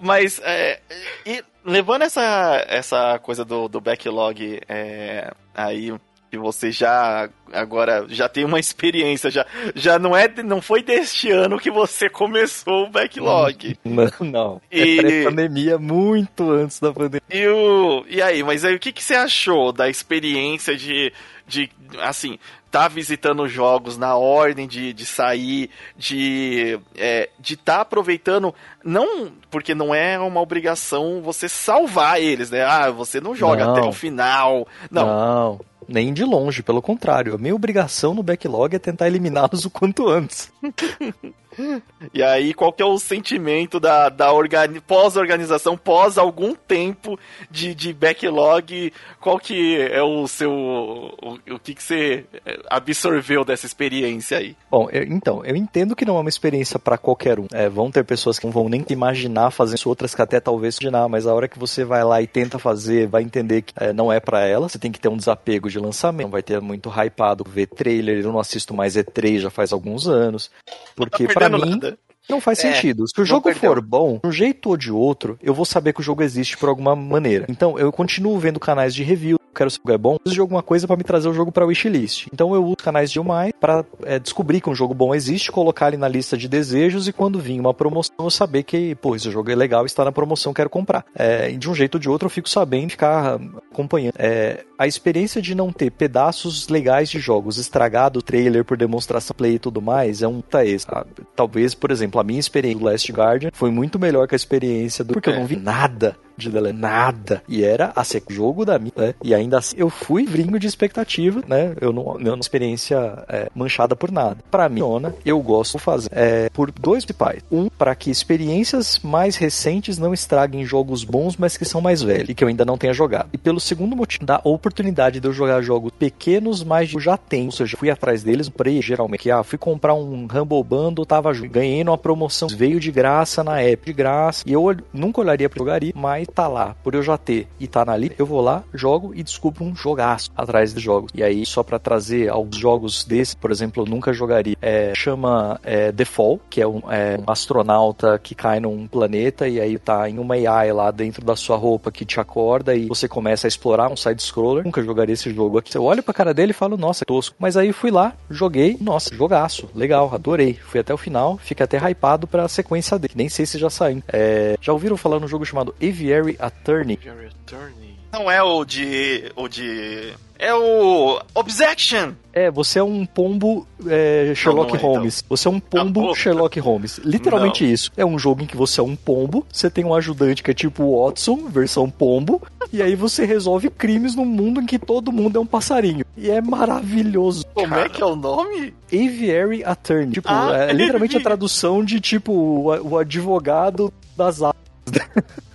Mas, 0.00 0.40
é, 0.42 0.80
e 1.24 1.44
levando 1.64 2.02
essa, 2.02 2.64
essa 2.66 3.16
coisa 3.20 3.44
do, 3.44 3.68
do 3.68 3.80
backlog 3.80 4.60
é, 4.68 5.32
aí 5.54 5.94
que 6.30 6.38
você 6.38 6.70
já 6.70 7.28
agora 7.52 8.06
já 8.08 8.28
tem 8.28 8.44
uma 8.44 8.60
experiência, 8.60 9.30
já, 9.30 9.44
já 9.74 9.98
não 9.98 10.16
é 10.16 10.28
não 10.42 10.62
foi 10.62 10.82
deste 10.82 11.30
ano 11.30 11.58
que 11.58 11.70
você 11.70 12.08
começou 12.08 12.86
o 12.86 12.90
backlog. 12.90 13.76
Não, 13.84 14.10
não. 14.20 14.62
E... 14.70 14.98
É 14.98 15.02
pré-pandemia, 15.02 15.78
muito 15.78 16.50
antes 16.50 16.78
da 16.78 16.92
pandemia. 16.92 17.22
E, 17.28 17.46
o, 17.48 18.04
e 18.08 18.22
aí, 18.22 18.42
mas 18.42 18.64
aí 18.64 18.74
o 18.74 18.78
que, 18.78 18.92
que 18.92 19.02
você 19.02 19.14
achou 19.14 19.72
da 19.72 19.88
experiência 19.88 20.76
de, 20.76 21.12
de 21.46 21.68
assim, 22.00 22.38
tá 22.70 22.86
visitando 22.86 23.48
jogos 23.48 23.98
na 23.98 24.16
ordem 24.16 24.68
de, 24.68 24.92
de 24.92 25.04
sair, 25.04 25.70
de 25.96 26.78
é, 26.96 27.30
de 27.38 27.56
tá 27.56 27.80
aproveitando, 27.80 28.54
não 28.84 29.32
porque 29.50 29.74
não 29.74 29.94
é 29.94 30.18
uma 30.18 30.40
obrigação 30.40 31.20
você 31.20 31.48
salvar 31.48 32.20
eles, 32.20 32.50
né? 32.50 32.64
Ah, 32.64 32.90
você 32.90 33.20
não 33.20 33.34
joga 33.34 33.64
não. 33.64 33.72
até 33.72 33.86
o 33.86 33.92
final. 33.92 34.68
Não. 34.90 35.06
Não 35.06 35.69
nem 35.90 36.12
de 36.12 36.24
longe, 36.24 36.62
pelo 36.62 36.80
contrário. 36.80 37.34
A 37.34 37.38
minha 37.38 37.54
obrigação 37.54 38.14
no 38.14 38.22
backlog 38.22 38.74
é 38.74 38.78
tentar 38.78 39.08
eliminá-los 39.08 39.64
o 39.64 39.70
quanto 39.70 40.08
antes. 40.08 40.50
E 42.12 42.22
aí, 42.22 42.54
qual 42.54 42.72
que 42.72 42.82
é 42.82 42.86
o 42.86 42.98
sentimento 42.98 43.78
da, 43.78 44.08
da 44.08 44.32
organi 44.32 44.80
pós-organização, 44.80 45.76
pós 45.76 46.18
algum 46.18 46.54
tempo 46.54 47.18
de, 47.50 47.74
de 47.74 47.92
backlog? 47.92 48.92
Qual 49.20 49.38
que 49.38 49.76
é 49.80 50.02
o 50.02 50.26
seu... 50.26 50.50
O, 50.50 51.38
o 51.50 51.58
que, 51.58 51.74
que 51.74 51.82
você 51.82 52.24
absorveu 52.68 53.44
dessa 53.44 53.66
experiência 53.66 54.38
aí? 54.38 54.56
Bom, 54.70 54.88
eu, 54.90 55.02
então, 55.04 55.44
eu 55.44 55.54
entendo 55.54 55.94
que 55.94 56.04
não 56.04 56.16
é 56.16 56.20
uma 56.20 56.28
experiência 56.28 56.78
para 56.78 56.98
qualquer 56.98 57.38
um. 57.38 57.46
É, 57.52 57.68
vão 57.68 57.90
ter 57.90 58.04
pessoas 58.04 58.38
que 58.38 58.46
não 58.46 58.52
vão 58.52 58.68
nem 58.68 58.84
imaginar 58.88 59.50
fazendo 59.50 59.76
isso, 59.76 59.88
outras 59.88 60.14
que 60.14 60.22
até 60.22 60.40
talvez 60.40 60.78
imaginar, 60.78 61.08
mas 61.08 61.26
a 61.26 61.34
hora 61.34 61.48
que 61.48 61.58
você 61.58 61.84
vai 61.84 62.02
lá 62.04 62.20
e 62.20 62.26
tenta 62.26 62.58
fazer, 62.58 63.06
vai 63.06 63.22
entender 63.22 63.62
que 63.62 63.72
é, 63.76 63.92
não 63.92 64.12
é 64.12 64.18
para 64.18 64.46
ela. 64.46 64.68
Você 64.68 64.78
tem 64.78 64.90
que 64.90 65.00
ter 65.00 65.08
um 65.08 65.16
desapego 65.16 65.68
de 65.68 65.78
lançamento, 65.78 66.24
não 66.24 66.30
vai 66.30 66.42
ter 66.42 66.60
muito 66.60 66.90
hypado 66.90 67.44
ver 67.48 67.66
trailer. 67.66 68.24
Eu 68.24 68.32
não 68.32 68.40
assisto 68.40 68.74
mais 68.74 68.94
E3 68.94 69.40
já 69.40 69.50
faz 69.50 69.72
alguns 69.72 70.08
anos, 70.08 70.50
porque 70.96 71.26
tá 71.26 71.34
para 71.34 71.48
mim 71.50 71.70
nada. 71.70 71.96
Não 72.28 72.40
faz 72.40 72.62
é, 72.64 72.72
sentido. 72.72 73.04
Se 73.08 73.20
o 73.20 73.24
jogo 73.24 73.44
perdeu. 73.44 73.72
for 73.72 73.80
bom, 73.80 74.20
de 74.22 74.28
um 74.28 74.32
jeito 74.32 74.70
ou 74.70 74.76
de 74.76 74.92
outro, 74.92 75.38
eu 75.42 75.54
vou 75.54 75.64
saber 75.64 75.92
que 75.92 76.00
o 76.00 76.02
jogo 76.02 76.22
existe 76.22 76.56
por 76.56 76.68
alguma 76.68 76.94
maneira. 76.94 77.46
Então, 77.48 77.78
eu 77.78 77.90
continuo 77.90 78.38
vendo 78.38 78.60
canais 78.60 78.94
de 78.94 79.02
review, 79.02 79.40
quero 79.54 79.70
saber 79.70 79.70
se 79.70 79.78
o 79.78 79.80
jogo 79.80 79.92
é 79.92 79.98
bom, 79.98 80.16
preciso 80.16 80.34
de 80.34 80.40
alguma 80.40 80.62
coisa 80.62 80.86
para 80.86 80.96
me 80.96 81.04
trazer 81.04 81.28
o 81.28 81.34
jogo 81.34 81.52
para 81.52 81.66
wishlist. 81.66 82.28
Então 82.32 82.54
eu 82.54 82.64
uso 82.64 82.76
canais 82.76 83.10
de 83.10 83.18
UMai 83.18 83.52
para 83.52 83.84
é, 84.04 84.18
descobrir 84.18 84.60
que 84.60 84.70
um 84.70 84.74
jogo 84.74 84.94
bom 84.94 85.14
existe, 85.14 85.50
colocar 85.50 85.88
ele 85.88 85.96
na 85.96 86.08
lista 86.08 86.36
de 86.36 86.48
desejos 86.48 87.08
e 87.08 87.12
quando 87.12 87.38
vir 87.38 87.58
uma 87.60 87.74
promoção 87.74 88.14
eu 88.18 88.30
saber 88.30 88.62
que, 88.62 88.94
pô, 88.96 89.16
esse 89.16 89.30
jogo 89.30 89.50
é 89.50 89.54
legal, 89.54 89.84
está 89.84 90.04
na 90.04 90.12
promoção, 90.12 90.54
quero 90.54 90.70
comprar. 90.70 91.04
É, 91.14 91.50
de 91.50 91.68
um 91.68 91.74
jeito 91.74 91.96
ou 91.96 92.00
de 92.00 92.08
outro 92.08 92.26
eu 92.26 92.30
fico 92.30 92.48
sabendo 92.48 92.90
ficar 92.90 93.38
acompanhando. 93.70 94.14
É, 94.18 94.64
a 94.78 94.86
experiência 94.86 95.42
de 95.42 95.54
não 95.54 95.72
ter 95.72 95.90
pedaços 95.90 96.68
legais 96.68 97.10
de 97.10 97.18
jogos 97.18 97.58
estragado, 97.58 98.22
trailer 98.22 98.64
por 98.64 98.76
demonstração 98.76 99.34
play 99.36 99.54
e 99.54 99.58
tudo 99.58 99.82
mais, 99.82 100.22
é 100.22 100.28
um 100.28 100.40
taês. 100.40 100.86
Ah, 100.88 101.04
talvez, 101.36 101.74
por 101.74 101.90
exemplo, 101.90 102.19
a 102.20 102.24
minha 102.24 102.40
experiência 102.40 102.78
do 102.78 102.84
Last 102.84 103.12
Guardian 103.12 103.50
foi 103.52 103.70
muito 103.70 103.98
melhor 103.98 104.28
que 104.28 104.34
a 104.34 104.36
experiência 104.36 105.04
do. 105.04 105.12
Porque 105.12 105.30
eu 105.30 105.36
não 105.36 105.46
vi 105.46 105.56
nada 105.56 106.16
de 106.40 106.50
The 106.50 106.72
nada. 106.72 107.42
E 107.48 107.64
era 107.64 107.92
a 107.94 108.04
ser 108.04 108.22
jogo 108.28 108.64
da 108.64 108.78
minha, 108.78 108.92
né? 108.96 109.14
E 109.22 109.34
ainda 109.34 109.58
assim, 109.58 109.76
eu 109.78 109.90
fui 109.90 110.24
vinho 110.24 110.58
de 110.58 110.66
expectativa, 110.66 111.42
né? 111.46 111.74
Eu 111.80 111.92
não, 111.92 112.18
não 112.18 112.34
uma 112.34 112.40
experiência 112.40 113.24
é, 113.28 113.48
manchada 113.54 113.94
por 113.94 114.10
nada. 114.10 114.38
Para 114.50 114.68
mim, 114.68 114.80
eu 115.24 115.40
gosto 115.40 115.78
de 115.78 115.84
fazer 115.84 116.08
é, 116.12 116.48
por 116.50 116.70
dois 116.70 117.04
principais. 117.04 117.42
Um, 117.50 117.68
para 117.68 117.94
que 117.94 118.10
experiências 118.10 118.98
mais 119.02 119.36
recentes 119.36 119.98
não 119.98 120.14
estraguem 120.14 120.64
jogos 120.64 121.04
bons, 121.04 121.36
mas 121.36 121.56
que 121.56 121.64
são 121.64 121.80
mais 121.80 122.02
velhos 122.02 122.28
e 122.28 122.34
que 122.34 122.44
eu 122.44 122.48
ainda 122.48 122.64
não 122.64 122.78
tenha 122.78 122.92
jogado. 122.92 123.28
E 123.32 123.38
pelo 123.38 123.60
segundo 123.60 123.96
motivo, 123.96 124.24
da 124.24 124.40
oportunidade 124.44 125.20
de 125.20 125.26
eu 125.26 125.32
jogar 125.32 125.62
jogos 125.62 125.92
pequenos, 125.98 126.62
mas 126.62 126.92
eu 126.92 127.00
já 127.00 127.16
tenho, 127.16 127.46
ou 127.46 127.52
seja, 127.52 127.76
fui 127.76 127.90
atrás 127.90 128.22
deles, 128.22 128.48
comprei 128.48 128.80
geralmente, 128.82 129.20
que 129.20 129.30
ah, 129.30 129.42
fui 129.42 129.58
comprar 129.58 129.94
um 129.94 130.24
Humble 130.24 130.62
Bundle, 130.62 131.06
tava 131.06 131.32
ganhei 131.32 131.82
numa 131.82 131.98
promoção, 131.98 132.48
veio 132.48 132.78
de 132.78 132.90
graça 132.90 133.42
na 133.42 133.60
app, 133.60 133.86
de 133.86 133.92
graça, 133.92 134.44
e 134.46 134.52
eu 134.52 134.76
nunca 134.92 135.20
olharia 135.20 135.48
para 135.48 135.58
jogaria, 135.58 135.92
mas 135.94 136.26
tá 136.30 136.48
lá, 136.48 136.74
por 136.82 136.94
eu 136.94 137.02
já 137.02 137.16
ter 137.16 137.46
e 137.58 137.66
tá 137.66 137.84
na 137.84 137.96
lista, 137.96 138.16
eu 138.18 138.26
vou 138.26 138.40
lá, 138.40 138.62
jogo 138.72 139.12
e 139.14 139.22
descubro 139.22 139.64
um 139.64 139.74
jogaço 139.74 140.30
atrás 140.36 140.74
de 140.74 140.80
jogos. 140.80 141.10
E 141.14 141.22
aí, 141.22 141.44
só 141.44 141.62
para 141.62 141.78
trazer 141.78 142.28
alguns 142.28 142.56
jogos 142.56 143.04
desse, 143.04 143.36
por 143.36 143.50
exemplo, 143.50 143.82
eu 143.82 143.86
nunca 143.86 144.12
jogaria, 144.12 144.56
é, 144.60 144.92
chama 144.94 145.60
é, 145.62 145.92
The 145.92 146.04
Fall, 146.04 146.40
que 146.48 146.60
é 146.60 146.66
um, 146.66 146.82
é 146.90 147.18
um, 147.18 147.30
astronauta 147.30 148.18
que 148.18 148.34
cai 148.34 148.60
num 148.60 148.86
planeta 148.86 149.48
e 149.48 149.60
aí 149.60 149.78
tá 149.78 150.08
em 150.08 150.18
uma 150.18 150.34
AI 150.34 150.72
lá 150.72 150.90
dentro 150.90 151.24
da 151.24 151.36
sua 151.36 151.56
roupa 151.56 151.90
que 151.90 152.04
te 152.04 152.20
acorda 152.20 152.74
e 152.74 152.86
você 152.86 153.08
começa 153.08 153.46
a 153.46 153.48
explorar 153.48 153.90
um 153.90 153.96
side-scroller. 153.96 154.64
Nunca 154.64 154.82
jogaria 154.82 155.12
esse 155.12 155.32
jogo 155.32 155.58
aqui. 155.58 155.76
Eu 155.76 155.84
olho 155.84 156.02
pra 156.02 156.14
cara 156.14 156.34
dele 156.34 156.50
e 156.50 156.54
falo, 156.54 156.76
nossa, 156.76 157.04
é 157.04 157.06
tosco. 157.06 157.34
Mas 157.38 157.56
aí 157.56 157.72
fui 157.72 157.90
lá, 157.90 158.14
joguei, 158.28 158.76
nossa, 158.80 159.14
jogaço, 159.14 159.68
legal, 159.74 160.10
adorei. 160.12 160.54
Fui 160.54 160.80
até 160.80 160.92
o 160.92 160.98
final, 160.98 161.38
fiquei 161.38 161.64
até 161.64 161.78
hypado 161.78 162.26
pra 162.26 162.48
sequência 162.48 162.98
dele. 162.98 163.14
Nem 163.16 163.28
sei 163.28 163.46
se 163.46 163.58
já 163.58 163.70
saiu. 163.70 164.02
É, 164.12 164.56
já 164.60 164.72
ouviram 164.72 164.96
falar 164.96 165.18
no 165.18 165.28
jogo 165.28 165.44
chamado 165.44 165.74
Aviary 165.82 166.19
Attorney. 166.38 166.98
Attorney. 166.98 167.90
Não 168.12 168.30
é 168.30 168.42
o 168.42 168.64
de. 168.64 169.30
o 169.36 169.48
de. 169.48 170.12
É 170.36 170.52
o. 170.54 171.20
Objection! 171.34 172.12
É, 172.32 172.50
você 172.50 172.78
é 172.78 172.82
um 172.82 173.04
pombo 173.06 173.66
é, 173.86 174.32
Sherlock 174.34 174.72
não, 174.72 174.80
não 174.80 174.88
é, 174.88 174.94
Holmes. 174.94 175.18
Então. 175.18 175.36
Você 175.36 175.48
é 175.48 175.50
um 175.50 175.60
pombo 175.60 176.10
ah, 176.10 176.14
Sherlock 176.14 176.58
Holmes. 176.58 176.98
Literalmente 177.04 177.64
não. 177.64 177.72
isso. 177.72 177.92
É 177.96 178.04
um 178.04 178.18
jogo 178.18 178.42
em 178.42 178.46
que 178.46 178.56
você 178.56 178.80
é 178.80 178.82
um 178.82 178.96
pombo, 178.96 179.46
você 179.52 179.70
tem 179.70 179.84
um 179.84 179.94
ajudante 179.94 180.42
que 180.42 180.50
é 180.50 180.54
tipo 180.54 180.82
o 180.82 181.04
Watson, 181.04 181.46
versão 181.48 181.88
pombo, 181.88 182.42
e 182.72 182.82
aí 182.82 182.96
você 182.96 183.24
resolve 183.24 183.70
crimes 183.70 184.16
num 184.16 184.24
mundo 184.24 184.60
em 184.60 184.66
que 184.66 184.78
todo 184.78 185.12
mundo 185.12 185.36
é 185.36 185.40
um 185.40 185.46
passarinho. 185.46 186.04
E 186.16 186.30
é 186.30 186.40
maravilhoso. 186.40 187.44
Como 187.54 187.68
cara. 187.68 187.82
é 187.82 187.88
que 187.88 188.02
é 188.02 188.06
o 188.06 188.16
nome? 188.16 188.74
Aviary 188.92 189.62
Attorney. 189.62 190.12
Tipo, 190.12 190.28
ah, 190.30 190.66
é 190.68 190.72
literalmente 190.72 191.16
a 191.16 191.20
tradução 191.20 191.84
de 191.84 192.00
tipo 192.00 192.32
o, 192.32 192.90
o 192.90 192.98
advogado 192.98 193.92
das 194.16 194.42
aves. 194.42 194.60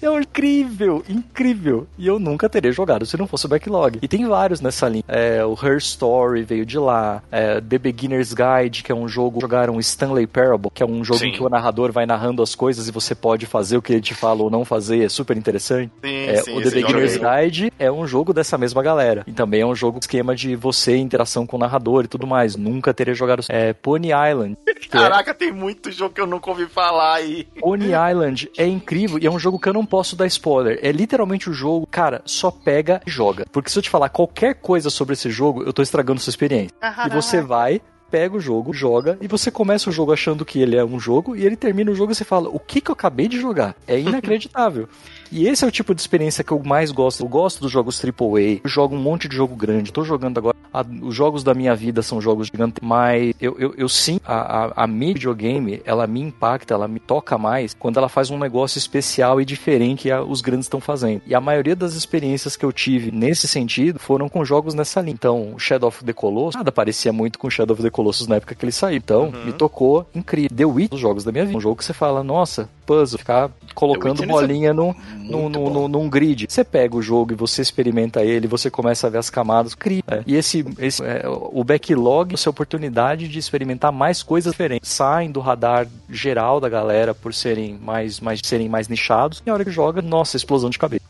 É 0.00 0.06
incrível, 0.20 1.04
incrível. 1.08 1.86
E 1.98 2.06
eu 2.06 2.18
nunca 2.18 2.48
teria 2.48 2.72
jogado 2.72 3.06
se 3.06 3.16
não 3.16 3.26
fosse 3.26 3.46
o 3.46 3.48
backlog. 3.48 3.98
E 4.02 4.08
tem 4.08 4.26
vários 4.26 4.60
nessa 4.60 4.88
linha. 4.88 5.04
É, 5.08 5.44
o 5.44 5.54
Her 5.54 5.76
Story 5.78 6.42
veio 6.42 6.66
de 6.66 6.78
lá. 6.78 7.22
É, 7.30 7.60
The 7.60 7.78
Beginner's 7.78 8.32
Guide, 8.32 8.82
que 8.82 8.92
é 8.92 8.94
um 8.94 9.08
jogo. 9.08 9.40
Jogaram 9.40 9.78
Stanley 9.80 10.26
Parable, 10.26 10.70
que 10.72 10.82
é 10.82 10.86
um 10.86 11.04
jogo 11.04 11.20
Sim. 11.20 11.28
em 11.28 11.32
que 11.32 11.42
o 11.42 11.48
narrador 11.48 11.92
vai 11.92 12.06
narrando 12.06 12.42
as 12.42 12.54
coisas 12.54 12.88
e 12.88 12.92
você 12.92 13.14
pode 13.14 13.46
fazer 13.46 13.76
o 13.76 13.82
que 13.82 13.92
ele 13.92 14.02
te 14.02 14.14
fala 14.14 14.42
ou 14.42 14.50
não 14.50 14.64
fazer. 14.64 15.04
É 15.04 15.08
super 15.08 15.36
interessante. 15.36 15.92
Sim, 16.02 16.26
é, 16.26 16.36
sim, 16.36 16.56
o 16.56 16.62
The 16.62 16.70
Beginner's 16.70 17.16
Guide 17.16 17.72
é 17.78 17.90
um 17.90 18.06
jogo 18.06 18.32
dessa 18.32 18.56
mesma 18.58 18.82
galera. 18.82 19.24
E 19.26 19.32
também 19.32 19.60
é 19.60 19.66
um 19.66 19.74
jogo 19.74 19.98
esquema 19.98 20.34
de 20.34 20.54
você, 20.56 20.96
interação 20.96 21.46
com 21.46 21.56
o 21.56 21.60
narrador 21.60 22.04
e 22.04 22.08
tudo 22.08 22.26
mais. 22.26 22.56
Nunca 22.56 22.92
teria 22.92 23.14
jogado. 23.14 23.42
É, 23.48 23.72
Pony 23.72 24.08
Island. 24.08 24.56
É 24.66 24.72
Caraca, 24.88 25.30
é... 25.30 25.34
tem 25.34 25.52
muito 25.52 25.90
jogo 25.90 26.14
que 26.14 26.20
eu 26.20 26.26
nunca 26.26 26.50
ouvi 26.50 26.66
falar 26.66 27.14
aí. 27.14 27.46
Pony 27.58 27.90
Island 28.10 28.50
é 28.56 28.66
incrível 28.66 29.18
e 29.18 29.26
é 29.26 29.30
um 29.30 29.38
jogo 29.38 29.58
que 29.62 29.68
eu 29.68 29.72
não 29.72 29.86
posso 29.86 30.16
dar 30.16 30.26
spoiler. 30.26 30.78
É 30.82 30.92
literalmente 30.92 31.48
o 31.48 31.54
jogo, 31.54 31.86
cara, 31.86 32.20
só 32.24 32.50
pega 32.50 33.00
e 33.06 33.10
joga. 33.10 33.46
Porque 33.50 33.70
se 33.70 33.78
eu 33.78 33.82
te 33.82 33.88
falar 33.88 34.08
qualquer 34.08 34.54
coisa 34.56 34.90
sobre 34.90 35.14
esse 35.14 35.30
jogo, 35.30 35.62
eu 35.62 35.72
tô 35.72 35.80
estragando 35.82 36.20
sua 36.20 36.30
experiência. 36.30 36.74
e 37.06 37.10
você 37.10 37.40
vai, 37.40 37.80
pega 38.10 38.36
o 38.36 38.40
jogo, 38.40 38.74
joga, 38.74 39.16
e 39.22 39.26
você 39.26 39.50
começa 39.50 39.88
o 39.88 39.92
jogo 39.92 40.12
achando 40.12 40.44
que 40.44 40.60
ele 40.60 40.76
é 40.76 40.84
um 40.84 41.00
jogo, 41.00 41.34
e 41.34 41.46
ele 41.46 41.56
termina 41.56 41.90
o 41.90 41.94
jogo 41.94 42.12
e 42.12 42.14
você 42.14 42.24
fala: 42.24 42.50
O 42.50 42.58
que 42.58 42.80
que 42.80 42.90
eu 42.90 42.92
acabei 42.92 43.26
de 43.28 43.40
jogar? 43.40 43.74
É 43.86 43.98
inacreditável. 43.98 44.88
E 45.32 45.48
esse 45.48 45.64
é 45.64 45.68
o 45.68 45.70
tipo 45.70 45.94
de 45.94 46.00
experiência 46.02 46.44
que 46.44 46.52
eu 46.52 46.62
mais 46.62 46.92
gosto. 46.92 47.22
Eu 47.22 47.28
gosto 47.28 47.62
dos 47.62 47.72
jogos 47.72 47.98
AAA. 48.04 48.60
Eu 48.62 48.68
jogo 48.68 48.94
um 48.94 49.00
monte 49.00 49.26
de 49.26 49.34
jogo 49.34 49.56
grande. 49.56 49.90
Tô 49.90 50.04
jogando 50.04 50.36
agora. 50.36 50.54
A, 50.72 50.84
os 51.02 51.14
jogos 51.14 51.42
da 51.42 51.54
minha 51.54 51.74
vida 51.74 52.02
são 52.02 52.20
jogos 52.20 52.48
gigantes. 52.48 52.80
Mas 52.82 53.34
eu, 53.40 53.56
eu, 53.58 53.74
eu 53.76 53.88
sim, 53.88 54.20
a, 54.26 54.64
a, 54.64 54.84
a 54.84 54.86
minha 54.86 55.14
videogame, 55.14 55.80
ela 55.86 56.06
me 56.06 56.20
impacta, 56.20 56.74
ela 56.74 56.86
me 56.86 57.00
toca 57.00 57.38
mais 57.38 57.74
quando 57.74 57.96
ela 57.96 58.10
faz 58.10 58.30
um 58.30 58.38
negócio 58.38 58.76
especial 58.76 59.40
e 59.40 59.44
diferente 59.44 60.02
que 60.02 60.12
os 60.12 60.40
grandes 60.40 60.66
estão 60.66 60.80
fazendo. 60.80 61.22
E 61.26 61.34
a 61.34 61.40
maioria 61.40 61.76
das 61.76 61.94
experiências 61.94 62.56
que 62.56 62.64
eu 62.64 62.72
tive 62.72 63.10
nesse 63.10 63.46
sentido 63.46 63.98
foram 63.98 64.28
com 64.28 64.44
jogos 64.44 64.74
nessa 64.74 65.00
linha. 65.00 65.14
Então, 65.14 65.54
Shadow 65.58 65.88
of 65.88 66.04
the 66.04 66.12
Colossus, 66.12 66.56
nada 66.56 66.72
parecia 66.72 67.12
muito 67.12 67.38
com 67.38 67.48
Shadow 67.48 67.74
of 67.74 67.82
the 67.82 67.90
Colossus 67.90 68.26
na 68.26 68.36
época 68.36 68.54
que 68.54 68.64
ele 68.64 68.72
saiu. 68.72 68.96
Então, 68.96 69.24
uhum. 69.26 69.44
me 69.46 69.52
tocou 69.52 70.06
incrível. 70.14 70.54
The 70.54 70.64
Witch, 70.64 70.92
os 70.92 71.00
jogos 71.00 71.24
da 71.24 71.30
minha 71.30 71.44
vida. 71.44 71.56
Um 71.56 71.60
jogo 71.60 71.76
que 71.76 71.84
você 71.84 71.92
fala, 71.92 72.24
nossa, 72.24 72.68
puzzle, 72.84 73.18
ficar 73.18 73.50
colocando 73.74 74.26
bolinha 74.26 74.74
no, 74.74 74.94
no, 75.22 75.48
no, 75.48 75.70
no, 75.70 75.88
num 75.88 76.08
grid. 76.08 76.46
Você 76.48 76.64
pega 76.64 76.96
o 76.96 77.02
jogo 77.02 77.32
e 77.32 77.36
você 77.36 77.62
experimenta 77.62 78.22
ele, 78.22 78.46
você 78.46 78.70
começa 78.70 79.06
a 79.06 79.10
ver 79.10 79.18
as 79.18 79.30
camadas, 79.30 79.74
cria. 79.74 80.02
É. 80.06 80.22
E 80.26 80.36
esse, 80.36 80.64
esse 80.78 81.02
é, 81.02 81.22
o 81.26 81.62
backlog 81.64 82.34
é 82.34 82.38
a 82.44 82.50
oportunidade 82.50 83.28
de 83.28 83.38
experimentar 83.38 83.92
mais 83.92 84.22
coisas 84.22 84.52
diferentes. 84.52 84.88
Saem 84.90 85.30
do 85.30 85.40
radar 85.40 85.86
geral 86.08 86.60
da 86.60 86.68
galera 86.68 87.14
por 87.14 87.32
serem 87.32 87.78
mais, 87.78 88.20
mais, 88.20 88.40
serem 88.42 88.68
mais 88.68 88.88
nichados. 88.88 89.42
E 89.44 89.50
a 89.50 89.54
hora 89.54 89.64
que 89.64 89.70
joga, 89.70 90.02
nossa, 90.02 90.36
explosão 90.36 90.70
de 90.70 90.78
cabeça. 90.78 91.02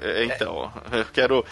É, 0.00 0.24
então, 0.24 0.70
eu 0.92 1.04
quero, 1.12 1.44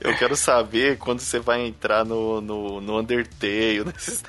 eu 0.00 0.16
quero 0.16 0.36
saber 0.36 0.98
quando 0.98 1.20
você 1.20 1.38
vai 1.38 1.66
entrar 1.66 2.04
no, 2.04 2.40
no, 2.40 2.80
no 2.80 2.98
Undertale, 2.98 3.84
nesses 3.92 4.22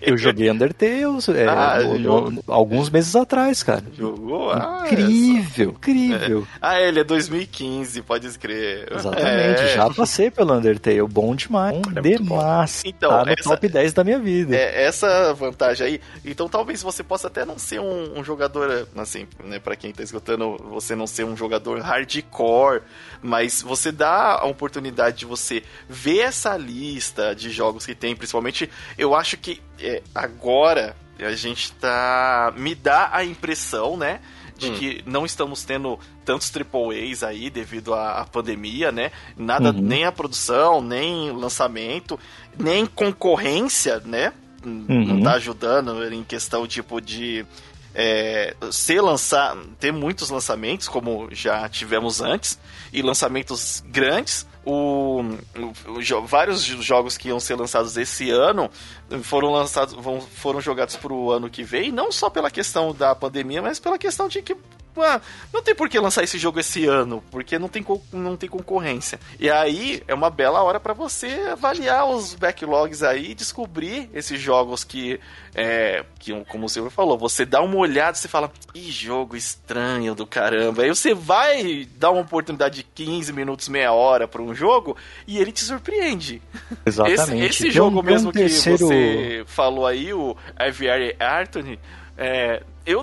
eu 0.00 0.16
joguei 0.16 0.50
Undertale 0.50 1.02
é, 1.36 1.46
ah, 1.46 1.80
no, 1.80 2.30
no, 2.30 2.44
alguns 2.46 2.90
meses 2.90 3.14
atrás, 3.14 3.62
cara. 3.62 3.84
Jogou? 3.96 4.50
Ah, 4.50 4.84
incrível, 4.86 5.70
incrível. 5.70 6.46
É. 6.54 6.58
Ah, 6.60 6.80
ele 6.80 7.00
é 7.00 7.04
2015, 7.04 8.02
pode 8.02 8.26
escrever. 8.26 8.92
Exatamente, 8.92 9.60
é. 9.60 9.74
já 9.74 9.90
passei 9.90 10.30
pelo 10.30 10.54
Undertale, 10.54 11.02
bom 11.02 11.34
demais. 11.34 11.78
Bom 11.78 12.00
demais. 12.00 12.82
Então, 12.84 13.10
tá 13.10 13.24
no 13.24 13.32
essa, 13.32 13.50
top 13.50 13.68
10 13.68 13.92
da 13.92 14.04
minha 14.04 14.18
vida. 14.18 14.56
É, 14.56 14.84
essa 14.84 15.32
vantagem 15.34 15.86
aí, 15.86 16.00
então 16.24 16.48
talvez 16.48 16.82
você 16.82 17.02
possa 17.02 17.28
até 17.28 17.44
não 17.44 17.58
ser 17.58 17.80
um, 17.80 18.18
um 18.18 18.24
jogador, 18.24 18.88
assim, 18.96 19.26
né, 19.44 19.58
pra 19.58 19.76
quem 19.76 19.92
tá 19.92 20.02
escutando, 20.02 20.56
você 20.70 20.94
não 20.94 21.06
ser 21.06 21.24
um 21.24 21.36
jogador 21.36 21.80
hardcore, 21.80 22.82
mas 23.22 23.62
você 23.62 23.90
dá 23.90 24.40
a 24.40 24.46
oportunidade 24.46 25.18
de 25.18 25.26
você 25.26 25.62
ver 25.88 26.20
essa 26.20 26.56
lista 26.56 27.34
de 27.34 27.50
jogos 27.50 27.86
que 27.86 27.94
tem, 27.94 28.14
principalmente, 28.14 28.70
eu 28.98 29.14
acho 29.14 29.36
que 29.36 29.60
é, 29.80 30.02
agora 30.14 30.96
a 31.18 31.32
gente 31.32 31.72
tá. 31.72 32.52
Me 32.56 32.74
dá 32.74 33.10
a 33.12 33.24
impressão, 33.24 33.96
né? 33.96 34.20
de 34.56 34.70
hum. 34.70 34.74
que 34.74 35.02
não 35.06 35.26
estamos 35.26 35.64
tendo 35.64 35.98
tantos 36.24 36.50
triple 36.50 37.12
A's 37.12 37.22
aí 37.22 37.50
devido 37.50 37.94
à, 37.94 38.20
à 38.20 38.24
pandemia, 38.24 38.90
né? 38.90 39.12
Nada, 39.36 39.70
uhum. 39.70 39.80
nem 39.80 40.04
a 40.04 40.12
produção, 40.12 40.80
nem 40.80 41.30
lançamento, 41.32 42.18
nem 42.58 42.86
concorrência, 42.86 44.00
né? 44.04 44.32
Uhum. 44.64 45.04
Não 45.04 45.22
tá 45.22 45.34
ajudando 45.34 46.02
em 46.12 46.24
questão 46.24 46.66
tipo 46.66 47.00
de 47.00 47.44
é, 47.94 48.56
ser 48.72 49.00
lançar, 49.00 49.56
ter 49.78 49.92
muitos 49.92 50.30
lançamentos 50.30 50.88
como 50.88 51.28
já 51.30 51.68
tivemos 51.68 52.20
antes 52.20 52.58
e 52.92 53.02
lançamentos 53.02 53.84
grandes 53.86 54.46
o, 54.66 55.20
o, 55.22 56.26
vários 56.26 56.64
jogos 56.64 57.16
que 57.16 57.28
iam 57.28 57.38
ser 57.38 57.54
lançados 57.54 57.96
esse 57.96 58.30
ano 58.30 58.68
foram 59.22 59.52
lançados, 59.52 59.94
vão, 59.94 60.20
foram 60.20 60.60
jogados 60.60 60.96
para 60.96 61.12
o 61.12 61.30
ano 61.30 61.48
que 61.48 61.62
vem, 61.62 61.92
não 61.92 62.10
só 62.10 62.28
pela 62.28 62.50
questão 62.50 62.92
da 62.92 63.14
pandemia, 63.14 63.62
mas 63.62 63.78
pela 63.78 63.96
questão 63.96 64.26
de 64.26 64.42
que 64.42 64.56
ah, 65.02 65.20
não 65.52 65.62
tem 65.62 65.74
por 65.74 65.88
que 65.88 65.98
lançar 65.98 66.22
esse 66.22 66.38
jogo 66.38 66.60
esse 66.60 66.86
ano, 66.86 67.22
porque 67.30 67.58
não 67.58 67.68
tem, 67.68 67.84
não 68.12 68.36
tem 68.36 68.48
concorrência. 68.48 69.18
E 69.38 69.50
aí 69.50 70.02
é 70.06 70.14
uma 70.14 70.30
bela 70.30 70.62
hora 70.62 70.80
para 70.80 70.94
você 70.94 71.28
avaliar 71.52 72.06
os 72.06 72.34
backlogs 72.34 73.02
aí 73.02 73.30
e 73.30 73.34
descobrir 73.34 74.10
esses 74.12 74.40
jogos 74.40 74.84
que, 74.84 75.20
é, 75.54 76.04
que, 76.18 76.32
como 76.44 76.66
o 76.66 76.68
senhor 76.68 76.90
falou, 76.90 77.18
você 77.18 77.44
dá 77.44 77.60
uma 77.60 77.76
olhada 77.76 78.16
e 78.16 78.20
você 78.20 78.28
fala, 78.28 78.50
que 78.72 78.90
jogo 78.90 79.36
estranho 79.36 80.14
do 80.14 80.26
caramba. 80.26 80.82
Aí 80.82 80.88
você 80.88 81.14
vai 81.14 81.86
dar 81.96 82.10
uma 82.10 82.22
oportunidade 82.22 82.76
de 82.76 82.82
15 82.82 83.32
minutos, 83.32 83.68
meia 83.68 83.92
hora 83.92 84.26
para 84.26 84.42
um 84.42 84.54
jogo 84.54 84.96
e 85.26 85.38
ele 85.38 85.52
te 85.52 85.60
surpreende. 85.60 86.42
Exatamente. 86.84 87.44
Esse, 87.44 87.66
esse 87.66 87.70
jogo 87.70 88.00
um, 88.00 88.02
mesmo 88.02 88.30
um 88.30 88.32
terceiro... 88.32 88.78
que 88.78 88.84
você 88.84 89.44
falou 89.46 89.86
aí, 89.86 90.12
o 90.12 90.36
Aviary 90.56 91.16
Artony, 91.18 91.78
é, 92.16 92.62
eu 92.84 93.02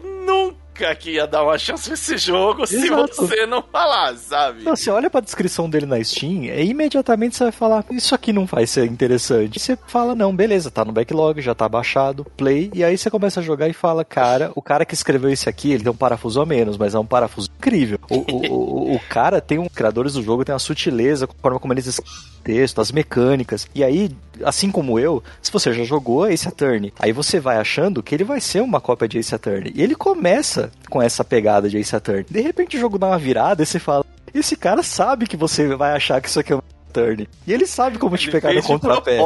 nunca 0.73 0.95
que 0.95 1.11
ia 1.11 1.27
dar 1.27 1.43
uma 1.43 1.57
chance 1.57 1.85
pra 1.85 1.93
esse 1.93 2.17
jogo 2.17 2.63
Exato. 2.63 3.13
se 3.13 3.21
você 3.21 3.45
não 3.45 3.61
falar, 3.61 4.15
sabe? 4.17 4.63
Não, 4.63 4.75
você 4.75 4.89
olha 4.89 5.09
pra 5.09 5.21
descrição 5.21 5.69
dele 5.69 5.85
na 5.85 6.03
Steam 6.03 6.45
e 6.45 6.65
imediatamente 6.65 7.35
você 7.35 7.43
vai 7.43 7.51
falar, 7.51 7.85
isso 7.91 8.15
aqui 8.15 8.33
não 8.33 8.45
vai 8.45 8.65
ser 8.65 8.85
interessante. 8.85 9.57
E 9.57 9.59
você 9.59 9.77
fala, 9.87 10.15
não, 10.15 10.35
beleza, 10.35 10.71
tá 10.71 10.83
no 10.83 10.91
backlog, 10.91 11.41
já 11.41 11.53
tá 11.53 11.69
baixado, 11.69 12.25
play, 12.35 12.71
e 12.73 12.83
aí 12.83 12.97
você 12.97 13.09
começa 13.09 13.39
a 13.39 13.43
jogar 13.43 13.69
e 13.69 13.73
fala, 13.73 14.03
cara, 14.03 14.51
o 14.55 14.61
cara 14.61 14.85
que 14.85 14.93
escreveu 14.93 15.29
esse 15.29 15.47
aqui, 15.47 15.71
ele 15.71 15.83
tem 15.83 15.91
um 15.91 15.95
parafuso 15.95 16.41
a 16.41 16.45
menos, 16.45 16.77
mas 16.77 16.95
é 16.95 16.99
um 16.99 17.05
parafuso 17.05 17.49
incrível. 17.57 17.99
O, 18.09 18.15
o, 18.15 18.53
o, 18.53 18.95
o 18.95 18.99
cara 19.09 19.39
tem 19.39 19.59
um, 19.59 19.69
criadores 19.69 20.13
do 20.13 20.23
jogo 20.23 20.43
tem 20.43 20.53
uma 20.53 20.59
sutileza 20.59 21.25
a 21.25 21.41
forma 21.41 21.59
como 21.59 21.73
eles 21.73 21.99
texto, 22.43 22.81
as 22.81 22.91
mecânicas. 22.91 23.67
E 23.73 23.83
aí, 23.83 24.11
assim 24.43 24.71
como 24.71 24.99
eu, 24.99 25.23
se 25.41 25.51
você 25.51 25.73
já 25.73 25.83
jogou 25.83 26.27
Ace 26.27 26.47
Attorney, 26.47 26.93
aí 26.99 27.11
você 27.11 27.39
vai 27.39 27.57
achando 27.57 28.01
que 28.01 28.15
ele 28.15 28.23
vai 28.23 28.39
ser 28.39 28.61
uma 28.61 28.81
cópia 28.81 29.07
de 29.07 29.17
Ace 29.19 29.35
Attorney. 29.35 29.71
E 29.75 29.81
ele 29.81 29.95
começa 29.95 30.71
com 30.89 31.01
essa 31.01 31.23
pegada 31.23 31.69
de 31.69 31.77
Ace 31.77 31.95
Attorney. 31.95 32.25
De 32.29 32.41
repente 32.41 32.77
o 32.77 32.79
jogo 32.79 32.97
dá 32.97 33.07
uma 33.07 33.19
virada 33.19 33.63
e 33.63 33.65
você 33.65 33.79
fala: 33.79 34.05
esse 34.33 34.55
cara 34.55 34.81
sabe 34.81 35.27
que 35.27 35.37
você 35.37 35.75
vai 35.75 35.93
achar 35.93 36.21
que 36.21 36.27
isso 36.27 36.39
aqui 36.39 36.53
é 36.53 36.55
uma 36.55 36.63
Attorney. 36.93 37.27
E 37.47 37.53
ele 37.53 37.65
sabe 37.65 37.97
como 37.97 38.17
te 38.17 38.25
ele 38.25 38.31
pegar 38.31 38.53
no 38.53 38.63
contrapé. 38.63 39.19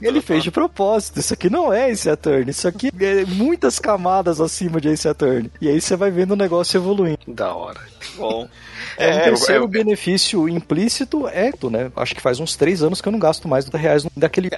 Ele 0.00 0.20
fez 0.20 0.42
de 0.42 0.50
propósito. 0.50 1.20
Isso 1.20 1.32
aqui 1.32 1.48
não 1.48 1.72
é 1.72 1.90
Ace 1.90 2.10
Attorney. 2.10 2.50
Isso 2.50 2.66
aqui 2.66 2.90
é 3.00 3.24
muitas 3.24 3.78
camadas 3.78 4.40
acima 4.40 4.80
de 4.80 4.88
Ace 4.88 5.08
Attorney. 5.08 5.50
E 5.60 5.68
aí 5.68 5.80
você 5.80 5.96
vai 5.96 6.10
vendo 6.10 6.32
o 6.32 6.36
negócio 6.36 6.76
evoluindo. 6.78 7.20
Da 7.28 7.54
hora. 7.54 7.80
Bom. 8.16 8.48
É, 8.96 9.16
um 9.16 9.22
terceiro 9.22 9.68
benefício 9.68 10.48
implícito 10.48 11.28
é, 11.28 11.52
né? 11.70 11.90
Acho 11.96 12.14
que 12.14 12.20
faz 12.20 12.40
uns 12.40 12.56
três 12.56 12.82
anos 12.82 13.00
que 13.00 13.08
eu 13.08 13.12
não 13.12 13.18
gasto 13.18 13.48
mais 13.48 13.64
do 13.64 13.76
reais 13.76 14.04
daquele 14.16 14.50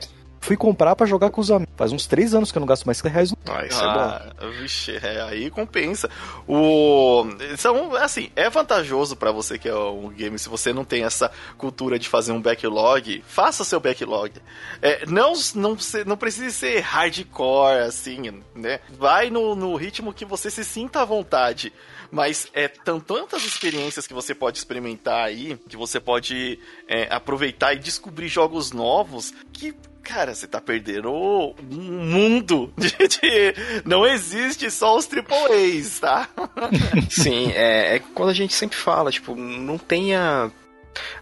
Fui 0.45 0.59
comprar 0.59 0.95
para 0.95 1.07
jogar 1.07 1.31
com 1.31 1.41
os 1.41 1.51
amigos. 1.51 1.73
Faz 1.75 1.91
uns 1.91 2.07
três 2.07 2.35
anos 2.35 2.53
que 2.53 2.59
eu 2.59 2.61
não 2.61 2.67
gasto 2.67 2.85
mais 2.85 2.99
50 2.99 3.15
reais. 3.15 3.35
Ah, 3.49 3.65
isso 3.65 3.81
ah, 3.81 4.27
é 4.39 4.45
bom. 4.45 4.51
Vixe, 4.51 4.95
é, 5.03 5.23
aí 5.23 5.49
compensa. 5.49 6.11
O... 6.47 7.25
São, 7.57 7.95
assim, 7.97 8.31
é 8.37 8.51
vantajoso 8.51 9.17
para 9.17 9.33
você 9.33 9.59
que 9.59 9.71
é 9.71 9.75
um 9.75 10.11
game, 10.11 10.39
se 10.39 10.51
você 10.51 10.71
não 10.71 10.85
tem 10.85 11.03
essa 11.03 11.33
cultura 11.57 11.99
de 11.99 12.11
fazer 12.11 12.33
um 12.33 12.43
backlog, 12.43 13.25
faça 13.27 13.65
seu 13.65 13.81
backlog. 13.81 14.35
É, 14.83 15.07
não, 15.07 15.33
não, 15.55 15.79
não 16.05 16.17
precisa 16.19 16.51
ser 16.51 16.81
hardcore, 16.81 17.79
assim, 17.87 18.43
né? 18.55 18.81
Vai 18.99 19.31
no, 19.31 19.57
no 19.57 19.75
ritmo 19.77 20.13
que 20.13 20.27
você 20.27 20.51
se 20.51 20.63
sinta 20.63 21.01
à 21.01 21.05
vontade. 21.07 21.73
Mas 22.11 22.49
é 22.53 22.69
tão, 22.69 23.01
tantas 23.01 23.47
experiências 23.47 24.07
que 24.07 24.13
você 24.13 24.35
pode 24.35 24.59
experimentar 24.59 25.25
aí, 25.25 25.59
que 25.67 25.77
você 25.77 25.99
pode 25.99 26.61
é, 26.87 27.09
aproveitar 27.11 27.73
e 27.73 27.79
descobrir 27.79 28.29
jogos 28.29 28.73
novos, 28.73 29.33
que 29.51 29.75
cara, 30.05 30.35
você 30.35 30.47
tá 30.47 30.61
perdendo 30.61 31.11
um 31.11 31.55
mundo 31.71 32.73
de, 32.79 32.91
de, 32.91 33.83
não 33.85 34.07
existe 34.07 34.71
só 34.71 34.97
os 34.97 35.07
triple 35.07 35.35
A's, 35.35 35.99
tá? 35.99 36.29
Sim, 37.11 37.51
é, 37.53 37.97
é 37.97 37.99
quando 38.15 38.29
a 38.29 38.35
gente 38.35 38.55
sempre 38.55 38.77
fala, 38.77 39.11
tipo, 39.11 39.35
não 39.35 39.79
tenha 39.79 40.53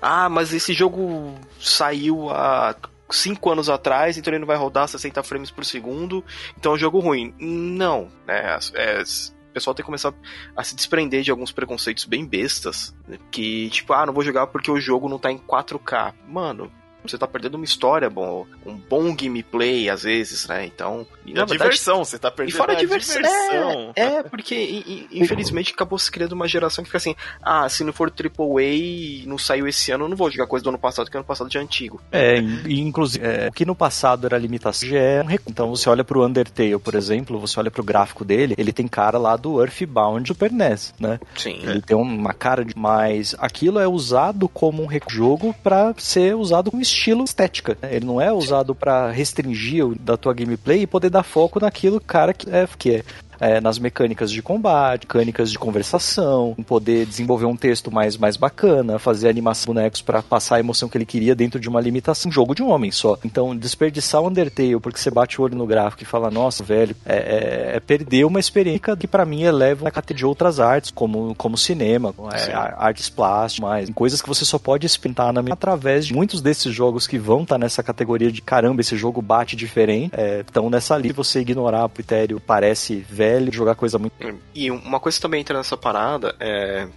ah, 0.00 0.28
mas 0.28 0.52
esse 0.52 0.72
jogo 0.72 1.34
saiu 1.60 2.30
há 2.30 2.76
5 3.10 3.50
anos 3.50 3.68
atrás, 3.68 4.16
então 4.16 4.32
ele 4.32 4.40
não 4.40 4.46
vai 4.46 4.56
rodar 4.56 4.88
60 4.88 5.22
frames 5.22 5.50
por 5.50 5.64
segundo, 5.64 6.24
então 6.58 6.72
é 6.72 6.74
um 6.74 6.78
jogo 6.78 6.98
ruim. 6.98 7.34
Não, 7.38 8.10
né? 8.26 8.58
É, 8.74 9.02
o 9.02 9.52
pessoal 9.52 9.74
tem 9.74 9.82
que 9.82 9.86
começar 9.86 10.14
a 10.56 10.64
se 10.64 10.74
desprender 10.74 11.22
de 11.22 11.30
alguns 11.30 11.52
preconceitos 11.52 12.04
bem 12.04 12.24
bestas. 12.24 12.94
Que, 13.30 13.68
tipo, 13.70 13.92
ah, 13.92 14.06
não 14.06 14.14
vou 14.14 14.24
jogar 14.24 14.46
porque 14.46 14.70
o 14.70 14.80
jogo 14.80 15.08
não 15.08 15.18
tá 15.18 15.30
em 15.30 15.38
4K. 15.38 16.14
Mano, 16.26 16.72
você 17.04 17.18
tá 17.18 17.26
perdendo 17.26 17.54
uma 17.54 17.64
história 17.64 18.08
bom, 18.08 18.46
um 18.64 18.74
bom 18.74 19.14
gameplay 19.14 19.88
às 19.88 20.02
vezes, 20.02 20.46
né? 20.46 20.66
Então. 20.66 21.06
E, 21.24 21.32
na 21.32 21.44
verdade, 21.44 21.70
diversão, 21.70 22.04
você 22.04 22.18
tá 22.18 22.30
perdendo 22.30 22.54
e 22.54 22.58
fora 22.58 22.72
a 22.72 22.76
diversão. 22.76 23.16
diversão. 23.16 23.92
É, 23.96 24.02
é, 24.02 24.22
porque 24.22 24.54
e, 24.54 25.08
e, 25.10 25.20
infelizmente 25.20 25.72
acabou 25.72 25.98
se 25.98 26.10
criando 26.10 26.32
uma 26.32 26.48
geração 26.48 26.82
que 26.82 26.88
fica 26.88 26.98
assim: 26.98 27.14
ah, 27.42 27.68
se 27.68 27.84
não 27.84 27.92
for 27.92 28.10
AAA 28.10 28.62
e 28.62 29.24
não 29.26 29.38
saiu 29.38 29.66
esse 29.66 29.90
ano, 29.90 30.04
eu 30.04 30.08
não 30.08 30.16
vou 30.16 30.30
jogar 30.30 30.46
coisa 30.46 30.62
do 30.62 30.68
ano 30.68 30.78
passado, 30.78 31.06
porque 31.06 31.16
ano 31.16 31.26
passado 31.26 31.52
já 31.52 31.60
é 31.60 31.62
antigo. 31.62 32.00
É, 32.10 32.38
e, 32.38 32.80
inclusive, 32.80 33.24
é, 33.24 33.48
o 33.48 33.52
que 33.52 33.64
no 33.64 33.74
passado 33.74 34.26
era 34.26 34.38
limitação 34.38 34.88
já 34.88 34.98
é 34.98 35.22
um 35.22 35.30
Então 35.46 35.70
você 35.70 35.88
olha 35.88 36.04
pro 36.04 36.24
Undertale, 36.24 36.78
por 36.78 36.94
exemplo, 36.94 37.38
você 37.38 37.58
olha 37.58 37.70
pro 37.70 37.82
gráfico 37.82 38.24
dele, 38.24 38.54
ele 38.58 38.72
tem 38.72 38.86
cara 38.86 39.18
lá 39.18 39.36
do 39.36 39.60
Earthbound 39.60 40.26
Super 40.28 40.52
NES, 40.52 40.94
né? 40.98 41.18
Sim. 41.36 41.58
Ele 41.62 41.78
é. 41.78 41.80
tem 41.80 41.96
uma 41.96 42.32
cara 42.32 42.64
de. 42.64 42.72
Mas 42.76 43.34
aquilo 43.38 43.78
é 43.78 43.86
usado 43.86 44.48
como 44.48 44.82
um 44.82 44.88
jogo 45.08 45.54
para 45.62 45.94
ser 45.98 46.34
usado 46.34 46.70
como 46.70 46.82
estilo 46.92 47.24
estética. 47.24 47.76
Ele 47.82 48.04
não 48.06 48.20
é 48.20 48.32
usado 48.32 48.74
para 48.74 49.10
restringir 49.10 49.86
da 49.98 50.16
tua 50.16 50.34
gameplay 50.34 50.82
e 50.82 50.86
poder 50.86 51.10
dar 51.10 51.22
foco 51.22 51.60
naquilo, 51.60 52.00
cara, 52.00 52.32
que 52.32 52.48
é, 52.50 52.68
que 52.78 52.90
é 52.96 53.04
é, 53.42 53.60
nas 53.60 53.78
mecânicas 53.80 54.30
de 54.30 54.40
combate, 54.40 55.02
mecânicas 55.02 55.50
de 55.50 55.58
conversação, 55.58 56.54
poder 56.64 57.04
desenvolver 57.04 57.46
um 57.46 57.56
texto 57.56 57.90
mais, 57.90 58.16
mais 58.16 58.36
bacana, 58.36 59.00
fazer 59.00 59.28
animação 59.28 59.74
bonecos 59.74 60.00
para 60.00 60.22
passar 60.22 60.56
a 60.56 60.60
emoção 60.60 60.88
que 60.88 60.96
ele 60.96 61.04
queria 61.04 61.34
dentro 61.34 61.58
de 61.58 61.68
uma 61.68 61.80
limitação. 61.80 62.28
Um 62.28 62.32
jogo 62.32 62.54
de 62.54 62.62
um 62.62 62.70
homem 62.70 62.92
só. 62.92 63.18
Então, 63.24 63.56
desperdiçar 63.56 64.20
o 64.20 64.28
Undertale 64.28 64.78
porque 64.78 65.00
você 65.00 65.10
bate 65.10 65.40
o 65.40 65.44
olho 65.44 65.56
no 65.56 65.66
gráfico 65.66 66.02
e 66.02 66.06
fala, 66.06 66.30
nossa, 66.30 66.62
velho, 66.62 66.94
é, 67.04 67.16
é, 67.16 67.76
é 67.76 67.80
perder 67.80 68.24
uma 68.24 68.38
experiência 68.38 68.96
que 68.96 69.08
para 69.08 69.24
mim 69.24 69.42
eleva 69.42 69.88
a 69.88 69.90
categoria 69.90 70.12
de 70.12 70.26
outras 70.26 70.60
artes, 70.60 70.90
como, 70.90 71.34
como 71.36 71.56
cinema, 71.56 72.14
é, 72.32 72.52
artes 72.52 73.08
plásticas, 73.08 73.60
mais, 73.60 73.90
coisas 73.90 74.20
que 74.20 74.28
você 74.28 74.44
só 74.44 74.58
pode 74.58 74.86
experimentar 74.86 75.32
na 75.32 75.42
minha, 75.42 75.54
através 75.54 76.06
de 76.06 76.12
muitos 76.12 76.40
desses 76.40 76.72
jogos 76.72 77.06
que 77.06 77.18
vão 77.18 77.42
estar 77.42 77.54
tá 77.54 77.58
nessa 77.58 77.82
categoria 77.82 78.30
de 78.30 78.42
caramba, 78.42 78.82
esse 78.82 78.96
jogo 78.96 79.22
bate 79.22 79.56
diferente, 79.56 80.12
estão 80.46 80.66
é, 80.66 80.70
nessa 80.70 80.96
lista. 80.98 81.16
Você 81.16 81.40
ignorar 81.40 81.86
o 81.86 81.88
critério 81.88 82.40
parece 82.40 82.96
velho 83.08 83.31
velho, 83.32 83.52
jogar 83.52 83.74
coisa 83.74 83.98
muito. 83.98 84.14
E 84.54 84.70
uma 84.70 85.00
coisa 85.00 85.18
que 85.18 85.22
também 85.22 85.40
entra 85.40 85.56
nessa 85.56 85.76
parada 85.76 86.34
é. 86.38 86.88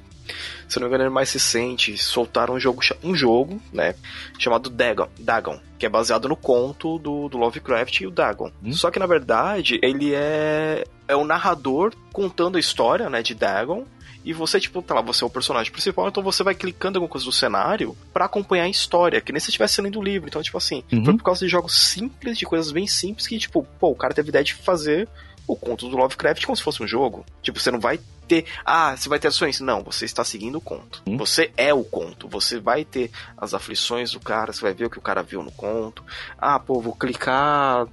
Se 0.67 0.79
não 0.79 0.87
me 0.87 0.95
engano, 0.95 1.07
é 1.07 1.13
mais 1.13 1.31
recente, 1.31 1.95
soltaram 1.99 2.55
um 2.55 2.59
jogo, 2.59 2.81
um 3.03 3.13
jogo 3.13 3.61
né, 3.71 3.93
chamado 4.39 4.71
Dagon, 4.71 5.07
Dagon, 5.19 5.59
que 5.77 5.85
é 5.85 5.89
baseado 5.89 6.27
no 6.27 6.35
conto 6.35 6.97
do, 6.97 7.29
do 7.29 7.37
Lovecraft 7.37 8.01
e 8.01 8.07
o 8.07 8.11
Dagon. 8.11 8.51
Hum? 8.63 8.73
Só 8.73 8.89
que, 8.89 8.97
na 8.97 9.05
verdade, 9.05 9.79
ele 9.83 10.15
é, 10.15 10.83
é 11.07 11.15
o 11.15 11.23
narrador 11.23 11.93
contando 12.11 12.57
a 12.57 12.59
história 12.59 13.07
né, 13.07 13.21
de 13.21 13.35
Dagon, 13.35 13.85
e 14.25 14.33
você, 14.33 14.59
tipo, 14.59 14.81
tá 14.81 14.95
lá, 14.95 15.01
você 15.01 15.23
é 15.23 15.27
o 15.27 15.29
personagem 15.29 15.71
principal, 15.71 16.07
então 16.07 16.23
você 16.23 16.43
vai 16.43 16.55
clicando 16.55 16.95
em 16.95 16.97
alguma 16.97 17.11
coisa 17.11 17.25
do 17.25 17.31
cenário 17.31 17.95
para 18.11 18.25
acompanhar 18.25 18.63
a 18.63 18.69
história, 18.69 19.21
que 19.21 19.31
nem 19.31 19.39
se 19.39 19.49
estivesse 19.49 19.79
lendo 19.79 19.99
o 19.99 20.03
livro. 20.03 20.27
Então, 20.27 20.41
tipo 20.41 20.57
assim, 20.57 20.83
uhum. 20.91 21.05
foi 21.05 21.15
por 21.15 21.23
causa 21.23 21.41
de 21.41 21.47
jogos 21.47 21.77
simples, 21.77 22.35
de 22.35 22.43
coisas 22.43 22.71
bem 22.71 22.87
simples, 22.87 23.27
que, 23.27 23.37
tipo, 23.37 23.65
pô, 23.79 23.89
o 23.91 23.95
cara 23.95 24.15
teve 24.15 24.29
ideia 24.29 24.43
de 24.43 24.55
fazer 24.55 25.07
o 25.47 25.55
conto 25.55 25.87
do 25.89 25.97
Lovecraft 25.97 26.45
como 26.45 26.55
se 26.55 26.63
fosse 26.63 26.81
um 26.81 26.87
jogo. 26.87 27.25
Tipo, 27.41 27.59
você 27.59 27.71
não 27.71 27.79
vai 27.79 27.99
ter. 28.27 28.45
Ah, 28.65 28.95
você 28.95 29.07
vai 29.07 29.19
ter 29.19 29.27
ações. 29.27 29.59
Não, 29.59 29.83
você 29.83 30.05
está 30.05 30.23
seguindo 30.23 30.57
o 30.57 30.61
conto. 30.61 31.03
Hum? 31.07 31.17
Você 31.17 31.51
é 31.55 31.73
o 31.73 31.83
conto. 31.83 32.27
Você 32.27 32.59
vai 32.59 32.83
ter 32.83 33.11
as 33.37 33.53
aflições 33.53 34.11
do 34.11 34.19
cara, 34.19 34.51
você 34.51 34.61
vai 34.61 34.73
ver 34.73 34.85
o 34.85 34.89
que 34.89 34.97
o 34.99 35.01
cara 35.01 35.23
viu 35.23 35.43
no 35.43 35.51
conto. 35.51 36.03
Ah, 36.37 36.59
pô, 36.59 36.81
vou 36.81 36.95
clicar. 36.95 37.87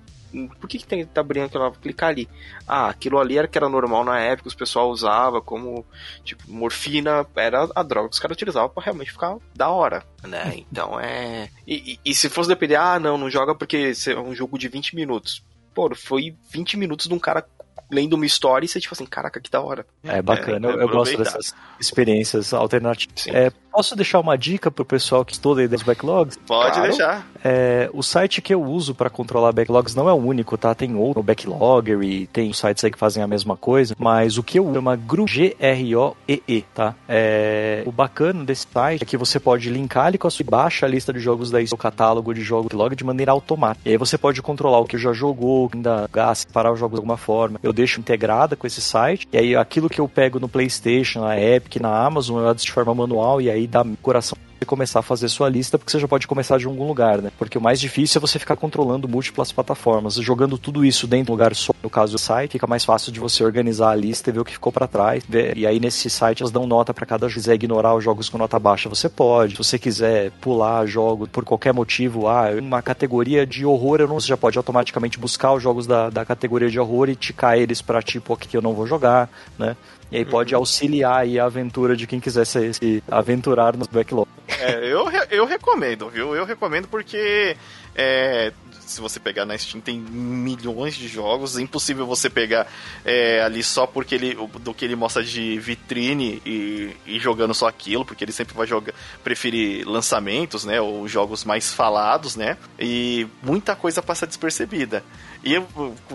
Por 0.59 0.67
que, 0.67 0.79
que 0.79 0.87
tem 0.87 1.05
tá 1.05 1.21
abrindo 1.21 1.45
aquela. 1.45 1.71
Clicar 1.73 2.09
ali. 2.09 2.27
Ah, 2.67 2.89
aquilo 2.89 3.19
ali 3.19 3.37
era 3.37 3.47
que 3.47 3.59
era 3.59 3.69
normal 3.69 4.03
na 4.03 4.19
época, 4.19 4.49
os 4.49 4.55
pessoal 4.55 4.89
usava 4.89 5.43
como. 5.43 5.85
Tipo, 6.25 6.51
morfina 6.51 7.27
era 7.37 7.69
a 7.75 7.83
droga 7.83 8.09
que 8.09 8.15
os 8.15 8.19
caras 8.19 8.35
utilizavam 8.35 8.71
para 8.71 8.85
realmente 8.85 9.13
ficar 9.13 9.37
da 9.55 9.69
hora, 9.69 10.03
né? 10.23 10.65
Então 10.73 10.99
é. 10.99 11.51
E, 11.67 11.93
e, 11.93 12.01
e 12.11 12.15
se 12.15 12.31
fosse 12.31 12.49
depender, 12.49 12.77
ah, 12.77 12.99
não, 12.99 13.19
não 13.19 13.29
joga 13.29 13.55
porque 13.55 13.93
é 14.07 14.19
um 14.19 14.35
jogo 14.35 14.59
de 14.59 14.69
20 14.69 14.97
minutos 14.97 15.43
pô, 15.75 15.95
foi 15.95 16.37
20 16.51 16.77
minutos 16.77 17.07
de 17.07 17.15
um 17.15 17.19
cara 17.19 17.45
lendo 17.91 18.15
uma 18.15 18.27
história 18.27 18.65
e 18.65 18.69
você, 18.69 18.81
tipo 18.81 18.95
assim, 18.95 19.05
caraca, 19.05 19.41
que 19.41 19.51
da 19.51 19.61
hora. 19.61 19.87
É 20.03 20.23
bacana, 20.23 20.69
é, 20.69 20.73
eu, 20.73 20.81
eu 20.81 20.89
gosto 20.89 21.17
dessas 21.17 21.55
experiências 21.79 22.55
alternativas. 22.55 23.27
É, 23.29 23.53
posso 23.73 23.97
deixar 23.97 24.21
uma 24.21 24.37
dica 24.37 24.71
pro 24.71 24.85
pessoal 24.85 25.25
que 25.25 25.33
estuda 25.33 25.63
aí 25.63 25.69
dos 25.69 25.83
backlogs? 25.83 26.39
Pode 26.47 26.73
claro. 26.73 26.89
deixar. 26.89 27.27
É, 27.43 27.91
o 27.93 28.03
site 28.03 28.43
que 28.43 28.55
eu 28.55 28.63
uso 28.63 28.95
para 28.95 29.11
controlar 29.11 29.53
backlogs 29.53 29.95
não 29.95 30.09
é 30.09 30.13
o 30.13 30.17
único, 30.17 30.57
tá? 30.57 30.75
Tem 30.75 30.95
outro, 30.95 31.23
Backlogger 31.23 32.03
e 32.03 32.27
tem 32.27 32.53
sites 32.53 32.85
aí 32.85 32.91
que 32.91 32.99
fazem 32.99 33.23
a 33.23 33.27
mesma 33.27 33.57
coisa, 33.57 33.95
mas 33.99 34.39
o 34.39 34.43
que 34.43 34.59
eu 34.59 34.67
uso 34.67 34.77
é 34.77 34.81
uma 34.81 34.97
GRU, 34.97 35.27
G-R-O-E-E, 35.27 36.63
tá? 36.75 36.95
É, 37.09 37.83
o 37.87 37.93
bacana 37.93 38.45
desse 38.45 38.67
site 38.73 39.03
é 39.03 39.07
que 39.07 39.17
você 39.17 39.41
pode 39.41 39.71
linkar 39.71 40.07
ali 40.07 40.19
com 40.19 40.27
a 40.27 40.31
sua 40.31 40.45
baixa 40.49 40.87
lista 40.87 41.13
de 41.13 41.21
jogos 41.21 41.51
daí, 41.51 41.67
seu 41.67 41.79
catálogo 41.79 42.35
de 42.35 42.43
jogos 42.43 42.69
backlog 42.69 42.97
de 42.97 43.05
maneira 43.05 43.33
automática. 43.33 43.89
E 43.89 43.93
aí 43.93 43.97
você 43.97 44.19
pode 44.19 44.43
controlar 44.43 44.81
o 44.81 44.85
que 44.85 44.99
já 44.99 45.13
jogou, 45.13 45.71
ainda 45.73 46.09
gasta, 46.13 46.53
parar 46.53 46.73
os 46.73 46.79
jogos 46.79 46.97
de 46.97 47.01
alguma 47.01 47.17
forma. 47.17 47.59
Eu 47.63 47.73
deixo 47.73 48.01
integrada 48.01 48.57
com 48.57 48.67
esse 48.67 48.81
site. 48.81 49.29
E 49.33 49.39
aí 49.39 49.57
aquilo 49.57 49.89
que 49.89 50.01
eu 50.01 50.09
pego 50.09 50.41
no 50.41 50.49
PlayStation, 50.49 51.21
na 51.21 51.41
Epic, 51.41 51.81
na 51.81 52.05
Amazon, 52.05 52.43
eu 52.43 52.49
adicione 52.49 52.63
de 52.63 52.73
forma 52.73 52.95
manual 52.95 53.41
e 53.41 53.51
aí 53.51 53.62
dá 53.67 53.85
coração 54.01 54.37
começar 54.65 55.01
a 55.01 55.03
fazer 55.03 55.29
sua 55.29 55.49
lista, 55.49 55.79
porque 55.79 55.91
você 55.91 55.99
já 55.99 56.09
pode 56.09 56.27
começar 56.27 56.59
de 56.59 56.67
algum 56.67 56.87
lugar, 56.87 57.21
né? 57.21 57.31
Porque 57.39 57.59
o 57.59 57.61
mais 57.61 57.81
difícil 57.81 58.19
é 58.19 58.21
você 58.21 58.39
ficar 58.39 58.57
controlando 58.57 59.09
múltiplas 59.09 59.53
plataformas. 59.53 60.15
Jogando 60.15 60.59
tudo 60.59 60.85
isso 60.85 61.07
dentro 61.07 61.27
de 61.27 61.31
um 61.33 61.35
lugar 61.35 61.55
só, 61.55 61.73
no 61.83 61.91
caso 61.91 62.13
do 62.13 62.19
site, 62.19 62.53
fica 62.53 62.67
mais 62.67 62.85
fácil 62.85 63.13
de 63.13 63.21
você 63.21 63.45
organizar 63.45 63.91
a 63.91 63.95
lista 63.95 64.31
e 64.31 64.33
ver 64.33 64.41
o 64.41 64.45
que 64.45 64.53
ficou 64.53 64.73
para 64.73 64.87
trás. 64.87 65.25
E 65.57 65.67
aí 65.67 65.81
nesse 65.81 66.09
site 66.09 66.43
elas 66.43 66.53
dão 66.53 66.67
nota 66.67 66.93
para 66.93 67.07
cada. 67.07 67.29
Se 67.29 67.35
quiser 67.35 67.55
ignorar 67.55 67.95
os 67.95 68.05
jogos 68.05 68.29
com 68.29 68.39
nota 68.39 68.59
baixa, 68.59 68.89
você 68.89 69.09
pode. 69.09 69.53
Se 69.53 69.59
você 69.59 69.79
quiser 69.79 70.31
pular 70.41 70.87
jogo 70.87 71.27
por 71.29 71.45
qualquer 71.45 71.73
motivo, 71.73 72.29
ah, 72.29 72.51
uma 72.59 72.83
categoria 72.83 73.47
de 73.47 73.65
horror, 73.65 74.01
eu 74.01 74.09
não, 74.09 74.21
você 74.21 74.29
já 74.29 74.37
pode 74.37 74.59
automaticamente 74.59 75.19
buscar 75.19 75.53
os 75.53 75.63
jogos 75.63 75.87
da, 75.87 76.11
da 76.11 76.25
categoria 76.25 76.69
de 76.69 76.79
horror 76.79 77.09
e 77.09 77.17
ticar 77.17 77.57
eles 77.57 77.81
para 77.81 78.03
tipo, 78.03 78.33
aqui 78.33 78.49
que 78.49 78.57
eu 78.57 78.63
não 78.63 78.75
vou 78.75 78.87
jogar, 78.87 79.31
né? 79.59 79.77
E 80.11 80.19
aí 80.19 80.25
pode 80.27 80.55
uhum. 80.55 80.61
auxiliar 80.61 81.23
aí 81.23 81.41
a 81.41 81.47
aventura 81.47 81.97
de 81.97 82.07
quem 82.07 82.21
quiser 82.21 82.45
se, 82.45 82.75
se 82.75 83.03
aventurar 83.11 83.75
no 83.77 83.87
backlog. 83.91 84.29
É, 84.61 84.85
eu, 84.85 85.07
eu 85.31 85.45
recomendo, 85.45 86.09
viu? 86.09 86.35
Eu 86.35 86.45
recomendo 86.45 86.89
porque 86.89 87.57
é, 87.95 88.53
se 88.93 89.01
você 89.01 89.19
pegar 89.19 89.45
na 89.45 89.57
Steam, 89.57 89.81
tem 89.81 89.99
milhões 89.99 90.95
de 90.95 91.09
jogos. 91.09 91.57
É 91.57 91.61
impossível 91.61 92.07
você 92.07 92.29
pegar 92.31 92.67
é, 93.05 93.43
ali 93.43 93.63
só 93.63 93.87
porque 93.87 94.15
ele, 94.15 94.37
do 94.61 94.75
que 94.75 94.85
ele 94.85 94.97
mostra 94.97 95.23
de 95.23 95.59
vitrine 95.59 96.43
e, 96.45 96.97
e, 97.07 97.19
jogando 97.19 97.55
só 97.55 97.67
aquilo, 97.67 98.05
porque 98.05 98.25
ele 98.25 98.33
sempre 98.33 98.55
vai 98.55 98.67
jogar, 98.67 98.95
preferir 99.25 99.87
lançamentos, 99.89 100.65
né? 100.65 100.81
Ou 100.81 101.09
jogos 101.09 101.45
mais 101.45 101.73
falados, 101.73 102.37
né? 102.37 102.57
E 102.79 103.27
muita 103.43 103.75
coisa 103.75 104.03
passa 104.03 104.27
despercebida. 104.27 105.03
E 105.45 105.55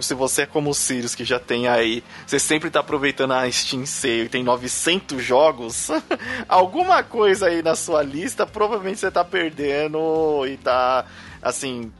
se 0.01 0.13
você 0.13 0.43
é 0.43 0.45
como 0.45 0.69
o 0.69 0.73
Sirius, 0.73 1.13
que 1.13 1.25
já 1.25 1.38
tem 1.38 1.67
aí, 1.67 2.01
você 2.25 2.39
sempre 2.39 2.69
tá 2.69 2.80
aproveitando 2.80 3.34
a 3.34 3.51
Steam 3.51 3.86
Sale 3.86 4.23
e 4.23 4.30
tem 4.30 4.41
900 4.41 5.21
jogos, 5.21 5.89
alguma 6.47 7.03
coisa 7.03 7.47
aí 7.47 7.61
na 7.61 7.75
sua 7.75 8.01
lista, 8.01 8.47
provavelmente 8.47 8.99
você 8.99 9.11
tá 9.11 9.25
perdendo 9.25 10.45
e 10.47 10.55
tá, 10.55 11.05
assim, 11.42 11.92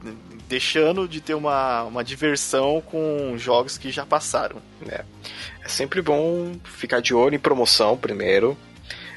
deixando 0.48 1.08
de 1.08 1.20
ter 1.20 1.34
uma, 1.34 1.84
uma 1.84 2.04
diversão 2.04 2.80
com 2.80 3.34
jogos 3.36 3.78
que 3.78 3.90
já 3.90 4.04
passaram. 4.04 4.60
É. 4.88 5.04
é 5.64 5.68
sempre 5.68 6.02
bom 6.02 6.54
ficar 6.64 7.00
de 7.00 7.14
olho 7.14 7.34
em 7.34 7.38
promoção 7.38 7.96
primeiro. 7.96 8.56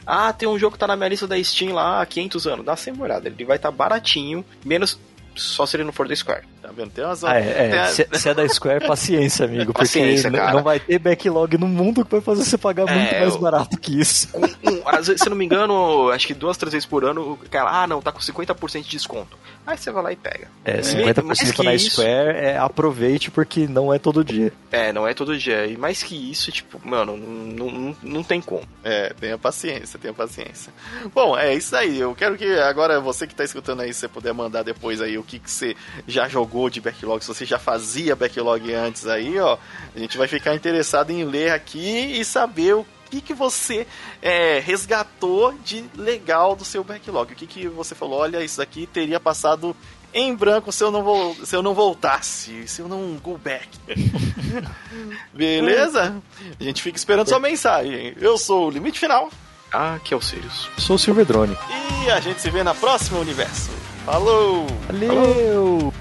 Ah, 0.06 0.34
tem 0.34 0.50
um 0.50 0.58
jogo 0.58 0.74
que 0.74 0.80
tá 0.80 0.88
na 0.88 0.96
minha 0.96 1.10
lista 1.10 1.28
da 1.28 1.42
Steam 1.42 1.74
lá 1.74 2.02
há 2.02 2.06
500 2.06 2.48
anos. 2.48 2.66
Dá 2.66 2.76
sem 2.76 3.00
olhada, 3.00 3.28
ele 3.28 3.46
vai 3.46 3.58
estar 3.58 3.72
tá 3.72 3.76
baratinho, 3.76 4.44
menos 4.66 5.00
só 5.36 5.66
se 5.66 5.78
ele 5.78 5.84
não 5.84 5.94
for 5.94 6.08
da 6.08 6.16
Square. 6.16 6.46
Tá 6.72 6.76
vendo? 6.76 6.92
Tem 6.92 7.04
umas, 7.04 7.24
ah, 7.26 7.38
é, 7.38 7.68
é. 7.68 7.88
Se, 7.88 8.08
se, 8.14 8.30
é 8.30 8.34
da 8.34 8.48
Square, 8.48 8.88
paciência, 8.88 9.46
amigo. 9.46 9.74
Paciência, 9.74 10.30
porque 10.32 10.44
cara. 10.44 10.54
não 10.54 10.64
vai 10.64 10.80
ter 10.80 10.98
backlog 10.98 11.58
no 11.58 11.68
mundo 11.68 12.06
que 12.06 12.12
vai 12.12 12.22
fazer 12.22 12.46
você 12.46 12.58
pagar 12.58 12.88
é, 12.88 12.96
muito 12.96 13.20
mais 13.20 13.36
barato 13.36 13.78
que 13.78 14.00
isso. 14.00 14.30
Um, 14.34 14.72
um, 14.72 14.82
às 14.86 15.08
vezes, 15.08 15.22
se 15.22 15.30
não 15.30 15.36
me 15.36 15.44
engano, 15.44 16.10
acho 16.12 16.26
que 16.26 16.34
duas, 16.34 16.56
três 16.56 16.72
vezes 16.72 16.86
por 16.86 17.04
ano, 17.04 17.38
cara, 17.50 17.84
ah, 17.84 17.88
não, 17.88 18.02
tá 18.02 18.12
com 18.12 18.20
50% 18.20 18.84
de 18.84 18.90
desconto. 18.90 19.38
Aí 19.68 19.78
você 19.78 19.92
vai 19.92 20.04
lá 20.04 20.12
e 20.12 20.16
pega. 20.16 20.48
É, 20.66 20.80
50% 20.80 21.64
na 21.64 21.76
isso, 21.76 21.92
Square 21.92 22.38
é 22.38 22.58
aproveite 22.58 23.30
porque 23.30 23.68
não 23.68 23.94
é 23.94 24.00
todo 24.00 24.24
dia. 24.24 24.52
É, 24.72 24.94
não 24.94 25.08
é 25.08 25.14
todo 25.14 25.38
dia. 25.38 25.68
E 25.68 25.78
mais 25.78 26.02
que 26.02 26.16
isso, 26.32 26.52
tipo, 26.52 26.80
mano, 26.84 27.16
não, 27.18 27.70
não, 27.70 27.96
não 28.02 28.24
tem 28.24 28.42
como. 28.42 28.64
É, 28.84 29.14
tenha 29.20 29.38
paciência, 29.38 30.00
tenha 30.00 30.14
paciência. 30.14 30.74
Bom, 31.14 31.38
é 31.38 31.54
isso 31.54 31.76
aí. 31.76 32.00
Eu 32.00 32.16
quero 32.16 32.38
que 32.38 32.46
agora 32.60 33.00
você 33.00 33.28
que 33.28 33.36
tá 33.36 33.44
escutando 33.44 33.82
aí, 33.82 33.94
você 33.94 34.08
puder 34.08 34.34
mandar 34.34 34.64
depois 34.64 35.02
aí 35.02 35.18
o 35.18 35.24
que, 35.24 35.38
que 35.38 35.52
você 35.52 35.76
já 36.08 36.28
jogou 36.28 36.61
de 36.70 36.82
backlog, 36.82 37.22
se 37.22 37.28
você 37.28 37.46
já 37.46 37.60
fazia 37.60 38.16
backlog 38.16 38.74
antes 38.74 39.08
aí, 39.08 39.40
ó. 39.40 39.58
A 39.96 40.00
gente 40.00 40.18
vai 40.18 40.28
ficar 40.28 40.56
interessado 40.56 41.12
em 41.12 41.24
ler 41.24 41.52
aqui 41.52 42.20
e 42.20 42.26
saber 42.26 42.76
o 42.76 42.86
que, 43.10 43.22
que 43.22 43.34
você 43.34 43.86
é, 44.22 44.60
resgatou 44.60 45.54
de 45.66 45.84
legal 45.96 46.56
do 46.56 46.64
seu 46.64 46.84
backlog? 46.84 47.34
O 47.34 47.36
que, 47.36 47.46
que 47.46 47.68
você 47.68 47.94
falou? 47.94 48.20
Olha, 48.20 48.44
isso 48.44 48.62
aqui 48.62 48.88
teria 48.88 49.20
passado 49.20 49.76
em 50.14 50.36
branco 50.36 50.72
se 50.72 50.84
eu 50.84 50.92
não, 50.92 51.04
vo 51.04 51.36
se 51.46 51.56
eu 51.56 51.62
não 51.62 51.74
voltasse, 51.74 52.68
se 52.68 52.82
eu 52.82 52.88
não 52.88 53.18
go 53.22 53.38
back. 53.38 53.68
Beleza? 55.34 56.22
A 56.60 56.64
gente 56.64 56.82
fica 56.82 56.98
esperando 56.98 57.28
sua 57.28 57.40
mensagem. 57.40 58.14
Eu 58.20 58.38
sou 58.38 58.68
o 58.68 58.70
Limite 58.70 59.00
Final. 59.00 59.30
Ah, 59.72 60.00
que 60.04 60.14
é 60.14 60.18
o 60.18 60.22
Sirius. 60.22 60.70
Sou 60.78 60.98
o 60.98 61.00
Silverdrone. 61.00 61.58
E 62.06 62.12
a 62.12 62.20
gente 62.20 62.42
se 62.42 62.50
vê 62.50 62.64
na 62.64 62.74
próxima 62.74 63.20
universo. 63.20 63.72
Falou! 64.06 64.68
Valeu! 64.88 65.10
Falou. 65.10 65.94